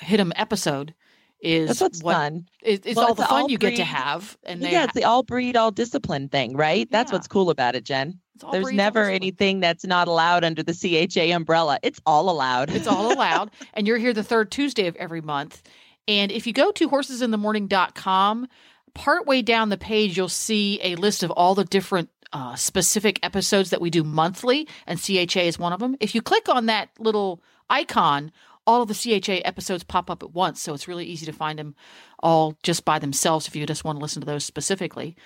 hit 0.00 0.20
'em 0.20 0.32
episode 0.36 0.94
is 1.40 1.68
That's 1.68 1.80
what's 1.80 2.02
what, 2.02 2.14
fun. 2.14 2.46
Is, 2.62 2.80
is 2.80 2.96
Well, 2.96 3.06
all 3.06 3.10
it's 3.12 3.20
the 3.20 3.26
fun 3.26 3.42
all 3.42 3.50
you 3.50 3.58
get 3.58 3.76
to 3.76 3.84
have, 3.84 4.36
and 4.42 4.60
they 4.60 4.72
yeah, 4.72 4.84
it's 4.84 4.94
the 4.94 5.04
all 5.04 5.22
breed, 5.22 5.56
all 5.56 5.70
discipline 5.70 6.28
thing, 6.28 6.56
right? 6.56 6.90
That's 6.90 7.10
Yeah. 7.12 7.16
what's 7.16 7.28
cool 7.28 7.50
about 7.50 7.76
it, 7.76 7.84
Jen. 7.84 8.20
There's 8.52 8.64
breed, 8.64 8.76
never 8.76 9.08
anything 9.08 9.60
that's 9.60 9.84
not 9.84 10.08
allowed 10.08 10.44
under 10.44 10.62
the 10.62 10.74
CHA 10.74 11.32
umbrella. 11.34 11.78
It's 11.82 12.00
all 12.06 12.30
allowed. 12.30 12.70
It's 12.70 12.86
all 12.86 13.12
allowed. 13.12 13.50
and 13.74 13.86
you're 13.86 13.98
here 13.98 14.12
the 14.12 14.22
third 14.24 14.50
Tuesday 14.50 14.86
of 14.88 14.96
every 14.96 15.20
month. 15.20 15.62
And 16.08 16.32
if 16.32 16.46
you 16.46 16.52
go 16.52 16.70
to 16.72 16.88
horsesinthemorning.com, 16.88 18.48
partway 18.94 19.42
down 19.42 19.68
the 19.68 19.76
page, 19.76 20.16
you'll 20.16 20.28
see 20.28 20.80
a 20.82 20.94
list 20.96 21.22
of 21.22 21.30
all 21.30 21.54
the 21.54 21.64
different 21.64 22.10
uh, 22.32 22.54
specific 22.56 23.18
episodes 23.22 23.70
that 23.70 23.80
we 23.80 23.90
do 23.90 24.04
monthly, 24.04 24.68
and 24.86 25.00
CHA 25.00 25.40
is 25.40 25.58
one 25.58 25.72
of 25.72 25.80
them. 25.80 25.96
If 26.00 26.14
you 26.14 26.22
click 26.22 26.48
on 26.48 26.66
that 26.66 26.90
little 26.98 27.42
icon, 27.70 28.32
all 28.66 28.82
of 28.82 28.88
the 28.88 29.20
CHA 29.20 29.46
episodes 29.46 29.82
pop 29.82 30.10
up 30.10 30.22
at 30.22 30.32
once, 30.32 30.60
so 30.60 30.74
it's 30.74 30.86
really 30.86 31.06
easy 31.06 31.24
to 31.26 31.32
find 31.32 31.58
them 31.58 31.74
all 32.18 32.58
just 32.62 32.84
by 32.84 32.98
themselves 32.98 33.48
if 33.48 33.56
you 33.56 33.64
just 33.64 33.84
want 33.84 33.98
to 33.98 34.02
listen 34.02 34.20
to 34.20 34.26
those 34.26 34.44
specifically. 34.44 35.16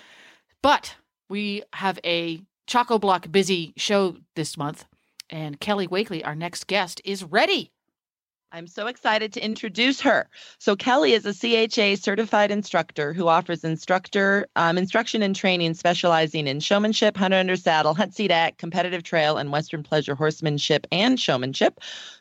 But 0.61 0.95
we 1.29 1.63
have 1.73 1.99
a 2.05 2.39
Choco 2.67 2.97
Block 2.97 3.29
busy 3.29 3.73
show 3.75 4.15
this 4.35 4.57
month, 4.57 4.85
and 5.29 5.59
Keli 5.59 5.89
Wakeley, 5.89 6.25
our 6.25 6.35
next 6.35 6.67
guest, 6.67 7.01
is 7.03 7.23
ready. 7.23 7.72
I'm 8.55 8.67
so 8.67 8.85
excited 8.85 9.33
to 9.33 9.43
introduce 9.43 9.99
her. 10.01 10.29
So 10.59 10.75
Keli 10.75 11.09
is 11.09 11.25
a 11.25 11.33
CHA 11.33 11.99
certified 11.99 12.51
instructor 12.51 13.11
who 13.11 13.27
offers 13.27 13.63
instructor 13.63 14.45
um, 14.55 14.77
instruction 14.77 15.23
and 15.23 15.35
training 15.35 15.73
specializing 15.73 16.45
in 16.45 16.59
showmanship, 16.59 17.17
hunter 17.17 17.37
under 17.37 17.55
saddle, 17.55 17.95
hunt 17.95 18.13
seat 18.13 18.29
act, 18.29 18.59
competitive 18.59 19.01
trail, 19.01 19.37
and 19.37 19.51
Western 19.51 19.81
pleasure 19.81 20.13
horsemanship 20.13 20.85
and 20.91 21.19
showmanship 21.19 21.79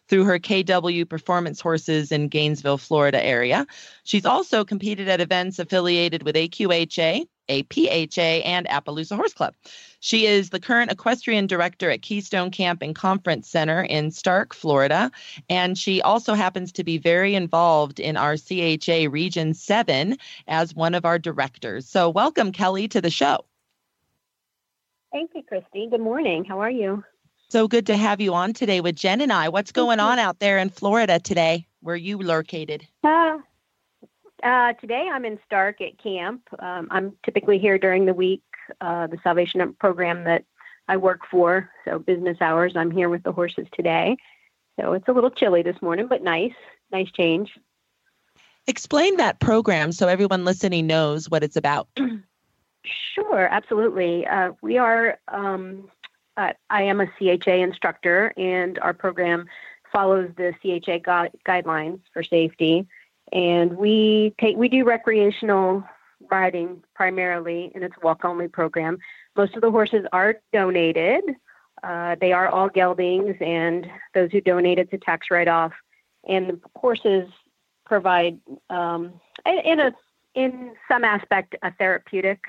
through 0.09 0.24
her 0.24 0.39
KW 0.39 1.07
Performance 1.07 1.61
Horses 1.61 2.11
in 2.11 2.28
Gainesville, 2.28 2.78
Florida 2.78 3.22
area. 3.22 3.66
She's 4.05 4.24
also 4.24 4.64
competed 4.64 5.09
at 5.09 5.20
events 5.20 5.59
affiliated 5.59 6.22
with 6.22 6.35
AQHA, 6.35 7.26
APHA, 7.49 8.45
and 8.45 8.66
Appaloosa 8.68 9.16
Horse 9.16 9.34
Club. 9.34 9.55
She 10.01 10.26
is 10.26 10.51
the 10.51 10.61
current 10.61 10.90
equestrian 10.90 11.47
director 11.47 11.90
at 11.90 12.03
Keystone 12.03 12.51
Camp 12.51 12.82
and 12.82 12.95
Conference 12.95 13.49
Center 13.49 13.82
in 13.82 14.11
Starke, 14.11 14.53
Florida. 14.53 15.11
And 15.49 15.78
she 15.78 16.03
also 16.03 16.34
happens 16.34 16.72
to 16.72 16.84
be 16.84 16.99
very 16.99 17.34
involved 17.34 18.01
in 18.01 18.16
our 18.16 18.36
CHA 18.36 19.09
Region 19.11 19.55
7 19.55 20.16
as 20.49 20.74
one 20.74 20.95
of 20.95 21.05
our 21.05 21.18
directors. 21.18 21.88
So, 21.88 22.11
welcome, 22.11 22.53
Keli, 22.53 22.90
to 22.90 23.01
the 23.01 23.11
show. 23.11 23.45
Thank 25.12 25.32
you, 25.34 25.43
Christy. 25.43 25.88
Good 25.90 26.01
morning. 26.01 26.45
How 26.45 26.61
are 26.61 26.70
you? 26.70 27.05
So 27.51 27.68
good 27.68 27.86
to 27.88 27.97
have 27.99 28.18
you 28.18 28.32
on 28.32 28.55
today 28.55 28.80
with 28.80 28.97
Jen 28.97 29.20
and 29.20 29.30
I. 29.30 29.51
What's 29.51 29.72
going 29.72 30.01
on 30.01 30.18
out 30.18 30.38
there 30.38 30.57
in 30.57 30.70
Florida 30.70 31.18
today? 31.18 31.66
Where 31.80 31.97
you 31.97 32.16
located? 32.16 32.86
Uh, 33.05 33.38
uh, 34.43 34.72
today 34.74 35.09
I'm 35.12 35.24
in 35.24 35.38
Starke 35.51 35.80
at 35.80 35.99
camp. 35.99 36.43
Um, 36.59 36.88
I'm 36.90 37.12
typically 37.24 37.59
here 37.59 37.78
during 37.78 38.07
the 38.07 38.14
week, 38.14 38.43
uh, 38.80 39.07
the 39.07 39.18
Salvation 39.22 39.74
program 39.78 40.24
that 40.24 40.45
I 40.88 40.97
work 40.97 41.20
for. 41.30 41.70
So 41.84 41.99
business 41.99 42.38
hours, 42.40 42.74
I'm 42.76 42.90
here 42.90 43.09
with 43.09 43.22
the 43.22 43.32
horses 43.32 43.66
today. 43.72 44.16
So 44.80 44.95
it's 44.95 45.09
a 45.09 45.12
little 45.12 45.30
chilly 45.30 45.62
this 45.62 45.80
morning, 45.80 46.09
but 46.09 46.22
nice, 46.22 46.55
nice 46.90 47.11
change. 47.12 47.57
Explain 48.66 49.16
that 49.16 49.40
program 49.40 49.93
so 49.93 50.09
everyone 50.09 50.45
listening 50.45 50.86
knows 50.86 51.28
what 51.28 51.43
it's 51.43 51.57
about. 51.57 51.88
sure, 53.14 53.49
absolutely. 53.49 54.26
Uh, 54.26 54.53
we 54.62 54.78
are, 54.78 55.18
um, 55.28 55.88
uh, 56.36 56.53
I 56.70 56.82
am 56.82 57.01
a 57.01 57.07
CHA 57.07 57.53
instructor, 57.53 58.32
and 58.36 58.78
our 58.78 58.95
program 58.95 59.47
follows 59.93 60.30
the 60.36 60.53
CHA 60.62 60.99
gu- 60.99 61.38
guidelines 61.47 62.01
for 62.12 62.22
safety 62.22 62.86
and 63.33 63.76
we 63.76 64.35
take 64.41 64.57
we 64.57 64.68
do 64.68 64.85
recreational 64.85 65.85
riding 66.30 66.83
primarily, 66.95 67.72
and 67.74 67.83
it's 67.83 67.95
walk 68.03 68.24
only 68.24 68.49
program. 68.49 68.99
Most 69.37 69.55
of 69.55 69.62
the 69.62 69.70
horses 69.70 70.07
are 70.12 70.37
donated. 70.53 71.24
Uh, 71.83 72.14
they 72.20 72.33
are 72.33 72.49
all 72.49 72.68
geldings, 72.68 73.37
and 73.41 73.87
those 74.14 74.30
who 74.30 74.41
donate 74.41 74.78
it's 74.78 74.93
a 74.93 74.99
tax 74.99 75.28
write 75.30 75.49
off. 75.49 75.72
And 76.28 76.49
the 76.49 76.61
horses 76.76 77.28
provide, 77.85 78.39
um, 78.70 79.14
in 79.45 79.80
a 79.80 79.93
in 80.35 80.72
some 80.89 81.05
aspect, 81.05 81.57
a 81.62 81.72
therapeutic 81.72 82.41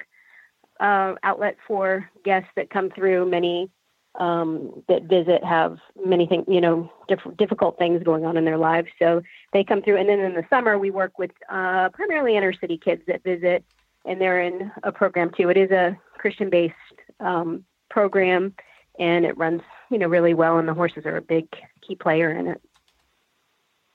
uh, 0.79 1.15
outlet 1.23 1.57
for 1.67 2.09
guests 2.23 2.49
that 2.55 2.69
come 2.69 2.89
through. 2.91 3.29
Many 3.29 3.69
um, 4.15 4.83
that 4.87 5.03
visit 5.03 5.43
have 5.43 5.79
many 6.05 6.25
things, 6.25 6.45
you 6.47 6.61
know, 6.61 6.91
diff- 7.07 7.37
difficult 7.37 7.77
things 7.77 8.03
going 8.03 8.25
on 8.25 8.37
in 8.37 8.45
their 8.45 8.57
lives. 8.57 8.89
So 8.99 9.21
they 9.53 9.63
come 9.63 9.81
through. 9.81 9.97
And 9.97 10.07
then 10.07 10.19
in 10.19 10.33
the 10.33 10.45
summer, 10.49 10.77
we 10.77 10.91
work 10.91 11.17
with 11.17 11.31
uh, 11.49 11.89
primarily 11.89 12.37
inner 12.37 12.53
city 12.53 12.77
kids 12.77 13.01
that 13.07 13.23
visit, 13.23 13.63
and 14.05 14.21
they're 14.21 14.41
in 14.41 14.71
a 14.83 14.91
program 14.91 15.31
too. 15.35 15.49
It 15.49 15.57
is 15.57 15.71
a 15.71 15.97
Christian 16.17 16.49
based 16.49 16.75
um, 17.19 17.65
program, 17.89 18.53
and 18.99 19.25
it 19.25 19.37
runs, 19.37 19.61
you 19.89 19.97
know, 19.97 20.07
really 20.07 20.33
well. 20.33 20.57
And 20.57 20.67
the 20.67 20.73
horses 20.73 21.05
are 21.05 21.17
a 21.17 21.21
big 21.21 21.47
key 21.85 21.95
player 21.95 22.31
in 22.31 22.47
it. 22.47 22.61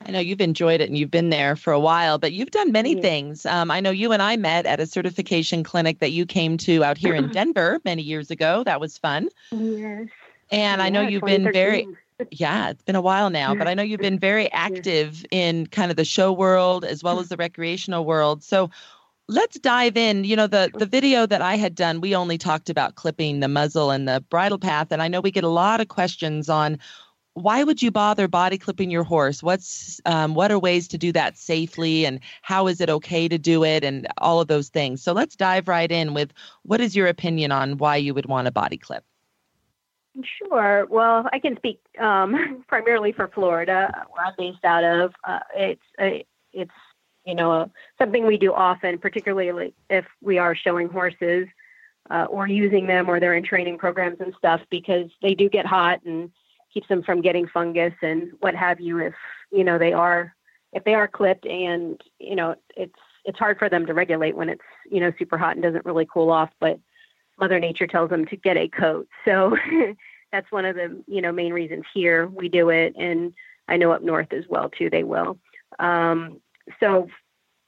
I 0.07 0.11
know 0.11 0.20
you've 0.20 0.40
enjoyed 0.40 0.80
it 0.80 0.88
and 0.88 0.96
you've 0.96 1.11
been 1.11 1.30
there 1.30 1.57
for 1.57 1.72
a 1.72 1.80
while, 1.80 2.18
but 2.18 2.32
you've 2.32 2.51
done 2.51 2.70
many 2.70 2.94
things. 2.94 3.44
Um, 3.44 3.70
I 3.70 3.80
know 3.80 3.90
you 3.90 4.12
and 4.12 4.22
I 4.22 4.36
met 4.36 4.64
at 4.64 4.80
a 4.80 4.86
certification 4.86 5.64
clinic 5.64 5.99
that 5.99 6.12
you 6.12 6.24
came 6.24 6.57
to 6.59 6.84
out 6.84 6.96
here 6.96 7.14
in 7.14 7.28
Denver 7.32 7.80
many 7.84 8.03
years 8.03 8.30
ago. 8.30 8.62
That 8.64 8.80
was 8.80 8.96
fun. 8.96 9.28
Yes. 9.51 10.09
And 10.51 10.78
yeah, 10.78 10.84
I 10.84 10.88
know 10.88 11.03
you've 11.03 11.24
been 11.24 11.53
very, 11.53 11.86
yeah, 12.30 12.70
it's 12.70 12.82
been 12.82 12.96
a 12.96 13.03
while 13.03 13.28
now, 13.28 13.55
but 13.55 13.66
I 13.66 13.74
know 13.74 13.82
you've 13.82 14.01
been 14.01 14.18
very 14.20 14.51
active 14.53 15.26
in 15.30 15.66
kind 15.66 15.90
of 15.90 15.96
the 15.96 16.05
show 16.05 16.32
world 16.32 16.84
as 16.84 17.03
well 17.03 17.18
as 17.18 17.28
the 17.28 17.36
recreational 17.36 18.05
world. 18.05 18.42
So 18.42 18.70
let's 19.26 19.59
dive 19.59 19.96
in. 19.96 20.24
You 20.24 20.36
know, 20.36 20.46
the 20.46 20.70
the 20.74 20.86
video 20.86 21.26
that 21.26 21.42
I 21.42 21.57
had 21.57 21.74
done, 21.74 22.01
we 22.01 22.14
only 22.14 22.38
talked 22.38 22.70
about 22.70 22.94
clipping 22.94 23.40
the 23.40 23.49
muzzle 23.49 23.90
and 23.90 24.09
the 24.09 24.24
bridle 24.30 24.59
path, 24.59 24.88
and 24.90 25.03
I 25.03 25.09
know 25.09 25.20
we 25.20 25.30
get 25.30 25.44
a 25.44 25.49
lot 25.49 25.80
of 25.80 25.88
questions 25.88 26.49
on 26.49 26.78
why 27.39 27.64
would 27.64 27.82
you 27.82 27.91
bother 27.91 28.28
body 28.28 28.59
clipping 28.59 28.91
your 28.91 29.05
horse? 29.05 29.43
What's 29.43 30.01
um, 30.07 30.34
what 30.34 30.51
are 30.51 30.59
ways 30.59 30.89
to 30.89 30.99
do 30.99 31.12
that 31.12 31.39
safely, 31.39 32.05
and 32.05 32.20
how 32.43 32.66
is 32.66 32.80
it 32.80 32.91
okay 32.91 33.28
to 33.28 33.39
do 33.39 33.64
it, 33.64 33.84
and 33.84 34.07
all 34.18 34.41
of 34.41 34.49
those 34.49 34.68
things. 34.68 35.03
So 35.03 35.12
let's 35.12 35.36
dive 35.36 35.68
right 35.68 35.91
in 35.91 36.14
with 36.14 36.32
what 36.62 36.80
is 36.80 36.97
your 36.97 37.07
opinion 37.07 37.53
on 37.53 37.78
why 37.78 37.97
you 37.97 38.14
would 38.14 38.26
want 38.26 38.49
a 38.49 38.51
body 38.51 38.76
clip? 38.76 39.05
Sure. 40.24 40.86
Well, 40.91 41.28
I 41.32 41.39
can 41.39 41.57
speak 41.57 41.80
um, 41.99 42.64
primarily 42.68 43.12
for 43.12 43.28
Florida, 43.28 44.07
where 44.11 44.26
I'm 44.26 44.34
based 44.36 44.64
out 44.64 44.84
of. 44.84 45.12
Uh, 45.24 45.39
it's 45.55 45.82
a, 46.01 46.24
it's 46.53 46.70
you 47.24 47.34
know 47.34 47.70
something 47.99 48.26
we 48.26 48.39
do 48.39 48.53
often, 48.53 48.99
particularly 48.99 49.74
if 49.89 50.07
we 50.20 50.39
are 50.39 50.55
showing 50.55 50.89
horses 50.89 51.47
uh, 52.11 52.24
or 52.24 52.49
using 52.49 52.86
them, 52.86 53.09
or 53.09 53.20
they're 53.20 53.34
in 53.34 53.45
training 53.45 53.78
programs 53.78 54.20
and 54.20 54.34
stuff, 54.39 54.61
because 54.70 55.11
they 55.22 55.34
do 55.34 55.49
get 55.49 55.66
hot 55.66 56.01
and 56.05 56.30
keeps 56.73 56.89
them 56.89 57.03
from 57.03 57.21
getting 57.21 57.49
fungus 57.49 57.95
and 58.03 58.33
what 58.41 58.55
have 58.55 58.81
you 58.81 58.99
if 58.99 59.14
you 59.51 59.64
know 59.64 59.79
they 59.79 59.93
are 59.93 60.35
if 60.73 60.85
they 60.85 60.95
are 60.95 61.09
clipped 61.09 61.47
and 61.47 62.01
you 62.19 62.37
know 62.37 62.55
it's 62.77 62.95
it's 63.25 63.39
hard 63.39 63.59
for 63.59 63.69
them 63.69 63.87
to 63.87 63.95
regulate 63.95 64.37
when 64.37 64.49
it's 64.49 64.62
you 64.91 65.01
know 65.01 65.12
super 65.19 65.39
hot 65.39 65.57
and 65.57 65.62
doesn't 65.62 65.85
really 65.85 66.07
cool 66.12 66.31
off 66.31 66.51
but 66.61 66.79
mother 67.39 67.61
nature 67.61 67.87
tells 67.87 68.11
them 68.11 68.27
to 68.27 68.37
get 68.37 68.57
a 68.57 68.69
coat. 68.69 69.09
So 69.25 69.57
that's 70.33 70.51
one 70.53 70.64
of 70.64 70.77
the 70.77 71.03
you 71.07 71.23
know 71.23 71.33
main 71.33 71.53
reasons 71.53 71.85
here 71.93 72.27
we 72.27 72.49
do 72.51 72.69
it 72.69 72.95
and 72.99 73.33
i 73.66 73.79
know 73.79 73.93
up 73.93 74.03
north 74.03 74.33
as 74.33 74.45
well 74.49 74.69
too 74.69 74.91
they 74.91 75.05
will. 75.05 75.39
Um, 75.79 76.41
so 76.81 77.09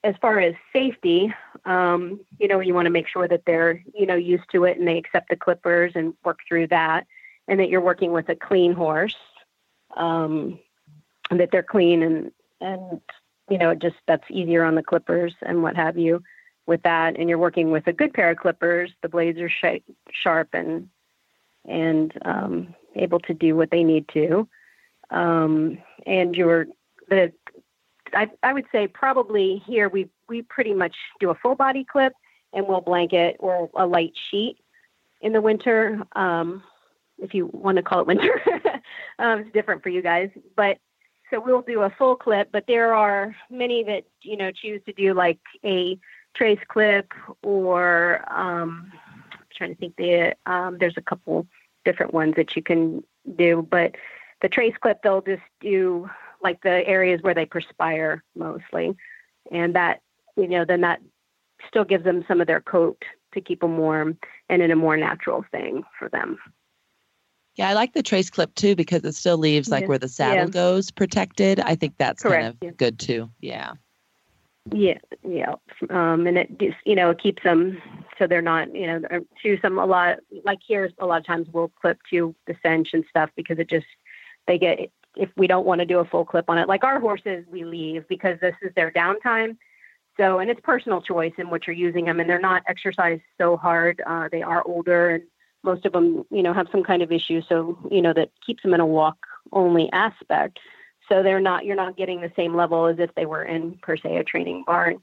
as 0.04 0.14
far 0.20 0.40
as 0.40 0.54
safety 0.72 1.32
um, 1.64 2.20
you 2.38 2.48
know 2.48 2.60
you 2.60 2.74
want 2.74 2.86
to 2.86 2.90
make 2.90 3.08
sure 3.08 3.28
that 3.28 3.42
they're 3.46 3.82
you 3.94 4.06
know 4.06 4.14
used 4.14 4.44
to 4.52 4.64
it 4.64 4.78
and 4.78 4.86
they 4.86 4.98
accept 4.98 5.28
the 5.28 5.36
clippers 5.36 5.92
and 5.94 6.14
work 6.24 6.40
through 6.48 6.66
that 6.68 7.06
and 7.50 7.58
that 7.58 7.68
you're 7.68 7.80
working 7.80 8.12
with 8.12 8.28
a 8.28 8.36
clean 8.36 8.72
horse, 8.72 9.16
um, 9.96 10.58
and 11.30 11.40
that 11.40 11.50
they're 11.50 11.62
clean 11.62 12.02
and 12.02 12.32
and 12.60 13.00
you 13.50 13.58
know 13.58 13.74
just 13.74 13.96
that's 14.06 14.24
easier 14.30 14.64
on 14.64 14.76
the 14.76 14.82
clippers 14.82 15.34
and 15.42 15.62
what 15.62 15.76
have 15.76 15.98
you 15.98 16.22
with 16.66 16.82
that. 16.84 17.16
And 17.16 17.28
you're 17.28 17.38
working 17.38 17.72
with 17.72 17.88
a 17.88 17.92
good 17.92 18.14
pair 18.14 18.30
of 18.30 18.38
clippers. 18.38 18.92
The 19.02 19.08
blades 19.08 19.40
are 19.40 19.50
sh- 19.50 19.82
sharp 20.12 20.50
and 20.54 20.88
and 21.68 22.16
um, 22.24 22.74
able 22.94 23.18
to 23.20 23.34
do 23.34 23.56
what 23.56 23.70
they 23.70 23.82
need 23.82 24.08
to. 24.08 24.48
Um, 25.10 25.78
and 26.06 26.36
you're 26.36 26.68
the 27.08 27.32
I, 28.14 28.30
I 28.44 28.52
would 28.52 28.66
say 28.70 28.86
probably 28.86 29.60
here 29.66 29.88
we 29.88 30.08
we 30.28 30.42
pretty 30.42 30.72
much 30.72 30.94
do 31.18 31.30
a 31.30 31.34
full 31.34 31.56
body 31.56 31.84
clip 31.84 32.12
and 32.52 32.68
we'll 32.68 32.80
blanket 32.80 33.36
or 33.40 33.68
a 33.74 33.86
light 33.86 34.12
sheet 34.30 34.58
in 35.20 35.32
the 35.32 35.40
winter. 35.40 36.00
Um, 36.14 36.62
if 37.22 37.34
you 37.34 37.46
want 37.46 37.76
to 37.76 37.82
call 37.82 38.00
it 38.00 38.06
winter. 38.06 38.40
um, 39.18 39.40
it's 39.40 39.52
different 39.52 39.82
for 39.82 39.88
you 39.88 40.02
guys, 40.02 40.30
but 40.56 40.78
so 41.30 41.40
we'll 41.40 41.62
do 41.62 41.82
a 41.82 41.90
full 41.90 42.16
clip. 42.16 42.50
But 42.52 42.64
there 42.66 42.94
are 42.94 43.34
many 43.50 43.84
that 43.84 44.04
you 44.22 44.36
know 44.36 44.50
choose 44.50 44.82
to 44.86 44.92
do 44.92 45.14
like 45.14 45.40
a 45.64 45.98
trace 46.34 46.60
clip 46.68 47.12
or 47.42 48.24
um, 48.28 48.92
I'm 49.32 49.40
trying 49.54 49.74
to 49.74 49.76
think. 49.76 49.96
The 49.96 50.36
um, 50.46 50.78
there's 50.78 50.96
a 50.96 51.02
couple 51.02 51.46
different 51.84 52.12
ones 52.12 52.34
that 52.36 52.56
you 52.56 52.62
can 52.62 53.02
do, 53.36 53.66
but 53.68 53.94
the 54.42 54.48
trace 54.48 54.74
clip 54.80 55.02
they'll 55.02 55.22
just 55.22 55.42
do 55.60 56.08
like 56.42 56.62
the 56.62 56.86
areas 56.86 57.22
where 57.22 57.34
they 57.34 57.46
perspire 57.46 58.24
mostly, 58.34 58.96
and 59.50 59.74
that 59.74 60.00
you 60.36 60.48
know 60.48 60.64
then 60.64 60.82
that 60.82 61.00
still 61.68 61.84
gives 61.84 62.04
them 62.04 62.24
some 62.26 62.40
of 62.40 62.46
their 62.46 62.60
coat 62.60 63.02
to 63.32 63.40
keep 63.40 63.60
them 63.60 63.78
warm 63.78 64.18
and 64.48 64.62
in 64.62 64.70
a 64.70 64.76
more 64.76 64.96
natural 64.96 65.44
thing 65.52 65.84
for 65.98 66.08
them. 66.08 66.38
Yeah, 67.60 67.68
I 67.68 67.72
like 67.74 67.92
the 67.92 68.02
trace 68.02 68.30
clip 68.30 68.54
too 68.54 68.74
because 68.74 69.04
it 69.04 69.14
still 69.14 69.36
leaves 69.36 69.68
like 69.68 69.82
Yeah. 69.82 69.88
where 69.88 69.98
the 69.98 70.08
saddle 70.08 70.46
Yeah. 70.46 70.50
goes 70.50 70.90
protected. 70.90 71.60
I 71.60 71.74
think 71.74 71.98
that's 71.98 72.22
Correct, 72.22 72.42
kind 72.42 72.54
of 72.54 72.56
yeah. 72.62 72.70
good 72.78 72.98
too. 72.98 73.28
Yeah. 73.40 73.72
Yeah, 74.72 74.96
yeah, 75.22 75.56
um, 75.90 76.26
and 76.26 76.38
it 76.38 76.58
just 76.58 76.78
you 76.86 76.94
know 76.94 77.10
it 77.10 77.18
keeps 77.18 77.42
them 77.42 77.82
so 78.18 78.26
they're 78.26 78.40
not 78.40 78.74
you 78.74 78.86
know 78.86 79.02
to 79.42 79.58
some 79.60 79.78
a 79.78 79.84
lot 79.84 80.20
like 80.42 80.60
here 80.66 80.90
a 81.00 81.06
lot 81.06 81.20
of 81.20 81.26
times 81.26 81.48
we'll 81.52 81.68
clip 81.68 81.98
to 82.08 82.34
the 82.46 82.56
cinch 82.62 82.94
and 82.94 83.04
stuff 83.10 83.28
because 83.36 83.58
it 83.58 83.68
just 83.68 83.86
they 84.46 84.56
get 84.58 84.90
if 85.16 85.28
we 85.36 85.46
don't 85.46 85.66
want 85.66 85.80
to 85.80 85.86
do 85.86 85.98
a 85.98 86.04
full 86.06 86.24
clip 86.24 86.48
on 86.48 86.56
it. 86.56 86.66
Like 86.66 86.82
our 86.82 86.98
horses, 86.98 87.44
we 87.50 87.64
leave 87.64 88.08
because 88.08 88.40
this 88.40 88.54
is 88.62 88.72
their 88.74 88.90
downtime. 88.90 89.58
So, 90.16 90.38
and 90.38 90.50
it's 90.50 90.60
personal 90.62 91.02
choice 91.02 91.34
in 91.36 91.50
what 91.50 91.66
you're 91.66 91.76
using 91.76 92.06
them, 92.06 92.20
and 92.20 92.30
they're 92.30 92.40
not 92.40 92.62
exercised 92.68 93.22
so 93.36 93.58
hard. 93.58 94.00
Uh, 94.06 94.30
they 94.32 94.42
are 94.42 94.62
older, 94.66 95.10
and 95.10 95.24
most 95.62 95.84
of 95.86 95.92
them, 95.92 96.24
you 96.30 96.42
know, 96.42 96.52
have 96.52 96.68
some 96.72 96.82
kind 96.82 97.02
of 97.02 97.12
issue. 97.12 97.42
So, 97.48 97.78
you 97.90 98.02
know, 98.02 98.12
that 98.12 98.30
keeps 98.44 98.62
them 98.62 98.74
in 98.74 98.80
a 98.80 98.86
walk 98.86 99.18
only 99.52 99.90
aspect. 99.92 100.58
So 101.08 101.22
they're 101.22 101.40
not, 101.40 101.64
you're 101.64 101.76
not 101.76 101.96
getting 101.96 102.20
the 102.20 102.32
same 102.36 102.54
level 102.54 102.86
as 102.86 102.98
if 102.98 103.14
they 103.14 103.26
were 103.26 103.42
in 103.42 103.78
per 103.82 103.96
se 103.96 104.16
a 104.16 104.24
training 104.24 104.64
barn 104.66 105.00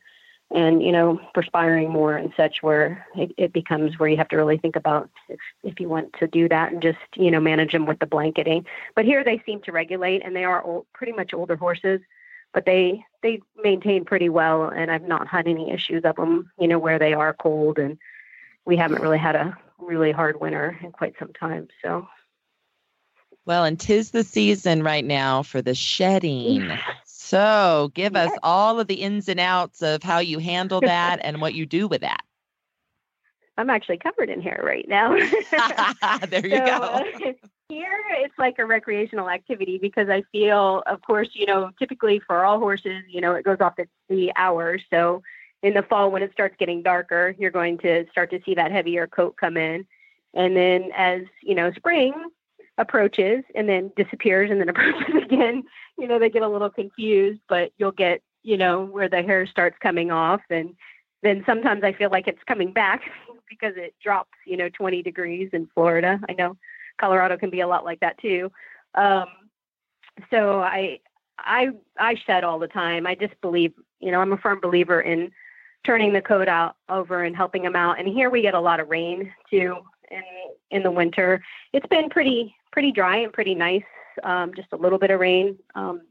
and 0.51 0.82
you 0.82 0.91
know 0.91 1.20
perspiring 1.34 1.89
more 1.89 2.16
and 2.16 2.32
such 2.38 2.58
where 2.62 3.05
it, 3.16 3.32
it, 3.38 3.53
becomes 3.53 3.99
where 3.99 4.10
you 4.10 4.18
have 4.18 4.30
to 4.30 4.38
really 4.38 4.58
think 4.58 4.76
about 4.76 5.10
if, 5.28 5.39
if 5.64 5.80
you 5.80 5.89
want 5.89 6.14
to 6.14 6.28
do 6.28 6.47
that 6.47 6.72
and 6.72 6.82
just 6.82 6.97
you 7.16 7.30
know 7.30 7.39
manage 7.39 7.74
them 7.74 7.86
with 7.86 7.99
the 7.99 8.05
blanketing 8.05 8.66
but 8.95 9.05
here 9.05 9.24
they 9.24 9.41
seem 9.45 9.62
to 9.62 9.72
regulate 9.72 10.22
and 10.24 10.36
they 10.36 10.45
are 10.45 10.64
old, 10.64 10.86
pretty 10.93 11.12
much 11.12 11.34
older 11.34 11.55
horses 11.55 11.99
but 12.53 12.66
they 12.66 13.03
they 13.24 13.41
maintain 13.62 14.05
pretty 14.05 14.30
well 14.30 14.70
and 14.70 14.89
i've 14.89 15.08
not 15.08 15.28
had 15.28 15.47
any 15.47 15.72
issues 15.72 16.03
of 16.05 16.16
them 16.16 16.49
you 16.60 16.68
know 16.68 16.80
where 16.80 16.99
they 16.99 17.14
are 17.14 17.34
cold 17.34 17.78
and 17.78 17.97
we 18.66 18.78
haven't 18.78 19.01
really 19.01 19.20
had 19.20 19.36
a 19.36 19.58
really 19.80 20.11
hard 20.11 20.39
winter 20.39 20.78
in 20.84 20.91
quite 20.91 21.13
some 21.19 21.34
time 21.34 21.67
so 21.84 22.07
well, 23.47 23.63
and 23.63 23.80
tis 23.80 24.11
the 24.11 24.25
season 24.25 24.84
right 24.84 25.05
now 25.05 25.41
for 25.41 25.61
the 25.61 25.73
shedding. 25.73 26.69
So 27.05 27.91
give 27.93 28.13
yes. 28.13 28.32
us 28.32 28.38
all 28.43 28.82
of 28.82 28.88
the 28.88 28.95
ins 28.95 29.30
and 29.30 29.39
outs 29.39 29.82
of 29.82 30.03
how 30.03 30.19
you 30.19 30.38
handle 30.39 30.82
that 30.82 31.19
and 31.23 31.39
what 31.39 31.53
you 31.53 31.65
do 31.65 31.88
with 31.88 32.01
that. 32.01 32.23
I'm 33.57 33.69
actually 33.69 33.99
covered 33.99 34.30
in 34.30 34.41
hair 34.41 34.61
right 34.63 34.88
now. 34.88 35.11
there 36.30 36.45
you 36.45 36.57
so, 36.57 36.65
go. 36.65 36.73
Uh, 36.73 37.03
here 37.69 37.99
it's 38.19 38.38
like 38.38 38.59
a 38.59 38.65
recreational 38.65 39.30
activity 39.30 39.78
because 39.78 40.09
I 40.09 40.23
feel, 40.32 40.84
of 40.86 41.01
course, 41.01 41.30
you 41.34 41.45
know, 41.45 41.71
typically 41.80 42.19
for 42.19 42.43
all 42.43 42.59
horses, 42.59 43.03
you 43.07 43.21
know, 43.21 43.34
it 43.34 43.45
goes 43.45 43.61
off 43.61 43.80
at 43.80 43.88
the 44.09 44.32
hours. 44.36 44.84
So 44.91 45.23
in 45.64 45.74
the 45.74 45.84
fall, 45.84 46.12
when 46.12 46.24
it 46.24 46.32
starts 46.32 46.55
getting 46.60 46.84
darker, 46.84 47.36
you're 47.38 47.51
going 47.51 47.78
to 47.80 48.05
start 48.12 48.30
to 48.32 48.39
see 48.45 48.55
that 48.55 48.72
heavier 48.72 49.08
coat 49.08 49.36
come 49.38 49.58
in. 49.58 49.86
And 50.34 50.55
then 50.55 50.91
as, 50.95 51.22
you 51.41 51.55
know, 51.55 51.72
spring 51.74 52.14
approaches 52.78 53.43
and 53.55 53.68
then 53.68 53.91
disappears 53.95 54.51
and 54.51 54.60
then 54.60 54.70
approaches 54.70 55.16
again, 55.24 55.64
you 55.97 56.08
know, 56.08 56.20
they 56.20 56.30
get 56.30 56.43
a 56.43 56.47
little 56.47 56.70
confused, 56.70 57.41
but 57.49 57.72
you'll 57.78 57.91
get, 57.91 58.22
you 58.43 58.58
know, 58.58 58.86
where 58.86 59.10
the 59.10 59.22
hair 59.22 59.47
starts 59.47 59.78
coming 59.80 60.12
off. 60.12 60.41
And 60.49 60.76
then 61.24 61.43
sometimes 61.45 61.84
I 61.84 61.93
feel 61.93 62.12
like 62.12 62.28
it's 62.28 62.43
coming 62.47 62.72
back 62.72 63.01
because 63.49 63.74
it 63.78 63.95
drops, 64.03 64.38
you 64.45 64.58
know, 64.58 64.70
20 64.70 65.01
degrees 65.01 65.49
in 65.53 65.68
Florida. 65.74 66.20
I 66.30 66.34
know 66.34 66.55
Colorado 66.99 67.38
can 67.38 67.49
be 67.49 67.62
a 67.62 67.68
lot 67.68 67.84
like 67.84 67.99
that 68.01 68.20
too. 68.20 68.51
Um, 68.93 69.26
so 70.30 70.60
I, 70.60 70.99
I, 71.39 71.70
I 71.97 72.16
shed 72.26 72.43
all 72.43 72.60
the 72.60 72.68
time. 72.68 73.08
I 73.08 73.16
just 73.16 73.39
believe, 73.41 73.74
you 73.99 74.12
know, 74.12 74.20
I'm 74.22 74.34
a 74.34 74.38
firm 74.38 74.60
believer 74.60 75.01
in 75.01 75.32
turning 75.88 76.12
the 76.12 76.22
code 76.22 76.50
out 76.50 76.76
over 76.90 77.24
and 77.24 77.36
helping 77.36 77.64
them 77.64 77.76
out. 77.76 77.98
And 77.98 78.08
here 78.08 78.30
we 78.30 78.42
get 78.42 78.54
a 78.54 78.60
lot 78.60 78.82
of 78.82 78.90
rain 78.90 79.34
too 79.50 79.78
in 80.12 80.22
in 80.70 80.84
the 80.84 80.92
winter. 80.92 81.42
It's 81.74 81.88
been 81.88 82.10
pretty 82.10 82.54
pretty 82.72 82.92
dry 82.92 83.18
and 83.18 83.34
pretty 83.34 83.56
nice. 83.56 83.86
Um, 84.24 84.54
just 84.54 84.68
a 84.74 84.76
little 84.78 85.00
bit 85.00 85.12
of 85.12 85.20
rain, 85.20 85.58
um, 85.76 86.02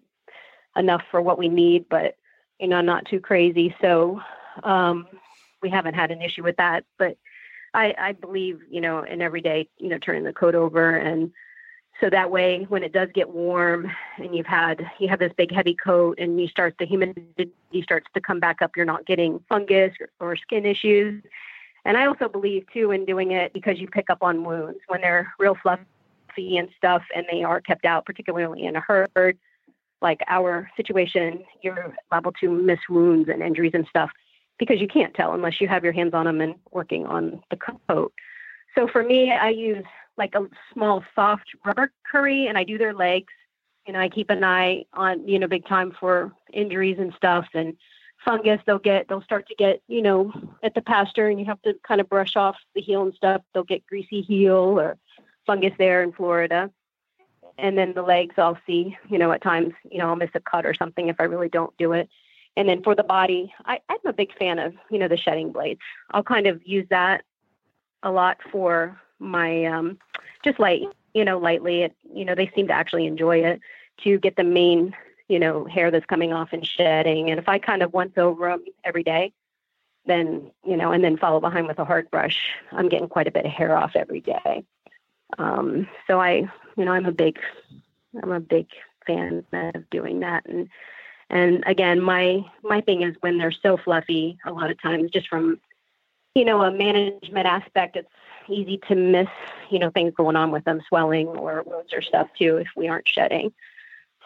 enough 0.77 1.03
for 1.11 1.21
what 1.21 1.39
we 1.39 1.49
need, 1.49 1.87
but 1.89 2.17
you 2.59 2.69
know, 2.69 2.81
not 2.81 3.05
too 3.05 3.21
crazy. 3.21 3.77
So 3.81 4.21
um, 4.65 5.07
we 5.61 5.69
haven't 5.69 5.95
had 5.95 6.11
an 6.11 6.23
issue 6.23 6.43
with 6.43 6.57
that. 6.57 6.85
But 6.99 7.19
I, 7.75 7.95
I 7.99 8.13
believe, 8.13 8.61
you 8.71 8.81
know, 8.81 9.03
in 9.03 9.21
every 9.21 9.43
day, 9.43 9.69
you 9.77 9.91
know, 9.91 9.99
turning 9.99 10.25
the 10.25 10.33
code 10.33 10.55
over 10.55 10.97
and 10.97 11.33
so 12.01 12.11
that 12.11 12.31
way 12.31 12.67
when 12.69 12.83
it 12.83 12.93
does 12.93 13.09
get 13.15 13.29
warm 13.29 13.91
and 14.19 14.35
you've 14.35 14.47
had 14.47 14.87
you 14.99 15.09
have 15.09 15.19
this 15.19 15.33
big 15.37 15.53
heavy 15.53 15.75
coat 15.75 16.19
and 16.19 16.41
you 16.41 16.49
start 16.49 16.75
the 16.79 16.87
humidity 16.87 17.53
starts 17.83 18.07
to 18.15 18.21
come 18.21 18.41
back 18.41 18.63
up 18.63 18.73
you're 18.77 18.85
not 18.85 19.07
getting 19.07 19.41
fungus 19.49 19.93
or, 20.01 20.09
or 20.33 20.37
skin 20.37 20.67
issues 20.67 21.23
and 21.85 21.97
i 21.97 22.07
also 22.07 22.29
believe 22.29 22.65
too 22.73 22.91
in 22.91 23.05
doing 23.05 23.33
it 23.33 23.53
because 23.53 23.79
you 23.79 23.87
pick 23.89 24.11
up 24.11 24.19
on 24.23 24.45
wounds 24.45 24.79
when 24.89 25.01
they're 25.01 25.33
real 25.39 25.57
fluffy 25.63 25.87
and 26.39 26.69
stuff 26.77 27.03
and 27.15 27.27
they 27.31 27.43
are 27.43 27.61
kept 27.61 27.85
out, 27.85 28.05
particularly 28.05 28.65
in 28.65 28.77
a 28.77 28.81
herd, 28.81 29.39
like 30.03 30.21
our 30.29 30.71
situation, 30.77 31.43
you're 31.63 31.95
liable 32.13 32.33
to 32.33 32.51
miss 32.51 32.79
wounds 32.89 33.29
and 33.29 33.43
injuries 33.43 33.73
and 33.75 33.87
stuff 33.89 34.11
because 34.59 34.81
you 34.81 34.89
can't 34.89 35.15
tell 35.15 35.35
unless 35.35 35.61
you 35.61 35.69
have 35.69 35.85
your 35.85 35.93
hands 35.93 36.15
on 36.15 36.27
them 36.27 36.41
and 36.41 36.55
working 36.73 37.07
on 37.07 37.43
the 37.51 37.57
coat. 37.57 38.13
So 38.75 38.87
for 38.87 39.03
me, 39.03 39.33
I 39.33 39.49
use 39.49 39.85
like 40.17 40.35
a 40.35 40.47
small 40.73 41.05
soft 41.15 41.47
rubber 41.65 41.93
curry 42.11 42.47
and 42.47 42.57
I 42.57 42.65
do 42.65 42.79
their 42.79 42.95
legs. 42.95 43.33
You 43.87 43.93
know, 43.93 44.01
I 44.01 44.09
keep 44.09 44.31
an 44.31 44.43
eye 44.43 44.85
on, 44.93 45.27
you 45.29 45.39
know, 45.39 45.47
big 45.47 45.67
time 45.67 45.95
for 45.99 46.33
injuries 46.53 46.99
and 46.99 47.13
stuff 47.15 47.47
and 47.55 47.77
fungus 48.25 48.61
they'll 48.67 48.79
get 48.79 49.07
they'll 49.09 49.23
start 49.23 49.47
to 49.47 49.55
get, 49.55 49.83
you 49.89 50.03
know, 50.03 50.33
at 50.63 50.75
the 50.75 50.83
pasture 50.83 51.29
and 51.29 51.39
you 51.39 51.47
have 51.47 51.61
to 51.63 51.75
kind 51.87 52.01
of 52.01 52.09
brush 52.09 52.35
off 52.35 52.57
the 52.75 52.81
heel 52.81 53.03
and 53.03 53.15
stuff. 53.15 53.43
They'll 53.53 53.63
get 53.63 53.87
greasy 53.87 54.23
heel 54.23 54.81
or 54.81 54.99
fungus 55.47 55.75
there 55.79 56.03
in 56.03 56.13
Florida. 56.13 56.71
And 57.59 57.79
then 57.79 57.95
the 57.95 58.03
legs, 58.03 58.35
I'll 58.37 58.59
see, 58.67 58.97
you 59.09 59.19
know, 59.19 59.33
at 59.33 59.43
times, 59.43 59.73
you 59.91 59.99
know, 59.99 60.09
I'll 60.09 60.17
miss 60.17 60.31
a 60.35 60.41
cut 60.41 60.67
or 60.67 60.75
something 60.75 61.09
if 61.09 61.17
I 61.19 61.25
really 61.25 61.49
don't 61.49 61.75
do 61.79 61.93
it. 61.93 62.09
And 62.57 62.69
then 62.69 62.83
for 62.83 62.95
the 62.95 63.03
body, 63.03 63.53
I, 63.65 63.81
I'm 63.89 63.99
a 64.07 64.13
big 64.13 64.37
fan 64.39 64.59
of, 64.59 64.75
you 64.91 64.99
know, 64.99 65.09
the 65.09 65.17
shedding 65.17 65.53
blades. 65.53 65.81
I'll 66.11 66.23
kind 66.23 66.47
of 66.47 66.61
use 66.67 66.87
that 66.91 67.23
a 68.03 68.11
lot 68.11 68.39
for 68.51 69.01
my, 69.19 69.65
um, 69.65 69.99
just 70.45 70.59
light, 70.59 70.83
you 71.15 71.25
know, 71.25 71.39
lightly. 71.39 71.83
It, 71.83 71.95
you 72.15 72.25
know, 72.25 72.35
they 72.35 72.51
seem 72.55 72.69
to 72.69 72.75
actually 72.75 73.07
enjoy 73.07 73.39
it 73.39 73.61
to 74.05 74.19
get 74.19 74.37
the 74.37 74.45
main, 74.45 74.95
you 75.29 75.39
know, 75.39 75.65
hair 75.65 75.91
that's 75.91 76.07
coming 76.07 76.33
off 76.33 76.53
and 76.53 76.67
shedding. 76.67 77.31
And 77.31 77.39
if 77.39 77.49
I 77.49 77.59
kind 77.59 77.83
of 77.83 77.93
once 77.93 78.17
over 78.17 78.49
them 78.49 78.65
every 78.85 79.03
day, 79.03 79.33
then, 80.07 80.51
you 80.65 80.77
know, 80.77 80.93
and 80.93 81.03
then 81.03 81.17
follow 81.17 81.41
behind 81.41 81.67
with 81.67 81.79
a 81.79 81.85
hard 81.85 82.11
brush, 82.11 82.51
I'm 82.73 82.89
getting 82.89 83.09
quite 83.09 83.27
a 83.27 83.33
bit 83.33 83.45
of 83.45 83.51
hair 83.51 83.77
off 83.77 83.97
every 83.97 84.21
day. 84.21 84.65
Um, 85.39 85.89
so 86.07 86.21
I, 86.21 86.49
you 86.77 86.85
know, 86.85 86.93
I'm 86.93 87.07
a 87.07 87.13
big, 87.13 87.39
I'm 88.23 88.31
a 88.31 88.41
big 88.41 88.69
fan 89.07 89.45
of 89.53 89.91
doing 89.91 90.21
that. 90.21 90.47
And, 90.47 90.69
and 91.29 91.65
again, 91.67 92.01
my, 92.01 92.45
my 92.63 92.81
thing 92.81 93.03
is 93.03 93.17
when 93.21 93.39
they're 93.39 93.51
so 93.51 93.77
fluffy, 93.77 94.39
a 94.45 94.53
lot 94.53 94.71
of 94.71 94.81
times 94.81 95.11
just 95.11 95.29
from, 95.29 95.61
you 96.35 96.45
know, 96.45 96.63
a 96.63 96.71
management 96.71 97.47
aspect, 97.47 97.97
it's 97.97 98.09
easy 98.49 98.79
to 98.89 98.95
miss, 98.95 99.29
you 99.71 99.79
know, 99.79 99.91
things 99.91 100.13
going 100.17 100.37
on 100.37 100.51
with 100.51 100.65
them, 100.65 100.81
swelling 100.89 101.29
or 101.29 101.63
wounds 101.65 101.93
or 101.93 102.03
stuff 102.03 102.29
too, 102.39 102.57
if 102.57 102.69
we 102.77 102.89
aren't 102.89 103.09
shedding. 103.09 103.53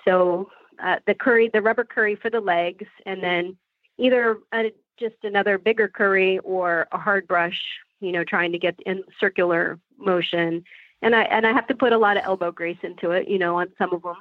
So 0.04 0.50
uh, 0.82 0.96
the 1.06 1.14
curry, 1.14 1.50
the 1.52 1.62
rubber 1.62 1.84
curry 1.84 2.16
for 2.16 2.30
the 2.30 2.40
legs, 2.40 2.86
and 3.06 3.22
then 3.22 3.56
either 3.98 4.38
a, 4.52 4.72
just 4.98 5.16
another 5.22 5.58
bigger 5.58 5.88
curry 5.88 6.38
or 6.40 6.88
a 6.92 6.98
hard 6.98 7.26
brush, 7.26 7.60
you 8.00 8.12
know, 8.12 8.24
trying 8.24 8.52
to 8.52 8.58
get 8.58 8.78
in 8.86 9.02
circular 9.18 9.78
motion 9.98 10.64
and 11.02 11.14
I 11.14 11.22
and 11.22 11.46
I 11.46 11.52
have 11.52 11.66
to 11.68 11.74
put 11.74 11.92
a 11.92 11.98
lot 11.98 12.16
of 12.16 12.24
elbow 12.24 12.52
grease 12.52 12.78
into 12.82 13.10
it. 13.12 13.28
You 13.28 13.38
know, 13.38 13.58
on 13.58 13.68
some 13.78 13.92
of 13.92 14.02
them, 14.02 14.16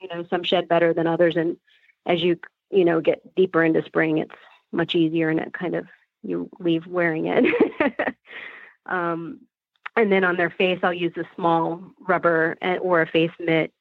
you 0.00 0.08
know, 0.08 0.24
some 0.28 0.42
shed 0.42 0.68
better 0.68 0.92
than 0.92 1.06
others, 1.06 1.36
and 1.36 1.56
as 2.06 2.22
you 2.22 2.38
you 2.70 2.84
know 2.84 3.00
get 3.00 3.34
deeper 3.34 3.62
into 3.62 3.84
spring, 3.84 4.18
it's 4.18 4.34
much 4.72 4.94
easier, 4.94 5.28
and 5.30 5.40
it 5.40 5.52
kind 5.52 5.74
of 5.74 5.86
you 6.22 6.48
leave 6.58 6.86
wearing 6.86 7.26
it. 7.26 7.44
um, 8.86 9.40
and 9.96 10.10
then 10.10 10.24
on 10.24 10.36
their 10.36 10.50
face, 10.50 10.80
I'll 10.82 10.92
use 10.92 11.16
a 11.16 11.24
small 11.34 11.82
rubber 12.00 12.56
or 12.80 13.02
a 13.02 13.06
face 13.06 13.30
mitt, 13.38 13.72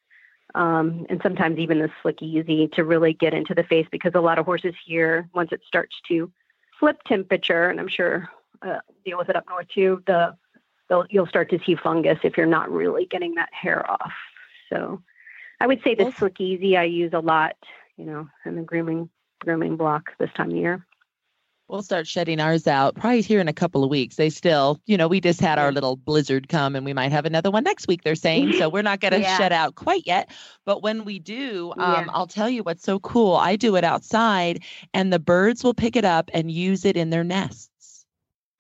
um, 0.54 1.06
and 1.10 1.20
sometimes 1.24 1.58
even 1.58 1.80
the 1.80 1.90
slick 2.02 2.22
easy 2.22 2.68
to 2.70 2.84
really 2.84 3.14
get 3.14 3.34
into 3.34 3.56
the 3.56 3.64
face 3.64 3.88
because 3.92 4.12
a 4.16 4.22
lot 4.22 4.38
of 4.38 4.46
horses 4.46 4.76
here, 4.86 5.28
once 5.34 5.52
it 5.52 5.62
starts 5.66 5.96
to 6.10 6.32
flip 6.80 7.02
temperature, 7.04 7.70
and 7.70 7.80
I'm 7.80 7.88
sure 7.88 8.30
uh, 8.62 8.80
deal 9.04 9.18
with 9.18 9.30
it 9.30 9.36
up 9.36 9.46
north 9.50 9.68
too, 9.70 10.04
the 10.06 10.36
you'll 11.10 11.26
start 11.26 11.50
to 11.50 11.60
see 11.66 11.76
fungus 11.76 12.20
if 12.24 12.38
you're 12.38 12.46
not 12.46 12.72
really 12.72 13.06
getting 13.06 13.34
that 13.36 13.50
hair 13.52 13.90
off. 13.90 14.14
So 14.70 15.02
I 15.60 15.66
would 15.66 15.82
say 15.84 15.96
the 15.96 16.12
Slick 16.12 16.40
Easy 16.40 16.78
I 16.78 16.84
use 16.84 17.14
a 17.14 17.20
lot, 17.20 17.56
you 17.98 18.06
know, 18.06 18.30
in 18.46 18.56
the 18.56 18.62
grooming 18.62 19.10
grooming 19.40 19.76
block 19.76 20.12
this 20.20 20.32
time 20.36 20.52
of 20.52 20.56
year. 20.56 20.86
We'll 21.70 21.82
start 21.82 22.08
shedding 22.08 22.40
ours 22.40 22.68
out 22.68 22.96
probably 22.96 23.22
here 23.22 23.40
in 23.40 23.48
a 23.48 23.54
couple 23.54 23.84
of 23.84 23.90
weeks. 23.90 24.18
They 24.18 24.30
still, 24.30 24.80
you 24.86 24.98
know, 24.98 25.08
we 25.08 25.22
just 25.22 25.40
had 25.40 25.58
our 25.58 25.72
little 25.72 25.96
blizzard 25.96 26.50
come 26.50 26.76
and 26.76 26.86
we 26.86 26.94
might 26.94 27.12
have 27.12 27.26
another 27.26 27.50
one 27.50 27.64
next 27.64 27.88
week, 27.88 28.04
they're 28.04 28.16
saying. 28.16 28.54
So 28.54 28.70
we're 28.70 28.84
not 28.84 29.00
going 29.00 29.14
to 29.14 29.22
yeah. 29.22 29.38
shed 29.38 29.54
out 29.54 29.76
quite 29.76 30.06
yet. 30.06 30.30
But 30.66 30.84
when 30.84 31.06
we 31.06 31.20
do, 31.20 31.74
um, 31.78 32.06
yeah. 32.06 32.12
I'll 32.14 32.28
tell 32.28 32.50
you 32.50 32.64
what's 32.64 32.84
so 32.84 33.00
cool. 33.00 33.36
I 33.36 33.56
do 33.56 33.76
it 33.78 33.84
outside 33.84 34.64
and 34.94 35.12
the 35.12 35.20
birds 35.20 35.64
will 35.64 35.74
pick 35.74 35.96
it 35.96 36.06
up 36.06 36.30
and 36.34 36.52
use 36.52 36.86
it 36.86 36.98
in 36.98 37.10
their 37.10 37.24
nests 37.24 37.70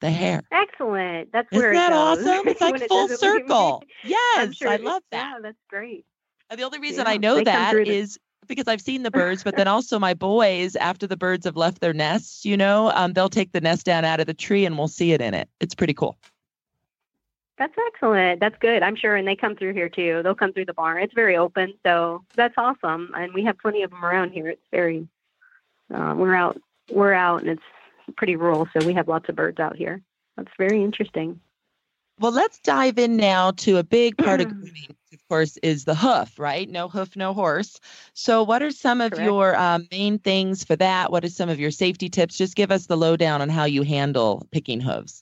the 0.04 0.12
hair. 0.12 0.43
Excellent. 0.51 1.32
That's 1.32 1.47
Isn't 1.51 1.64
where 1.64 1.74
that 1.74 1.93
awesome? 1.93 2.47
It's 2.47 2.62
like 2.62 2.88
full 2.88 3.10
it 3.10 3.20
circle. 3.20 3.84
yes, 4.04 4.56
sure 4.56 4.70
I 4.70 4.76
love 4.76 5.01
that. 5.12 5.36
Yeah, 5.36 5.39
that's 5.41 5.64
great. 5.70 6.06
And 6.49 6.60
the 6.60 6.64
only 6.66 6.80
reason 6.80 7.06
yeah, 7.06 7.12
I 7.14 7.18
know 7.18 7.43
that 7.43 7.76
is 7.76 8.20
because 8.48 8.68
I've 8.68 8.82
seen 8.82 9.04
the 9.04 9.12
birds, 9.22 9.44
but 9.44 9.56
then 9.56 9.68
also 9.68 10.00
my 10.00 10.14
boys, 10.14 10.76
after 10.76 11.08
the 11.08 11.18
birds 11.18 11.46
have 11.46 11.58
left 11.58 11.82
their 11.82 11.94
nests, 11.94 12.46
you 12.46 12.58
know, 12.58 12.91
um, 12.91 13.14
they'll 13.14 13.30
take 13.30 13.52
the 13.52 13.62
nest 13.62 13.86
down 13.86 14.06
out 14.06 14.20
of 14.20 14.28
the 14.28 14.34
tree 14.34 14.66
and 14.66 14.78
we'll 14.78 14.88
see 14.88 15.14
it 15.14 15.22
in 15.22 15.34
it. 15.34 15.50
It's 15.60 15.76
pretty 15.76 15.94
cool. 15.94 16.18
That's 17.58 17.74
excellent. 17.88 18.39
That's 18.39 18.58
good. 18.60 18.82
I'm 18.82 18.96
sure, 18.96 19.16
and 19.16 19.28
they 19.28 19.36
come 19.36 19.56
through 19.56 19.74
here 19.74 19.89
too. 19.89 20.22
They'll 20.24 20.36
come 20.36 20.54
through 20.54 20.66
the 20.66 20.74
barn. 20.74 21.04
It's 21.04 21.14
very 21.14 21.38
open, 21.38 21.74
so 21.84 22.24
that's 22.36 22.56
awesome. 22.58 23.12
And 23.16 23.34
we 23.34 23.44
have 23.46 23.58
plenty 23.60 23.84
of 23.84 23.91
them 23.91 24.04
around 24.04 24.32
here. 24.32 24.48
It's 24.50 24.66
very. 24.72 25.08
Uh, 25.94 26.16
we're 26.18 26.36
out. 26.36 26.60
We're 26.89 27.14
out, 27.14 27.41
and 27.41 27.50
it's 27.50 28.16
pretty 28.18 28.36
rural, 28.36 28.68
so 28.74 28.86
we 28.86 28.94
have 28.94 29.08
lots 29.08 29.30
of 29.30 29.36
birds 29.36 29.60
out 29.60 29.76
here. 29.76 30.02
That's 30.36 30.52
very 30.58 30.84
interesting. 30.84 31.39
Well, 32.24 32.32
let's 32.32 32.57
dive 32.59 32.99
in 32.99 33.17
now 33.17 33.51
to 33.51 33.76
a 33.76 33.84
big 33.84 34.17
part 34.17 34.39
of 34.39 34.47
grooming, 34.61 34.95
of 35.13 35.28
course, 35.28 35.57
is 35.57 35.84
the 35.84 35.93
hoof, 35.93 36.39
right? 36.39 36.69
No 36.69 36.88
hoof, 36.88 37.17
no 37.17 37.34
horse. 37.34 37.82
So, 38.13 38.43
what 38.43 38.63
are 38.63 38.71
some 38.71 39.01
of 39.01 39.11
Correct. 39.11 39.26
your 39.26 39.57
um, 39.57 39.89
main 39.91 40.19
things 40.19 40.63
for 40.63 40.78
that? 40.78 41.11
What 41.11 41.26
are 41.26 41.30
some 41.30 41.49
of 41.49 41.59
your 41.59 41.69
safety 41.69 42.07
tips? 42.07 42.38
Just 42.38 42.55
give 42.55 42.71
us 42.71 42.86
the 42.86 42.95
lowdown 42.95 43.41
on 43.41 43.49
how 43.49 43.65
you 43.65 43.84
handle 43.84 44.47
picking 44.53 44.80
hooves. 44.80 45.21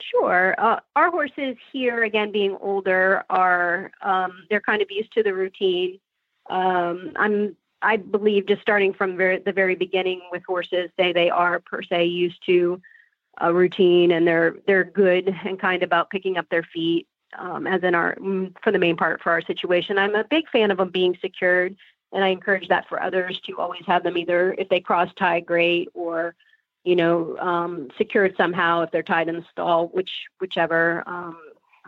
Sure. 0.00 0.54
Uh, 0.56 0.80
our 0.96 1.10
horses 1.10 1.58
here, 1.70 2.02
again, 2.02 2.32
being 2.32 2.56
older, 2.62 3.24
are 3.28 3.90
um, 4.00 4.46
they're 4.48 4.62
kind 4.62 4.80
of 4.80 4.88
used 4.90 5.12
to 5.12 5.22
the 5.22 5.34
routine. 5.34 6.00
Um, 6.48 7.12
I'm, 7.14 7.56
I 7.82 7.98
believe, 7.98 8.46
just 8.46 8.62
starting 8.62 8.94
from 8.94 9.18
very, 9.18 9.40
the 9.40 9.52
very 9.52 9.74
beginning 9.74 10.22
with 10.32 10.44
horses, 10.46 10.88
they 10.96 11.12
they 11.12 11.28
are 11.28 11.60
per 11.60 11.82
se 11.82 12.06
used 12.06 12.42
to 12.46 12.80
a 13.40 13.52
routine, 13.52 14.10
and 14.12 14.26
they're 14.26 14.56
they're 14.66 14.84
good 14.84 15.34
and 15.44 15.58
kind 15.58 15.82
about 15.82 16.10
picking 16.10 16.36
up 16.36 16.48
their 16.50 16.62
feet. 16.62 17.06
Um, 17.38 17.66
as 17.66 17.82
in 17.82 17.94
our 17.94 18.14
mm, 18.16 18.54
for 18.62 18.72
the 18.72 18.78
main 18.78 18.96
part 18.96 19.22
for 19.22 19.30
our 19.30 19.42
situation, 19.42 19.98
I'm 19.98 20.14
a 20.14 20.24
big 20.24 20.48
fan 20.50 20.70
of 20.70 20.78
them 20.78 20.90
being 20.90 21.16
secured, 21.20 21.76
and 22.12 22.24
I 22.24 22.28
encourage 22.28 22.68
that 22.68 22.88
for 22.88 23.02
others 23.02 23.40
to 23.46 23.58
always 23.58 23.84
have 23.86 24.02
them 24.02 24.16
either 24.16 24.54
if 24.58 24.68
they 24.68 24.80
cross 24.80 25.10
tie, 25.18 25.40
great, 25.40 25.88
or 25.94 26.34
you 26.84 26.96
know, 26.96 27.36
um, 27.38 27.88
secured 27.98 28.34
somehow 28.36 28.80
if 28.80 28.90
they're 28.90 29.02
tied 29.02 29.28
in 29.28 29.36
the 29.36 29.44
stall, 29.50 29.88
which 29.88 30.10
whichever. 30.40 31.02
Um, 31.06 31.38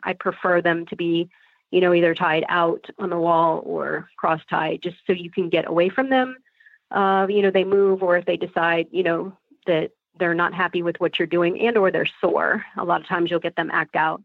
I 0.02 0.12
prefer 0.14 0.62
them 0.62 0.86
to 0.86 0.96
be, 0.96 1.28
you 1.70 1.80
know, 1.80 1.92
either 1.92 2.14
tied 2.14 2.44
out 2.48 2.86
on 2.98 3.10
the 3.10 3.18
wall 3.18 3.62
or 3.64 4.08
cross 4.16 4.40
tied, 4.48 4.82
just 4.82 4.96
so 5.06 5.12
you 5.12 5.30
can 5.30 5.48
get 5.48 5.68
away 5.68 5.88
from 5.88 6.10
them. 6.10 6.36
Uh, 6.90 7.26
you 7.28 7.42
know, 7.42 7.50
they 7.50 7.64
move, 7.64 8.02
or 8.02 8.16
if 8.16 8.24
they 8.24 8.36
decide, 8.36 8.88
you 8.90 9.02
know, 9.02 9.32
that 9.66 9.92
they're 10.18 10.34
not 10.34 10.54
happy 10.54 10.82
with 10.82 11.00
what 11.00 11.18
you're 11.18 11.26
doing, 11.26 11.60
and 11.60 11.76
or 11.76 11.90
they're 11.90 12.08
sore. 12.20 12.64
A 12.76 12.84
lot 12.84 13.00
of 13.00 13.06
times 13.06 13.30
you'll 13.30 13.40
get 13.40 13.56
them 13.56 13.70
act 13.72 13.96
out 13.96 14.22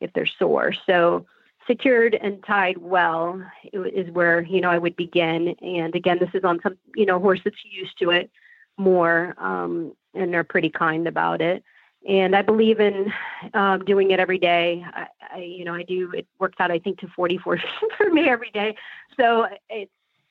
if 0.00 0.12
they're 0.12 0.26
sore. 0.26 0.72
So 0.86 1.26
secured 1.66 2.14
and 2.14 2.42
tied 2.44 2.78
well 2.78 3.42
is 3.72 4.10
where 4.10 4.42
you 4.42 4.60
know 4.60 4.70
I 4.70 4.78
would 4.78 4.96
begin. 4.96 5.48
And 5.62 5.94
again, 5.94 6.18
this 6.18 6.30
is 6.34 6.44
on 6.44 6.60
some 6.62 6.76
you 6.94 7.06
know 7.06 7.18
horse 7.18 7.40
that's 7.44 7.64
used 7.64 7.98
to 7.98 8.10
it 8.10 8.30
more. 8.76 9.34
Um, 9.38 9.92
and 10.14 10.32
they're 10.32 10.44
pretty 10.44 10.70
kind 10.70 11.06
about 11.06 11.40
it. 11.40 11.62
And 12.06 12.36
I 12.36 12.42
believe 12.42 12.80
in 12.80 13.12
um, 13.54 13.84
doing 13.84 14.10
it 14.10 14.20
every 14.20 14.38
day. 14.38 14.84
I, 14.94 15.06
I, 15.32 15.38
you 15.38 15.64
know, 15.64 15.74
I 15.74 15.82
do. 15.82 16.10
It 16.12 16.26
works 16.38 16.56
out, 16.60 16.70
I 16.70 16.78
think, 16.78 17.00
to 17.00 17.08
44 17.08 17.60
for 17.96 18.10
me 18.10 18.28
every 18.28 18.50
day. 18.50 18.76
So 19.16 19.46
it's, 19.68 19.90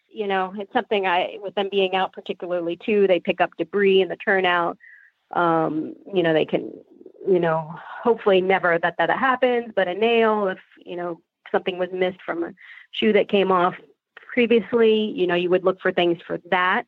you 0.10 0.28
know, 0.28 0.54
it's 0.58 0.72
something 0.72 1.06
I, 1.06 1.38
with 1.42 1.56
them 1.56 1.68
being 1.70 1.96
out 1.96 2.14
particularly 2.14 2.78
too, 2.78 3.06
they 3.08 3.20
pick 3.20 3.42
up 3.42 3.52
debris 3.58 4.02
in 4.02 4.08
the 4.08 4.16
turnout. 4.16 4.78
Um, 5.32 5.96
you 6.14 6.24
know, 6.24 6.34
they 6.34 6.46
can, 6.46 6.72
you 7.28 7.40
know, 7.40 7.74
hopefully 8.04 8.42
never 8.42 8.80
that 8.80 8.96
that 8.98 9.10
happens, 9.10 9.74
but 9.76 9.88
a 9.88 9.94
nail, 9.94 10.48
if 10.48 10.60
you 10.86 10.96
know 10.96 11.22
something 11.52 11.78
was 11.78 11.90
missed 11.94 12.22
from 12.26 12.44
a 12.44 12.54
shoe 12.92 13.14
that 13.14 13.30
came 13.30 13.52
off 13.52 13.76
previously, 14.16 15.12
you 15.16 15.28
know, 15.28 15.36
you 15.36 15.50
would 15.50 15.64
look 15.64 15.82
for 15.82 15.92
things 15.92 16.18
for 16.26 16.40
that. 16.52 16.84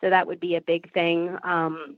So 0.00 0.10
that 0.10 0.26
would 0.26 0.40
be 0.40 0.56
a 0.56 0.60
big 0.60 0.92
thing. 0.92 1.36
Um, 1.42 1.96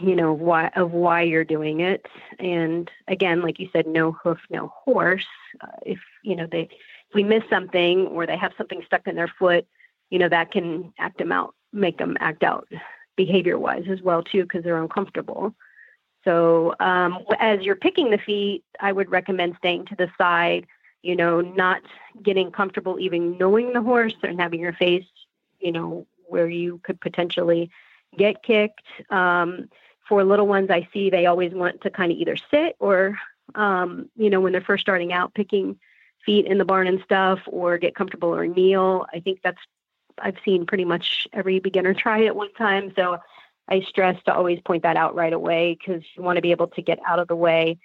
you 0.00 0.16
know 0.16 0.32
why 0.32 0.68
of 0.76 0.92
why 0.92 1.22
you're 1.22 1.44
doing 1.44 1.80
it 1.80 2.06
and 2.38 2.90
again 3.08 3.40
like 3.40 3.58
you 3.58 3.68
said 3.72 3.86
no 3.86 4.12
hoof 4.12 4.38
no 4.50 4.72
horse 4.84 5.26
uh, 5.60 5.78
if 5.84 5.98
you 6.22 6.34
know 6.34 6.46
they 6.50 6.62
if 6.62 7.14
we 7.14 7.22
miss 7.22 7.42
something 7.48 8.06
or 8.08 8.26
they 8.26 8.36
have 8.36 8.52
something 8.58 8.82
stuck 8.84 9.06
in 9.06 9.14
their 9.14 9.32
foot 9.38 9.66
you 10.10 10.18
know 10.18 10.28
that 10.28 10.50
can 10.50 10.92
act 10.98 11.18
them 11.18 11.32
out 11.32 11.54
make 11.72 11.98
them 11.98 12.16
act 12.20 12.42
out 12.42 12.68
behavior 13.16 13.58
wise 13.58 13.84
as 13.90 14.00
well 14.02 14.22
too 14.22 14.42
because 14.42 14.62
they're 14.62 14.82
uncomfortable 14.82 15.54
so 16.24 16.74
um, 16.80 17.18
as 17.38 17.60
you're 17.62 17.76
picking 17.76 18.10
the 18.10 18.18
feet 18.18 18.64
i 18.80 18.92
would 18.92 19.10
recommend 19.10 19.54
staying 19.58 19.84
to 19.86 19.96
the 19.96 20.08
side 20.18 20.66
you 21.02 21.16
know 21.16 21.40
not 21.40 21.82
getting 22.22 22.50
comfortable 22.50 22.98
even 23.00 23.36
knowing 23.38 23.72
the 23.72 23.82
horse 23.82 24.14
and 24.22 24.40
having 24.40 24.60
your 24.60 24.72
face 24.74 25.06
you 25.60 25.72
know 25.72 26.06
where 26.28 26.48
you 26.48 26.80
could 26.82 27.00
potentially 27.00 27.70
get 28.16 28.42
kicked. 28.42 28.82
Um, 29.10 29.68
for 30.08 30.24
little 30.24 30.46
ones, 30.46 30.70
I 30.70 30.88
see 30.92 31.10
they 31.10 31.26
always 31.26 31.52
want 31.52 31.80
to 31.82 31.90
kind 31.90 32.12
of 32.12 32.18
either 32.18 32.36
sit 32.50 32.76
or, 32.78 33.18
um, 33.54 34.08
you 34.16 34.30
know, 34.30 34.40
when 34.40 34.52
they're 34.52 34.60
first 34.60 34.82
starting 34.82 35.12
out, 35.12 35.34
picking 35.34 35.78
feet 36.24 36.46
in 36.46 36.58
the 36.58 36.64
barn 36.64 36.86
and 36.86 37.00
stuff, 37.04 37.40
or 37.46 37.78
get 37.78 37.94
comfortable 37.94 38.34
or 38.34 38.46
kneel. 38.46 39.06
I 39.12 39.20
think 39.20 39.40
that's 39.42 39.58
I've 40.18 40.36
seen 40.44 40.66
pretty 40.66 40.84
much 40.84 41.28
every 41.32 41.58
beginner 41.58 41.94
try 41.94 42.20
it 42.20 42.36
one 42.36 42.52
time. 42.54 42.92
So 42.96 43.18
I 43.68 43.80
stress 43.80 44.22
to 44.24 44.34
always 44.34 44.60
point 44.60 44.82
that 44.84 44.96
out 44.96 45.14
right 45.14 45.32
away 45.32 45.76
because 45.78 46.04
you 46.14 46.22
want 46.22 46.36
to 46.36 46.42
be 46.42 46.52
able 46.52 46.68
to 46.68 46.82
get 46.82 46.98
out 47.06 47.18
of 47.18 47.28
the 47.28 47.36
way. 47.36 47.78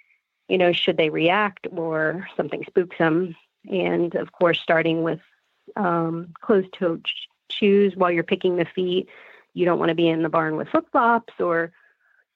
You 0.48 0.58
know, 0.58 0.72
should 0.72 0.96
they 0.96 1.10
react 1.10 1.66
or 1.70 2.28
something 2.36 2.64
spooks 2.66 2.98
them? 2.98 3.34
And 3.70 4.14
of 4.14 4.32
course, 4.32 4.60
starting 4.60 5.02
with 5.02 5.20
um, 5.76 6.34
closed-toed 6.40 7.06
shoes 7.50 7.94
while 7.96 8.10
you're 8.10 8.24
picking 8.24 8.56
the 8.56 8.64
feet 8.64 9.08
you 9.54 9.64
don't 9.64 9.78
want 9.78 9.90
to 9.90 9.94
be 9.94 10.08
in 10.08 10.22
the 10.22 10.28
barn 10.28 10.56
with 10.56 10.68
flip 10.68 10.86
flops 10.90 11.34
or 11.38 11.72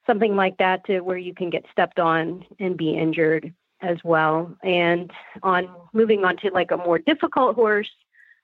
something 0.06 0.36
like 0.36 0.58
that 0.58 0.84
to 0.84 1.00
where 1.00 1.18
you 1.18 1.34
can 1.34 1.50
get 1.50 1.64
stepped 1.72 1.98
on 1.98 2.44
and 2.60 2.76
be 2.76 2.90
injured 2.90 3.52
as 3.80 3.98
well. 4.04 4.56
And 4.62 5.10
on 5.42 5.68
moving 5.92 6.24
on 6.24 6.36
to 6.38 6.50
like 6.50 6.70
a 6.70 6.76
more 6.76 6.98
difficult 6.98 7.56
horse, 7.56 7.90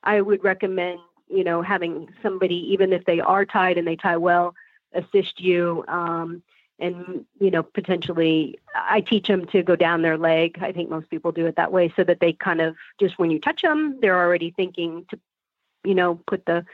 I 0.03 0.21
would 0.21 0.43
recommend, 0.43 1.01
you 1.29 1.45
know, 1.45 1.63
having 1.63 2.09
somebody, 2.23 2.73
even 2.73 2.93
if 2.93 3.05
they 3.05 3.21
are 3.21 3.45
tied 3.45 3.79
and 3.79 3.87
they 3.87 3.97
tie 3.97 4.17
well, 4.17 4.55
assist 4.93 5.41
you. 5.41 5.85
Um, 5.89 6.43
and, 6.79 7.25
you 7.39 7.51
know, 7.51 7.63
potentially 7.63 8.59
I 8.75 9.01
teach 9.01 9.29
them 9.29 9.47
to 9.47 9.63
go 9.63 9.77
down 9.77 10.03
their 10.03 10.19
leg. 10.19 10.59
I 10.61 10.73
think 10.73 10.91
most 10.91 11.11
people 11.11 11.31
do 11.31 11.47
it 11.47 11.57
that 11.57 11.73
way 11.73 11.93
so 11.95 12.03
that 12.05 12.21
they 12.21 12.33
kind 12.33 12.61
of 12.61 12.77
just 12.99 13.19
when 13.19 13.31
you 13.31 13.39
touch 13.39 13.63
them, 13.63 13.99
they're 14.01 14.19
already 14.19 14.51
thinking 14.51 15.07
to, 15.11 15.19
you 15.85 15.95
know, 15.95 16.17
put 16.27 16.45
the 16.45 16.65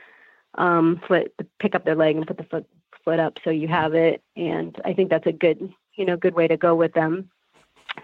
um, 0.55 0.99
foot, 1.07 1.33
pick 1.59 1.75
up 1.75 1.85
their 1.85 1.95
leg 1.95 2.15
and 2.15 2.25
put 2.25 2.37
the 2.37 2.43
foot 2.43 2.65
foot 3.05 3.19
up 3.19 3.39
so 3.43 3.49
you 3.49 3.67
have 3.67 3.93
it. 3.93 4.21
And 4.35 4.79
I 4.83 4.93
think 4.93 5.09
that's 5.09 5.27
a 5.27 5.31
good, 5.31 5.73
you 5.95 6.05
know, 6.05 6.17
good 6.17 6.35
way 6.35 6.47
to 6.47 6.57
go 6.57 6.75
with 6.75 6.93
them. 6.93 7.29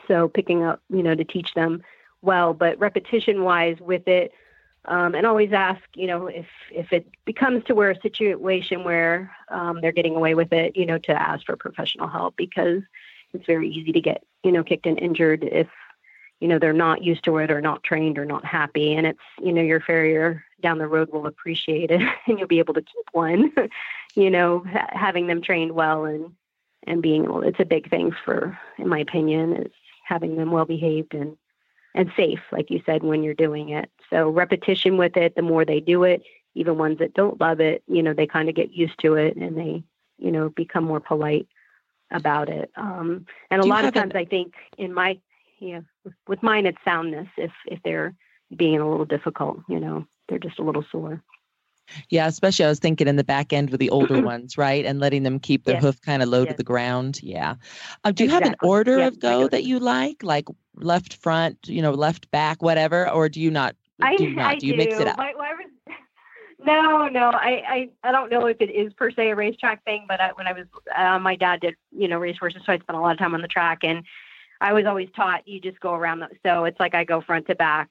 So 0.08 0.28
picking 0.28 0.64
up, 0.64 0.82
you 0.89 1.04
know, 1.04 1.16
to 1.16 1.24
teach 1.24 1.54
them 1.54 1.84
well, 2.22 2.54
but 2.54 2.80
repetition 2.80 3.43
wise 3.43 3.78
with 3.80 4.08
it, 4.08 4.32
um, 4.88 5.16
and 5.16 5.26
always 5.26 5.54
ask, 5.54 5.82
you 5.96 6.08
know, 6.08 6.28
if 6.28 6.48
if 6.72 6.92
it 6.94 7.08
becomes 7.26 7.64
to 7.66 7.76
where 7.76 7.92
a 7.92 8.02
situation 8.02 8.84
where 8.84 9.32
um, 9.50 9.82
they're 9.82 9.92
getting 9.92 10.16
away 10.16 10.36
with 10.36 10.54
it, 10.54 10.76
you 10.76 10.86
know, 10.86 10.98
to 11.00 11.12
ask 11.12 11.46
for 11.46 11.56
professional 11.56 12.08
help 12.08 12.36
because 12.36 12.82
it's 13.34 13.46
very 13.46 13.70
easy 13.70 13.92
to 13.92 14.02
get, 14.02 14.24
you 14.44 14.52
know, 14.52 14.64
kicked 14.64 14.86
and 14.86 15.00
injured 15.00 15.44
if 15.44 15.68
you 16.40 16.48
know 16.48 16.60
they're 16.60 16.74
not 16.74 17.04
used 17.04 17.24
to 17.24 17.38
it 17.38 17.50
or 17.52 17.62
not 17.62 17.84
trained 17.84 18.18
or 18.18 18.26
not 18.26 18.46
happy. 18.46 18.94
And 18.94 19.08
it's 19.08 19.20
you 19.42 19.54
know 19.54 19.62
your 19.62 19.80
farrier 19.80 20.44
down 20.62 20.78
the 20.80 20.88
road 20.88 21.12
will 21.12 21.28
appreciate 21.28 21.92
it 21.92 22.02
and 22.28 22.40
you'll 22.40 22.48
be 22.48 22.60
able 22.60 22.74
to 22.74 22.82
keep 22.82 23.06
one 23.12 23.52
you 24.16 24.30
know 24.30 24.64
ha- 24.72 24.90
having 24.92 25.28
them 25.28 25.42
trained 25.42 25.72
well 25.72 26.06
and 26.06 26.32
and 26.88 27.02
being 27.02 27.24
able 27.24 27.42
it's 27.42 27.60
a 27.60 27.66
big 27.66 27.90
thing 27.90 28.12
for 28.26 28.58
in 28.78 28.88
my 28.88 29.00
opinion 29.00 29.54
is 29.54 29.72
having 30.04 30.36
them 30.36 30.52
well 30.52 30.66
behaved 30.66 31.14
and 31.14 31.38
and 31.96 32.12
safe 32.16 32.41
like 32.52 32.70
you 32.70 32.82
said 32.86 33.02
when 33.04 33.24
you're 33.24 33.34
doing 33.34 33.70
it. 33.70 33.89
So 34.12 34.30
repetition 34.30 34.98
with 34.98 35.18
it 35.18 35.36
the 35.36 35.41
more 35.41 35.66
they 35.66 35.80
do 35.80 36.04
it 36.04 36.22
even 36.54 36.78
ones 36.78 37.00
that 37.00 37.14
don't 37.14 37.39
love 37.41 37.60
it 37.60 37.84
you 37.88 38.04
know 38.04 38.14
they 38.14 38.28
kind 38.28 38.50
of 38.50 38.56
get 38.56 38.72
used 38.72 39.00
to 39.00 39.16
it 39.16 39.36
and 39.36 39.58
they 39.58 39.84
you 40.18 40.32
know 40.32 40.50
become 40.50 40.84
more 40.84 41.00
polite 41.00 41.48
about 42.12 42.50
it. 42.50 42.70
Um 42.76 43.26
and 43.50 43.62
a 43.62 43.66
lot 43.66 43.86
of 43.86 43.93
times 43.93 44.14
i 44.16 44.26
think 44.26 44.54
in 44.78 44.93
my 44.93 45.20
yeah 45.60 45.82
with 46.28 46.43
mine 46.43 46.66
it's 46.66 46.78
soundness 46.86 47.28
if 47.38 47.52
if 47.66 47.80
they're 47.84 48.14
being 48.56 48.80
a 48.80 48.89
little 48.89 49.06
difficult 49.06 49.60
you 49.68 49.80
know 49.80 50.06
they're 50.28 50.39
just 50.39 50.60
a 50.60 50.64
little 50.64 50.86
sore 50.91 51.22
Yeah, 52.10 52.28
especially 52.28 52.66
I 52.66 52.70
was 52.70 52.80
thinking 52.80 53.08
in 53.08 53.16
the 53.16 53.24
back 53.24 53.54
end 53.54 53.70
with 53.70 53.80
the 53.80 53.90
older 53.90 54.20
ones, 54.20 54.58
right? 54.58 54.86
And 54.86 55.00
letting 55.00 55.24
them 55.24 55.40
keep 55.40 55.66
their 55.66 55.76
Yes. 55.76 55.84
hoof 55.84 56.02
kind 56.02 56.22
of 56.24 56.30
low 56.30 56.46
to 56.46 56.54
the 56.54 56.64
ground. 56.64 57.20
Yeah. 57.24 57.56
Uh, 58.04 58.12
do 58.12 58.24
you 58.24 58.30
have 58.30 58.46
an 58.46 58.56
order 58.62 59.00
Yep, 59.00 59.14
of 59.14 59.20
go 59.20 59.48
that 59.48 59.64
you 59.64 59.80
like, 59.80 60.24
like 60.24 60.46
left 60.76 61.16
front, 61.16 61.68
you 61.68 61.82
know, 61.82 61.92
left 61.92 62.30
back, 62.32 62.62
whatever, 62.62 63.10
or 63.10 63.30
do 63.30 63.40
you 63.42 63.52
not? 63.52 63.76
I, 64.02 64.16
do 64.16 64.24
you 64.24 64.36
not? 64.36 64.46
I 64.46 64.56
do 64.58 64.68
you 64.68 64.74
mix 64.74 65.00
it 65.00 65.08
up? 65.08 65.18
My- 65.18 65.34
my- 65.38 65.54
no, 66.66 67.08
no, 67.08 67.30
I, 67.30 67.64
I, 67.68 67.90
I 68.04 68.12
don't 68.12 68.32
know 68.32 68.46
if 68.48 68.58
it 68.60 68.70
is 68.72 68.94
per 68.94 69.12
se 69.12 69.30
a 69.30 69.36
racetrack 69.36 69.84
thing, 69.84 70.06
but 70.08 70.20
I, 70.20 70.32
when 70.34 70.48
I 70.48 70.54
was, 70.54 70.66
uh, 70.96 71.20
my 71.20 71.36
dad 71.36 71.62
did, 71.62 71.76
you 71.92 72.08
know, 72.08 72.18
race 72.18 72.38
horses, 72.40 72.62
so 72.66 72.74
I 72.74 72.80
spent 72.80 72.98
a 72.98 73.02
lot 73.02 73.12
of 73.12 73.18
time 73.20 73.34
on 73.36 73.42
the 73.42 73.48
track, 73.48 73.80
and 73.84 74.04
I 74.62 74.74
was 74.74 74.86
always 74.86 75.10
taught 75.16 75.48
you 75.48 75.60
just 75.60 75.80
go 75.80 75.94
around. 75.94 76.20
The, 76.20 76.30
so 76.46 76.66
it's 76.66 76.80
like 76.80 76.96
I 76.96 77.04
go 77.04 77.22
front 77.22 77.48
to 77.48 77.56
back, 77.56 77.90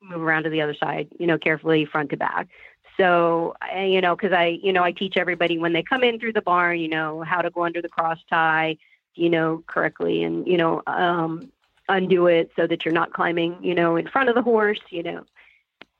move 0.00 0.22
around 0.22 0.44
to 0.44 0.50
the 0.50 0.62
other 0.62 0.74
side, 0.74 1.08
you 1.18 1.26
know, 1.26 1.38
carefully 1.38 1.84
front 1.84 2.10
to 2.10 2.16
back. 2.16 2.48
So, 2.96 3.54
you 3.76 4.00
know, 4.00 4.14
because 4.14 4.32
I, 4.32 4.58
you 4.62 4.72
know, 4.72 4.84
I 4.84 4.92
teach 4.92 5.16
everybody 5.16 5.58
when 5.58 5.72
they 5.72 5.82
come 5.82 6.04
in 6.04 6.20
through 6.20 6.34
the 6.34 6.42
barn, 6.42 6.78
you 6.78 6.88
know, 6.88 7.22
how 7.22 7.42
to 7.42 7.50
go 7.50 7.64
under 7.64 7.82
the 7.82 7.88
cross 7.88 8.18
tie, 8.30 8.76
you 9.14 9.30
know, 9.30 9.64
correctly, 9.66 10.22
and 10.22 10.46
you 10.46 10.56
know, 10.56 10.82
um, 10.86 11.50
undo 11.88 12.26
it 12.26 12.50
so 12.56 12.66
that 12.66 12.84
you're 12.84 12.94
not 12.94 13.12
climbing, 13.12 13.56
you 13.62 13.74
know, 13.74 13.96
in 13.96 14.08
front 14.08 14.28
of 14.28 14.34
the 14.34 14.42
horse, 14.42 14.80
you 14.90 15.02
know, 15.02 15.24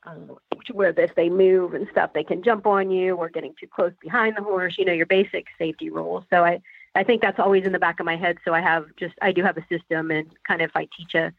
um, 0.03 0.37
where 0.71 0.93
if 0.97 1.15
they 1.15 1.29
move 1.29 1.73
and 1.73 1.87
stuff, 1.91 2.13
they 2.13 2.23
can 2.23 2.43
jump 2.43 2.65
on 2.65 2.89
you 2.89 3.15
or 3.15 3.29
getting 3.29 3.53
too 3.59 3.67
close 3.67 3.93
behind 4.01 4.35
the 4.37 4.41
horse, 4.41 4.77
you 4.77 4.85
know, 4.85 4.93
your 4.93 5.05
basic 5.05 5.47
safety 5.57 5.89
rules. 5.89 6.23
So 6.29 6.43
I, 6.43 6.61
I 6.95 7.03
think 7.03 7.21
that's 7.21 7.39
always 7.39 7.65
in 7.65 7.71
the 7.71 7.79
back 7.79 7.99
of 7.99 8.05
my 8.05 8.15
head. 8.15 8.37
So 8.45 8.53
I 8.53 8.61
have 8.61 8.85
just, 8.95 9.15
I 9.21 9.31
do 9.31 9.43
have 9.43 9.57
a 9.57 9.65
system 9.67 10.11
and 10.11 10.27
kind 10.47 10.61
of 10.61 10.71
I 10.75 10.87
teach 10.95 11.13
a, 11.15 11.33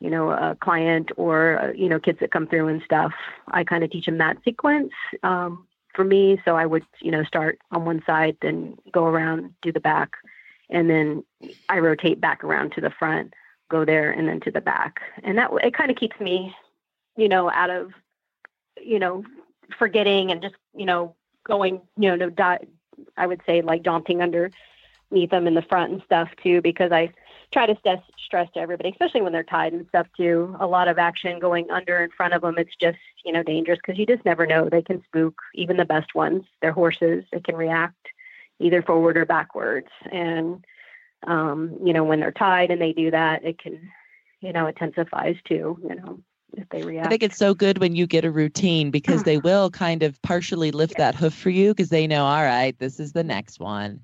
you 0.00 0.10
know, 0.10 0.30
a 0.30 0.56
client 0.60 1.10
or, 1.16 1.58
uh, 1.60 1.72
you 1.72 1.88
know, 1.88 1.98
kids 1.98 2.20
that 2.20 2.30
come 2.30 2.46
through 2.46 2.68
and 2.68 2.82
stuff, 2.84 3.12
I 3.48 3.64
kind 3.64 3.82
of 3.82 3.90
teach 3.90 4.06
them 4.06 4.18
that 4.18 4.38
sequence. 4.44 4.92
Um, 5.22 5.66
for 5.94 6.04
me, 6.04 6.40
so 6.44 6.56
I 6.56 6.66
would, 6.66 6.84
you 7.00 7.10
know, 7.10 7.24
start 7.24 7.58
on 7.72 7.84
one 7.84 8.02
side, 8.06 8.36
then 8.40 8.76
go 8.92 9.06
around, 9.06 9.52
do 9.62 9.72
the 9.72 9.80
back, 9.80 10.12
and 10.70 10.88
then 10.88 11.24
I 11.68 11.78
rotate 11.78 12.20
back 12.20 12.44
around 12.44 12.72
to 12.72 12.80
the 12.80 12.90
front, 12.90 13.34
go 13.68 13.84
there, 13.84 14.10
and 14.12 14.28
then 14.28 14.38
to 14.40 14.50
the 14.52 14.60
back, 14.60 15.00
and 15.24 15.36
that 15.38 15.50
it 15.62 15.74
kind 15.74 15.90
of 15.90 15.96
keeps 15.96 16.20
me, 16.20 16.54
you 17.16 17.28
know, 17.28 17.50
out 17.50 17.70
of, 17.70 17.90
you 18.80 19.00
know, 19.00 19.24
forgetting 19.76 20.30
and 20.30 20.40
just, 20.40 20.54
you 20.76 20.86
know, 20.86 21.16
going, 21.44 21.80
you 21.96 22.14
know, 22.14 22.30
no, 22.38 22.58
I 23.16 23.26
would 23.26 23.40
say 23.44 23.62
like 23.62 23.82
daunting 23.82 24.22
underneath 24.22 25.30
them 25.30 25.46
in 25.46 25.54
the 25.54 25.62
front 25.62 25.92
and 25.92 26.02
stuff 26.04 26.28
too, 26.42 26.60
because 26.62 26.92
I 26.92 27.12
try 27.52 27.66
to 27.66 27.76
stress, 27.76 28.02
stress 28.18 28.48
to 28.52 28.60
everybody, 28.60 28.90
especially 28.90 29.22
when 29.22 29.32
they're 29.32 29.42
tied 29.42 29.72
and 29.72 29.86
stuff 29.88 30.06
too. 30.16 30.54
A 30.60 30.66
lot 30.66 30.88
of 30.88 30.98
action 30.98 31.38
going 31.38 31.70
under 31.70 32.02
in 32.02 32.10
front 32.10 32.34
of 32.34 32.42
them. 32.42 32.56
It's 32.58 32.74
just, 32.80 32.98
you 33.24 33.32
know, 33.32 33.42
dangerous 33.42 33.78
because 33.84 33.98
you 33.98 34.06
just 34.06 34.24
never 34.24 34.46
know. 34.46 34.68
They 34.68 34.82
can 34.82 35.02
spook 35.04 35.34
even 35.54 35.76
the 35.76 35.84
best 35.84 36.14
ones. 36.14 36.44
They're 36.60 36.72
horses. 36.72 37.24
They 37.32 37.40
can 37.40 37.56
react 37.56 37.96
either 38.60 38.82
forward 38.82 39.16
or 39.16 39.24
backwards. 39.24 39.88
And, 40.12 40.64
um, 41.26 41.78
you 41.82 41.92
know, 41.92 42.04
when 42.04 42.20
they're 42.20 42.32
tied 42.32 42.70
and 42.70 42.80
they 42.80 42.92
do 42.92 43.10
that, 43.10 43.44
it 43.44 43.58
can, 43.58 43.90
you 44.40 44.52
know, 44.52 44.66
intensifies 44.66 45.36
too, 45.44 45.78
you 45.82 45.94
know, 45.94 46.20
if 46.52 46.68
they 46.68 46.82
react. 46.82 47.06
I 47.06 47.10
think 47.10 47.22
it's 47.22 47.38
so 47.38 47.54
good 47.54 47.78
when 47.78 47.96
you 47.96 48.06
get 48.06 48.26
a 48.26 48.30
routine 48.30 48.90
because 48.90 49.22
they 49.24 49.38
will 49.38 49.70
kind 49.70 50.02
of 50.02 50.20
partially 50.20 50.70
lift 50.70 50.98
that 50.98 51.14
hoof 51.14 51.34
for 51.34 51.50
you 51.50 51.70
because 51.70 51.88
they 51.88 52.06
know, 52.06 52.24
all 52.24 52.44
right, 52.44 52.78
this 52.78 53.00
is 53.00 53.12
the 53.12 53.24
next 53.24 53.58
one 53.58 54.00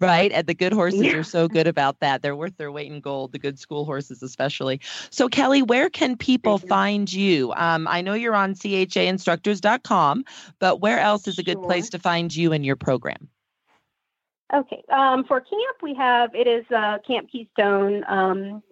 right? 0.00 0.32
And 0.32 0.46
the 0.46 0.54
good 0.54 0.72
horses 0.72 1.02
yeah. 1.02 1.16
are 1.16 1.22
so 1.22 1.46
good 1.46 1.66
about 1.66 2.00
that. 2.00 2.22
They're 2.22 2.36
worth 2.36 2.56
their 2.56 2.72
weight 2.72 2.90
in 2.90 3.00
gold, 3.00 3.32
the 3.32 3.38
good 3.38 3.58
school 3.58 3.84
horses, 3.84 4.22
especially. 4.22 4.80
So, 5.10 5.28
Keli, 5.28 5.66
where 5.66 5.90
can 5.90 6.16
people 6.16 6.58
find 6.58 7.12
you? 7.12 7.52
Um, 7.52 7.86
I 7.86 8.00
know 8.00 8.14
you're 8.14 8.34
on 8.34 8.54
chainstructors.com, 8.54 10.24
but 10.58 10.80
where 10.80 10.98
else 10.98 11.28
is 11.28 11.38
a 11.38 11.42
good 11.42 11.58
sure. 11.58 11.64
place 11.64 11.90
to 11.90 11.98
find 11.98 12.34
you 12.34 12.52
and 12.52 12.64
your 12.64 12.76
program? 12.76 13.28
Okay. 14.52 14.82
Um, 14.90 15.24
for 15.24 15.40
camp, 15.40 15.76
we 15.82 15.94
have 15.94 16.34
it 16.34 16.48
is 16.48 16.64
uh, 16.74 16.98
Camp 17.06 17.30
Keystone. 17.30 18.04
Um, 18.08 18.62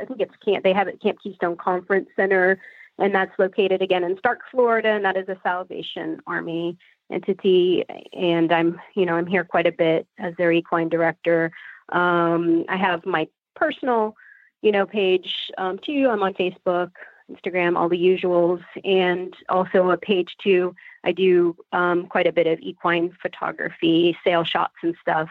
I 0.00 0.04
think 0.04 0.20
it's 0.20 0.34
camp. 0.44 0.64
They 0.64 0.72
have 0.72 0.88
it 0.88 1.00
Camp 1.00 1.18
Keystone 1.22 1.56
Conference 1.56 2.08
Center, 2.16 2.60
and 2.98 3.14
that's 3.14 3.38
located 3.38 3.82
again 3.82 4.02
in 4.02 4.16
Starke, 4.16 4.40
Florida, 4.50 4.88
and 4.88 5.04
that 5.04 5.16
is 5.16 5.28
a 5.28 5.36
Salvation 5.42 6.20
Army 6.26 6.76
entity, 7.10 7.84
and 8.12 8.52
I'm 8.52 8.80
you 8.94 9.06
know 9.06 9.14
I'm 9.14 9.26
here 9.26 9.44
quite 9.44 9.66
a 9.66 9.72
bit 9.72 10.06
as 10.18 10.34
their 10.36 10.52
equine 10.52 10.88
director. 10.88 11.52
Um, 11.90 12.64
I 12.68 12.76
have 12.76 13.04
my 13.04 13.28
personal 13.54 14.16
you 14.62 14.72
know 14.72 14.86
page 14.86 15.50
um, 15.58 15.78
too. 15.78 16.08
I'm 16.10 16.22
on 16.22 16.34
Facebook, 16.34 16.92
Instagram, 17.30 17.76
all 17.76 17.88
the 17.88 17.98
usuals, 17.98 18.62
and 18.84 19.34
also 19.48 19.90
a 19.90 19.96
page 19.96 20.36
too. 20.42 20.74
I 21.04 21.12
do 21.12 21.56
um, 21.72 22.06
quite 22.06 22.26
a 22.26 22.32
bit 22.32 22.46
of 22.46 22.58
equine 22.60 23.16
photography, 23.20 24.16
sale 24.24 24.44
shots 24.44 24.76
and 24.82 24.94
stuff. 25.00 25.28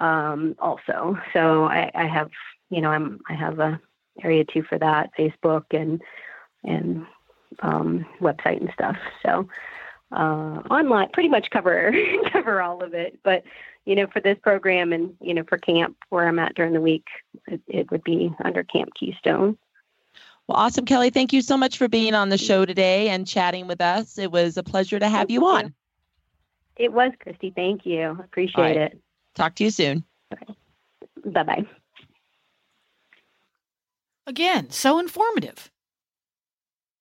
Um, 0.00 0.56
also, 0.58 1.18
so 1.32 1.64
I, 1.64 1.90
I 1.94 2.06
have 2.06 2.30
you 2.70 2.80
know 2.80 2.90
I'm 2.90 3.20
I 3.28 3.34
have 3.34 3.58
a 3.58 3.80
area 4.22 4.44
too 4.44 4.62
for 4.62 4.78
that 4.78 5.10
Facebook 5.18 5.64
and 5.70 6.02
and 6.64 7.06
um, 7.60 8.04
website 8.20 8.60
and 8.60 8.70
stuff. 8.72 8.96
So 9.22 9.48
uh, 10.12 10.62
online, 10.70 11.10
pretty 11.12 11.28
much 11.28 11.50
cover 11.50 11.92
cover 12.32 12.62
all 12.62 12.82
of 12.82 12.94
it. 12.94 13.18
But 13.22 13.44
you 13.84 13.94
know, 13.94 14.06
for 14.06 14.20
this 14.20 14.38
program 14.42 14.92
and 14.92 15.14
you 15.20 15.34
know 15.34 15.44
for 15.44 15.58
camp 15.58 15.96
where 16.10 16.26
I'm 16.26 16.38
at 16.38 16.54
during 16.54 16.72
the 16.72 16.80
week, 16.80 17.06
it, 17.46 17.60
it 17.66 17.90
would 17.90 18.04
be 18.04 18.34
under 18.44 18.62
Camp 18.64 18.90
Keystone. 18.98 19.58
Well, 20.46 20.58
awesome, 20.58 20.84
Keli. 20.84 21.12
Thank 21.12 21.32
you 21.32 21.42
so 21.42 21.56
much 21.56 21.76
for 21.76 21.88
being 21.88 22.14
on 22.14 22.28
the 22.28 22.38
show 22.38 22.64
today 22.64 23.08
and 23.08 23.26
chatting 23.26 23.66
with 23.66 23.80
us. 23.80 24.16
It 24.16 24.30
was 24.30 24.56
a 24.56 24.62
pleasure 24.62 24.98
to 24.98 25.08
have 25.08 25.28
Thank 25.28 25.30
you 25.30 25.46
on. 25.46 25.74
It 26.76 26.92
was, 26.92 27.10
Christy. 27.18 27.50
Thank 27.50 27.84
you. 27.84 28.10
Appreciate 28.10 28.62
right. 28.62 28.76
it. 28.76 29.00
Talk 29.34 29.56
to 29.56 29.64
you 29.64 29.70
soon. 29.70 30.04
Okay. 30.32 30.54
Bye 31.24 31.42
bye. 31.42 31.66
Again, 34.28 34.70
so 34.70 34.98
informative 34.98 35.70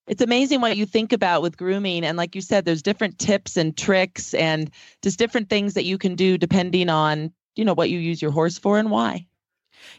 it's 0.07 0.21
amazing 0.21 0.61
what 0.61 0.77
you 0.77 0.85
think 0.85 1.11
about 1.13 1.41
with 1.41 1.57
grooming 1.57 2.03
and 2.03 2.17
like 2.17 2.35
you 2.35 2.41
said 2.41 2.65
there's 2.65 2.81
different 2.81 3.17
tips 3.19 3.57
and 3.57 3.77
tricks 3.77 4.33
and 4.33 4.71
just 5.01 5.19
different 5.19 5.49
things 5.49 5.73
that 5.73 5.85
you 5.85 5.97
can 5.97 6.15
do 6.15 6.37
depending 6.37 6.89
on 6.89 7.31
you 7.55 7.65
know 7.65 7.73
what 7.73 7.89
you 7.89 7.99
use 7.99 8.21
your 8.21 8.31
horse 8.31 8.57
for 8.57 8.77
and 8.77 8.91
why. 8.91 9.25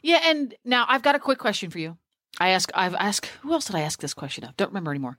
Yeah 0.02 0.20
and 0.24 0.54
now 0.64 0.84
i've 0.88 1.02
got 1.02 1.14
a 1.14 1.20
quick 1.20 1.38
question 1.38 1.70
for 1.70 1.78
you. 1.78 1.96
I 2.38 2.50
ask 2.50 2.70
i've 2.74 2.94
asked 2.94 3.26
who 3.42 3.52
else 3.52 3.66
did 3.66 3.76
i 3.76 3.80
ask 3.80 4.00
this 4.00 4.14
question 4.14 4.44
of? 4.44 4.56
Don't 4.56 4.70
remember 4.70 4.90
anymore. 4.90 5.18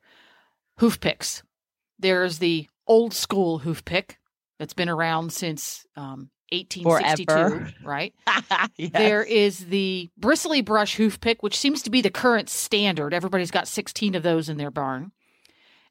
Hoof 0.78 1.00
picks. 1.00 1.44
There's 2.00 2.40
the 2.40 2.68
old 2.86 3.14
school 3.14 3.60
hoof 3.60 3.84
pick 3.84 4.20
that's 4.60 4.74
been 4.74 4.90
around 4.90 5.34
since 5.34 5.86
um, 5.96 6.30
1862, 6.52 7.26
Forever. 7.26 7.74
right? 7.84 8.14
yes. 8.78 8.92
There 8.92 9.24
is 9.24 9.66
the 9.68 10.10
bristly 10.18 10.62
brush 10.62 10.96
hoof 10.96 11.20
pick, 11.20 11.44
which 11.44 11.58
seems 11.58 11.82
to 11.84 11.90
be 11.90 12.02
the 12.02 12.10
current 12.10 12.50
standard. 12.50 13.14
Everybody's 13.14 13.52
got 13.52 13.68
16 13.68 14.16
of 14.16 14.24
those 14.24 14.50
in 14.50 14.58
their 14.58 14.72
barn. 14.72 15.12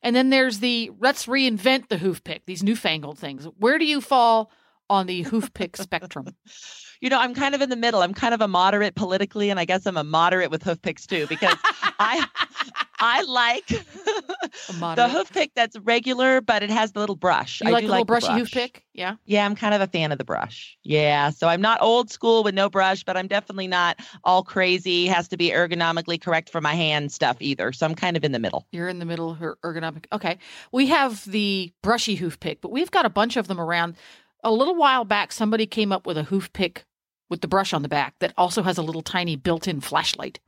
And 0.03 0.15
then 0.15 0.31
there's 0.31 0.61
the 0.61 0.91
let's 1.01 1.27
reinvent 1.27 1.89
the 1.89 1.99
hoof 1.99 2.23
pick, 2.23 2.47
these 2.47 2.63
newfangled 2.63 3.19
things. 3.19 3.47
Where 3.59 3.79
do 3.79 3.85
you 3.85 4.01
fall 4.01 4.51
on 4.89 5.07
the 5.07 5.23
hoof 5.23 5.53
pick 5.53 5.77
spectrum? 5.77 6.29
You 7.01 7.11
know, 7.11 7.19
I'm 7.19 7.35
kind 7.35 7.55
of 7.55 7.61
in 7.61 7.69
the 7.69 7.77
middle. 7.77 8.03
I'm 8.03 8.15
kind 8.15 8.33
of 8.33 8.41
a 8.41 8.49
moderate 8.49 8.95
politically, 8.95 9.51
and 9.51 9.61
I 9.61 9.65
guess 9.65 9.85
I'm 9.87 9.97
a 9.97 10.05
moderate 10.05 10.51
with 10.51 10.63
hoof 10.63 10.81
picks 10.81 11.07
too, 11.07 11.27
because 11.27 11.57
I 11.99 12.27
I 12.99 13.23
like 13.23 13.67
the 14.97 15.09
hoof 15.09 15.33
pick 15.33 15.53
that's 15.55 15.79
regular, 15.81 16.41
but 16.41 16.63
it 16.63 16.71
has 16.71 16.93
the 16.93 17.01
little 17.01 17.17
brush. 17.17 17.61
You 17.61 17.69
I 17.69 17.73
like 17.73 17.83
the 17.83 17.89
little 17.89 18.01
like 18.01 18.07
brushy 18.07 18.27
brush. 18.29 18.39
hoof 18.39 18.51
pick? 18.53 18.85
Yeah. 18.95 19.17
Yeah, 19.27 19.45
I'm 19.45 19.55
kind 19.55 19.75
of 19.75 19.81
a 19.81 19.87
fan 19.87 20.13
of 20.13 20.19
the 20.19 20.25
brush. 20.25 20.79
Yeah. 20.83 21.31
So 21.31 21.49
I'm 21.49 21.61
not 21.61 21.83
old 21.83 22.11
school 22.11 22.43
with 22.43 22.55
no 22.55 22.71
brush, 22.71 23.05
but 23.05 23.17
I'm 23.17 23.27
definitely 23.27 23.69
not 23.69 23.99
all 24.25 24.43
crazy. 24.43 25.07
Has 25.07 25.29
to 25.29 25.37
be 25.37 25.51
ergonomically 25.51 26.21
correct 26.21 26.51
for 26.51 26.61
my 26.61 26.75
hand 26.75 27.13
stuff 27.13 27.37
either. 27.41 27.73
So 27.73 27.87
I'm 27.87 27.95
kind 27.95 28.17
of 28.17 28.25
in 28.25 28.33
the 28.33 28.39
middle. 28.39 28.67
You're 28.73 28.89
in 28.89 28.99
the 28.99 29.05
middle 29.05 29.31
of 29.31 29.39
ergonomic. 29.39 30.07
Okay. 30.13 30.39
We 30.73 30.87
have 30.87 31.25
the 31.31 31.73
brushy 31.83 32.15
hoof 32.15 32.41
pick, 32.41 32.61
but 32.61 32.71
we've 32.71 32.91
got 32.91 33.05
a 33.05 33.11
bunch 33.11 33.37
of 33.37 33.49
them 33.49 33.61
around. 33.61 33.97
A 34.43 34.51
little 34.51 34.77
while 34.77 35.05
back, 35.05 35.33
somebody 35.33 35.67
came 35.67 35.93
up 35.93 36.07
with 36.07 36.17
a 36.17 36.23
hoof 36.23 36.53
pick 36.53 36.85
with 37.29 37.41
the 37.41 37.49
brush 37.49 37.73
on 37.73 37.83
the 37.83 37.89
back 37.89 38.15
that 38.21 38.33
also 38.39 38.63
has 38.63 38.79
a 38.79 38.83
little 38.83 39.03
tiny 39.03 39.37
built 39.37 39.67
in 39.67 39.81
flashlight. 39.81 40.39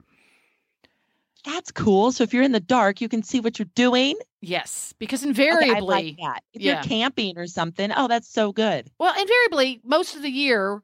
That's 1.45 1.71
cool. 1.71 2.13
So 2.13 2.25
if 2.25 2.35
you're 2.35 2.43
in 2.43 2.53
the 2.53 2.61
dark, 2.61 3.01
you 3.01 3.09
can 3.09 3.23
see 3.23 3.41
what 3.41 3.59
you're 3.59 3.69
doing. 3.75 4.17
Yes, 4.41 4.95
because 4.99 5.25
invariably, 5.25 5.71
okay, 5.71 5.81
like 5.81 6.17
that. 6.21 6.43
If 6.53 6.63
yeah. 6.63 6.75
you're 6.75 6.83
camping 6.83 7.39
or 7.39 7.47
something, 7.47 7.91
oh, 7.97 8.09
that's 8.09 8.33
so 8.33 8.53
good. 8.53 8.91
Well, 8.99 9.15
invariably, 9.19 9.81
most 9.85 10.17
of 10.17 10.23
the 10.23 10.31
year 10.31 10.83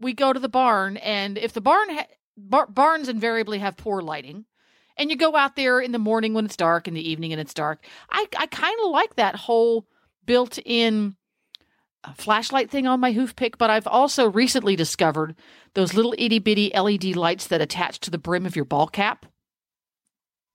we 0.00 0.12
go 0.12 0.32
to 0.32 0.40
the 0.40 0.48
barn, 0.48 0.96
and 0.98 1.38
if 1.38 1.52
the 1.52 1.60
barn 1.60 1.88
ha- 1.90 2.06
bar- 2.36 2.66
barns 2.66 3.08
invariably 3.08 3.58
have 3.58 3.76
poor 3.76 4.00
lighting, 4.00 4.44
and 4.96 5.10
you 5.10 5.16
go 5.16 5.36
out 5.36 5.56
there 5.56 5.80
in 5.80 5.92
the 5.92 5.98
morning 5.98 6.34
when 6.34 6.46
it's 6.46 6.56
dark, 6.56 6.88
in 6.88 6.94
the 6.94 7.08
evening 7.08 7.32
and 7.32 7.40
it's 7.40 7.54
dark, 7.54 7.84
I 8.10 8.26
I 8.38 8.46
kind 8.46 8.76
of 8.84 8.90
like 8.90 9.16
that 9.16 9.36
whole 9.36 9.86
built-in 10.24 11.16
uh, 12.04 12.12
flashlight 12.14 12.70
thing 12.70 12.86
on 12.86 13.00
my 13.00 13.12
hoof 13.12 13.36
pick. 13.36 13.58
But 13.58 13.70
I've 13.70 13.86
also 13.86 14.30
recently 14.30 14.76
discovered 14.76 15.36
those 15.74 15.94
little 15.94 16.14
itty 16.18 16.38
bitty 16.38 16.72
LED 16.74 17.16
lights 17.16 17.46
that 17.48 17.60
attach 17.60 18.00
to 18.00 18.10
the 18.10 18.18
brim 18.18 18.46
of 18.46 18.56
your 18.56 18.64
ball 18.64 18.88
cap. 18.88 19.26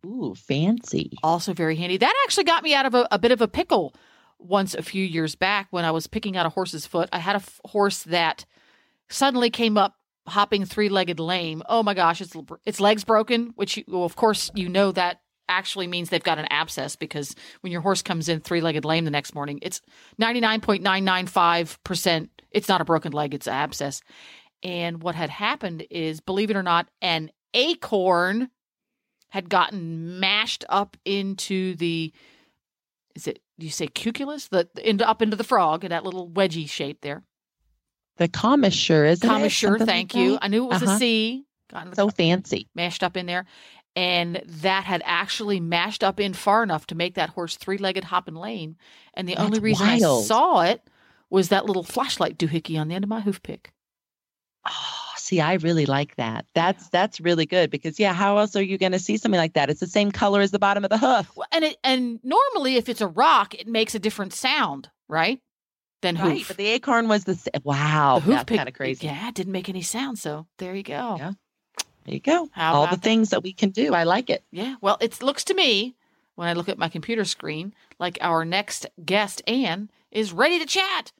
Ooh, 0.05 0.35
fancy. 0.35 1.11
Also 1.23 1.53
very 1.53 1.75
handy. 1.75 1.97
That 1.97 2.13
actually 2.25 2.45
got 2.45 2.63
me 2.63 2.73
out 2.73 2.85
of 2.85 2.95
a, 2.95 3.07
a 3.11 3.19
bit 3.19 3.31
of 3.31 3.41
a 3.41 3.47
pickle 3.47 3.93
once 4.39 4.73
a 4.73 4.81
few 4.81 5.05
years 5.05 5.35
back 5.35 5.67
when 5.69 5.85
I 5.85 5.91
was 5.91 6.07
picking 6.07 6.35
out 6.35 6.45
a 6.45 6.49
horse's 6.49 6.87
foot. 6.87 7.09
I 7.13 7.19
had 7.19 7.35
a 7.35 7.37
f- 7.37 7.61
horse 7.65 8.03
that 8.03 8.45
suddenly 9.09 9.49
came 9.49 9.77
up 9.77 9.95
hopping 10.27 10.65
three-legged 10.65 11.19
lame. 11.19 11.61
Oh 11.67 11.83
my 11.83 11.93
gosh, 11.93 12.21
its 12.21 12.35
its 12.65 12.79
legs 12.79 13.03
broken, 13.03 13.51
which 13.55 13.77
you, 13.77 13.83
well, 13.87 14.03
of 14.03 14.15
course 14.15 14.49
you 14.55 14.69
know 14.69 14.91
that 14.91 15.21
actually 15.49 15.87
means 15.87 16.09
they've 16.09 16.23
got 16.23 16.39
an 16.39 16.47
abscess 16.49 16.95
because 16.95 17.35
when 17.59 17.71
your 17.71 17.81
horse 17.81 18.01
comes 18.01 18.29
in 18.29 18.39
three-legged 18.39 18.85
lame 18.85 19.05
the 19.05 19.11
next 19.11 19.35
morning, 19.35 19.59
it's 19.61 19.81
99.995% 20.19 22.29
it's 22.51 22.69
not 22.69 22.81
a 22.81 22.85
broken 22.85 23.13
leg, 23.13 23.33
it's 23.33 23.47
an 23.47 23.53
abscess. 23.53 24.01
And 24.63 25.01
what 25.01 25.15
had 25.15 25.29
happened 25.29 25.85
is, 25.89 26.19
believe 26.19 26.51
it 26.51 26.55
or 26.55 26.63
not, 26.63 26.87
an 27.01 27.31
acorn 27.53 28.49
had 29.31 29.49
gotten 29.49 30.19
mashed 30.19 30.63
up 30.69 30.95
into 31.03 31.75
the 31.75 32.13
is 33.15 33.27
it 33.27 33.39
do 33.59 33.65
you 33.65 33.71
say 33.71 33.87
cuculus 33.87 34.47
the 34.49 34.67
into 34.83 35.07
up 35.07 35.21
into 35.21 35.35
the 35.35 35.43
frog 35.43 35.83
in 35.83 35.89
that 35.89 36.05
little 36.05 36.29
wedgie 36.29 36.69
shape 36.69 37.01
there 37.01 37.23
the 38.17 38.27
commissure 38.27 39.05
is 39.05 39.19
commissure 39.19 39.77
thank 39.77 40.13
like 40.13 40.21
you 40.21 40.37
i 40.41 40.47
knew 40.47 40.65
it 40.65 40.69
was 40.69 40.83
uh-huh. 40.83 40.93
a 40.93 40.99
c 40.99 41.45
gotten 41.71 41.95
so 41.95 42.09
fancy, 42.09 42.67
mashed 42.75 43.03
up 43.03 43.17
in 43.17 43.25
there, 43.25 43.45
and 43.95 44.41
that 44.45 44.83
had 44.83 45.01
actually 45.05 45.59
mashed 45.59 46.03
up 46.03 46.19
in 46.19 46.33
far 46.33 46.63
enough 46.63 46.85
to 46.87 46.95
make 46.95 47.15
that 47.15 47.29
horse 47.31 47.55
three-legged 47.55 48.03
hop 48.05 48.27
and 48.27 48.37
lane. 48.37 48.77
And 49.13 49.27
the 49.27 49.35
That's 49.35 49.45
only 49.45 49.59
reason 49.59 49.87
wild. 49.87 50.23
I 50.23 50.27
saw 50.27 50.61
it 50.61 50.81
was 51.29 51.49
that 51.49 51.65
little 51.65 51.83
flashlight 51.83 52.37
doohickey 52.37 52.79
on 52.79 52.87
the 52.87 52.95
end 52.95 53.03
of 53.03 53.09
my 53.09 53.21
hoof 53.21 53.41
pick. 53.41 53.73
Oh, 54.67 55.00
see, 55.31 55.39
I 55.41 55.53
really 55.55 55.85
like 55.85 56.15
that. 56.17 56.45
That's 56.53 56.89
that's 56.89 57.21
really 57.21 57.45
good 57.45 57.71
because 57.71 57.99
yeah, 57.99 58.13
how 58.13 58.37
else 58.37 58.55
are 58.55 58.61
you 58.61 58.77
going 58.77 58.91
to 58.91 58.99
see 58.99 59.17
something 59.17 59.39
like 59.39 59.53
that? 59.53 59.69
It's 59.69 59.79
the 59.79 59.87
same 59.87 60.11
color 60.11 60.41
as 60.41 60.51
the 60.51 60.59
bottom 60.59 60.83
of 60.83 60.89
the 60.89 60.97
hoof. 60.97 61.31
Well, 61.35 61.47
and 61.51 61.63
it 61.63 61.77
and 61.83 62.19
normally 62.23 62.75
if 62.75 62.89
it's 62.89 63.01
a 63.01 63.07
rock, 63.07 63.55
it 63.55 63.67
makes 63.67 63.95
a 63.95 63.99
different 63.99 64.33
sound, 64.33 64.89
right? 65.07 65.39
Than 66.01 66.15
Right, 66.17 66.39
hoof. 66.39 66.47
but 66.49 66.57
the 66.57 66.67
acorn 66.67 67.07
was 67.07 67.23
the 67.23 67.37
wow. 67.63 68.15
the 68.15 68.25
hoof 68.25 68.35
that's 68.35 68.57
kind 68.57 68.67
of 68.67 68.75
crazy. 68.75 69.07
Yeah, 69.07 69.29
it 69.29 69.35
didn't 69.35 69.53
make 69.53 69.69
any 69.69 69.81
sound. 69.83 70.19
So 70.19 70.47
there 70.57 70.75
you 70.75 70.83
go. 70.83 71.15
Yeah. 71.17 71.31
There 72.05 72.13
you 72.15 72.19
go. 72.19 72.49
How 72.51 72.73
All 72.73 72.87
the 72.87 72.95
that? 72.95 73.03
things 73.03 73.29
that 73.29 73.43
we 73.43 73.53
can 73.53 73.69
do. 73.69 73.93
I 73.93 74.03
like 74.03 74.29
it. 74.29 74.43
Yeah. 74.51 74.75
Well, 74.81 74.97
it 74.99 75.21
looks 75.21 75.43
to 75.45 75.53
me 75.53 75.95
when 76.35 76.47
I 76.47 76.53
look 76.53 76.67
at 76.69 76.77
my 76.79 76.89
computer 76.89 77.23
screen 77.23 77.73
like 77.99 78.17
our 78.21 78.43
next 78.43 78.87
guest, 79.05 79.43
Anne, 79.47 79.89
is 80.11 80.33
ready 80.33 80.59
to 80.59 80.65
chat. 80.65 81.11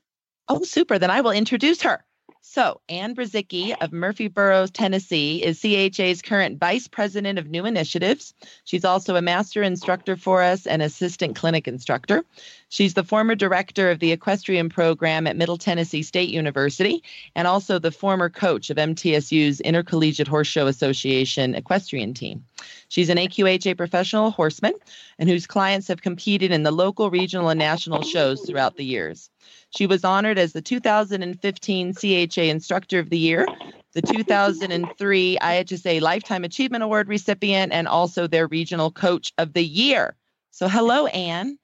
Oh, 0.50 0.64
super. 0.64 0.98
Then 1.00 1.12
I 1.12 1.22
will 1.22 1.32
introduce 1.32 1.84
her. 1.84 2.04
So, 2.44 2.82
Anne 2.90 3.14
Brzezicki 3.14 3.76
of 3.82 3.94
Murfreesboro, 3.94 4.66
Tennessee, 4.66 5.44
is 5.44 5.62
CHA's 5.62 6.24
current 6.24 6.60
Vice 6.60 6.88
President 6.88 7.38
of 7.38 7.52
New 7.52 7.66
Initiatives. 7.66 8.34
She's 8.64 8.84
also 8.84 9.16
a 9.16 9.22
master 9.22 9.62
instructor 9.62 10.16
for 10.16 10.42
us 10.42 10.66
and 10.66 10.82
assistant 10.82 11.36
clinic 11.36 11.68
instructor. 11.68 12.26
She's 12.70 12.96
the 12.96 13.04
former 13.04 13.36
director 13.36 13.92
of 13.92 14.00
the 14.00 14.12
equestrian 14.12 14.70
program 14.70 15.28
at 15.28 15.38
Middle 15.38 15.60
Tennessee 15.60 16.02
State 16.02 16.30
University 16.30 17.04
and 17.36 17.48
also 17.48 17.78
the 17.78 17.92
former 17.92 18.28
coach 18.28 18.72
of 18.72 18.78
MTSU's 18.78 19.62
Intercollegiate 19.62 20.28
Horse 20.28 20.48
Show 20.48 20.66
Association 20.66 21.54
equestrian 21.54 22.16
team. 22.16 22.44
She's 22.90 23.10
an 23.10 23.18
AQHA 23.18 23.78
professional 23.78 24.32
horseman 24.32 24.74
and 25.20 25.30
whose 25.30 25.46
clients 25.46 25.88
have 25.90 26.02
competed 26.02 26.52
in 26.52 26.64
the 26.64 26.72
local, 26.72 27.12
regional, 27.12 27.50
and 27.50 27.60
national 27.60 28.02
shows 28.02 28.42
throughout 28.42 28.78
the 28.78 28.86
years. 28.86 29.30
She 29.72 29.88
was 29.88 30.04
honored 30.04 30.38
as 30.38 30.52
the 30.54 30.62
2015 30.62 31.94
CHA 31.94 32.42
Instructor 32.42 33.00
of 33.00 33.10
the 33.10 33.18
Year, 33.18 33.48
the 33.94 34.02
2003 34.02 35.38
IHSA 35.42 36.02
Lifetime 36.02 36.44
Achievement 36.44 36.84
Award 36.84 37.08
recipient, 37.08 37.72
and 37.72 37.88
also 37.88 38.28
their 38.28 38.48
Regional 38.48 38.92
Coach 38.92 39.34
of 39.38 39.54
the 39.54 39.64
Year. 39.64 40.16
So, 40.52 40.68
hello, 40.68 41.08
Anne. 41.08 41.58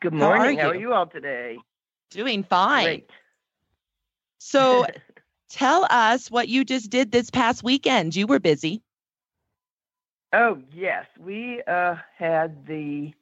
Good 0.00 0.14
How 0.14 0.30
are 0.30 0.36
morning. 0.38 0.58
How 0.58 0.70
are 0.70 0.74
you? 0.74 0.80
you 0.80 0.92
all 0.94 1.06
today? 1.06 1.58
Doing 2.10 2.42
fine. 2.42 2.84
Great. 2.84 3.10
So, 4.38 4.86
tell 5.50 5.86
us 5.90 6.30
what 6.30 6.48
you 6.48 6.64
just 6.64 6.88
did 6.88 7.12
this 7.12 7.30
past 7.30 7.62
weekend. 7.62 8.16
You 8.16 8.26
were 8.26 8.40
busy. 8.40 8.82
Oh, 10.32 10.62
yes. 10.72 11.06
We 11.18 11.62
uh, 11.66 11.96
had 12.16 12.66
the 12.66 13.12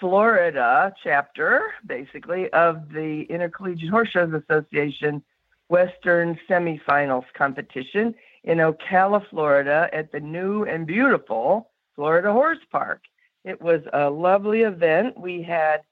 Florida 0.00 0.94
chapter, 1.02 1.72
basically, 1.86 2.48
of 2.52 2.92
the 2.92 3.22
Intercollegiate 3.28 3.90
Horse 3.90 4.08
Shows 4.10 4.32
Association 4.32 5.22
Western 5.68 6.38
Semifinals 6.48 7.24
competition 7.34 8.14
in 8.44 8.58
Ocala, 8.58 9.28
Florida, 9.28 9.88
at 9.92 10.12
the 10.12 10.20
new 10.20 10.64
and 10.64 10.86
beautiful 10.86 11.70
Florida 11.94 12.32
Horse 12.32 12.58
Park. 12.70 13.02
It 13.44 13.60
was 13.60 13.82
a 13.92 14.08
lovely 14.08 14.62
event. 14.62 15.18
We 15.18 15.42
had 15.42 15.82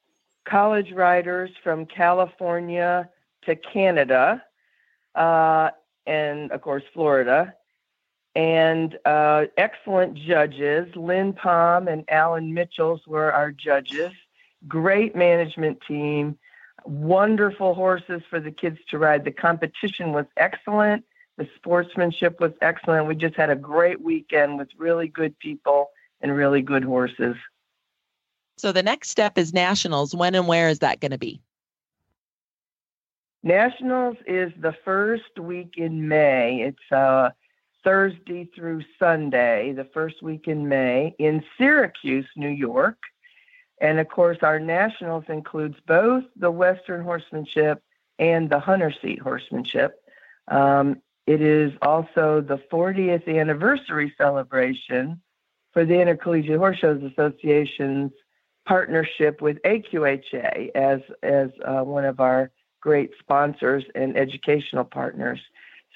college 0.45 0.93
riders 0.93 1.51
from 1.63 1.85
California 1.87 3.09
to 3.45 3.57
Canada, 3.57 4.43
uh, 5.15 5.71
and 6.07 6.53
of 6.53 6.61
course, 6.63 6.85
Florida 6.95 7.55
and 8.37 8.99
uh, 9.07 9.47
excellent 9.57 10.15
judges. 10.15 10.95
Lynn 10.95 11.33
Palm 11.33 11.89
and 11.89 12.05
Alan 12.09 12.53
Mitchells 12.53 13.01
were 13.07 13.33
our 13.33 13.51
judges. 13.51 14.13
Great 14.69 15.17
management 15.17 15.79
team. 15.89 16.39
Wonderful 16.85 17.75
horses 17.75 18.21
for 18.29 18.39
the 18.39 18.51
kids 18.51 18.79
to 18.91 18.99
ride. 18.99 19.25
The 19.25 19.33
competition 19.33 20.13
was 20.13 20.27
excellent. 20.37 21.03
The 21.39 21.49
sportsmanship 21.57 22.39
was 22.39 22.53
excellent. 22.61 23.07
We 23.07 23.15
just 23.15 23.37
had 23.37 23.49
a 23.49 23.57
great 23.57 24.03
weekend 24.03 24.59
with 24.59 24.69
really 24.77 25.09
good 25.09 25.37
people 25.39 25.89
and 26.21 26.37
really 26.37 26.61
good 26.61 26.85
horses. 26.85 27.37
So, 28.59 28.71
the 28.71 28.83
next 28.83 29.11
step 29.11 29.39
is 29.39 29.53
nationals. 29.53 30.15
When 30.15 30.35
and 30.35 30.47
where 30.47 30.69
is 30.69 30.81
that 30.81 31.01
going 31.01 31.11
to 31.11 31.19
be? 31.19 31.41
Nationals 33.43 34.17
is 34.27 34.53
the 34.61 34.75
first 34.85 35.39
week 35.39 35.75
in 35.77 36.09
May. 36.09 36.63
It's 36.63 36.93
uh, 36.93 37.31
Thursday 37.87 38.49
through 38.53 38.83
Sunday, 38.99 39.73
the 39.73 39.85
first 39.95 40.21
week 40.21 40.49
in 40.49 40.69
May 40.69 41.15
in 41.21 41.45
Syracuse, 41.57 42.27
New 42.35 42.49
York. 42.49 42.99
And 43.81 44.01
of 44.01 44.09
course, 44.09 44.39
our 44.43 44.59
nationals 44.59 45.23
includes 45.29 45.77
both 45.87 46.25
the 46.35 46.51
Western 46.51 47.05
horsemanship 47.05 47.81
and 48.19 48.51
the 48.51 48.59
hunter 48.59 48.93
seat 49.01 49.21
horsemanship. 49.21 50.03
Um, 50.49 51.01
it 51.29 51.41
is 51.41 51.75
also 51.81 52.41
the 52.41 52.59
40th 52.73 53.29
anniversary 53.29 54.13
celebration 54.19 55.21
for 55.73 55.85
the 55.85 56.01
Intercollegiate 56.01 56.59
Horse 56.59 56.79
Shows 56.79 57.05
Association's 57.05 58.11
partnership 58.67 59.41
with 59.41 59.63
AQHA 59.63 60.71
as 60.75 61.03
as 61.23 61.51
uh, 61.65 61.83
one 61.83 62.05
of 62.05 62.19
our 62.19 62.51
great 62.81 63.13
sponsors 63.21 63.85
and 63.95 64.17
educational 64.17 64.85
partners. 64.85 65.39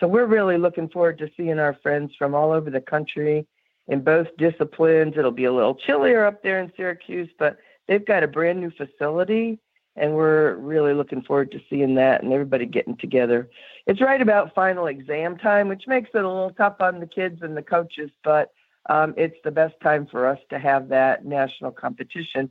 So 0.01 0.09
we're 0.09 0.27
really 0.27 0.57
looking 0.57 0.89
forward 0.89 1.19
to 1.19 1.31
seeing 1.37 1.59
our 1.59 1.75
friends 1.83 2.13
from 2.19 2.35
all 2.35 2.53
over 2.53 2.71
the 2.71 2.81
country 2.81 3.47
in 3.87 4.03
both 4.03 4.29
disciplines. 4.39 5.15
It'll 5.17 5.31
be 5.31 5.45
a 5.45 5.53
little 5.53 5.75
chillier 5.75 6.25
up 6.25 6.43
there 6.43 6.61
in 6.61 6.73
Syracuse, 6.75 7.29
but 7.39 7.59
they've 7.87 8.05
got 8.05 8.23
a 8.23 8.29
brand 8.29 8.61
new 8.61 8.71
facility 8.71 9.61
and 9.97 10.15
we're 10.15 10.55
really 10.55 10.95
looking 10.95 11.21
forward 11.23 11.51
to 11.51 11.61
seeing 11.69 11.95
that 11.97 12.23
and 12.23 12.33
everybody 12.33 12.65
getting 12.65 12.97
together. 12.97 13.51
It's 13.87 14.01
right 14.01 14.23
about 14.23 14.55
final 14.55 14.87
exam 14.87 15.37
time, 15.37 15.69
which 15.69 15.87
makes 15.87 16.09
it 16.15 16.25
a 16.25 16.29
little 16.29 16.53
tough 16.57 16.77
on 16.81 17.01
the 17.01 17.07
kids 17.07 17.43
and 17.43 17.55
the 17.57 17.63
coaches, 17.63 18.11
but 18.25 18.51
um, 18.89 19.13
it's 19.19 19.37
the 19.45 19.51
best 19.51 19.75
time 19.83 20.07
for 20.11 20.27
us 20.27 20.39
to 20.49 20.59
have 20.59 20.89
that 20.89 21.27
national 21.27 21.73
competition. 21.73 22.51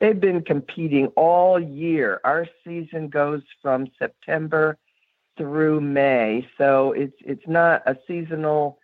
They've 0.00 0.18
been 0.18 0.42
competing 0.42 1.08
all 1.08 1.60
year. 1.60 2.20
Our 2.24 2.48
season 2.64 3.08
goes 3.08 3.42
from 3.62 3.86
September 3.98 4.78
through 5.38 5.80
May, 5.80 6.46
so 6.58 6.92
it's 6.92 7.16
it's 7.20 7.46
not 7.46 7.82
a 7.86 7.96
seasonal 8.06 8.78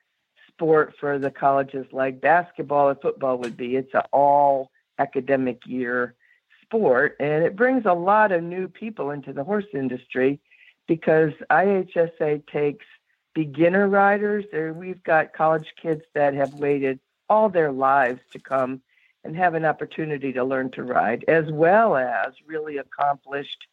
sport 0.48 0.94
for 0.98 1.18
the 1.18 1.30
colleges 1.30 1.84
like 1.92 2.20
basketball 2.20 2.88
or 2.88 2.94
football 2.94 3.36
would 3.38 3.57
be. 3.57 3.76
It's 3.76 3.92
an 3.92 4.02
all 4.12 4.70
academic 4.98 5.66
year 5.66 6.14
sport, 6.62 7.16
and 7.20 7.44
it 7.44 7.57
brings 7.57 7.84
a 7.84 7.92
lot 7.92 8.32
of 8.32 8.42
new 8.42 8.68
people 8.68 9.11
into 9.11 9.32
the 9.32 9.44
horse 9.44 9.66
industry 9.74 10.40
because 10.86 11.32
IHSA 11.50 12.46
takes 12.46 12.86
beginner 13.34 13.88
riders. 13.88 14.44
There, 14.50 14.72
we've 14.72 15.02
got 15.02 15.34
college 15.34 15.74
kids 15.80 16.02
that 16.14 16.34
have 16.34 16.55
waited 16.55 17.00
all 17.28 17.48
their 17.48 17.72
lives 17.72 18.20
to 18.32 18.38
come 18.38 18.80
and 19.24 19.36
have 19.36 19.55
an 19.55 19.64
opportunity 19.64 20.32
to 20.32 20.44
learn 20.44 20.70
to 20.72 20.82
ride, 20.82 21.24
as 21.28 21.50
well 21.50 21.96
as 21.96 22.32
really 22.46 22.76
accomplished 22.76 23.66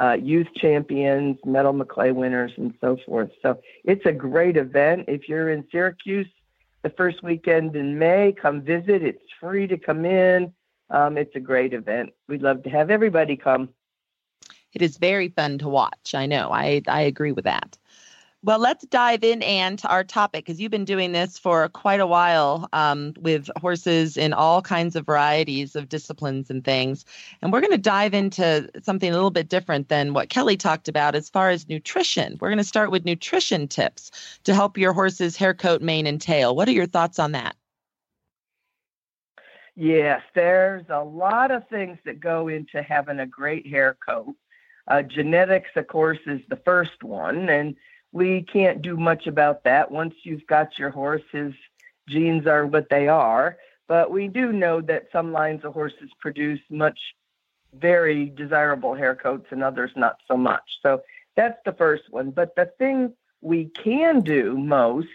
uh, 0.00 0.12
youth 0.12 0.48
champions, 0.54 1.38
Medal 1.44 1.72
Maclay 1.72 2.12
winners, 2.12 2.52
and 2.56 2.74
so 2.80 2.96
forth. 3.04 3.30
So 3.42 3.60
it's 3.84 4.06
a 4.06 4.12
great 4.12 4.56
event. 4.56 5.06
If 5.08 5.28
you're 5.28 5.50
in 5.50 5.64
Syracuse 5.70 6.28
the 6.82 6.90
first 6.90 7.22
weekend 7.22 7.74
in 7.74 7.98
May, 7.98 8.32
come 8.32 8.62
visit. 8.62 9.02
It's 9.02 9.22
free 9.40 9.66
to 9.66 9.76
come 9.76 10.04
in. 10.04 10.52
Um, 10.90 11.18
it's 11.18 11.34
a 11.34 11.40
great 11.40 11.74
event. 11.74 12.10
We'd 12.28 12.42
love 12.42 12.62
to 12.62 12.70
have 12.70 12.90
everybody 12.90 13.36
come. 13.36 13.70
It 14.72 14.82
is 14.82 14.96
very 14.98 15.28
fun 15.28 15.58
to 15.58 15.68
watch. 15.68 16.14
I 16.14 16.26
know. 16.26 16.50
I, 16.52 16.82
I 16.86 17.02
agree 17.02 17.32
with 17.32 17.44
that. 17.44 17.76
Well, 18.44 18.60
let's 18.60 18.86
dive 18.86 19.24
in, 19.24 19.42
Anne, 19.42 19.76
to 19.78 19.88
our 19.88 20.04
topic 20.04 20.44
because 20.44 20.60
you've 20.60 20.70
been 20.70 20.84
doing 20.84 21.10
this 21.10 21.36
for 21.36 21.68
quite 21.70 21.98
a 21.98 22.06
while 22.06 22.68
um, 22.72 23.12
with 23.18 23.50
horses 23.60 24.16
in 24.16 24.32
all 24.32 24.62
kinds 24.62 24.94
of 24.94 25.04
varieties 25.04 25.74
of 25.74 25.88
disciplines 25.88 26.48
and 26.48 26.64
things. 26.64 27.04
And 27.42 27.52
we're 27.52 27.60
going 27.60 27.72
to 27.72 27.78
dive 27.78 28.14
into 28.14 28.70
something 28.80 29.10
a 29.10 29.14
little 29.14 29.32
bit 29.32 29.48
different 29.48 29.88
than 29.88 30.14
what 30.14 30.28
Keli 30.28 30.56
talked 30.56 30.86
about 30.86 31.16
as 31.16 31.28
far 31.28 31.50
as 31.50 31.68
nutrition. 31.68 32.38
We're 32.40 32.50
going 32.50 32.58
to 32.58 32.64
start 32.64 32.92
with 32.92 33.04
nutrition 33.04 33.66
tips 33.66 34.38
to 34.44 34.54
help 34.54 34.78
your 34.78 34.92
horse's 34.92 35.36
hair 35.36 35.52
coat, 35.52 35.82
mane, 35.82 36.06
and 36.06 36.20
tail. 36.20 36.54
What 36.54 36.68
are 36.68 36.72
your 36.72 36.86
thoughts 36.86 37.18
on 37.18 37.32
that? 37.32 37.56
Yes, 39.74 40.22
there's 40.36 40.86
a 40.90 41.02
lot 41.02 41.50
of 41.50 41.68
things 41.68 41.98
that 42.04 42.20
go 42.20 42.46
into 42.46 42.82
having 42.82 43.18
a 43.18 43.26
great 43.26 43.66
hair 43.66 43.96
coat. 44.08 44.36
Uh, 44.86 45.02
genetics, 45.02 45.70
of 45.74 45.88
course, 45.88 46.18
is 46.26 46.40
the 46.48 46.60
first 46.64 47.02
one, 47.02 47.48
and 47.48 47.76
we 48.12 48.42
can't 48.42 48.82
do 48.82 48.96
much 48.96 49.26
about 49.26 49.64
that. 49.64 49.90
Once 49.90 50.14
you've 50.22 50.46
got 50.46 50.78
your 50.78 50.90
horse, 50.90 51.22
his 51.30 51.52
genes 52.08 52.46
are 52.46 52.66
what 52.66 52.88
they 52.88 53.08
are. 53.08 53.58
But 53.86 54.10
we 54.10 54.28
do 54.28 54.52
know 54.52 54.80
that 54.82 55.08
some 55.12 55.32
lines 55.32 55.64
of 55.64 55.72
horses 55.72 56.10
produce 56.20 56.60
much 56.70 56.98
very 57.74 58.30
desirable 58.30 58.94
hair 58.94 59.14
coats 59.14 59.46
and 59.50 59.62
others 59.62 59.90
not 59.96 60.16
so 60.26 60.36
much. 60.36 60.62
So 60.82 61.02
that's 61.36 61.58
the 61.64 61.72
first 61.72 62.04
one. 62.10 62.30
But 62.30 62.54
the 62.56 62.66
thing 62.78 63.12
we 63.40 63.66
can 63.66 64.20
do 64.20 64.56
most 64.56 65.08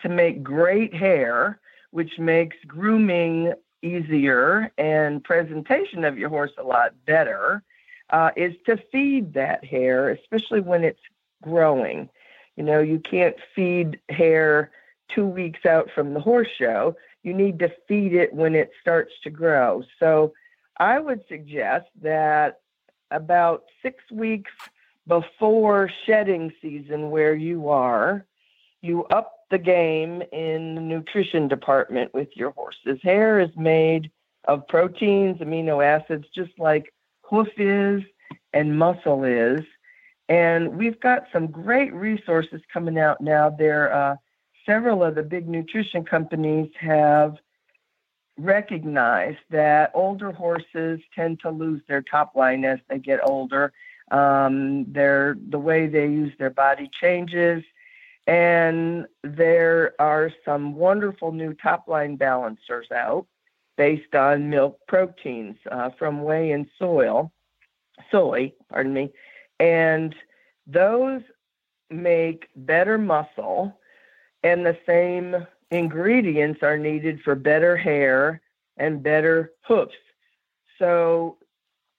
to 0.00 0.08
make 0.08 0.42
great 0.42 0.94
hair, 0.94 1.60
which 1.90 2.18
makes 2.18 2.56
grooming 2.66 3.54
easier 3.82 4.70
and 4.78 5.22
presentation 5.24 6.04
of 6.04 6.18
your 6.18 6.28
horse 6.28 6.52
a 6.58 6.62
lot 6.62 6.94
better, 7.06 7.62
uh, 8.10 8.30
is 8.36 8.54
to 8.66 8.76
feed 8.90 9.32
that 9.34 9.64
hair, 9.64 10.10
especially 10.10 10.60
when 10.60 10.84
it's 10.84 11.00
growing. 11.42 12.08
You 12.56 12.64
know, 12.64 12.80
you 12.80 12.98
can't 12.98 13.36
feed 13.54 14.00
hair 14.08 14.70
two 15.14 15.26
weeks 15.26 15.64
out 15.66 15.90
from 15.94 16.14
the 16.14 16.20
horse 16.20 16.48
show. 16.58 16.96
You 17.22 17.34
need 17.34 17.58
to 17.60 17.72
feed 17.88 18.14
it 18.14 18.32
when 18.32 18.54
it 18.54 18.70
starts 18.80 19.12
to 19.24 19.30
grow. 19.30 19.82
So 19.98 20.32
I 20.78 20.98
would 20.98 21.22
suggest 21.28 21.86
that 22.02 22.60
about 23.10 23.64
six 23.82 24.02
weeks 24.10 24.50
before 25.06 25.90
shedding 26.06 26.52
season, 26.62 27.10
where 27.10 27.34
you 27.34 27.68
are, 27.68 28.24
you 28.80 29.04
up 29.06 29.32
the 29.50 29.58
game 29.58 30.22
in 30.32 30.74
the 30.74 30.80
nutrition 30.80 31.48
department 31.48 32.12
with 32.14 32.28
your 32.34 32.50
horses. 32.52 32.98
Hair 33.02 33.40
is 33.40 33.50
made 33.56 34.10
of 34.46 34.66
proteins, 34.68 35.38
amino 35.38 35.84
acids, 35.84 36.26
just 36.34 36.52
like 36.58 36.92
hoof 37.22 37.48
is 37.56 38.02
and 38.52 38.78
muscle 38.78 39.24
is. 39.24 39.60
And 40.28 40.76
we've 40.78 41.00
got 41.00 41.24
some 41.32 41.48
great 41.48 41.92
resources 41.92 42.60
coming 42.72 42.98
out 42.98 43.20
now. 43.20 43.50
There, 43.50 43.92
uh, 43.92 44.16
several 44.64 45.02
of 45.02 45.14
the 45.14 45.22
big 45.22 45.48
nutrition 45.48 46.04
companies 46.04 46.70
have 46.80 47.36
recognized 48.38 49.38
that 49.50 49.90
older 49.94 50.32
horses 50.32 51.00
tend 51.14 51.40
to 51.40 51.50
lose 51.50 51.82
their 51.88 52.02
top 52.02 52.34
line 52.34 52.64
as 52.64 52.78
they 52.88 52.98
get 52.98 53.20
older. 53.22 53.72
Um, 54.10 54.90
their 54.92 55.36
the 55.48 55.58
way 55.58 55.86
they 55.86 56.06
use 56.06 56.32
their 56.38 56.50
body 56.50 56.90
changes, 57.00 57.62
and 58.26 59.06
there 59.22 59.94
are 59.98 60.30
some 60.44 60.74
wonderful 60.74 61.32
new 61.32 61.54
top 61.54 61.88
line 61.88 62.16
balancers 62.16 62.90
out 62.94 63.26
based 63.76 64.14
on 64.14 64.50
milk 64.50 64.78
proteins 64.86 65.56
uh, 65.70 65.90
from 65.98 66.22
whey 66.22 66.50
and 66.52 66.66
soil, 66.78 67.32
soy, 68.10 68.52
pardon 68.68 68.92
me, 68.92 69.10
and 69.62 70.12
those 70.66 71.22
make 71.88 72.48
better 72.56 72.98
muscle, 72.98 73.78
and 74.42 74.66
the 74.66 74.76
same 74.84 75.46
ingredients 75.70 76.64
are 76.64 76.76
needed 76.76 77.20
for 77.22 77.36
better 77.36 77.76
hair 77.76 78.40
and 78.76 79.04
better 79.04 79.52
hoofs. 79.60 79.94
So 80.80 81.36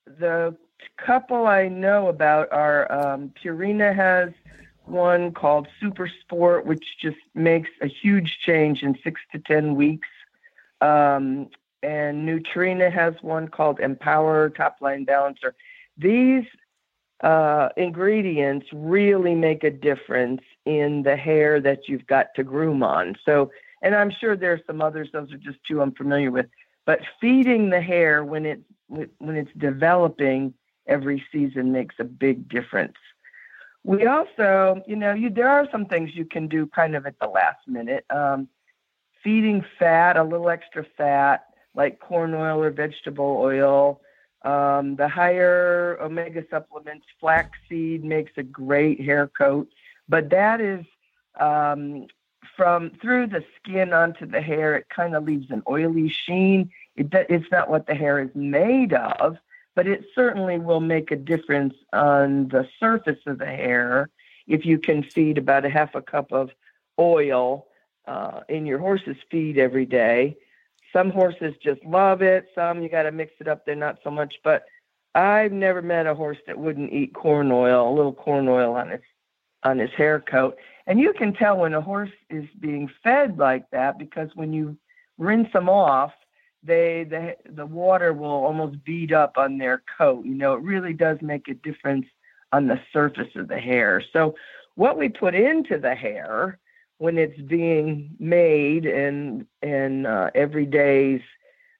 the 0.06 0.58
couple 0.98 1.48
I 1.48 1.70
know 1.70 2.10
about 2.10 2.52
are 2.52 2.92
um, 2.92 3.32
Purina 3.42 3.96
has 3.96 4.32
one 4.84 5.32
called 5.32 5.70
Super 5.80 6.12
Sport, 6.22 6.66
which 6.66 6.84
just 7.02 7.18
makes 7.34 7.70
a 7.82 7.88
huge 7.88 8.40
change 8.46 8.84
in 8.84 8.98
six 9.06 9.22
to 9.32 9.40
10 9.40 9.76
weeks. 9.76 10.10
Um, 10.82 11.48
and 11.82 12.28
Nutrena 12.28 12.92
has 12.92 13.14
one 13.22 13.48
called 13.48 13.80
Empower 13.80 14.50
Top 14.50 14.78
Line 14.82 15.06
Balancer. 15.06 15.56
These 15.98 16.44
uh, 17.24 17.70
ingredients 17.78 18.68
really 18.74 19.34
make 19.34 19.64
a 19.64 19.72
difference 19.72 20.42
in 20.66 21.04
the 21.04 21.16
hair 21.16 21.60
that 21.62 21.88
you've 21.88 22.06
got 22.06 22.28
to 22.36 22.44
groom 22.44 22.84
on. 22.84 23.16
So, 23.26 23.50
and 23.82 23.96
I'm 23.96 24.12
sure 24.12 24.36
there's 24.36 24.62
some 24.68 24.82
others; 24.82 25.10
those 25.14 25.32
are 25.32 25.38
just 25.38 25.58
two 25.68 25.82
I'm 25.82 25.94
familiar 25.94 26.32
with. 26.32 26.48
But 26.86 27.00
feeding 27.20 27.70
the 27.70 27.82
hair 27.82 28.24
when 28.26 28.46
it's 28.46 28.64
when 28.88 29.36
it's 29.36 29.52
developing 29.58 30.54
every 30.86 31.24
season 31.32 31.72
makes 31.72 31.96
a 32.00 32.04
big 32.04 32.50
difference. 32.50 32.98
We 33.86 34.06
also, 34.06 34.82
you 34.86 34.96
know, 34.96 35.14
you 35.14 35.30
there 35.30 35.50
are 35.50 35.68
some 35.72 35.86
things 35.86 36.12
you 36.14 36.26
can 36.26 36.48
do 36.48 36.68
kind 36.68 36.96
of 36.96 37.06
at 37.06 37.20
the 37.20 37.28
last 37.28 37.68
minute. 37.68 38.06
Um, 38.10 38.50
feeding 39.24 39.64
fat, 39.80 40.18
a 40.18 40.24
little 40.24 40.50
extra 40.50 40.86
fat, 40.98 41.46
like 41.74 42.00
corn 42.00 42.34
oil 42.34 42.62
or 42.62 42.72
vegetable 42.72 43.38
oil. 43.40 44.02
Um, 44.44 44.98
the 44.98 45.08
higher 45.08 45.98
omega 46.02 46.44
supplements, 46.50 47.06
flaxseed 47.20 48.04
makes 48.04 48.34
a 48.38 48.44
great 48.44 49.00
hair 49.00 49.28
coat, 49.28 49.70
but 50.10 50.30
that 50.32 50.60
is 50.60 50.86
um, 51.40 52.08
from 52.58 52.92
through 53.02 53.28
the 53.28 53.44
skin 53.56 53.94
onto 53.94 54.26
the 54.26 54.42
hair. 54.42 54.76
It 54.76 54.88
kind 54.90 55.16
of 55.16 55.24
leaves 55.24 55.50
an 55.50 55.64
oily 55.70 56.10
sheen. 56.10 56.72
It, 56.96 57.08
it's 57.30 57.50
not 57.52 57.70
what 57.70 57.88
the 57.88 57.96
hair 57.96 58.20
is 58.20 58.32
made 58.36 58.94
of, 58.94 59.38
but 59.76 59.88
it 59.88 60.04
certainly 60.14 60.60
will 60.60 60.82
make 60.82 61.12
a 61.12 61.16
difference 61.16 61.76
on 61.94 62.50
the 62.50 62.68
surface 62.80 63.20
of 63.26 63.40
the 63.40 63.46
hair 63.46 64.10
if 64.46 64.66
you 64.66 64.78
can 64.78 65.04
feed 65.04 65.38
about 65.38 65.66
a 65.66 65.70
half 65.70 65.96
a 65.96 66.02
cup 66.02 66.34
of 66.34 66.52
oil 67.00 67.68
uh, 68.06 68.42
in 68.50 68.66
your 68.66 68.80
horse's 68.80 69.16
feed 69.32 69.58
every 69.58 69.86
day 69.86 70.36
some 70.94 71.10
horses 71.10 71.56
just 71.62 71.84
love 71.84 72.22
it. 72.22 72.46
Some 72.56 72.82
you 72.82 72.90
got 72.90 73.04
to 73.04 73.12
mix 73.12 73.34
it 73.40 73.48
up. 73.48 73.66
They're 73.66 73.76
not 73.76 74.00
so 74.04 74.12
much. 74.12 74.36
But 74.44 74.64
I've 75.16 75.52
never 75.52 75.82
met 75.82 76.08
a 76.08 76.16
horse 76.16 76.38
that 76.48 76.58
wouldn't 76.58 76.94
eat 76.94 77.14
corn 77.14 77.52
oil, 77.52 77.92
a 77.92 77.96
little 77.96 78.14
corn 78.14 78.48
oil 78.48 78.76
on 78.76 78.90
his 78.90 79.02
on 79.64 79.80
his 79.80 79.92
hair 79.92 80.20
coat. 80.20 80.58
And 80.88 81.00
you 81.00 81.14
can 81.14 81.34
tell 81.34 81.58
when 81.58 81.74
a 81.74 81.82
horse 81.82 82.12
is 82.30 82.46
being 82.60 82.90
fed 83.04 83.38
like 83.38 83.70
that 83.72 83.98
because 83.98 84.30
when 84.36 84.54
you 84.54 84.78
rinse 85.18 85.52
them 85.54 85.70
off, 85.70 86.12
they 86.62 87.06
the 87.10 87.36
the 87.50 87.66
water 87.66 88.14
will 88.14 88.46
almost 88.46 88.84
bead 88.84 89.12
up 89.12 89.38
on 89.38 89.58
their 89.58 89.84
coat. 89.98 90.26
You 90.26 90.36
know, 90.36 90.54
it 90.54 90.62
really 90.62 90.94
does 90.94 91.18
make 91.22 91.48
a 91.48 91.54
difference 91.54 92.06
on 92.52 92.68
the 92.68 92.80
surface 92.92 93.36
of 93.36 93.48
the 93.48 93.60
hair. 93.60 94.04
So 94.14 94.36
what 94.76 94.98
we 94.98 95.10
put 95.10 95.36
into 95.36 95.78
the 95.78 95.96
hair 95.96 96.60
when 97.04 97.18
it's 97.18 97.42
being 97.42 98.16
made 98.18 98.86
and 98.86 99.46
and 99.62 100.08
uh, 100.08 100.30
everyday's 100.34 101.20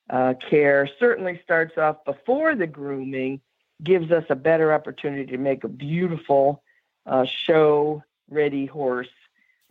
uh, 0.10 0.34
care 0.50 0.86
certainly 1.00 1.40
starts 1.42 1.78
off 1.78 2.04
before 2.04 2.56
the 2.56 2.68
grooming 2.68 3.40
gives 3.82 4.12
us 4.12 4.26
a 4.30 4.36
better 4.36 4.74
opportunity 4.74 5.26
to 5.26 5.38
make 5.38 5.64
a 5.64 5.70
beautiful 5.70 6.62
uh, 7.06 7.24
show 7.24 8.04
ready 8.30 8.66
horse 8.66 9.16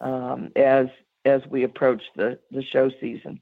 um, 0.01 0.51
as 0.57 0.87
as 1.27 1.43
we 1.51 1.65
approach 1.65 2.03
the 2.17 2.39
the 2.51 2.63
show 2.63 2.91
season 2.99 3.39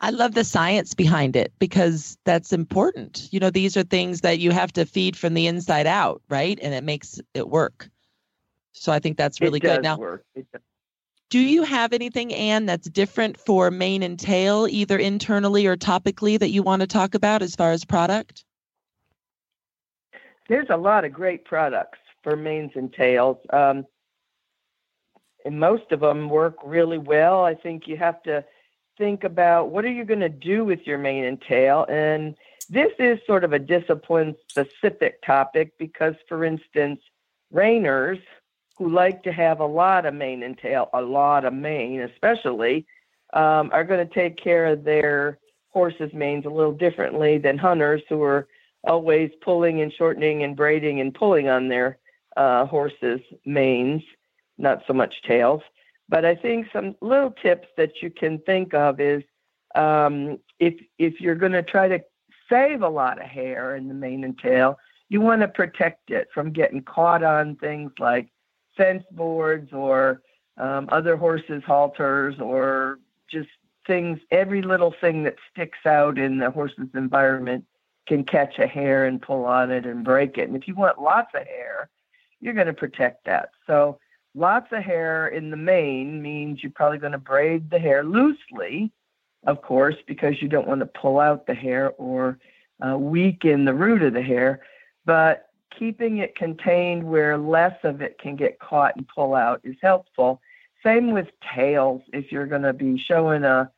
I 0.00 0.08
love 0.08 0.32
the 0.32 0.44
science 0.44 0.94
behind 0.94 1.36
it 1.36 1.52
because 1.58 2.16
that's 2.24 2.54
important. 2.54 3.28
You 3.32 3.38
know, 3.38 3.50
these 3.50 3.76
are 3.76 3.82
things 3.82 4.22
that 4.22 4.38
you 4.38 4.50
have 4.50 4.72
to 4.72 4.86
feed 4.86 5.14
from 5.14 5.34
the 5.34 5.46
inside 5.46 5.86
out, 5.86 6.22
right? 6.30 6.58
And 6.62 6.72
it 6.72 6.84
makes 6.84 7.20
it 7.34 7.50
work. 7.50 7.90
So 8.72 8.92
I 8.92 8.98
think 8.98 9.18
that's 9.18 9.42
really 9.42 9.60
good. 9.60 9.82
Now, 9.82 9.98
work. 9.98 10.24
Do 11.30 11.38
you 11.38 11.62
have 11.62 11.92
anything, 11.92 12.34
Anne, 12.34 12.66
that's 12.66 12.88
different 12.90 13.38
for 13.38 13.70
mane 13.70 14.02
and 14.02 14.18
tail, 14.18 14.66
either 14.68 14.98
internally 14.98 15.66
or 15.66 15.76
topically, 15.76 16.38
that 16.38 16.50
you 16.50 16.62
want 16.62 16.80
to 16.80 16.88
talk 16.88 17.14
about 17.14 17.40
as 17.40 17.54
far 17.54 17.70
as 17.70 17.84
product? 17.84 18.44
There's 20.48 20.66
a 20.70 20.76
lot 20.76 21.04
of 21.04 21.12
great 21.12 21.44
products 21.44 22.00
for 22.24 22.34
manes 22.34 22.72
and 22.74 22.92
tails. 22.92 23.36
Um, 23.50 23.86
and 25.44 25.58
most 25.58 25.92
of 25.92 26.00
them 26.00 26.28
work 26.28 26.56
really 26.64 26.98
well. 26.98 27.44
I 27.44 27.54
think 27.54 27.86
you 27.86 27.96
have 27.96 28.22
to 28.24 28.44
think 28.98 29.22
about 29.22 29.70
what 29.70 29.84
are 29.84 29.92
you 29.92 30.04
going 30.04 30.20
to 30.20 30.28
do 30.28 30.64
with 30.64 30.84
your 30.84 30.98
mane 30.98 31.24
and 31.24 31.40
tail. 31.40 31.86
And 31.88 32.34
this 32.68 32.92
is 32.98 33.20
sort 33.24 33.44
of 33.44 33.52
a 33.52 33.58
discipline 33.58 34.34
specific 34.48 35.22
topic 35.22 35.78
because, 35.78 36.16
for 36.28 36.44
instance, 36.44 37.00
reiners 37.54 38.20
who 38.80 38.88
like 38.88 39.22
to 39.22 39.30
have 39.30 39.60
a 39.60 39.66
lot 39.66 40.06
of 40.06 40.14
mane 40.14 40.42
and 40.42 40.56
tail, 40.56 40.88
a 40.94 41.02
lot 41.02 41.44
of 41.44 41.52
mane 41.52 42.00
especially, 42.00 42.86
um, 43.34 43.68
are 43.74 43.84
going 43.84 44.04
to 44.04 44.14
take 44.14 44.42
care 44.42 44.64
of 44.64 44.84
their 44.84 45.38
horses' 45.68 46.10
manes 46.14 46.46
a 46.46 46.48
little 46.48 46.72
differently 46.72 47.36
than 47.36 47.58
hunters 47.58 48.00
who 48.08 48.22
are 48.22 48.48
always 48.84 49.30
pulling 49.42 49.82
and 49.82 49.92
shortening 49.92 50.44
and 50.44 50.56
braiding 50.56 50.98
and 51.00 51.12
pulling 51.12 51.46
on 51.46 51.68
their 51.68 51.98
uh, 52.38 52.64
horses' 52.64 53.20
manes, 53.44 54.02
not 54.56 54.82
so 54.86 54.94
much 54.94 55.14
tails. 55.28 55.60
But 56.08 56.24
I 56.24 56.34
think 56.34 56.66
some 56.72 56.96
little 57.02 57.32
tips 57.42 57.68
that 57.76 58.00
you 58.00 58.10
can 58.10 58.38
think 58.38 58.72
of 58.72 58.98
is 58.98 59.22
um, 59.74 60.38
if 60.58 60.74
if 60.98 61.20
you're 61.20 61.34
going 61.34 61.52
to 61.52 61.62
try 61.62 61.86
to 61.86 62.00
save 62.48 62.80
a 62.80 62.88
lot 62.88 63.20
of 63.20 63.26
hair 63.26 63.76
in 63.76 63.88
the 63.88 63.94
mane 63.94 64.24
and 64.24 64.38
tail, 64.38 64.78
you 65.10 65.20
want 65.20 65.42
to 65.42 65.48
protect 65.48 66.10
it 66.10 66.28
from 66.32 66.50
getting 66.50 66.82
caught 66.82 67.22
on 67.22 67.56
things 67.56 67.92
like 67.98 68.30
fence 68.80 69.04
boards 69.10 69.74
or 69.74 70.22
um, 70.56 70.88
other 70.90 71.14
horses' 71.14 71.62
halters 71.66 72.40
or 72.40 72.98
just 73.30 73.50
things, 73.86 74.18
every 74.30 74.62
little 74.62 74.94
thing 75.02 75.24
that 75.24 75.36
sticks 75.52 75.84
out 75.84 76.18
in 76.18 76.38
the 76.38 76.50
horse's 76.50 76.88
environment 76.94 77.66
can 78.06 78.24
catch 78.24 78.58
a 78.58 78.66
hair 78.66 79.04
and 79.04 79.20
pull 79.20 79.44
on 79.44 79.70
it 79.70 79.84
and 79.84 80.02
break 80.02 80.38
it. 80.38 80.48
And 80.48 80.56
if 80.56 80.66
you 80.66 80.74
want 80.74 80.98
lots 80.98 81.34
of 81.34 81.46
hair, 81.46 81.90
you're 82.40 82.54
going 82.54 82.68
to 82.68 82.72
protect 82.72 83.26
that. 83.26 83.50
So, 83.66 83.98
lots 84.34 84.72
of 84.72 84.82
hair 84.82 85.28
in 85.28 85.50
the 85.50 85.58
mane 85.58 86.22
means 86.22 86.62
you're 86.62 86.72
probably 86.72 86.98
going 86.98 87.12
to 87.12 87.18
braid 87.18 87.68
the 87.68 87.78
hair 87.78 88.02
loosely, 88.02 88.92
of 89.46 89.60
course, 89.60 89.96
because 90.06 90.40
you 90.40 90.48
don't 90.48 90.68
want 90.68 90.80
to 90.80 90.86
pull 90.86 91.20
out 91.20 91.46
the 91.46 91.54
hair 91.54 91.90
or 91.98 92.38
uh, 92.80 92.96
weaken 92.96 93.66
the 93.66 93.74
root 93.74 94.02
of 94.02 94.14
the 94.14 94.22
hair. 94.22 94.62
But 95.04 95.49
keeping 95.76 96.18
it 96.18 96.36
contained 96.36 97.04
where 97.04 97.38
less 97.38 97.76
of 97.84 98.00
it 98.00 98.18
can 98.18 98.36
get 98.36 98.58
caught 98.58 98.96
and 98.96 99.06
pull 99.08 99.34
out 99.34 99.60
is 99.64 99.76
helpful. 99.82 100.40
Same 100.82 101.12
with 101.12 101.28
tails. 101.54 102.02
If 102.12 102.32
you're 102.32 102.46
going 102.46 102.62
to 102.62 102.72
be 102.72 102.98
showing 102.98 103.44
a 103.44 103.70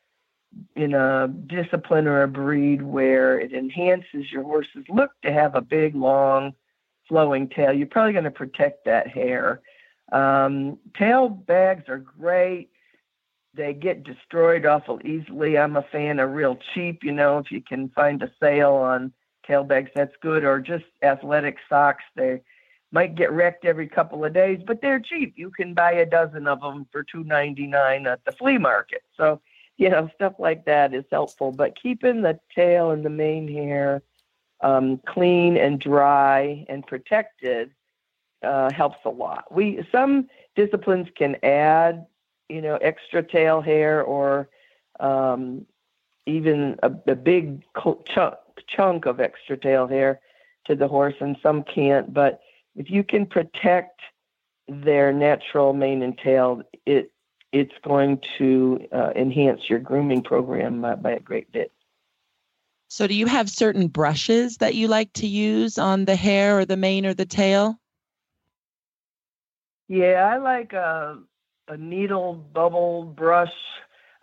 in 0.76 0.95
a 0.95 1.28
discipline 1.28 2.07
or 2.07 2.22
a 2.22 2.28
breed 2.28 2.82
where 2.82 3.40
it 3.40 3.55
enhances 3.55 4.30
your 4.30 4.43
horse's 4.43 4.84
look 4.90 5.11
to 5.22 5.32
have 5.32 5.55
a 5.55 5.62
big, 5.62 5.95
long, 5.95 6.53
flowing 7.09 7.49
tail, 7.49 7.72
you're 7.72 7.86
probably 7.86 8.12
going 8.12 8.24
to 8.24 8.30
protect 8.30 8.84
that 8.84 9.09
hair. 9.09 9.62
Um, 10.12 10.78
tail 10.97 11.28
bags 11.30 11.88
are 11.88 11.99
great. 11.99 12.68
They 13.55 13.72
get 13.72 14.05
destroyed 14.05 14.66
awful 14.66 15.01
easily. 15.05 15.59
I'm 15.59 15.76
a 15.76 15.82
fan 15.90 16.18
of 16.20 16.32
real 16.32 16.59
cheap, 16.74 17.03
you 17.03 17.12
know, 17.12 17.38
if 17.38 17.51
you 17.51 17.62
can 17.62 17.88
find 17.90 18.22
a 18.22 18.30
sale 18.40 18.74
on 18.74 19.12
tail 19.47 19.64
bags, 19.64 19.90
that's 19.95 20.14
good, 20.20 20.45
or 20.45 20.61
just 20.61 20.84
athletic 21.03 21.59
socks. 21.68 22.05
They 22.14 22.43
might 22.90 23.14
get 23.14 23.32
wrecked 23.32 23.64
every 23.64 23.88
couple 23.88 24.24
of 24.24 24.32
days, 24.34 24.61
but 24.66 24.80
they're 24.82 25.01
cheap. 25.01 25.34
You 25.36 25.51
can 25.51 25.74
buy 25.74 25.93
a 25.93 26.07
dozen 26.07 26.47
of 26.47 26.61
them 26.61 26.86
for 26.93 27.03
two 27.03 27.24
ninety 27.24 27.66
nine 27.66 28.07
at 28.07 28.24
the 28.24 28.32
flea 28.32 28.59
market. 28.59 29.03
So 29.16 29.40
you 29.78 29.88
know, 29.88 30.09
stuff 30.14 30.34
like 30.38 30.64
that 30.66 30.95
is 30.95 31.05
helpful. 31.11 31.51
But 31.51 31.80
keeping 31.80 32.22
the 32.22 32.38
tail 32.55 32.90
and 32.90 33.05
the 33.05 33.11
mane 33.11 33.49
hair 33.49 34.03
um, 34.61 35.01
clean 35.07 35.57
and 35.57 35.80
dry 35.80 36.64
and 36.68 36.86
protected 36.86 37.72
uh, 38.43 38.70
helps 38.72 38.99
a 39.05 39.11
lot. 39.11 39.53
We 39.53 39.86
some 39.90 40.28
disciplines 40.55 41.09
can 41.16 41.36
add, 41.43 42.07
you 42.49 42.61
know, 42.62 42.76
extra 42.76 43.22
tail 43.22 43.61
hair 43.61 44.03
or 44.03 44.49
um, 45.01 45.66
even 46.26 46.76
a, 46.82 46.93
a 47.07 47.16
big 47.16 47.62
chunk 48.07 48.34
chunk 48.68 49.06
of 49.06 49.20
extra 49.20 49.56
tail 49.56 49.86
hair 49.86 50.20
to 50.66 50.74
the 50.74 50.88
horse, 50.88 51.14
and 51.20 51.36
some 51.42 51.62
can't. 51.62 52.12
But 52.12 52.40
if 52.76 52.90
you 52.90 53.02
can 53.02 53.26
protect 53.26 54.00
their 54.68 55.12
natural 55.12 55.72
mane 55.72 56.02
and 56.02 56.16
tail, 56.18 56.62
it 56.86 57.10
it's 57.52 57.74
going 57.84 58.18
to 58.38 58.80
uh, 58.92 59.10
enhance 59.14 59.68
your 59.68 59.78
grooming 59.78 60.22
program 60.22 60.80
by, 60.80 60.94
by 60.94 61.10
a 61.12 61.20
great 61.20 61.52
bit. 61.52 61.70
So, 62.88 63.06
do 63.06 63.14
you 63.14 63.26
have 63.26 63.48
certain 63.48 63.88
brushes 63.88 64.58
that 64.58 64.74
you 64.74 64.88
like 64.88 65.12
to 65.14 65.26
use 65.26 65.78
on 65.78 66.04
the 66.04 66.16
hair 66.16 66.58
or 66.58 66.64
the 66.64 66.76
mane 66.76 67.06
or 67.06 67.14
the 67.14 67.26
tail? 67.26 67.78
Yeah, 69.88 70.30
I 70.30 70.38
like 70.38 70.72
a, 70.72 71.18
a 71.68 71.76
needle 71.76 72.34
bubble 72.34 73.04
brush. 73.04 73.52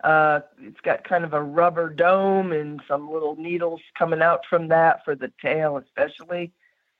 Uh, 0.02 0.40
it's 0.60 0.80
got 0.80 1.04
kind 1.04 1.24
of 1.24 1.34
a 1.34 1.42
rubber 1.42 1.90
dome 1.90 2.52
and 2.52 2.80
some 2.88 3.10
little 3.10 3.36
needles 3.36 3.80
coming 3.98 4.22
out 4.22 4.40
from 4.48 4.68
that 4.68 5.04
for 5.04 5.14
the 5.14 5.32
tail, 5.42 5.76
especially. 5.76 6.52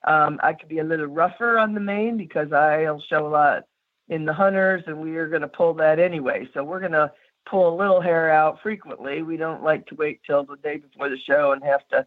Um, 0.05 0.39
I 0.43 0.53
could 0.53 0.69
be 0.69 0.79
a 0.79 0.85
little 0.85 1.07
rougher 1.07 1.59
on 1.59 1.75
the 1.75 1.81
mane 1.81 2.17
because 2.17 2.53
I'll 2.53 3.01
show 3.01 3.27
a 3.27 3.29
lot 3.29 3.65
in 4.09 4.25
the 4.25 4.33
hunters, 4.33 4.83
and 4.87 5.01
we 5.01 5.17
are 5.17 5.29
going 5.29 5.43
to 5.43 5.49
pull 5.49 5.75
that 5.75 5.99
anyway. 5.99 6.49
So 6.53 6.65
we're 6.65 6.81
going 6.81 6.93
to 6.93 7.13
pull 7.49 7.75
a 7.75 7.77
little 7.77 8.01
hair 8.01 8.31
out 8.31 8.61
frequently. 8.63 9.23
We 9.23 9.37
don't 9.37 9.63
like 9.63 9.87
to 9.87 9.95
wait 9.95 10.21
till 10.27 10.45
the 10.45 10.57
day 10.57 10.79
before 10.79 11.09
the 11.09 11.19
show 11.19 11.53
and 11.53 11.63
have 11.65 11.87
to 11.89 12.07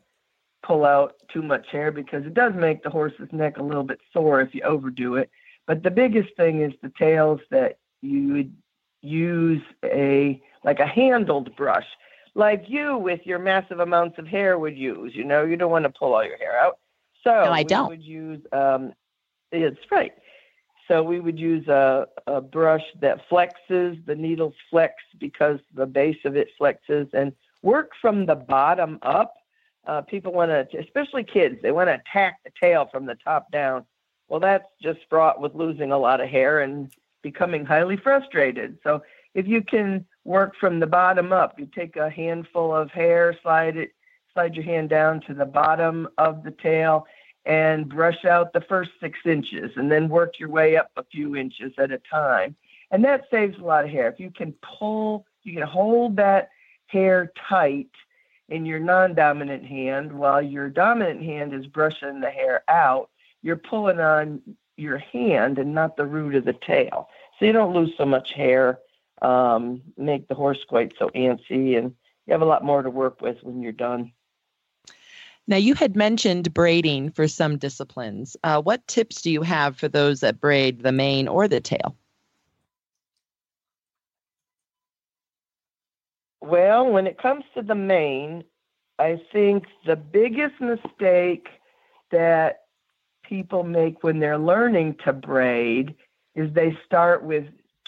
pull 0.64 0.86
out 0.86 1.16
too 1.32 1.42
much 1.42 1.68
hair 1.72 1.92
because 1.92 2.26
it 2.26 2.34
does 2.34 2.54
make 2.56 2.84
the 2.84 2.90
horse's 2.90 3.32
neck 3.32 3.58
a 3.58 3.64
little 3.64 3.84
bit 3.84 4.00
sore 4.12 4.42
if 4.42 4.54
you 4.54 4.62
overdo 4.62 5.16
it. 5.16 5.30
But 5.66 5.84
the 5.84 5.92
biggest 5.92 6.36
thing 6.36 6.62
is 6.62 6.74
the 6.82 6.92
tails 6.98 7.42
that 7.52 7.78
you 8.02 8.34
would 8.34 8.56
use 9.02 9.62
a 9.84 10.42
like 10.64 10.80
a 10.80 10.88
handled 10.88 11.56
brush, 11.56 11.86
like 12.36 12.66
you 12.68 12.98
with 12.98 13.22
your 13.26 13.40
massive 13.40 13.80
amounts 13.80 14.18
of 14.18 14.28
hair 14.28 14.58
would 14.58 14.78
use. 14.78 15.14
You 15.16 15.24
know, 15.24 15.44
you 15.44 15.56
don't 15.56 15.72
want 15.72 15.84
to 15.86 15.90
pull 15.90 16.14
all 16.14 16.24
your 16.24 16.38
hair 16.38 16.60
out. 16.60 16.80
So 17.24 17.32
no, 17.32 17.52
I 17.52 17.64
don't. 17.64 17.90
would 17.90 18.04
use 18.04 18.42
um, 18.52 18.94
it's 19.52 19.80
right. 19.92 20.14
So 20.88 21.02
we 21.02 21.20
would 21.20 21.40
use 21.40 21.68
a, 21.68 22.08
a 22.28 22.42
brush 22.42 22.84
that 23.00 23.22
flexes, 23.30 24.06
the 24.06 24.16
needles 24.16 24.56
flex 24.70 24.96
because 25.18 25.60
the 25.74 25.86
base 25.86 26.18
of 26.26 26.36
it 26.36 26.50
flexes, 26.60 27.14
and 27.14 27.32
work 27.62 27.92
from 28.02 28.26
the 28.26 28.36
bottom 28.36 29.00
up. 29.02 29.36
Uh, 29.86 30.02
people 30.02 30.34
want 30.34 30.50
to, 30.50 30.80
especially 30.80 31.24
kids, 31.24 31.58
they 31.62 31.72
want 31.72 31.88
to 31.88 31.96
attack 31.96 32.40
the 32.44 32.52
tail 32.62 32.88
from 32.92 33.06
the 33.06 33.16
top 33.16 33.52
down. 33.52 33.86
Well, 34.28 34.40
that's 34.40 34.68
just 34.82 35.00
fraught 35.10 35.40
with 35.40 35.56
losing 35.56 35.92
a 35.92 35.98
lot 35.98 36.22
of 36.22 36.30
hair 36.30 36.62
and 36.62 36.94
becoming 37.22 37.66
highly 37.66 37.98
frustrated. 37.98 38.78
So 38.84 39.02
if 39.34 39.48
you 39.48 39.62
can 39.62 40.06
work 40.24 40.56
from 40.60 40.80
the 40.80 40.88
bottom 40.88 41.34
up, 41.34 41.60
you 41.60 41.68
take 41.68 41.96
a 41.96 42.10
handful 42.10 42.74
of 42.74 42.92
hair, 42.92 43.38
slide 43.42 43.78
it, 43.78 43.92
slide 44.34 44.56
your 44.56 44.66
hand 44.66 44.90
down 44.90 45.22
to 45.22 45.34
the 45.34 45.46
bottom 45.46 46.08
of 46.18 46.44
the 46.44 46.52
tail, 46.52 47.06
and 47.46 47.90
brush 47.90 48.26
out 48.26 48.54
the 48.54 48.62
first 48.62 48.92
six 49.02 49.20
inches 49.26 49.72
and 49.76 49.92
then 49.92 50.08
work 50.08 50.40
your 50.40 50.50
way 50.50 50.78
up 50.78 50.92
a 50.96 51.04
few 51.04 51.36
inches 51.36 51.74
at 51.78 51.92
a 51.92 52.00
time. 52.10 52.56
And 52.92 53.04
that 53.04 53.26
saves 53.30 53.58
a 53.58 53.64
lot 53.64 53.86
of 53.86 53.92
hair. 53.92 54.08
If 54.08 54.20
you 54.20 54.32
can 54.32 54.54
pull, 54.62 55.26
you 55.44 55.54
can 55.54 55.68
hold 55.68 56.16
that 56.18 56.50
hair 56.88 57.32
tight 57.50 57.90
in 58.50 58.66
your 58.66 58.80
non 58.80 59.16
dominant 59.16 59.66
hand 59.66 60.12
while 60.12 60.42
your 60.42 60.70
dominant 60.70 61.22
hand 61.24 61.54
is 61.54 61.66
brushing 61.66 62.20
the 62.20 62.30
hair 62.30 62.64
out, 62.68 63.10
you're 63.42 63.58
pulling 63.58 64.00
on 64.00 64.42
your 64.78 64.98
hand 64.98 65.60
and 65.60 65.74
not 65.74 65.98
the 65.98 66.06
root 66.06 66.36
of 66.36 66.46
the 66.46 66.54
tail. 66.54 67.10
So 67.38 67.46
you 67.46 67.52
don't 67.52 67.74
lose 67.74 67.92
so 67.98 68.06
much 68.06 68.34
hair, 68.34 68.80
um, 69.24 69.82
make 69.98 70.28
the 70.28 70.36
horse 70.36 70.64
quite 70.68 70.94
so 71.00 71.10
antsy, 71.10 71.78
and 71.78 71.96
you 72.26 72.32
have 72.32 72.42
a 72.42 72.46
lot 72.46 72.64
more 72.64 72.82
to 72.82 72.90
work 72.90 73.22
with 73.22 73.38
when 73.42 73.62
you're 73.62 73.72
done. 73.72 74.12
Now, 75.46 75.58
you 75.58 75.74
had 75.74 75.96
mentioned 75.96 76.54
braiding 76.54 77.12
for 77.12 77.28
some 77.28 77.58
disciplines. 77.58 78.38
Uh, 78.44 78.62
what 78.62 78.88
tips 78.88 79.22
do 79.22 79.32
you 79.32 79.42
have 79.42 79.78
for 79.78 79.90
those 79.90 80.22
that 80.22 80.40
braid 80.40 80.84
the 80.84 80.92
mane 80.92 81.28
or 81.28 81.48
the 81.48 81.60
tail? 81.60 81.98
Well, 86.42 86.90
when 86.90 87.08
it 87.08 87.18
comes 87.18 87.46
to 87.56 87.62
the 87.62 87.76
mane, 87.76 88.44
I 89.00 89.22
think 89.32 89.66
the 89.86 89.96
biggest 89.96 90.60
mistake 90.62 91.48
that 92.12 92.64
people 93.24 93.64
make 93.64 94.04
when 94.04 94.20
they're 94.20 94.38
learning 94.38 94.98
to 95.06 95.14
braid 95.14 95.96
is 96.36 96.54
they 96.54 96.78
start 96.86 97.24
with 97.24 97.46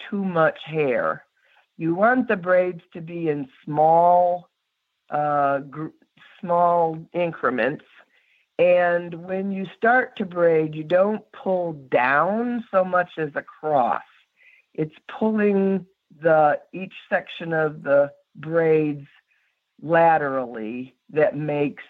too 0.10 0.24
much 0.24 0.58
hair. 0.66 1.25
You 1.78 1.96
want 1.96 2.28
the 2.28 2.38
braids 2.38 2.82
to 2.94 3.02
be 3.02 3.30
in 3.30 3.48
small 3.64 4.50
uh, 5.10 5.60
gr- 5.60 5.88
small 6.40 6.98
increments. 7.14 7.86
And 8.58 9.14
when 9.26 9.52
you 9.52 9.66
start 9.78 10.16
to 10.18 10.26
braid, 10.26 10.76
you 10.76 10.84
don't 10.84 11.24
pull 11.34 11.74
down 11.92 12.64
so 12.72 12.86
much 12.86 13.10
as 13.18 13.30
across. 13.36 14.04
It's 14.74 14.96
pulling 15.20 15.86
the 16.22 16.60
each 16.74 16.94
section 17.10 17.52
of 17.52 17.84
the 17.84 18.12
braids 18.36 19.08
laterally 19.82 20.96
that 21.10 21.36
makes 21.38 21.84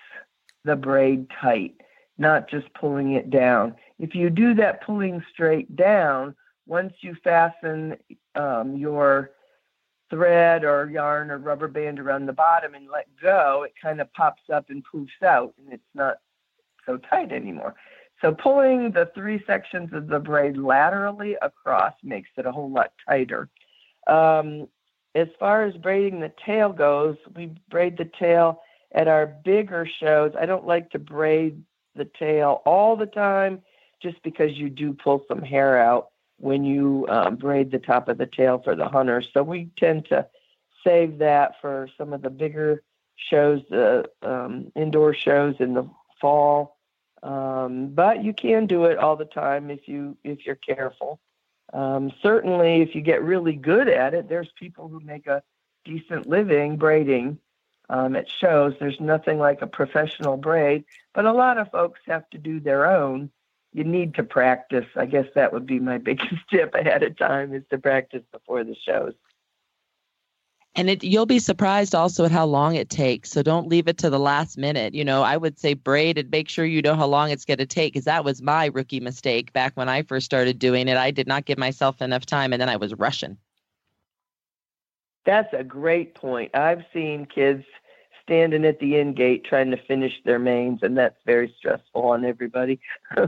the 0.63 0.75
braid 0.75 1.27
tight, 1.41 1.75
not 2.17 2.49
just 2.49 2.73
pulling 2.73 3.13
it 3.13 3.29
down. 3.29 3.75
If 3.99 4.15
you 4.15 4.31
do 4.31 4.55
that 4.55 4.83
pulling 4.83 5.23
straight 5.31 5.75
down, 5.75 6.35
once 6.65 6.93
you 7.01 7.15
fasten 7.23 7.95
um, 8.33 8.75
your 8.75 9.31
thread 10.09 10.63
or 10.63 10.89
yarn 10.89 11.31
or 11.31 11.37
rubber 11.37 11.67
band 11.67 11.99
around 11.99 12.25
the 12.25 12.33
bottom 12.33 12.73
and 12.75 12.89
let 12.91 13.07
go, 13.21 13.63
it 13.63 13.73
kind 13.81 13.99
of 13.99 14.11
pops 14.13 14.43
up 14.53 14.69
and 14.69 14.83
poofs 14.85 15.23
out 15.23 15.53
and 15.57 15.73
it's 15.73 15.83
not 15.93 16.17
so 16.85 16.97
tight 16.97 17.31
anymore. 17.31 17.75
So 18.21 18.33
pulling 18.33 18.91
the 18.91 19.11
three 19.13 19.43
sections 19.45 19.91
of 19.93 20.07
the 20.07 20.19
braid 20.19 20.57
laterally 20.57 21.35
across 21.41 21.93
makes 22.03 22.29
it 22.37 22.45
a 22.45 22.51
whole 22.51 22.71
lot 22.71 22.93
tighter. 23.07 23.49
Um, 24.07 24.67
as 25.15 25.27
far 25.39 25.63
as 25.63 25.75
braiding 25.75 26.19
the 26.19 26.31
tail 26.45 26.71
goes, 26.71 27.17
we 27.35 27.55
braid 27.69 27.97
the 27.97 28.09
tail 28.19 28.61
at 28.93 29.07
our 29.07 29.25
bigger 29.25 29.87
shows. 29.99 30.33
I 30.39 30.45
don't 30.45 30.67
like 30.67 30.91
to 30.91 30.99
braid 30.99 31.63
the 31.95 32.09
tail 32.17 32.61
all 32.65 32.95
the 32.95 33.05
time 33.05 33.61
just 34.01 34.21
because 34.23 34.51
you 34.53 34.69
do 34.69 34.93
pull 34.93 35.23
some 35.27 35.41
hair 35.41 35.77
out 35.77 36.09
when 36.37 36.63
you 36.63 37.05
um, 37.09 37.35
braid 37.35 37.71
the 37.71 37.79
top 37.79 38.07
of 38.07 38.17
the 38.17 38.25
tail 38.25 38.61
for 38.63 38.75
the 38.75 38.87
hunters. 38.87 39.27
So 39.33 39.43
we 39.43 39.69
tend 39.77 40.05
to 40.09 40.27
save 40.83 41.19
that 41.19 41.61
for 41.61 41.89
some 41.97 42.13
of 42.13 42.21
the 42.21 42.29
bigger 42.29 42.83
shows, 43.15 43.61
the 43.69 44.09
um, 44.21 44.71
indoor 44.75 45.13
shows 45.13 45.55
in 45.59 45.73
the 45.73 45.89
fall. 46.19 46.77
Um, 47.23 47.87
but 47.87 48.23
you 48.23 48.33
can 48.33 48.67
do 48.67 48.85
it 48.85 48.97
all 48.97 49.15
the 49.15 49.25
time 49.25 49.71
if 49.71 49.87
you 49.87 50.17
if 50.23 50.45
you're 50.45 50.55
careful. 50.55 51.19
Um, 51.73 52.11
certainly, 52.21 52.81
if 52.81 52.93
you 52.93 53.01
get 53.01 53.23
really 53.23 53.55
good 53.55 53.87
at 53.87 54.13
it, 54.13 54.29
there's 54.29 54.51
people 54.59 54.87
who 54.87 54.99
make 54.99 55.25
a 55.25 55.41
decent 55.83 56.27
living 56.27 56.77
braiding 56.77 57.39
um, 57.89 58.15
at 58.15 58.29
shows. 58.29 58.73
There's 58.79 58.99
nothing 58.99 59.39
like 59.39 59.61
a 59.61 59.67
professional 59.67 60.37
braid, 60.37 60.85
but 61.13 61.25
a 61.25 61.33
lot 61.33 61.57
of 61.57 61.71
folks 61.71 61.99
have 62.05 62.29
to 62.31 62.37
do 62.37 62.59
their 62.59 62.85
own 62.85 63.31
you 63.75 63.83
need 63.83 64.15
to 64.15 64.23
practice. 64.23 64.85
I 64.95 65.05
guess 65.05 65.25
that 65.35 65.51
would 65.51 65.65
be 65.65 65.79
my 65.79 65.97
biggest 66.09 66.33
tip 66.49 66.73
ahead 66.73 67.03
of 67.03 67.17
time 67.17 67.53
is 67.53 67.63
to 67.69 67.77
practice 67.77 68.23
before 68.31 68.63
the 68.63 68.75
shows. 68.87 69.13
And 70.77 70.89
it, 70.89 71.03
you'll 71.03 71.25
be 71.25 71.39
surprised 71.39 71.95
also 71.95 72.25
at 72.25 72.31
how 72.31 72.45
long 72.45 72.75
it 72.75 72.89
takes. 72.89 73.31
So 73.31 73.41
don't 73.41 73.67
leave 73.67 73.87
it 73.87 73.97
to 73.99 74.09
the 74.09 74.19
last 74.19 74.57
minute. 74.57 74.93
You 74.93 75.05
know, 75.05 75.23
I 75.23 75.37
would 75.37 75.57
say 75.57 75.73
braid 75.73 76.17
and 76.17 76.29
make 76.29 76.49
sure 76.49 76.65
you 76.65 76.81
know 76.81 76.95
how 76.95 77.05
long 77.05 77.31
it's 77.31 77.45
going 77.45 77.59
to 77.59 77.65
take 77.65 77.93
because 77.93 78.05
that 78.05 78.25
was 78.25 78.41
my 78.41 78.67
rookie 78.67 78.99
mistake 78.99 79.53
back 79.53 79.73
when 79.75 79.87
I 79.87 80.03
first 80.03 80.25
started 80.25 80.59
doing 80.59 80.87
it. 80.87 80.97
I 80.97 81.11
did 81.11 81.27
not 81.27 81.45
give 81.45 81.57
myself 81.57 82.01
enough 82.01 82.25
time 82.25 82.51
and 82.53 82.61
then 82.61 82.69
I 82.69 82.75
was 82.75 82.93
rushing. 82.93 83.37
That's 85.25 85.53
a 85.53 85.63
great 85.63 86.13
point. 86.13 86.51
I've 86.55 86.83
seen 86.93 87.25
kids 87.25 87.63
standing 88.25 88.65
at 88.65 88.79
the 88.79 88.97
end 88.97 89.15
gate 89.15 89.45
trying 89.45 89.71
to 89.71 89.77
finish 89.87 90.13
their 90.25 90.39
manes, 90.39 90.79
and 90.81 90.97
that's 90.97 91.17
very 91.25 91.53
stressful 91.57 92.03
on 92.03 92.25
everybody. 92.25 92.79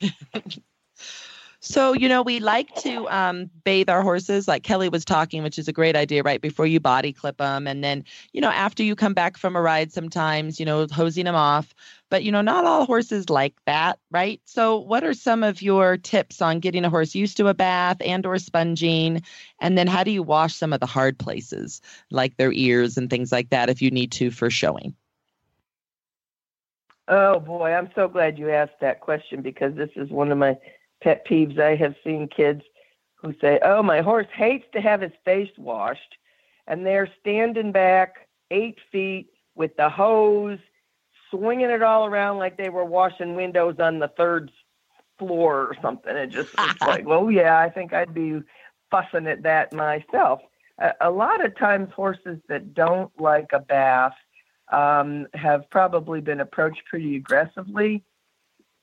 So, 1.68 1.92
you 1.92 2.08
know, 2.08 2.22
we 2.22 2.40
like 2.40 2.74
to 2.76 3.06
um, 3.14 3.50
bathe 3.62 3.90
our 3.90 4.00
horses, 4.00 4.48
like 4.48 4.62
Keli 4.62 4.90
was 4.90 5.04
talking, 5.04 5.42
which 5.42 5.58
is 5.58 5.68
a 5.68 5.72
great 5.72 5.96
idea, 5.96 6.22
right? 6.22 6.40
Before 6.40 6.66
you 6.66 6.80
body 6.80 7.12
clip 7.12 7.36
them. 7.36 7.66
And 7.66 7.84
then, 7.84 8.06
you 8.32 8.40
know, 8.40 8.48
after 8.48 8.82
you 8.82 8.96
come 8.96 9.12
back 9.12 9.36
from 9.36 9.54
a 9.54 9.60
ride, 9.60 9.92
sometimes, 9.92 10.58
you 10.58 10.64
know, 10.64 10.86
hosing 10.90 11.26
them 11.26 11.34
off. 11.34 11.74
But, 12.08 12.24
you 12.24 12.32
know, 12.32 12.40
not 12.40 12.64
all 12.64 12.86
horses 12.86 13.28
like 13.28 13.52
that, 13.66 13.98
right? 14.10 14.40
So, 14.46 14.78
what 14.78 15.04
are 15.04 15.12
some 15.12 15.42
of 15.42 15.60
your 15.60 15.98
tips 15.98 16.40
on 16.40 16.60
getting 16.60 16.86
a 16.86 16.90
horse 16.90 17.14
used 17.14 17.36
to 17.36 17.48
a 17.48 17.54
bath 17.54 17.98
and 18.00 18.24
or 18.24 18.38
sponging? 18.38 19.22
And 19.60 19.76
then 19.76 19.88
how 19.88 20.04
do 20.04 20.10
you 20.10 20.22
wash 20.22 20.54
some 20.54 20.72
of 20.72 20.80
the 20.80 20.86
hard 20.86 21.18
places, 21.18 21.82
like 22.10 22.38
their 22.38 22.52
ears 22.52 22.96
and 22.96 23.10
things 23.10 23.30
like 23.30 23.50
that, 23.50 23.68
if 23.68 23.82
you 23.82 23.90
need 23.90 24.10
to 24.12 24.30
for 24.30 24.48
showing? 24.48 24.94
Oh 27.08 27.40
boy, 27.40 27.72
I'm 27.72 27.90
so 27.94 28.08
glad 28.08 28.38
you 28.38 28.50
asked 28.50 28.80
that 28.80 29.00
question 29.00 29.42
because 29.42 29.74
this 29.74 29.90
is 29.96 30.10
one 30.10 30.32
of 30.32 30.38
my 30.38 30.56
pet 31.02 31.26
peeves. 31.26 31.58
I 31.58 31.76
have 31.76 31.94
seen 32.04 32.28
kids 32.28 32.62
who 33.16 33.34
say, 33.40 33.58
"Oh, 33.62 33.82
my 33.82 34.00
horse 34.00 34.26
hates 34.32 34.66
to 34.72 34.80
have 34.80 35.00
his 35.00 35.12
face 35.24 35.50
washed," 35.56 36.16
and 36.66 36.86
they're 36.86 37.08
standing 37.20 37.72
back 37.72 38.28
eight 38.50 38.78
feet 38.90 39.30
with 39.54 39.76
the 39.76 39.88
hose, 39.88 40.58
swinging 41.30 41.70
it 41.70 41.82
all 41.82 42.06
around 42.06 42.38
like 42.38 42.56
they 42.56 42.68
were 42.68 42.84
washing 42.84 43.34
windows 43.34 43.76
on 43.78 43.98
the 43.98 44.08
third 44.08 44.50
floor 45.18 45.66
or 45.66 45.76
something. 45.82 46.16
It 46.16 46.28
just 46.30 46.50
it's 46.58 46.80
like, 46.86 47.06
well, 47.06 47.30
yeah, 47.30 47.58
I 47.58 47.68
think 47.68 47.92
I'd 47.92 48.14
be 48.14 48.40
fussing 48.90 49.26
at 49.26 49.42
that 49.42 49.72
myself. 49.72 50.40
A, 50.78 50.92
a 51.02 51.10
lot 51.10 51.44
of 51.44 51.56
times, 51.58 51.90
horses 51.94 52.38
that 52.48 52.74
don't 52.74 53.10
like 53.20 53.50
a 53.52 53.60
bath 53.60 54.14
um, 54.72 55.26
have 55.34 55.68
probably 55.70 56.20
been 56.20 56.40
approached 56.40 56.82
pretty 56.88 57.16
aggressively 57.16 58.04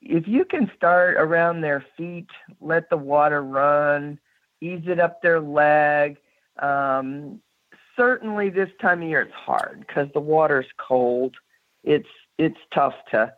if 0.08 0.28
you 0.28 0.44
can 0.44 0.70
start 0.76 1.16
around 1.16 1.60
their 1.60 1.84
feet, 1.96 2.28
let 2.60 2.88
the 2.90 2.96
water 2.96 3.42
run, 3.42 4.18
ease 4.60 4.82
it 4.86 5.00
up 5.00 5.20
their 5.22 5.40
leg. 5.40 6.16
Um, 6.60 7.40
certainly, 7.96 8.50
this 8.50 8.70
time 8.80 9.02
of 9.02 9.08
year 9.08 9.22
it's 9.22 9.34
hard 9.34 9.84
because 9.86 10.08
the 10.14 10.20
water's 10.20 10.66
cold. 10.78 11.36
It's 11.84 12.08
it's 12.38 12.58
tough 12.74 12.94
to 13.10 13.32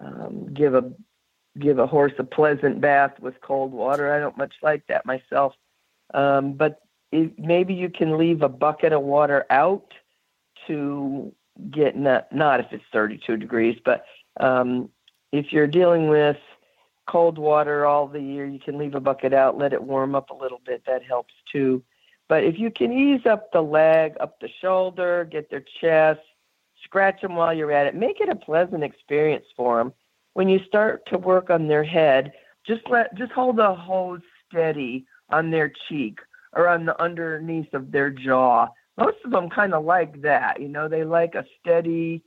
um, 0.00 0.52
give 0.52 0.74
a 0.74 0.92
give 1.58 1.78
a 1.78 1.86
horse 1.86 2.12
a 2.18 2.24
pleasant 2.24 2.80
bath 2.80 3.18
with 3.20 3.40
cold 3.40 3.72
water. 3.72 4.12
I 4.12 4.18
don't 4.18 4.38
much 4.38 4.54
like 4.62 4.86
that 4.88 5.06
myself. 5.06 5.54
Um, 6.14 6.54
but 6.54 6.80
if, 7.10 7.30
maybe 7.38 7.74
you 7.74 7.90
can 7.90 8.18
leave 8.18 8.42
a 8.42 8.48
bucket 8.48 8.92
of 8.92 9.02
water 9.02 9.46
out 9.50 9.92
to 10.66 11.32
get 11.70 11.96
not 11.96 12.32
not 12.32 12.60
if 12.60 12.66
it's 12.72 12.84
32 12.92 13.36
degrees, 13.36 13.78
but 13.84 14.04
um, 14.40 14.88
if 15.32 15.52
you're 15.52 15.66
dealing 15.66 16.08
with 16.08 16.36
cold 17.06 17.38
water 17.38 17.84
all 17.86 18.06
the 18.06 18.20
year, 18.20 18.46
you 18.46 18.60
can 18.60 18.78
leave 18.78 18.94
a 18.94 19.00
bucket 19.00 19.32
out, 19.32 19.58
let 19.58 19.72
it 19.72 19.82
warm 19.82 20.14
up 20.14 20.30
a 20.30 20.34
little 20.34 20.60
bit. 20.64 20.82
That 20.86 21.02
helps 21.02 21.34
too. 21.50 21.82
But 22.28 22.44
if 22.44 22.58
you 22.58 22.70
can 22.70 22.92
ease 22.92 23.26
up 23.26 23.50
the 23.52 23.62
leg, 23.62 24.14
up 24.20 24.38
the 24.40 24.48
shoulder, 24.60 25.28
get 25.30 25.50
their 25.50 25.64
chest, 25.80 26.20
scratch 26.84 27.20
them 27.20 27.34
while 27.34 27.52
you're 27.52 27.72
at 27.72 27.86
it, 27.86 27.94
make 27.94 28.20
it 28.20 28.28
a 28.28 28.36
pleasant 28.36 28.84
experience 28.84 29.46
for 29.56 29.78
them. 29.78 29.92
When 30.34 30.48
you 30.48 30.60
start 30.66 31.04
to 31.06 31.18
work 31.18 31.50
on 31.50 31.68
their 31.68 31.84
head, 31.84 32.32
just 32.66 32.82
let 32.88 33.14
just 33.16 33.32
hold 33.32 33.56
the 33.56 33.74
hose 33.74 34.20
steady 34.48 35.06
on 35.30 35.50
their 35.50 35.72
cheek 35.88 36.20
or 36.54 36.68
on 36.68 36.84
the 36.86 37.00
underneath 37.02 37.72
of 37.74 37.90
their 37.90 38.10
jaw. 38.10 38.68
Most 38.96 39.16
of 39.24 39.30
them 39.30 39.50
kind 39.50 39.74
of 39.74 39.84
like 39.84 40.22
that, 40.22 40.60
you 40.60 40.68
know, 40.68 40.88
they 40.88 41.04
like 41.04 41.34
a 41.34 41.46
steady 41.60 42.22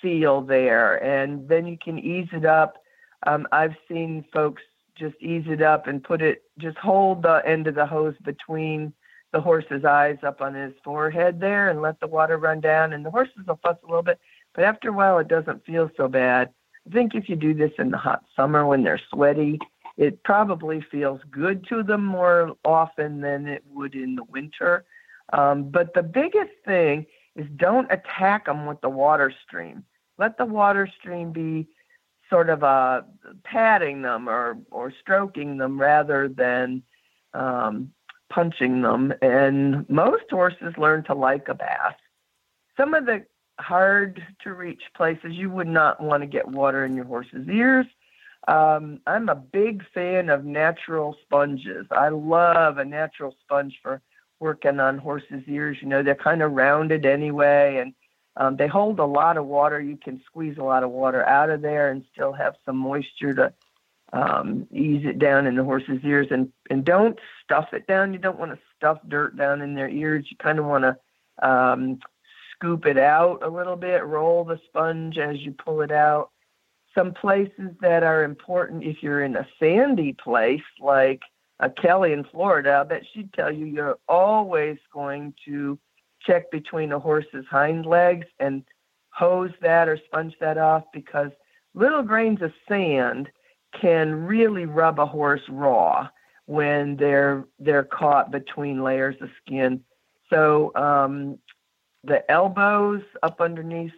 feel 0.00 0.40
there, 0.42 1.02
and 1.02 1.48
then 1.48 1.66
you 1.66 1.78
can 1.82 1.98
ease 1.98 2.28
it 2.32 2.44
up. 2.44 2.82
Um, 3.26 3.46
I've 3.52 3.74
seen 3.88 4.24
folks 4.32 4.62
just 4.96 5.16
ease 5.20 5.44
it 5.48 5.62
up 5.62 5.86
and 5.86 6.02
put 6.02 6.22
it, 6.22 6.42
just 6.58 6.76
hold 6.78 7.22
the 7.22 7.42
end 7.46 7.66
of 7.66 7.74
the 7.74 7.86
hose 7.86 8.14
between 8.24 8.92
the 9.32 9.40
horse's 9.40 9.84
eyes 9.84 10.18
up 10.22 10.40
on 10.40 10.54
his 10.54 10.72
forehead 10.84 11.40
there 11.40 11.70
and 11.70 11.80
let 11.80 12.00
the 12.00 12.06
water 12.06 12.36
run 12.36 12.60
down. 12.60 12.92
And 12.92 13.04
the 13.04 13.10
horses 13.10 13.46
will 13.46 13.60
fuss 13.62 13.76
a 13.82 13.86
little 13.86 14.02
bit, 14.02 14.18
but 14.54 14.64
after 14.64 14.88
a 14.88 14.92
while, 14.92 15.18
it 15.18 15.28
doesn't 15.28 15.64
feel 15.64 15.90
so 15.96 16.08
bad. 16.08 16.50
I 16.86 16.92
think 16.92 17.14
if 17.14 17.28
you 17.28 17.36
do 17.36 17.54
this 17.54 17.72
in 17.78 17.90
the 17.90 17.98
hot 17.98 18.24
summer 18.34 18.66
when 18.66 18.82
they're 18.82 19.00
sweaty, 19.10 19.58
it 19.96 20.22
probably 20.24 20.80
feels 20.90 21.20
good 21.30 21.66
to 21.68 21.82
them 21.82 22.04
more 22.04 22.56
often 22.64 23.20
than 23.20 23.46
it 23.46 23.62
would 23.70 23.94
in 23.94 24.16
the 24.16 24.24
winter. 24.24 24.84
Um, 25.32 25.70
but 25.70 25.94
the 25.94 26.02
biggest 26.02 26.52
thing 26.64 27.06
is 27.36 27.46
don't 27.56 27.90
attack 27.92 28.46
them 28.46 28.66
with 28.66 28.80
the 28.80 28.88
water 28.88 29.32
stream 29.46 29.84
let 30.20 30.36
the 30.36 30.44
water 30.44 30.88
stream 31.00 31.32
be 31.32 31.66
sort 32.28 32.50
of 32.50 32.62
uh, 32.62 33.00
patting 33.42 34.02
them 34.02 34.28
or, 34.28 34.58
or 34.70 34.92
stroking 35.00 35.56
them 35.56 35.80
rather 35.80 36.28
than 36.28 36.82
um, 37.34 37.90
punching 38.30 38.82
them. 38.82 39.12
And 39.22 39.88
most 39.88 40.24
horses 40.30 40.74
learn 40.76 41.02
to 41.04 41.14
like 41.14 41.48
a 41.48 41.54
bath. 41.54 41.96
Some 42.76 42.94
of 42.94 43.06
the 43.06 43.24
hard 43.58 44.22
to 44.42 44.52
reach 44.52 44.82
places 44.94 45.32
you 45.32 45.50
would 45.50 45.66
not 45.66 46.02
want 46.02 46.22
to 46.22 46.26
get 46.26 46.46
water 46.46 46.84
in 46.84 46.94
your 46.94 47.06
horse's 47.06 47.48
ears. 47.48 47.86
Um, 48.46 49.00
I'm 49.06 49.28
a 49.28 49.34
big 49.34 49.82
fan 49.92 50.28
of 50.28 50.44
natural 50.44 51.16
sponges. 51.22 51.86
I 51.90 52.08
love 52.08 52.78
a 52.78 52.84
natural 52.84 53.34
sponge 53.42 53.78
for 53.82 54.00
working 54.38 54.80
on 54.80 54.98
horses' 54.98 55.44
ears. 55.46 55.78
You 55.80 55.88
know, 55.88 56.02
they're 56.02 56.14
kind 56.14 56.42
of 56.42 56.52
rounded 56.52 57.04
anyway, 57.04 57.78
and 57.78 57.92
um, 58.36 58.56
they 58.56 58.68
hold 58.68 58.98
a 58.98 59.04
lot 59.04 59.36
of 59.36 59.46
water. 59.46 59.80
You 59.80 59.96
can 59.96 60.22
squeeze 60.24 60.58
a 60.58 60.62
lot 60.62 60.82
of 60.82 60.90
water 60.90 61.26
out 61.26 61.50
of 61.50 61.62
there 61.62 61.90
and 61.90 62.04
still 62.12 62.32
have 62.32 62.54
some 62.64 62.76
moisture 62.76 63.34
to 63.34 63.52
um, 64.12 64.66
ease 64.72 65.04
it 65.04 65.18
down 65.18 65.46
in 65.46 65.56
the 65.56 65.64
horse's 65.64 66.00
ears. 66.04 66.28
And, 66.30 66.52
and 66.70 66.84
don't 66.84 67.18
stuff 67.44 67.68
it 67.72 67.86
down. 67.86 68.12
You 68.12 68.18
don't 68.18 68.38
want 68.38 68.52
to 68.52 68.58
stuff 68.76 68.98
dirt 69.08 69.36
down 69.36 69.62
in 69.62 69.74
their 69.74 69.88
ears. 69.88 70.26
You 70.30 70.36
kind 70.36 70.58
of 70.58 70.64
want 70.64 70.84
to 70.84 71.46
um, 71.46 71.98
scoop 72.52 72.86
it 72.86 72.98
out 72.98 73.42
a 73.42 73.48
little 73.48 73.76
bit, 73.76 74.04
roll 74.04 74.44
the 74.44 74.60
sponge 74.66 75.18
as 75.18 75.40
you 75.40 75.52
pull 75.52 75.80
it 75.80 75.92
out. 75.92 76.30
Some 76.94 77.12
places 77.12 77.70
that 77.80 78.02
are 78.02 78.24
important 78.24 78.84
if 78.84 79.02
you're 79.02 79.22
in 79.22 79.36
a 79.36 79.46
sandy 79.58 80.12
place 80.12 80.62
like 80.80 81.22
a 81.60 81.68
Keli 81.68 82.12
in 82.12 82.24
Florida, 82.24 82.80
I 82.80 82.84
bet 82.84 83.02
she'd 83.12 83.32
tell 83.32 83.52
you 83.52 83.66
you're 83.66 83.98
always 84.08 84.78
going 84.92 85.34
to 85.44 85.78
check 86.24 86.50
between 86.50 86.92
a 86.92 86.98
horse's 86.98 87.46
hind 87.50 87.86
legs 87.86 88.26
and 88.38 88.64
hose 89.10 89.52
that 89.60 89.88
or 89.88 89.98
sponge 90.06 90.34
that 90.40 90.58
off 90.58 90.84
because 90.92 91.30
little 91.74 92.02
grains 92.02 92.42
of 92.42 92.52
sand 92.68 93.28
can 93.80 94.14
really 94.26 94.66
rub 94.66 94.98
a 94.98 95.06
horse 95.06 95.42
raw 95.48 96.08
when 96.46 96.96
they're 96.96 97.44
they're 97.58 97.84
caught 97.84 98.30
between 98.30 98.82
layers 98.82 99.16
of 99.20 99.28
skin. 99.44 99.82
So 100.28 100.72
um, 100.74 101.38
the 102.04 102.28
elbows 102.30 103.02
up 103.22 103.40
underneath 103.40 103.92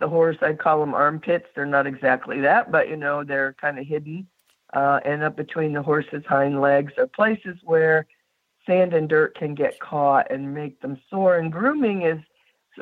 the 0.00 0.08
horse, 0.08 0.36
I'd 0.40 0.58
call 0.58 0.80
them 0.80 0.94
armpits. 0.94 1.46
They're 1.54 1.66
not 1.66 1.86
exactly 1.86 2.40
that, 2.40 2.70
but 2.70 2.88
you 2.88 2.96
know 2.96 3.24
they're 3.24 3.54
kind 3.60 3.78
of 3.78 3.86
hidden. 3.86 4.26
Uh, 4.72 5.00
and 5.04 5.22
up 5.22 5.36
between 5.36 5.72
the 5.72 5.82
horse's 5.82 6.24
hind 6.28 6.60
legs 6.60 6.92
are 6.98 7.06
places 7.06 7.56
where 7.64 8.06
sand 8.68 8.94
and 8.94 9.08
dirt 9.08 9.34
can 9.36 9.54
get 9.54 9.80
caught 9.80 10.30
and 10.30 10.54
make 10.54 10.80
them 10.80 11.00
sore. 11.10 11.38
And 11.38 11.50
grooming 11.50 12.02
is, 12.02 12.20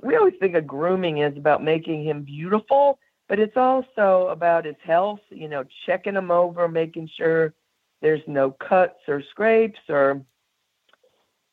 we 0.03 0.17
always 0.17 0.35
think 0.39 0.55
of 0.55 0.67
grooming 0.67 1.19
is 1.19 1.37
about 1.39 1.65
making 1.65 2.05
him 2.05 2.23
beautiful, 2.23 2.99
but 3.29 3.39
it's 3.39 3.57
also 3.57 4.29
about 4.29 4.67
his 4.67 4.77
health, 4.85 5.21
you 5.31 5.49
know, 5.49 5.65
checking 5.87 6.15
him 6.17 6.31
over, 6.31 6.69
making 6.69 7.09
sure 7.17 7.55
there's 8.03 8.21
no 8.27 8.51
cuts 8.51 8.99
or 9.09 9.23
scrapes 9.31 9.81
or 9.89 10.21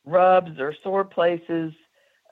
rubs 0.06 0.60
or 0.60 0.76
sore 0.84 1.06
places 1.06 1.72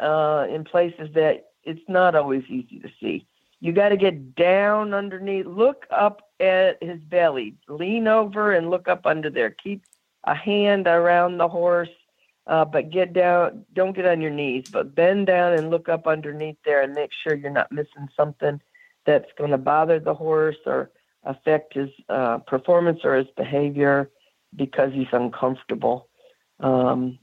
uh, 0.02 0.46
in 0.50 0.64
places 0.64 1.10
that 1.14 1.46
it's 1.64 1.88
not 1.88 2.16
always 2.16 2.44
easy 2.50 2.80
to 2.80 2.90
see. 3.00 3.26
You 3.60 3.72
got 3.72 3.90
to 3.90 3.98
get 3.98 4.36
down 4.36 4.94
underneath, 4.94 5.46
look 5.46 5.86
up 5.92 6.24
at 6.40 6.82
his 6.82 7.00
belly, 7.02 7.56
lean 7.70 8.08
over 8.08 8.54
and 8.54 8.72
look 8.72 8.88
up 8.88 9.06
under 9.06 9.30
there. 9.30 9.52
Keep 9.52 9.84
a 10.24 10.36
hand 10.36 10.88
around 10.88 11.38
the 11.38 11.48
horse, 11.48 11.90
uh, 12.48 12.66
but 12.66 12.90
get 12.92 13.14
down. 13.14 13.66
Don't 13.74 13.96
get 13.96 14.06
on 14.06 14.22
your 14.22 14.32
knees, 14.32 14.66
but 14.72 14.96
bend 14.96 15.28
down 15.28 15.54
and 15.54 15.70
look 15.70 15.90
up 15.90 16.08
underneath 16.08 16.58
there 16.66 16.82
and 16.82 16.94
make 16.94 17.12
sure 17.14 17.36
you're 17.36 17.52
not 17.52 17.72
missing 17.72 18.08
something 18.16 18.62
that's 19.06 19.32
going 19.38 19.52
to 19.52 19.58
bother 19.58 20.00
the 20.00 20.14
horse 20.14 20.58
or 20.66 20.92
affect 21.24 21.74
his 21.74 21.90
uh, 22.10 22.40
performance 22.40 23.00
or 23.04 23.16
his 23.16 23.28
behavior 23.38 24.10
because 24.56 24.92
he's 24.94 25.08
uncomfortable. 25.12 26.08
Um, 26.60 27.20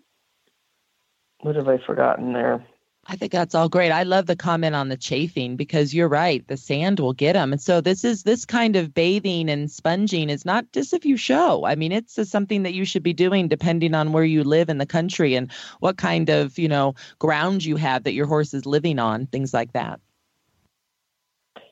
what 1.41 1.57
have 1.57 1.69
I 1.69 1.79
forgotten 1.79 2.33
there? 2.33 2.65
I 3.10 3.16
think 3.16 3.32
that's 3.32 3.55
all 3.55 3.70
great. 3.70 3.90
I 3.90 4.02
love 4.02 4.26
the 4.26 4.36
comment 4.36 4.74
on 4.74 4.90
the 4.90 4.97
chafing 4.97 5.56
because 5.56 5.94
you're 5.94 6.10
right. 6.10 6.47
The 6.47 6.59
sand 6.59 7.01
will 7.01 7.14
get 7.14 7.32
them. 7.32 7.52
And 7.52 7.60
so 7.60 7.80
this 7.80 8.05
is 8.05 8.24
this 8.24 8.44
kind 8.44 8.76
of 8.76 8.93
bathing 8.93 9.48
and 9.48 9.70
sponging 9.70 10.28
is 10.28 10.44
not 10.44 10.70
just 10.72 10.93
if 10.93 11.06
you 11.06 11.16
show. 11.16 11.64
I 11.64 11.74
mean, 11.74 11.90
it's 11.90 12.28
something 12.28 12.64
that 12.64 12.74
you 12.74 12.85
should 12.85 13.02
be 13.02 13.14
doing 13.14 13.48
depending 13.48 13.94
on 13.94 14.12
where 14.12 14.24
you 14.24 14.44
live 14.44 14.68
in 14.68 14.76
the 14.76 14.85
country 14.85 15.35
and 15.35 15.51
what 15.80 15.97
kind 15.97 16.28
of, 16.28 16.59
you 16.59 16.68
know, 16.68 16.94
ground 17.18 17.64
you 17.64 17.76
have 17.76 18.05
that 18.05 18.12
your 18.12 18.26
horse 18.26 18.52
is 18.52 18.66
living 18.66 18.98
on, 18.98 19.26
things 19.26 19.55
like 19.55 19.72
that. 19.72 20.01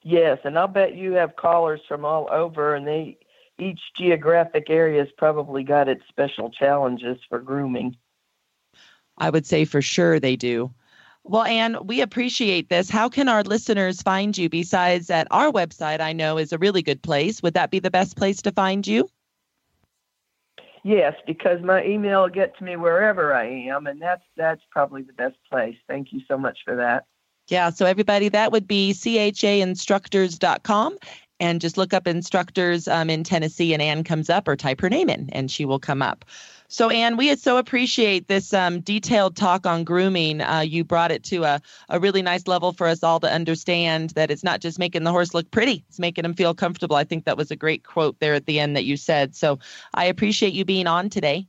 Yes, 0.02 0.38
and 0.44 0.58
I'll 0.58 0.68
bet 0.68 0.96
you 0.96 1.12
have 1.12 1.36
callers 1.36 1.82
from 1.86 2.06
all 2.06 2.28
over 2.30 2.74
and 2.74 2.86
they 2.86 3.18
each 3.58 3.80
geographic 3.94 4.70
area 4.70 5.00
has 5.00 5.12
probably 5.18 5.64
got 5.64 5.88
its 5.88 6.02
special 6.08 6.50
challenges 6.50 7.18
for 7.28 7.40
grooming. 7.40 7.96
I 9.18 9.28
would 9.28 9.44
say 9.44 9.66
for 9.66 9.82
sure 9.82 10.18
they 10.18 10.36
do. 10.36 10.70
Well, 11.28 11.42
Anne, 11.42 11.76
we 11.84 12.02
appreciate 12.02 12.68
this. 12.68 12.88
How 12.88 13.08
can 13.08 13.28
our 13.28 13.42
listeners 13.42 14.00
find 14.00 14.38
you 14.38 14.48
besides 14.48 15.10
at 15.10 15.26
our 15.32 15.50
website? 15.50 16.00
I 16.00 16.12
know 16.12 16.38
is 16.38 16.52
a 16.52 16.58
really 16.58 16.82
good 16.82 17.02
place. 17.02 17.42
Would 17.42 17.54
that 17.54 17.72
be 17.72 17.80
the 17.80 17.90
best 17.90 18.16
place 18.16 18.40
to 18.42 18.52
find 18.52 18.86
you? 18.86 19.08
Yes, 20.84 21.14
because 21.26 21.60
my 21.64 21.84
email 21.84 22.22
will 22.22 22.28
get 22.28 22.56
to 22.58 22.64
me 22.64 22.76
wherever 22.76 23.34
I 23.34 23.46
am, 23.46 23.88
and 23.88 24.00
that's 24.00 24.22
that's 24.36 24.62
probably 24.70 25.02
the 25.02 25.14
best 25.14 25.34
place. 25.50 25.74
Thank 25.88 26.12
you 26.12 26.20
so 26.28 26.38
much 26.38 26.60
for 26.64 26.76
that. 26.76 27.06
Yeah, 27.48 27.70
so 27.70 27.86
everybody, 27.86 28.28
that 28.28 28.52
would 28.52 28.68
be 28.68 28.92
CHAinstructors.com 28.92 30.98
and 31.40 31.60
just 31.60 31.76
look 31.76 31.92
up 31.92 32.06
instructors 32.06 32.86
um, 32.86 33.10
in 33.10 33.24
Tennessee, 33.24 33.72
and 33.72 33.82
Anne 33.82 34.04
comes 34.04 34.30
up, 34.30 34.46
or 34.46 34.54
type 34.54 34.80
her 34.80 34.88
name 34.88 35.10
in, 35.10 35.28
and 35.30 35.50
she 35.50 35.64
will 35.64 35.80
come 35.80 36.02
up. 36.02 36.24
So, 36.68 36.90
Anne, 36.90 37.16
we 37.16 37.34
so 37.36 37.58
appreciate 37.58 38.28
this 38.28 38.52
um, 38.52 38.80
detailed 38.80 39.36
talk 39.36 39.66
on 39.66 39.84
grooming. 39.84 40.40
Uh, 40.40 40.60
you 40.60 40.84
brought 40.84 41.12
it 41.12 41.22
to 41.24 41.44
a, 41.44 41.60
a 41.88 42.00
really 42.00 42.22
nice 42.22 42.46
level 42.46 42.72
for 42.72 42.86
us 42.86 43.02
all 43.02 43.20
to 43.20 43.32
understand 43.32 44.10
that 44.10 44.30
it's 44.30 44.42
not 44.42 44.60
just 44.60 44.78
making 44.78 45.04
the 45.04 45.12
horse 45.12 45.34
look 45.34 45.50
pretty, 45.50 45.84
it's 45.88 45.98
making 45.98 46.24
him 46.24 46.34
feel 46.34 46.54
comfortable. 46.54 46.96
I 46.96 47.04
think 47.04 47.24
that 47.24 47.36
was 47.36 47.50
a 47.50 47.56
great 47.56 47.84
quote 47.84 48.18
there 48.18 48.34
at 48.34 48.46
the 48.46 48.58
end 48.58 48.76
that 48.76 48.84
you 48.84 48.96
said. 48.96 49.36
So, 49.36 49.58
I 49.94 50.06
appreciate 50.06 50.52
you 50.54 50.64
being 50.64 50.86
on 50.86 51.08
today. 51.10 51.46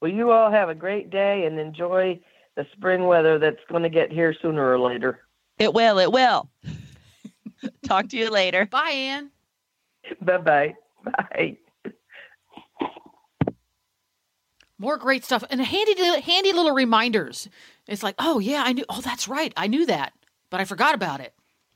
Well, 0.00 0.10
you 0.10 0.30
all 0.30 0.50
have 0.50 0.68
a 0.68 0.74
great 0.74 1.10
day 1.10 1.46
and 1.46 1.58
enjoy 1.58 2.20
the 2.54 2.66
spring 2.72 3.04
weather 3.04 3.38
that's 3.38 3.60
going 3.68 3.82
to 3.82 3.88
get 3.88 4.12
here 4.12 4.34
sooner 4.40 4.68
or 4.68 4.78
later. 4.78 5.20
It 5.58 5.72
will, 5.72 5.98
it 5.98 6.12
will. 6.12 6.50
Talk 7.84 8.08
to 8.08 8.16
you 8.16 8.30
later. 8.30 8.66
Bye, 8.66 8.90
Anne. 8.90 9.30
Bye-bye. 10.20 10.74
Bye. 11.04 11.56
More 14.78 14.96
great 14.98 15.24
stuff 15.24 15.42
and 15.48 15.60
handy, 15.60 16.20
handy 16.20 16.52
little 16.52 16.72
reminders. 16.72 17.48
It's 17.86 18.02
like, 18.02 18.14
oh 18.18 18.38
yeah, 18.38 18.62
I 18.66 18.72
knew. 18.72 18.84
Oh, 18.88 19.00
that's 19.00 19.28
right, 19.28 19.52
I 19.56 19.66
knew 19.66 19.86
that, 19.86 20.12
but 20.50 20.60
I 20.60 20.64
forgot 20.64 20.94
about 20.94 21.20
it. 21.20 21.32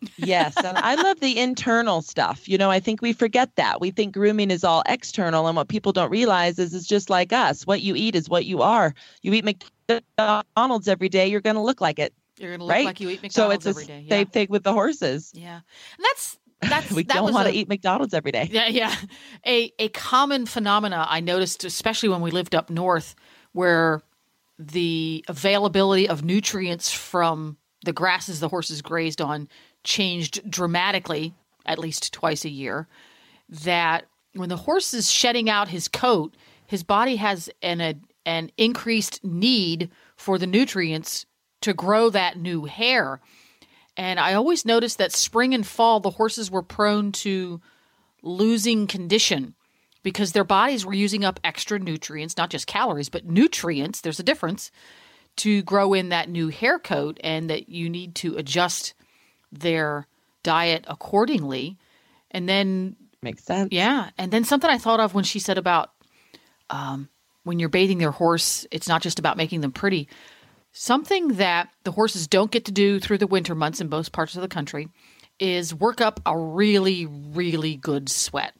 yes, 0.16 0.56
and 0.56 0.78
I 0.78 0.94
love 0.94 1.20
the 1.20 1.38
internal 1.38 2.00
stuff. 2.02 2.48
You 2.48 2.56
know, 2.56 2.70
I 2.70 2.80
think 2.80 3.02
we 3.02 3.12
forget 3.12 3.54
that. 3.56 3.80
We 3.80 3.90
think 3.90 4.14
grooming 4.14 4.50
is 4.50 4.64
all 4.64 4.82
external, 4.86 5.46
and 5.46 5.56
what 5.56 5.68
people 5.68 5.92
don't 5.92 6.10
realize 6.10 6.58
is 6.58 6.74
it's 6.74 6.86
just 6.86 7.10
like 7.10 7.32
us. 7.32 7.66
What 7.66 7.82
you 7.82 7.94
eat 7.94 8.14
is 8.14 8.28
what 8.28 8.46
you 8.46 8.62
are. 8.62 8.94
You 9.22 9.32
eat 9.34 9.44
McDonald's 9.44 10.88
every 10.88 11.08
day, 11.08 11.26
you're 11.28 11.40
going 11.40 11.56
to 11.56 11.62
look 11.62 11.80
like 11.80 11.98
it. 11.98 12.14
You're 12.38 12.50
going 12.50 12.60
to 12.60 12.64
look 12.64 12.74
right? 12.74 12.86
like 12.86 13.00
you 13.00 13.10
eat 13.10 13.22
McDonald's 13.22 13.64
so 13.64 13.70
it's 13.70 13.78
every 13.78 13.86
day. 13.86 14.04
Yeah. 14.06 14.16
Same 14.16 14.26
thing 14.26 14.46
with 14.48 14.62
the 14.62 14.72
horses. 14.72 15.30
Yeah, 15.34 15.56
and 15.56 16.04
that's 16.04 16.38
that's 16.60 16.90
we 16.92 17.04
that 17.04 17.14
don't 17.14 17.32
want 17.32 17.48
to 17.48 17.54
eat 17.54 17.68
McDonald's 17.68 18.14
every 18.14 18.32
day. 18.32 18.48
Yeah, 18.50 18.68
yeah. 18.68 18.94
A 19.46 19.72
a 19.78 19.88
common 19.90 20.46
phenomena 20.46 21.06
I 21.08 21.20
noticed, 21.20 21.64
especially 21.64 22.08
when 22.08 22.20
we 22.20 22.30
lived 22.30 22.54
up 22.54 22.70
north, 22.70 23.14
where 23.52 24.02
the 24.58 25.24
availability 25.28 26.08
of 26.08 26.22
nutrients 26.22 26.92
from 26.92 27.56
the 27.84 27.92
grasses 27.92 28.40
the 28.40 28.48
horses 28.48 28.82
grazed 28.82 29.20
on 29.20 29.48
changed 29.84 30.48
dramatically, 30.50 31.34
at 31.64 31.78
least 31.78 32.12
twice 32.12 32.44
a 32.44 32.50
year. 32.50 32.86
That 33.48 34.04
when 34.34 34.48
the 34.48 34.56
horse 34.56 34.92
is 34.92 35.10
shedding 35.10 35.48
out 35.48 35.68
his 35.68 35.88
coat, 35.88 36.36
his 36.66 36.82
body 36.82 37.16
has 37.16 37.50
an 37.62 37.80
a, 37.80 37.94
an 38.26 38.50
increased 38.56 39.24
need 39.24 39.90
for 40.16 40.38
the 40.38 40.46
nutrients 40.46 41.26
to 41.62 41.74
grow 41.74 42.10
that 42.10 42.38
new 42.38 42.64
hair. 42.64 43.20
And 44.00 44.18
I 44.18 44.32
always 44.32 44.64
noticed 44.64 44.96
that 44.96 45.12
spring 45.12 45.52
and 45.52 45.66
fall, 45.66 46.00
the 46.00 46.08
horses 46.08 46.50
were 46.50 46.62
prone 46.62 47.12
to 47.12 47.60
losing 48.22 48.86
condition 48.86 49.54
because 50.02 50.32
their 50.32 50.42
bodies 50.42 50.86
were 50.86 50.94
using 50.94 51.22
up 51.22 51.38
extra 51.44 51.78
nutrients, 51.78 52.38
not 52.38 52.48
just 52.48 52.66
calories, 52.66 53.10
but 53.10 53.26
nutrients. 53.26 54.00
There's 54.00 54.18
a 54.18 54.22
difference 54.22 54.70
to 55.36 55.60
grow 55.64 55.92
in 55.92 56.08
that 56.08 56.30
new 56.30 56.48
hair 56.48 56.78
coat, 56.78 57.20
and 57.22 57.50
that 57.50 57.68
you 57.68 57.90
need 57.90 58.14
to 58.14 58.38
adjust 58.38 58.94
their 59.52 60.06
diet 60.42 60.86
accordingly. 60.88 61.76
And 62.30 62.48
then, 62.48 62.96
makes 63.20 63.44
sense. 63.44 63.68
Yeah. 63.70 64.08
And 64.16 64.32
then 64.32 64.44
something 64.44 64.70
I 64.70 64.78
thought 64.78 65.00
of 65.00 65.12
when 65.12 65.24
she 65.24 65.40
said 65.40 65.58
about 65.58 65.90
um, 66.70 67.10
when 67.44 67.58
you're 67.58 67.68
bathing 67.68 67.98
their 67.98 68.12
horse, 68.12 68.66
it's 68.70 68.88
not 68.88 69.02
just 69.02 69.18
about 69.18 69.36
making 69.36 69.60
them 69.60 69.72
pretty. 69.72 70.08
Something 70.72 71.28
that 71.34 71.68
the 71.84 71.92
horses 71.92 72.26
don't 72.28 72.50
get 72.50 72.64
to 72.66 72.72
do 72.72 73.00
through 73.00 73.18
the 73.18 73.26
winter 73.26 73.54
months 73.54 73.80
in 73.80 73.88
most 73.88 74.12
parts 74.12 74.36
of 74.36 74.42
the 74.42 74.48
country 74.48 74.88
is 75.38 75.74
work 75.74 76.00
up 76.00 76.20
a 76.26 76.36
really, 76.38 77.06
really 77.06 77.76
good 77.76 78.08
sweat. 78.08 78.54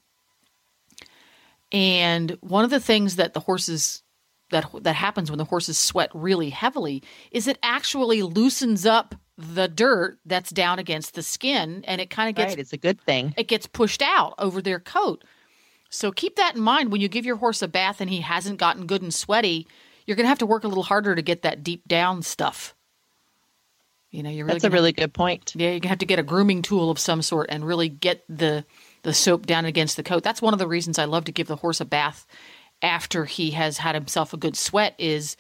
And 1.72 2.36
one 2.40 2.64
of 2.64 2.70
the 2.70 2.80
things 2.80 3.16
that 3.16 3.34
the 3.34 3.40
horses 3.40 4.02
that 4.50 4.68
that 4.82 4.96
happens 4.96 5.30
when 5.30 5.38
the 5.38 5.44
horses 5.44 5.78
sweat 5.78 6.10
really 6.12 6.50
heavily 6.50 7.02
is 7.30 7.46
it 7.46 7.58
actually 7.62 8.22
loosens 8.22 8.84
up 8.84 9.14
the 9.38 9.68
dirt 9.68 10.18
that's 10.26 10.50
down 10.50 10.80
against 10.80 11.14
the 11.14 11.22
skin 11.22 11.84
and 11.86 12.00
it 12.00 12.10
kind 12.10 12.28
of 12.28 12.34
gets 12.34 12.50
Right, 12.52 12.58
it's 12.58 12.72
a 12.72 12.76
good 12.76 13.00
thing. 13.00 13.32
it 13.38 13.46
gets 13.46 13.66
pushed 13.68 14.02
out 14.02 14.34
over 14.38 14.60
their 14.60 14.80
coat. 14.80 15.24
So 15.88 16.10
keep 16.10 16.36
that 16.36 16.56
in 16.56 16.60
mind 16.60 16.90
when 16.90 17.00
you 17.00 17.08
give 17.08 17.24
your 17.24 17.36
horse 17.36 17.62
a 17.62 17.68
bath 17.68 18.00
and 18.00 18.10
he 18.10 18.20
hasn't 18.20 18.58
gotten 18.58 18.86
good 18.86 19.02
and 19.02 19.14
sweaty. 19.14 19.68
You're 20.06 20.16
going 20.16 20.24
to 20.24 20.28
have 20.28 20.38
to 20.38 20.46
work 20.46 20.64
a 20.64 20.68
little 20.68 20.82
harder 20.82 21.14
to 21.14 21.22
get 21.22 21.42
that 21.42 21.62
deep 21.62 21.86
down 21.86 22.22
stuff. 22.22 22.74
You 24.10 24.24
know, 24.24 24.30
you're 24.30 24.44
really 24.44 24.56
That's 24.56 24.64
a 24.64 24.70
really 24.70 24.92
good 24.92 25.12
point. 25.14 25.52
yeah, 25.54 25.70
you're 25.70 25.78
gonna 25.78 25.90
have 25.90 25.98
to 25.98 26.06
get 26.06 26.18
a 26.18 26.24
grooming 26.24 26.62
tool 26.62 26.90
of 26.90 26.98
some 26.98 27.22
sort 27.22 27.46
and 27.48 27.64
really 27.64 27.88
get 27.88 28.24
the 28.28 28.64
the 29.04 29.14
soap 29.14 29.46
down 29.46 29.64
against 29.66 29.96
the 29.96 30.02
coat. 30.02 30.24
That's 30.24 30.42
one 30.42 30.52
of 30.52 30.58
the 30.58 30.66
reasons 30.66 30.98
I 30.98 31.04
love 31.04 31.26
to 31.26 31.32
give 31.32 31.46
the 31.46 31.54
horse 31.56 31.80
a 31.80 31.84
bath 31.84 32.26
after 32.82 33.24
he 33.24 33.52
has 33.52 33.78
had 33.78 33.94
himself 33.94 34.32
a 34.32 34.36
good 34.36 34.56
sweat. 34.56 34.96
Is 34.98 35.36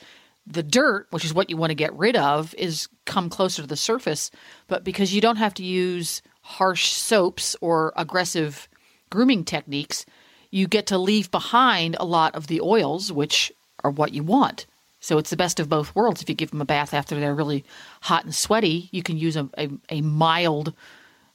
the 0.46 0.62
dirt, 0.62 1.08
which 1.10 1.24
is 1.24 1.34
what 1.34 1.50
you 1.50 1.56
want 1.56 1.70
to 1.70 1.74
get 1.74 1.92
rid 1.94 2.14
of, 2.14 2.54
is 2.54 2.88
come 3.06 3.28
closer 3.28 3.62
to 3.62 3.68
the 3.68 3.76
surface. 3.76 4.30
But 4.68 4.84
because 4.84 5.12
you 5.12 5.20
don't 5.20 5.36
have 5.36 5.54
to 5.54 5.64
use 5.64 6.22
harsh 6.42 6.92
soaps 6.92 7.56
or 7.60 7.92
aggressive 7.96 8.68
grooming 9.10 9.44
techniques, 9.44 10.06
you 10.52 10.68
get 10.68 10.86
to 10.86 10.98
leave 10.98 11.30
behind 11.32 11.96
a 11.98 12.04
lot 12.04 12.36
of 12.36 12.46
the 12.46 12.60
oils, 12.60 13.10
which 13.10 13.50
are 13.84 13.90
what 13.90 14.12
you 14.12 14.22
want. 14.22 14.66
So 15.00 15.16
it's 15.16 15.30
the 15.30 15.36
best 15.36 15.58
of 15.58 15.68
both 15.68 15.94
worlds. 15.94 16.20
If 16.20 16.28
you 16.28 16.34
give 16.34 16.50
them 16.50 16.60
a 16.60 16.66
bath 16.66 16.92
after 16.92 17.18
they're 17.18 17.34
really 17.34 17.64
hot 18.02 18.24
and 18.24 18.34
sweaty, 18.34 18.88
you 18.92 19.02
can 19.02 19.16
use 19.16 19.36
a, 19.36 19.48
a, 19.56 19.70
a 19.88 20.00
mild 20.02 20.74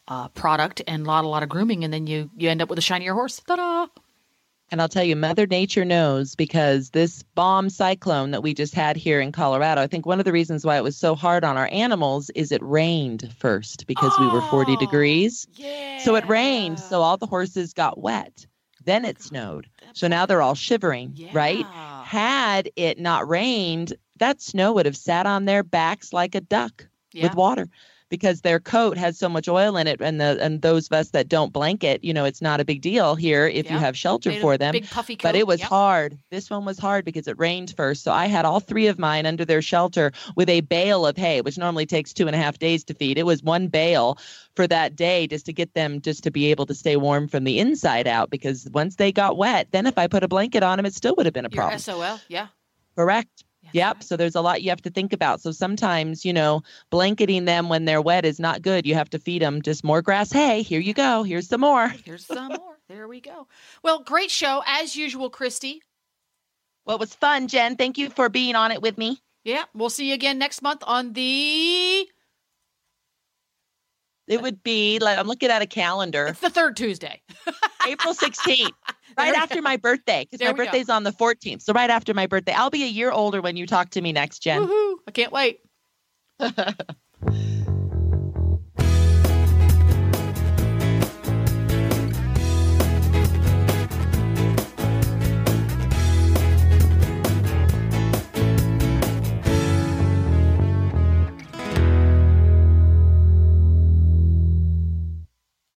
uh, 0.08 0.28
product 0.30 0.82
and 0.88 1.04
a 1.04 1.08
lot, 1.08 1.26
a 1.26 1.28
lot 1.28 1.44
of 1.44 1.50
grooming, 1.50 1.84
and 1.84 1.92
then 1.92 2.06
you, 2.06 2.30
you 2.38 2.50
end 2.50 2.62
up 2.62 2.70
with 2.70 2.78
a 2.78 2.82
shinier 2.84 3.14
horse. 3.14 3.42
Ta-da! 3.46 3.88
And 4.72 4.82
I'll 4.82 4.90
tell 4.90 5.04
you, 5.04 5.16
Mother 5.16 5.46
Nature 5.46 5.86
knows 5.86 6.36
because 6.36 6.90
this 6.90 7.22
bomb 7.36 7.70
cyclone 7.70 8.32
that 8.32 8.42
we 8.42 8.54
just 8.54 8.74
had 8.74 8.98
here 8.98 9.22
in 9.22 9.32
Colorado, 9.32 9.82
I 9.82 9.88
think 9.88 10.06
one 10.06 10.20
of 10.20 10.26
the 10.26 10.32
reasons 10.32 10.66
why 10.66 10.78
it 10.78 10.84
was 10.84 10.98
so 10.98 11.14
hard 11.14 11.44
on 11.44 11.56
our 11.56 11.70
animals 11.72 12.32
is 12.32 12.52
it 12.52 12.64
rained 12.64 13.32
first 13.38 13.86
because 13.86 14.12
we 14.20 14.28
were 14.28 14.42
40 14.42 14.76
degrees. 14.78 15.48
Yeah. 15.54 16.00
So 16.00 16.16
it 16.16 16.28
rained. 16.28 16.80
So 16.80 17.02
all 17.02 17.18
the 17.18 17.28
horses 17.28 17.74
got 17.74 18.00
wet. 18.00 18.48
Then 18.86 19.04
it 19.06 19.22
snowed. 19.22 19.68
So 19.94 20.08
now 20.08 20.26
they're 20.26 20.42
all 20.42 20.56
shivering, 20.56 21.18
right? 21.34 21.66
Had 21.66 22.70
it 22.76 23.00
not 23.00 23.28
rained, 23.28 23.94
that 24.18 24.42
snow 24.42 24.74
would 24.74 24.86
have 24.86 24.96
sat 24.98 25.26
on 25.26 25.46
their 25.46 25.64
backs 25.64 26.14
like 26.14 26.36
a 26.36 26.42
duck 26.42 26.88
Yeah. 27.12 27.24
with 27.24 27.36
water 27.36 27.68
because 28.10 28.42
their 28.42 28.60
coat 28.60 28.98
has 28.98 29.18
so 29.18 29.28
much 29.28 29.48
oil 29.48 29.78
in 29.78 29.88
it 29.88 30.02
and 30.02 30.20
the 30.22 30.38
and 30.42 30.62
those 30.62 30.88
of 30.88 30.94
us 30.94 31.10
that 31.10 31.28
don't 31.28 31.52
blanket 31.54 32.04
you 32.04 32.14
know 32.14 32.26
it's 32.26 32.42
not 32.42 32.60
a 32.60 32.66
big 32.66 32.82
deal 32.82 33.16
here 33.16 33.48
if 33.48 33.70
you 33.70 33.78
have 33.78 33.98
shelter 33.98 34.30
Made 34.30 34.42
for 34.42 34.58
them. 34.58 34.74
big 34.74 34.90
puffy 34.90 35.16
but 35.16 35.36
it 35.36 35.48
was 35.48 35.60
yep. 35.60 35.70
hard. 35.70 36.18
This 36.32 36.50
one 36.50 36.66
was 36.66 36.78
hard 36.78 37.06
because 37.06 37.28
it 37.28 37.38
rained 37.40 37.74
first. 37.76 38.04
So 38.04 38.12
i 38.12 38.28
had 38.28 38.46
all 38.46 38.60
three 38.60 38.88
of 38.88 39.00
mine 39.00 39.26
under 39.26 39.46
their 39.46 39.62
shelter 39.62 40.12
with 40.36 40.50
a 40.50 40.62
bale 40.62 41.06
of 41.06 41.18
hay 41.18 41.42
which 41.42 41.58
normally 41.58 41.86
takes 41.86 42.14
two 42.14 42.28
and 42.28 42.36
a 42.36 42.40
half 42.40 42.60
days 42.60 42.84
to 42.86 42.94
feed. 42.94 43.18
It 43.18 43.26
was 43.26 43.42
one 43.44 43.68
bale 43.68 44.18
for 44.56 44.68
that 44.68 44.96
day 44.96 45.28
just 45.28 45.46
to 45.48 45.54
get 45.54 45.74
them 45.74 46.02
just 46.02 46.24
to 46.24 46.32
be 46.32 46.52
able 46.52 46.66
to 46.66 46.74
stay 46.74 46.96
warm 46.96 47.28
from 47.28 47.44
the 47.44 47.60
inside 47.60 48.08
out 48.08 48.30
because 48.30 48.68
once 48.72 48.96
they 48.96 49.12
got 49.12 49.38
wet 49.38 49.68
then 49.72 49.86
if 49.86 49.98
i 49.98 50.08
put 50.08 50.24
a 50.24 50.28
blanket 50.28 50.64
on 50.64 50.78
them 50.78 50.86
it 50.86 50.94
still 50.94 51.14
would 51.18 51.26
have 51.26 51.34
been 51.34 51.46
a 51.46 51.50
Your 51.50 51.62
problem 51.62 51.80
SOL, 51.80 52.20
yeah. 52.28 52.48
Correct. 52.96 53.45
Yep. 53.74 54.04
So 54.04 54.18
there's 54.18 54.36
a 54.36 54.42
lot 54.42 54.62
you 54.62 54.70
have 54.70 54.82
to 54.84 54.90
think 54.90 55.14
about. 55.14 55.42
So 55.42 55.52
sometimes, 55.52 56.26
you 56.26 56.34
know, 56.34 56.62
blanketing 56.90 57.46
them 57.46 57.70
when 57.70 57.86
they're 57.86 58.02
wet 58.02 58.26
is 58.26 58.40
not 58.40 58.62
good. 58.62 58.86
You 58.86 58.96
have 58.96 59.10
to 59.12 59.20
feed 59.20 59.42
them 59.42 59.62
just 59.62 59.84
more 59.84 60.02
grass 60.02 60.32
Hey, 60.32 60.62
Here 60.62 60.80
you 60.80 60.94
go. 60.94 61.24
Here's 61.24 61.48
some 61.48 61.62
more. 61.62 61.90
Here's 62.04 62.26
some 62.26 62.50
more. 62.50 62.78
There 62.88 63.08
we 63.08 63.20
go. 63.20 63.48
Well, 63.84 64.04
great 64.04 64.30
show 64.30 64.62
as 64.66 64.96
usual, 64.96 65.30
Christy. 65.30 65.82
Well, 66.86 66.98
it 66.98 67.00
was 67.00 67.16
fun, 67.16 67.48
Jenn. 67.48 67.76
Thank 67.78 67.98
you 67.98 68.10
for 68.10 68.30
being 68.30 68.56
on 68.56 68.72
it 68.72 68.82
with 68.82 68.98
me. 68.98 69.20
Yeah, 69.44 69.64
we'll 69.74 69.90
see 69.90 70.10
you 70.10 70.14
again 70.14 70.38
next 70.38 70.62
month 70.62 70.84
on 70.86 71.14
the. 71.14 72.08
It 74.28 74.42
would 74.42 74.64
be 74.64 75.00
like 75.00 75.18
I'm 75.18 75.28
looking 75.28 75.50
at 75.50 75.62
a 75.62 75.68
calendar. 75.68 76.28
It's 76.28 76.40
the 76.40 76.50
third 76.50 76.76
Tuesday. 76.76 77.22
April 77.88 78.14
16th. 78.14 78.72
Right 79.18 79.36
after 79.36 79.56
go. 79.56 79.62
my 79.62 79.78
birthday, 79.78 80.28
because 80.30 80.46
my 80.46 80.52
we 80.52 80.58
go. 80.58 80.66
birthday's 80.66 80.90
on 80.90 81.04
the 81.04 81.12
14th. 81.12 81.62
So 81.62 81.74
right 81.74 81.90
after 81.90 82.14
my 82.14 82.28
birthday, 82.28 82.54
I'll 82.54 82.70
be 82.70 82.84
a 82.84 82.88
year 82.88 83.12
older 83.12 83.42
when 83.42 83.56
you 83.56 83.66
talk 83.66 83.92
to 83.92 84.02
me 84.02 84.12
next, 84.12 84.40
Jenn. 84.40 84.68
Woohoo! 84.68 84.96
I 85.08 85.12
can't 85.12 85.32
wait. 85.32 85.60